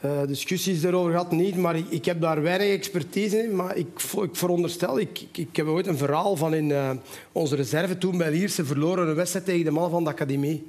eh, 0.00 0.26
discussies 0.26 0.82
erover 0.82 1.10
gehad. 1.10 1.30
Niet, 1.30 1.56
maar 1.56 1.76
ik, 1.76 1.86
ik 1.88 2.04
heb 2.04 2.20
daar 2.20 2.42
weinig 2.42 2.68
expertise 2.68 3.42
in. 3.42 3.56
Maar 3.56 3.76
ik, 3.76 3.88
ik 4.22 4.36
veronderstel... 4.36 4.98
Ik, 4.98 5.20
ik, 5.20 5.38
ik 5.38 5.56
heb 5.56 5.66
ooit 5.66 5.86
een 5.86 5.96
verhaal 5.98 6.36
van 6.36 6.54
in 6.54 6.70
eh, 6.72 6.90
onze 7.32 7.56
reserve 7.56 7.98
toen 7.98 8.18
bij 8.18 8.30
Lierse 8.30 8.64
verloren 8.64 9.08
een 9.08 9.14
wedstrijd 9.14 9.44
tegen 9.44 9.64
de 9.64 9.70
man 9.70 9.90
van 9.90 10.04
de 10.04 10.10
academie. 10.10 10.66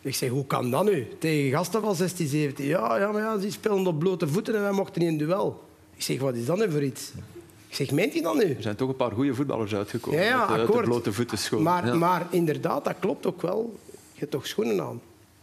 Ik 0.00 0.14
zeg, 0.14 0.30
hoe 0.30 0.46
kan 0.46 0.70
dat 0.70 0.84
nu? 0.84 1.06
Tegen 1.18 1.50
gasten 1.50 1.80
van 1.80 1.94
16, 1.94 2.26
17. 2.28 2.66
Ja, 2.66 2.98
ja, 2.98 3.12
maar 3.12 3.22
ja, 3.22 3.36
die 3.36 3.50
spelen 3.50 3.86
op 3.86 3.98
blote 3.98 4.28
voeten 4.28 4.54
en 4.54 4.60
wij 4.62 4.72
mochten 4.72 5.02
niet 5.02 5.10
in 5.10 5.18
duel. 5.18 5.64
Ik 5.96 6.02
zeg, 6.02 6.20
wat 6.20 6.34
is 6.34 6.46
dat 6.46 6.58
nu 6.58 6.70
voor 6.70 6.82
iets? 6.82 7.12
Ik 7.68 7.74
zeg, 7.74 7.90
meent 7.90 8.12
hij 8.12 8.22
dat 8.22 8.34
nu? 8.34 8.42
Er 8.54 8.62
zijn 8.62 8.76
toch 8.76 8.88
een 8.88 8.96
paar 8.96 9.10
goede 9.10 9.34
voetballers 9.34 9.74
uitgekomen. 9.74 10.20
Ja, 10.20 10.24
ja, 10.26 10.38
uit 10.38 10.46
de- 10.46 10.52
uit 10.52 10.60
de 10.60 10.66
akkoord. 10.66 10.84
blote 10.84 11.12
voeten 11.12 11.38
school. 11.38 11.60
Maar, 11.60 11.86
Ja. 11.86 11.94
maar 11.94 12.26
inderdaad, 12.30 12.84
dat 12.84 12.94
klopt 13.00 13.26
ook 13.26 13.42
wel. 13.42 13.78
Je 14.12 14.18
hebt 14.18 14.30
toch 14.30 14.46
schoenen 14.46 14.80
aan. 14.80 15.00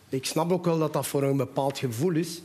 Ik 0.10 0.26
snap 0.26 0.52
ook 0.52 0.66
wel 0.66 0.78
dat 0.80 0.94
dat 0.94 1.08
voor 1.08 1.24
een 1.24 1.38
bepaald 1.38 1.78
gevoel 1.78 2.12
is. 2.14 2.42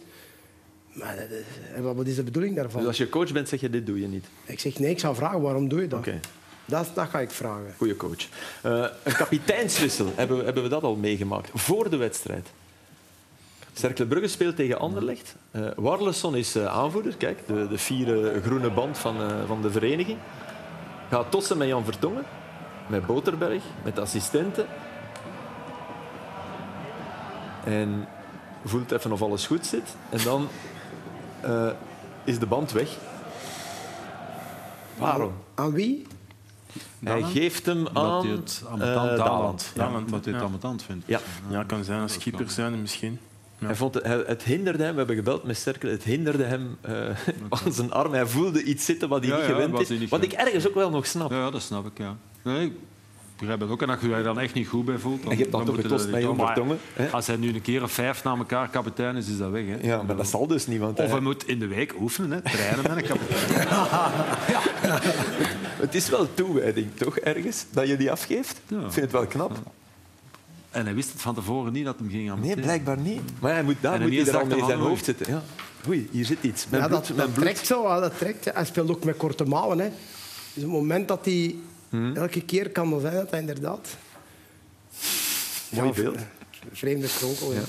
Maar 0.93 1.17
is- 1.19 1.45
en 1.75 1.83
wat 1.83 1.97
wat 1.97 2.07
is 2.07 2.15
de 2.17 2.23
bedoeling 2.23 2.57
daarvan? 2.57 2.79
Dus 2.81 2.89
als 2.89 2.99
je 2.99 3.09
coach 3.09 3.33
bent, 3.33 3.49
zeg 3.49 3.61
je 3.61 3.71
dit 3.71 3.87
doe 3.87 4.01
je 4.01 4.07
niet. 4.07 4.25
Ik 4.45 4.61
zeg, 4.61 4.79
nee, 4.79 4.91
ik 4.91 4.99
zou 4.99 5.15
vragen, 5.15 5.41
waarom 5.41 5.69
doe 5.69 5.81
je 5.81 5.89
dat? 5.89 5.99
Oké. 5.99 6.21
Dat, 6.71 6.91
dat 6.95 7.09
ga 7.09 7.21
ik 7.21 7.31
vragen. 7.31 7.75
Goeie 7.77 7.97
coach. 7.97 8.29
Eh, 8.63 8.87
een 9.03 9.13
kapiteinswissel, 9.13 10.13
hebben 10.17 10.39
we, 10.39 10.45
hebben 10.45 10.63
we 10.63 10.69
dat 10.69 10.83
al 10.83 10.97
meegemaakt? 10.97 11.51
Voor 11.55 11.91
de 11.91 11.97
wedstrijd. 11.97 12.49
Cercle 13.73 14.07
Brugge 14.07 14.29
speelt 14.29 14.57
tegen 14.57 14.79
Anderlecht. 14.79 15.35
Eh 15.51 15.69
Warleson 15.77 16.37
is 16.37 16.57
eh, 16.57 16.67
aanvoerder, 16.67 17.17
kijk, 17.17 17.47
de, 17.47 17.69
de 17.69 17.79
vierde 17.79 18.41
groene 18.43 18.71
band 18.71 18.99
van, 18.99 19.17
van 19.47 19.63
de 19.63 19.71
vereniging. 19.71 20.19
Gaat 21.09 21.31
tossen 21.31 21.59
met 21.59 21.69
Jan 21.69 21.85
Vertongen, 21.85 22.25
met 22.87 23.07
Boterberg, 23.07 23.63
met 23.85 23.99
assistenten. 23.99 24.67
En 27.65 28.09
voelt 28.65 28.93
even 28.93 29.13
of 29.13 29.23
alles 29.23 29.47
goed 29.47 29.67
zit. 29.67 29.95
En 30.09 30.19
dan 30.25 30.49
is 32.25 32.39
de 32.39 32.47
band 32.47 32.73
weg. 32.73 32.89
Waarom? 34.99 35.33
Aan 35.55 35.73
wie? 35.73 36.07
Hij 37.05 37.23
geeft 37.23 37.67
hem 37.67 37.87
aan 37.93 38.27
hij 38.27 38.31
het 38.37 38.63
eh, 38.73 38.79
Daland. 39.17 39.71
Ja, 39.75 39.85
Daland, 39.85 40.05
omdat 40.05 40.25
hij 40.25 40.33
het 40.33 40.43
ja. 40.43 40.47
ambetant 40.49 40.83
vindt. 40.83 41.05
Ja. 41.07 41.21
ja, 41.51 41.63
kan 41.65 41.85
zijn 41.85 42.01
als 42.01 42.19
keeper 42.19 42.51
zijn 42.51 42.81
misschien. 42.81 43.19
Hij 43.59 43.75
vond 43.75 43.95
het, 43.95 44.27
het 44.27 44.43
hinderde 44.43 44.83
hem, 44.83 44.93
we 44.93 44.99
hebben 44.99 45.17
gebeld 45.17 45.45
met 45.45 45.59
Cercle, 45.59 45.91
het 45.91 46.03
hinderde 46.03 46.45
hem 46.45 46.77
eh, 46.81 46.93
aan 47.65 47.73
zijn 47.73 47.93
arm. 47.93 48.13
Hij 48.13 48.27
voelde 48.27 48.63
iets 48.63 48.85
zitten 48.85 49.09
wat 49.09 49.21
hij 49.21 49.29
Ja, 49.29 49.37
niet 49.37 49.47
ja, 49.47 49.53
gewend 49.53 49.81
is. 49.81 49.89
niet 49.99 50.09
wat 50.11 50.23
ik 50.23 50.33
ergens 50.33 50.69
ook 50.69 50.75
wel 50.75 50.91
nog 50.91 51.07
snap. 51.07 51.31
Ja, 51.31 51.37
ja, 51.37 51.51
dat 51.51 51.63
snap 51.63 51.87
ik, 51.87 51.99
ja. 51.99 52.17
Nee, 52.43 52.67
ik 52.67 52.73
begrijp 53.39 53.61
het 53.61 53.71
ook. 53.71 53.83
En 53.83 53.89
als 53.91 54.01
je 54.01 54.07
je 54.07 54.13
daar 54.13 54.23
dan 54.23 54.39
echt 54.39 54.55
niet 54.55 54.69
goed 54.69 54.85
bij 54.85 54.99
voelt... 54.99 55.23
Dan, 55.23 55.31
En 55.31 55.37
je 55.37 55.43
hebt 55.43 55.53
dan 55.57 55.65
toch 55.65 55.75
getost 55.75 56.11
dat 56.11 56.37
met 56.37 56.47
Vertongen, 56.47 56.79
hè? 56.93 57.09
Als 57.11 57.27
hij 57.27 57.37
nu 57.37 57.55
een 57.55 57.63
keer 57.63 57.83
of 57.83 57.93
vijf 57.93 58.25
na 58.25 58.37
elkaar 58.37 58.69
kapitein 58.69 59.17
is, 59.17 59.29
is 59.29 59.39
dat 59.39 59.51
weg. 59.51 59.65
Hè. 59.67 59.77
Ja, 59.83 60.03
maar 60.03 60.17
dat 60.17 60.29
zal 60.29 60.47
dus 60.47 60.67
niet. 60.67 60.81
Want 60.81 60.99
Of 61.01 61.11
hij- 61.11 61.21
moet 61.21 61.49
in 61.49 61.59
de 61.59 61.67
week 61.67 61.95
oefenen, 62.01 62.31
hè, 62.31 62.41
trainen 62.51 62.83
met 62.83 62.97
een 62.97 63.03
kapitein. 63.09 63.69
Het 65.81 65.95
is 65.95 66.09
wel 66.09 66.35
toewijding, 66.35 66.87
toch, 66.95 67.19
ergens, 67.19 67.65
dat 67.71 67.89
je 67.89 67.97
die 67.97 68.11
afgeeft? 68.11 68.61
Ja. 68.67 68.77
Ik 68.77 68.93
vind 68.93 68.97
het 68.97 69.13
wel 69.13 69.27
knap. 69.27 69.59
En 70.71 70.85
hij 70.85 70.95
wist 70.95 71.13
het 71.13 71.21
van 71.21 71.35
tevoren 71.35 71.73
niet 71.73 71.85
dat 71.85 71.99
hem 71.99 72.11
ging 72.11 72.31
aan 72.31 72.41
Nee, 72.41 72.57
blijkbaar 72.57 72.99
niet. 72.99 73.21
Maar 73.41 73.53
hij 73.53 73.63
moet, 73.63 73.77
daar 73.81 74.01
moet 74.01 74.11
hij 74.11 74.27
er 74.27 74.37
al 74.37 74.57
in 74.59 74.65
zijn 74.65 74.79
hoofd 74.79 75.05
zitten. 75.05 75.33
Ja. 75.33 75.43
Oei, 75.89 76.09
hier 76.11 76.25
zit 76.25 76.39
iets. 76.41 76.67
Mijn 76.69 76.83
ja, 76.83 76.89
bloed, 76.89 77.07
dat, 77.07 77.17
mijn 77.17 77.27
dat 77.27 77.35
bloed. 77.35 77.45
trekt 77.45 77.67
zo. 77.67 77.83
ja, 77.83 78.01
Dat 78.01 78.19
trekt. 78.19 78.45
Hij 78.55 78.65
speelt 78.65 78.91
ook 78.91 79.05
met 79.05 79.17
korte 79.17 79.45
mouwen. 79.45 79.79
Hè. 79.79 79.89
Dus 80.55 80.65
op 80.65 80.71
het 80.71 80.81
moment 80.81 81.09
dat 81.09 81.25
hij... 81.25 81.57
Hmm. 81.89 82.17
Elke 82.17 82.41
keer 82.41 82.71
kan 82.71 83.01
zijn 83.01 83.15
dat 83.15 83.31
hij 83.31 83.41
inderdaad... 83.41 83.89
Mooi 85.71 85.87
Ja, 85.89 85.95
beeld. 85.95 86.19
Vreemde 86.73 87.07
kronkel, 87.19 87.53
ja. 87.53 87.63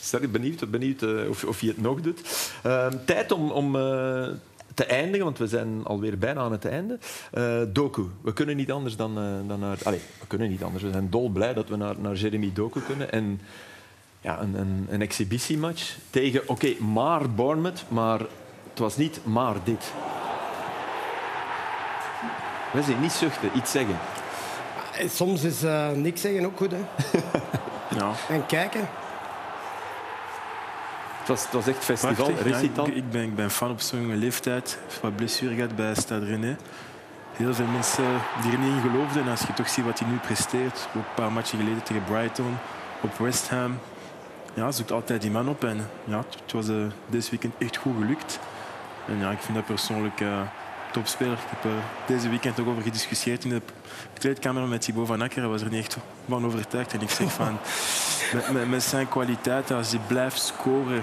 Sterk 0.00 0.32
benieuwd, 0.32 0.70
benieuwd 0.70 1.02
eh, 1.02 1.28
of, 1.28 1.44
of 1.44 1.60
je 1.60 1.68
het 1.68 1.80
nog 1.80 2.00
doet. 2.00 2.20
Ehm, 2.62 2.96
tijd 3.04 3.32
om, 3.32 3.50
om 3.50 3.76
eh, 3.76 4.28
te 4.74 4.84
eindigen, 4.84 5.24
want 5.24 5.38
we 5.38 5.46
zijn 5.46 5.84
alweer 5.84 6.18
bijna 6.18 6.40
aan 6.40 6.52
het 6.52 6.64
einde. 6.64 6.98
Eh, 7.30 7.60
Doku. 7.68 8.06
We 8.20 8.32
kunnen 8.32 8.56
niet 8.56 8.72
anders 8.72 8.96
dan, 8.96 9.18
eh, 9.18 9.48
dan 9.48 9.60
naar... 9.60 9.78
Allee, 9.82 10.00
we 10.20 10.26
kunnen 10.26 10.50
niet 10.50 10.62
anders. 10.62 10.82
We 10.82 10.90
zijn 10.90 11.10
dolblij 11.10 11.54
dat 11.54 11.68
we 11.68 11.76
naar, 11.76 11.94
naar 11.98 12.14
Jeremy 12.14 12.50
Doku 12.54 12.80
kunnen. 12.80 13.12
En 13.12 13.40
ja, 14.20 14.40
een, 14.40 14.54
een, 14.54 14.86
een 14.90 15.00
exhibitiematch 15.00 15.96
tegen... 16.10 16.48
Oké, 16.48 16.74
maar 16.82 17.30
Bournemouth, 17.30 17.84
maar 17.88 18.20
het 18.70 18.78
was 18.78 18.96
niet 18.96 19.20
maar 19.24 19.56
dit. 19.64 19.92
We 22.72 22.82
zijn 22.82 23.00
niet 23.00 23.12
zuchten, 23.12 23.50
iets 23.56 23.70
zeggen. 23.70 23.98
En 24.98 25.10
Soms 25.10 25.42
is 25.42 25.62
eh, 25.62 25.90
niks 25.90 26.20
zeggen 26.20 26.44
ook 26.44 26.56
goed. 26.56 26.70
Hè. 26.70 26.84
Ja. 27.98 28.12
En 28.28 28.46
kijken. 28.46 28.88
Het 31.22 31.28
was, 31.30 31.42
het 31.42 31.52
was 31.52 31.66
echt 31.66 31.84
festival, 31.84 32.14
Prachtig, 32.14 32.48
ja, 32.48 32.56
ik, 32.86 32.94
ik, 32.94 33.10
ben, 33.10 33.22
ik 33.22 33.34
ben 33.34 33.50
fan 33.50 33.70
op 33.70 33.80
zo'n 33.80 34.00
jonge 34.00 34.16
leeftijd. 34.16 34.78
Wat 35.02 35.16
blessure 35.16 35.54
gehad 35.54 35.76
bij 35.76 35.94
Stade 35.94 36.26
Rennais. 36.26 36.56
Heel 37.32 37.54
veel 37.54 37.66
mensen 37.66 38.04
die 38.42 38.52
er 38.52 38.58
niet 38.58 38.74
in 38.74 38.90
geloofden. 38.90 39.22
En 39.22 39.30
als 39.30 39.40
je 39.40 39.52
toch 39.52 39.68
ziet 39.68 39.84
wat 39.84 39.98
hij 39.98 40.08
nu 40.08 40.16
presteert. 40.16 40.88
Ook 40.88 40.94
een 40.94 41.14
paar 41.14 41.32
matchen 41.32 41.58
geleden 41.58 41.82
tegen 41.82 42.04
Brighton. 42.04 42.56
Op 43.00 43.18
West 43.18 43.48
Ham. 43.48 43.78
Ja, 44.54 44.70
zoekt 44.70 44.92
altijd 44.92 45.22
die 45.22 45.30
man 45.30 45.48
op. 45.48 45.64
En 45.64 45.88
ja, 46.04 46.16
het- 46.16 46.52
was 46.52 46.68
eh, 46.68 46.74
deze 47.06 47.30
weekend 47.30 47.54
echt 47.58 47.76
goed 47.76 47.94
gelukt. 48.00 48.38
En 49.06 49.18
ja, 49.18 49.30
ik 49.30 49.38
vind 49.40 49.54
dat 49.54 49.66
persoonlijk 49.66 50.20
eh, 50.20 50.40
topspeler. 50.92 51.32
Ik 51.32 51.38
heb 51.48 51.64
er 51.64 51.78
deze 52.06 52.28
weekend 52.28 52.60
ook 52.60 52.66
over 52.68 52.82
gediscussieerd 52.82 53.44
in 53.44 53.50
de 53.50 53.62
kleedkamer 54.18 54.68
met 54.68 54.80
Thibaut 54.80 55.06
van 55.06 55.22
Akker. 55.22 55.40
Hij 55.40 55.50
was 55.50 55.60
er 55.62 55.70
niet 55.70 55.78
echt 55.84 55.96
van 56.28 56.44
overtuigd. 56.46 56.92
En 56.92 57.00
ik 57.00 57.10
zeg 57.10 57.32
van, 57.42 57.58
met, 58.32 58.68
met, 58.68 58.82
zijn 58.82 59.08
kwaliteiten, 59.08 59.76
als 59.76 59.90
hij 59.90 60.00
blijft 60.06 60.42
scoren 60.42 61.02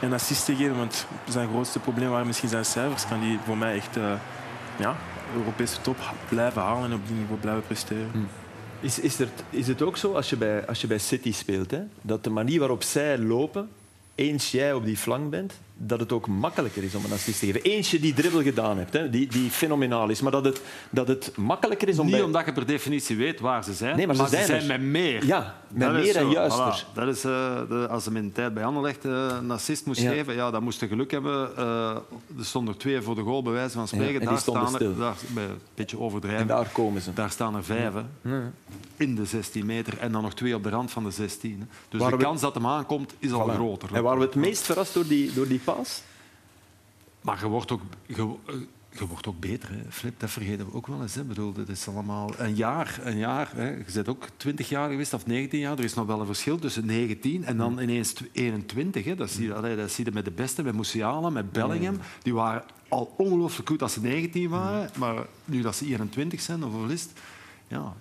een 0.00 0.12
assist 0.12 0.44
te 0.44 0.56
geven. 0.56 0.76
Want 0.76 1.06
zijn 1.28 1.48
grootste 1.48 1.78
probleem 1.78 2.10
waren 2.10 2.26
misschien 2.26 2.48
zijn 2.48 2.64
cijfers. 2.64 3.08
Kan 3.08 3.20
hij 3.20 3.38
voor 3.44 3.56
mij 3.56 3.74
echt 3.74 3.96
uh, 3.96 4.12
ja, 4.78 4.96
Europese 5.36 5.80
top 5.80 5.96
blijven 6.28 6.62
halen 6.62 6.84
en 6.84 6.96
op 6.96 7.06
die 7.06 7.16
niveau 7.16 7.40
blijven 7.40 7.66
presteren. 7.66 8.10
Hm. 8.12 8.18
Is, 8.80 8.98
is, 8.98 9.16
is 9.50 9.66
het 9.66 9.82
ook 9.82 9.96
zo 9.96 10.12
als 10.12 10.30
je 10.30 10.36
bij, 10.36 10.66
als 10.66 10.80
je 10.80 10.86
bij 10.86 10.98
City 10.98 11.32
speelt, 11.32 11.70
hè, 11.70 11.80
dat 12.02 12.24
de 12.24 12.30
manier 12.30 12.58
waarop 12.58 12.82
zij 12.82 13.18
lopen, 13.18 13.68
eens 14.14 14.50
jij 14.50 14.72
op 14.72 14.84
die 14.84 14.96
flank 14.96 15.30
bent, 15.30 15.60
dat 15.78 16.00
het 16.00 16.12
ook 16.12 16.26
makkelijker 16.26 16.82
is 16.82 16.94
om 16.94 17.04
een 17.04 17.12
assist 17.12 17.38
te 17.38 17.46
geven. 17.46 17.62
Eentje 17.62 18.00
die 18.00 18.14
dribbel 18.14 18.42
gedaan 18.42 18.78
hebt, 18.78 18.92
hè, 18.92 19.10
die, 19.10 19.26
die 19.26 19.50
fenomenaal 19.50 20.08
is, 20.08 20.20
maar 20.20 20.32
dat 20.32 20.44
het, 20.44 20.60
dat 20.90 21.08
het 21.08 21.32
makkelijker 21.36 21.88
is 21.88 21.98
om... 21.98 22.06
Niet 22.06 22.14
bij... 22.14 22.24
omdat 22.24 22.44
je 22.46 22.52
per 22.52 22.66
definitie 22.66 23.16
weet 23.16 23.40
waar 23.40 23.64
ze 23.64 23.72
zijn, 23.72 23.96
nee, 23.96 24.06
maar, 24.06 24.16
maar 24.16 24.28
ze, 24.28 24.44
zijn, 24.44 24.60
er. 24.60 24.66
met 24.66 24.80
meer. 24.80 25.26
Ja, 25.26 25.54
met 25.68 25.80
dat 25.80 25.92
meer 25.92 26.16
en 26.16 26.30
juister. 26.30 26.84
Voilà. 26.90 26.92
Dat 26.94 27.08
is, 27.08 27.24
uh, 27.24 27.32
de, 27.68 27.86
als 27.90 28.04
de 28.04 28.32
tijd 28.32 28.54
bij 28.54 28.64
Anderlecht 28.64 29.04
uh, 29.04 29.26
een 29.40 29.50
assist 29.50 29.86
moest 29.86 30.00
Ja. 30.00 30.10
geven, 30.10 30.34
ja, 30.34 30.50
dan 30.50 30.62
moest 30.62 30.80
je 30.80 30.86
geluk 30.88 31.10
hebben. 31.10 31.50
Uh, 31.58 31.90
er 32.38 32.44
stonden 32.44 32.74
er 32.74 32.80
twee 32.80 33.00
voor 33.00 33.14
de 33.14 33.22
goal, 33.22 33.42
bij 33.42 33.52
wijze 33.52 33.74
van 33.74 33.88
spreken. 33.88 34.06
Ja, 34.12 34.14
en 34.14 34.20
die 34.20 34.28
daar 34.28 34.38
stonden 34.38 34.66
staan 34.68 34.80
stil. 34.80 34.90
er, 34.90 34.96
daar, 34.98 35.16
een 35.36 35.58
beetje 35.74 35.98
overdrijven. 35.98 36.40
En 36.40 36.46
daar 36.46 36.68
komen 36.72 37.02
ze. 37.02 37.12
Daar 37.12 37.30
staan 37.30 37.56
er 37.56 37.64
vijf. 37.64 37.92
Ja. 38.22 38.52
in 38.96 39.14
de 39.14 39.24
16 39.24 39.66
meter 39.66 39.98
en 39.98 40.12
dan 40.12 40.22
nog 40.22 40.34
twee 40.34 40.54
op 40.54 40.62
de 40.62 40.68
rand 40.68 40.90
van 40.90 41.04
de 41.04 41.10
16. 41.10 41.50
Hè. 41.60 41.66
Dus 41.88 42.00
Waar 42.00 42.10
de 42.10 42.16
we- 42.16 42.22
kans 42.22 42.40
dat 42.40 42.54
hem 42.54 42.66
aankomt 42.66 43.14
is 43.18 43.32
al 43.32 43.50
Voilà. 43.50 43.54
groter. 43.54 43.94
En 43.94 44.02
waren 44.02 44.18
we 44.18 44.24
het 44.24 44.34
meest 44.34 44.62
verrast 44.62 44.94
door 44.94 45.06
die, 45.06 45.32
door 45.32 45.48
die 45.48 45.60
Maar 47.20 47.38
je 47.40 47.46
wordt 47.46 47.70
ook, 47.70 47.80
je, 48.06 48.34
je 48.90 49.06
wordt 49.06 49.26
ook 49.26 49.40
beter, 49.40 49.68
hè. 49.70 49.82
Flip. 49.90 50.20
Dat 50.20 50.30
vergeten 50.30 50.66
we 50.66 50.74
ook 50.74 50.86
wel 50.86 51.02
eens. 51.02 51.14
Hè. 51.14 51.20
Ik 51.20 51.28
bedoel, 51.28 51.52
dit 51.52 51.68
is 51.68 51.88
allemaal 51.88 52.30
een 52.38 52.54
jaar. 52.54 53.00
Een 53.02 53.18
jaar 53.18 53.50
hè. 53.54 53.68
Je 53.68 53.84
bent 53.94 54.08
ook 54.08 54.28
20 54.36 54.68
jaar 54.68 54.90
geweest 54.90 55.14
of 55.14 55.26
19 55.26 55.58
jaar. 55.58 55.78
Er 55.78 55.84
is 55.84 55.94
nog 55.94 56.06
wel 56.06 56.20
een 56.20 56.26
verschil 56.26 56.58
tussen 56.58 56.86
19 56.86 57.44
en 57.44 57.56
dan 57.56 57.78
ineens 57.78 58.14
21. 58.32 59.04
Hè. 59.04 59.14
Dat, 59.14 59.30
zie 59.30 59.46
je, 59.46 59.54
allee, 59.54 59.76
dat 59.76 59.90
zie 59.90 60.04
je 60.04 60.10
met 60.12 60.24
de 60.24 60.30
beste, 60.30 60.62
met 60.62 60.74
Musiala, 60.74 61.30
met 61.30 61.52
Bellingham. 61.52 61.98
Die 62.22 62.34
waren 62.34 62.64
al 62.88 63.14
ongelooflijk 63.16 63.68
goed 63.68 63.82
als 63.82 63.92
ze 63.92 64.00
19 64.00 64.48
waren. 64.48 64.90
Maar 64.98 65.26
nu 65.44 65.60
dat 65.60 65.76
ze 65.76 65.86
21 65.86 66.40
zijn, 66.40 66.64
of 66.64 66.90
is 66.90 67.02
het? 67.02 67.12
Ja, 67.68 67.94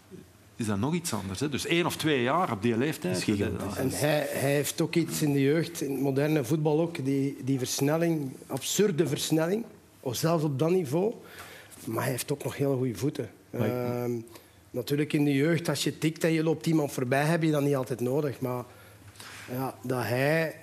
is 0.56 0.66
dat 0.66 0.80
nog 0.80 0.94
iets 0.94 1.14
anders. 1.14 1.40
Hè. 1.40 1.50
Dus 1.50 1.66
één 1.66 1.86
of 1.86 1.96
twee 1.96 2.22
jaar 2.22 2.52
op 2.52 2.62
die 2.62 2.78
leeftijd. 2.78 3.14
Dat 3.14 3.28
is 3.28 3.36
gigantisch. 3.36 3.78
En 3.78 3.90
hij, 3.90 4.28
hij 4.30 4.52
heeft 4.52 4.82
ook 4.82 4.96
iets 4.96 5.22
in 5.22 5.34
de 5.34 5.42
jeugd, 5.42 5.82
in 5.82 5.92
het 5.92 6.02
moderne 6.02 6.44
voetbal 6.44 6.82
ook, 6.82 7.06
die, 7.06 7.38
die 7.44 7.58
versnelling, 7.58 8.32
absurde 8.48 9.08
versnelling, 9.08 9.66
of 10.00 10.16
zelfs 10.16 10.44
op 10.44 10.60
dat 10.60 10.70
niveau. 10.70 11.14
Maar 11.86 12.04
hij 12.04 12.12
heeft 12.12 12.32
ook 12.32 12.44
nog 12.44 12.58
heel 12.58 12.78
goede 12.78 12.96
voeten. 12.96 13.30
Ehm, 13.52 14.12
natuurlijk 14.72 15.14
in 15.14 15.26
de 15.26 15.34
jeugd, 15.34 15.70
als 15.70 15.84
je 15.84 15.98
tikt 15.98 16.24
en 16.24 16.32
je 16.32 16.44
loopt 16.44 16.66
iemand 16.66 16.92
voorbij, 16.92 17.24
heb 17.24 17.44
je 17.44 17.52
dat 17.52 17.62
niet 17.62 17.76
altijd 17.76 18.00
nodig. 18.00 18.40
Maar 18.40 18.64
ja, 19.52 19.76
dat 19.84 20.04
hij 20.04 20.56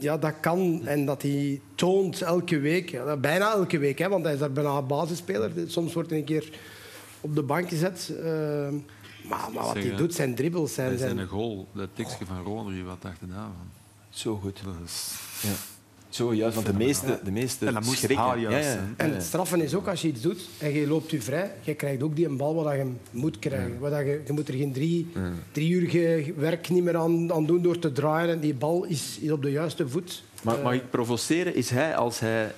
ja, 0.00 0.18
dat 0.18 0.34
kan 0.40 0.86
en 0.86 1.04
dat 1.04 1.22
hij 1.22 1.60
toont 1.74 2.22
elke 2.22 2.58
week, 2.58 2.90
ja, 2.90 3.16
bijna 3.16 3.52
elke 3.52 3.78
week, 3.78 3.98
hè, 3.98 4.08
want 4.08 4.24
hij 4.24 4.32
is 4.32 4.38
daar 4.38 4.52
bijna 4.52 4.82
basisspeler. 4.82 5.50
Soms 5.66 5.92
wordt 5.92 6.10
hij 6.10 6.18
een 6.18 6.24
keer 6.24 6.50
op 7.20 7.34
de 7.34 7.42
bank 7.42 7.68
gezet. 7.68 8.12
Ehm, 8.22 8.74
maar, 9.28 9.48
maar 9.54 9.64
wat 9.64 9.74
hij 9.74 9.94
doet, 9.96 10.14
zijn 10.14 10.34
dribbles 10.34 10.74
zijn... 10.74 10.88
Bij 10.88 10.98
zijn 10.98 11.16
zijn 11.16 11.28
goal, 11.28 11.66
dat 11.72 11.88
tikje 11.94 12.26
van 12.26 12.42
Rodri, 12.42 12.82
wat 12.82 13.02
dacht 13.02 13.20
je 13.20 13.26
daarvan? 13.26 13.52
Zo 14.10 14.36
goed. 14.36 14.60
Is... 14.84 15.12
Ja. 15.42 15.50
Zo 16.08 16.34
juist, 16.34 16.54
want 16.54 16.66
de 16.66 16.72
meeste, 16.72 17.20
de 17.24 17.30
meeste 17.30 17.66
En 17.66 17.74
dat 17.74 17.84
moest 17.84 17.98
schrikken. 17.98 18.26
haar 18.26 18.38
juist 18.38 18.66
ja, 18.66 18.72
ja. 18.72 18.78
zijn. 18.78 18.94
En 18.96 19.14
het 19.14 19.22
straffen 19.22 19.60
is 19.60 19.74
ook 19.74 19.86
als 19.88 20.02
je 20.02 20.08
iets 20.08 20.20
doet 20.20 20.48
en 20.58 20.72
je 20.72 20.86
loopt 20.86 21.10
je 21.10 21.20
vrij, 21.22 21.50
je 21.62 21.74
krijgt 21.74 22.02
ook 22.02 22.16
die 22.16 22.26
een 22.26 22.36
bal 22.36 22.54
wat 22.54 22.74
je 22.74 22.92
moet 23.10 23.38
krijgen. 23.38 23.78
Wat 23.78 23.92
je, 23.92 24.20
je 24.26 24.32
moet 24.32 24.48
er 24.48 24.54
geen 24.54 24.72
drie, 24.72 25.06
drie 25.52 25.70
uur 25.70 26.34
werk 26.36 26.68
niet 26.68 26.84
meer 26.84 26.96
aan, 26.96 27.32
aan 27.32 27.46
doen 27.46 27.62
door 27.62 27.78
te 27.78 27.92
draaien. 27.92 28.30
En 28.34 28.40
die 28.40 28.54
bal 28.54 28.84
is, 28.84 29.18
is 29.20 29.30
op 29.30 29.42
de 29.42 29.50
juiste 29.50 29.88
voet. 29.88 30.22
Maar 30.42 30.56
Eh, 30.56 30.62
mag 30.62 30.72
ik 30.74 30.90
provoceren? 30.90 31.54
Is 31.54 31.70
hij, 31.70 31.96
als 31.96 32.18
hij 32.20 32.52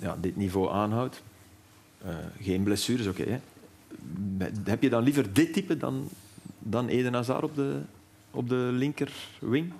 ja, 0.00 0.16
dit 0.20 0.36
niveau 0.36 0.70
aanhoudt, 0.72 1.22
eh, 2.02 2.14
geen 2.42 2.62
blessures, 2.62 3.06
oké. 3.06 3.22
hè. 3.22 3.38
Heb 4.64 4.82
je 4.82 4.90
dan 4.90 5.02
liever 5.02 5.32
dit 5.32 5.52
type 5.52 5.76
dan, 5.76 6.08
dan 6.58 6.88
Eden 6.88 7.14
Hazard 7.14 7.42
op 7.42 7.54
de, 7.54 7.80
op 8.30 8.48
de 8.48 8.68
linker 8.72 9.12
wing? 9.38 9.72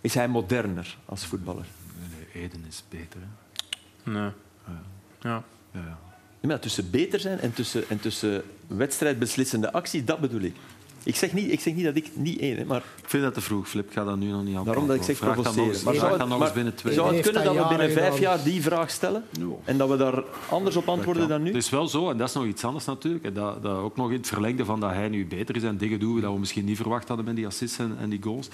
Is 0.00 0.14
hij 0.14 0.28
moderner 0.28 0.96
als 1.04 1.26
voetballer? 1.26 1.66
Nee, 2.10 2.44
Eden 2.44 2.64
is 2.68 2.84
beter. 2.88 3.20
Hè. 3.20 4.10
Nee. 4.10 4.30
Ja. 4.66 4.82
Ja, 5.20 5.44
ja. 5.72 5.98
Ja, 6.40 6.48
maar 6.48 6.58
tussen 6.60 6.90
beter 6.90 7.20
zijn 7.20 7.38
en 7.38 7.52
tussen, 7.52 7.88
en 7.88 8.00
tussen 8.00 8.42
wedstrijdbeslissende 8.66 9.72
actie, 9.72 10.04
dat 10.04 10.20
bedoel 10.20 10.40
ik. 10.40 10.56
Ik 11.02 11.16
zeg 11.16 11.32
niet, 11.32 11.52
ik 11.52 11.60
zeg 11.60 11.74
niet 11.74 11.84
dat 11.84 11.96
ik 11.96 12.10
niet 12.12 12.38
één, 12.38 12.56
hè, 12.56 12.64
maar 12.64 12.82
Ik 13.02 13.08
vind 13.08 13.22
dat 13.22 13.34
te 13.34 13.40
vroeg, 13.40 13.68
Flip. 13.68 13.86
Ik 13.86 13.92
ga 13.92 14.04
dat 14.04 14.16
nu 14.16 14.30
nog 14.30 14.44
niet 14.44 14.56
aan 14.56 14.64
daarom 14.64 14.86
dat 14.86 14.96
ik 14.96 15.02
zeg 15.02 15.18
provoceren. 15.18 15.84
Maar 15.84 15.94
vraag 15.94 16.16
dan 16.16 16.28
nog 16.28 16.40
eens 16.40 16.52
binnen 16.52 16.74
twee. 16.74 16.94
zou 16.94 17.14
het 17.14 17.22
kunnen 17.22 17.44
dat 17.44 17.56
we 17.56 17.66
binnen 17.68 17.90
vijf 17.90 18.14
gedaan. 18.14 18.20
jaar 18.20 18.44
die 18.44 18.62
vraag 18.62 18.90
stellen 18.90 19.24
en 19.64 19.78
dat 19.78 19.88
we 19.88 19.96
daar 19.96 20.22
anders 20.48 20.76
op 20.76 20.88
antwoorden 20.88 21.28
dan 21.28 21.42
nu? 21.42 21.48
Het 21.48 21.56
is 21.56 21.70
wel 21.70 21.88
zo, 21.88 22.10
en 22.10 22.16
dat 22.16 22.28
is 22.28 22.34
nog 22.34 22.44
iets 22.44 22.64
anders 22.64 22.84
natuurlijk. 22.84 23.24
En 23.24 23.32
Dat, 23.34 23.62
dat 23.62 23.76
ook 23.76 23.96
nog 23.96 24.10
in 24.10 24.16
het 24.16 24.26
verlengde 24.26 24.64
van 24.64 24.80
dat 24.80 24.90
hij 24.90 25.08
nu 25.08 25.26
beter 25.26 25.56
is 25.56 25.62
en 25.62 25.76
dingen 25.76 26.00
doet 26.00 26.22
dat 26.22 26.32
we 26.32 26.38
misschien 26.38 26.64
niet 26.64 26.76
verwacht 26.76 27.08
hadden 27.08 27.26
met 27.26 27.36
die 27.36 27.46
assists 27.46 27.78
en, 27.78 27.96
en 28.00 28.08
die 28.08 28.22
goals. 28.22 28.48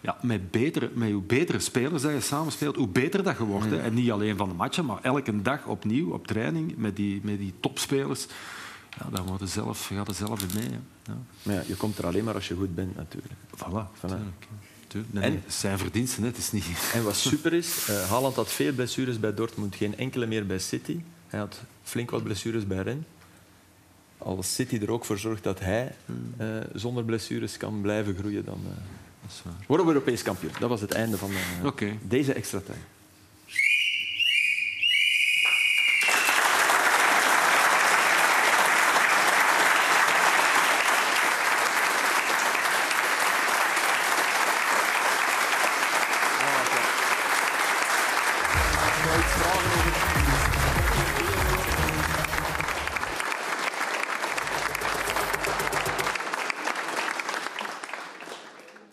Ja, 0.00 0.16
met, 0.22 0.50
betere, 0.50 0.90
met 0.92 1.10
hoe 1.10 1.22
betere 1.22 1.58
spelers 1.58 2.02
dat 2.02 2.12
je 2.12 2.20
samenspeelt, 2.20 2.76
hoe 2.76 2.88
beter 2.88 3.22
dat 3.22 3.36
je 3.38 3.44
wordt. 3.44 3.72
En 3.72 3.94
niet 3.94 4.10
alleen 4.10 4.36
van 4.36 4.48
de 4.48 4.54
matchen, 4.54 4.84
maar 4.84 4.98
elke 5.02 5.42
dag 5.42 5.66
opnieuw 5.66 6.12
op 6.12 6.26
training 6.26 6.74
met 6.76 6.96
die, 6.96 7.20
met 7.22 7.38
die 7.38 7.52
topspelers. 7.60 8.26
Ja, 9.00 9.06
daar 9.10 9.24
wordt 9.24 9.40
je 9.42 9.48
zelf, 9.48 9.86
gaat 9.94 10.16
zelf 10.16 10.42
in 10.42 10.48
mee. 10.54 10.70
Ja. 11.06 11.16
Maar 11.42 11.54
ja, 11.54 11.62
je 11.66 11.76
komt 11.76 11.98
er 11.98 12.06
alleen 12.06 12.24
maar 12.24 12.34
als 12.34 12.48
je 12.48 12.54
goed 12.54 12.74
bent, 12.74 12.96
natuurlijk. 12.96 13.32
Voilà. 13.56 13.96
Voilà. 13.96 14.00
tuurlijk. 14.00 14.46
Tuurlijk. 14.86 15.12
Nee, 15.12 15.22
En- 15.22 15.30
nee, 15.32 15.40
het 15.44 15.54
zijn 15.54 15.78
verdiensten, 15.78 16.22
het 16.22 16.36
is 16.36 16.52
niet... 16.52 16.64
En 16.94 17.02
wat 17.04 17.16
super 17.30 17.52
is, 17.52 17.86
eh 17.88 18.10
Haaland 18.10 18.36
had 18.36 18.48
veel 18.52 18.72
blessures 18.72 19.20
bij 19.20 19.34
Dortmund, 19.34 19.74
geen 19.76 19.96
enkele 19.98 20.26
meer 20.26 20.46
bij 20.46 20.58
City. 20.58 21.00
Hij 21.28 21.40
had 21.40 21.60
flink 21.82 22.10
wat 22.10 22.22
blessures 22.22 22.66
bij 22.66 22.82
Rennes. 22.82 23.04
Als 24.18 24.54
City 24.54 24.76
er 24.82 24.90
ook 24.90 25.04
voor 25.04 25.18
zorgt 25.18 25.42
dat 25.42 25.60
hij 25.60 25.94
eh, 26.36 26.46
zonder 26.74 27.04
blessures 27.04 27.56
kan 27.56 27.80
blijven 27.80 28.16
groeien, 28.16 28.44
dan 28.44 28.58
Dat 29.22 29.30
is 29.30 29.42
waar. 29.44 29.54
worden 29.66 29.86
we 29.86 29.92
Europees 29.92 30.22
kampioen. 30.22 30.52
Dat 30.58 30.68
was 30.68 30.80
het 30.80 30.92
einde 30.92 31.18
van 31.18 31.30
eh, 31.78 31.92
deze 32.02 32.32
extra 32.32 32.60
tijd. 32.66 32.78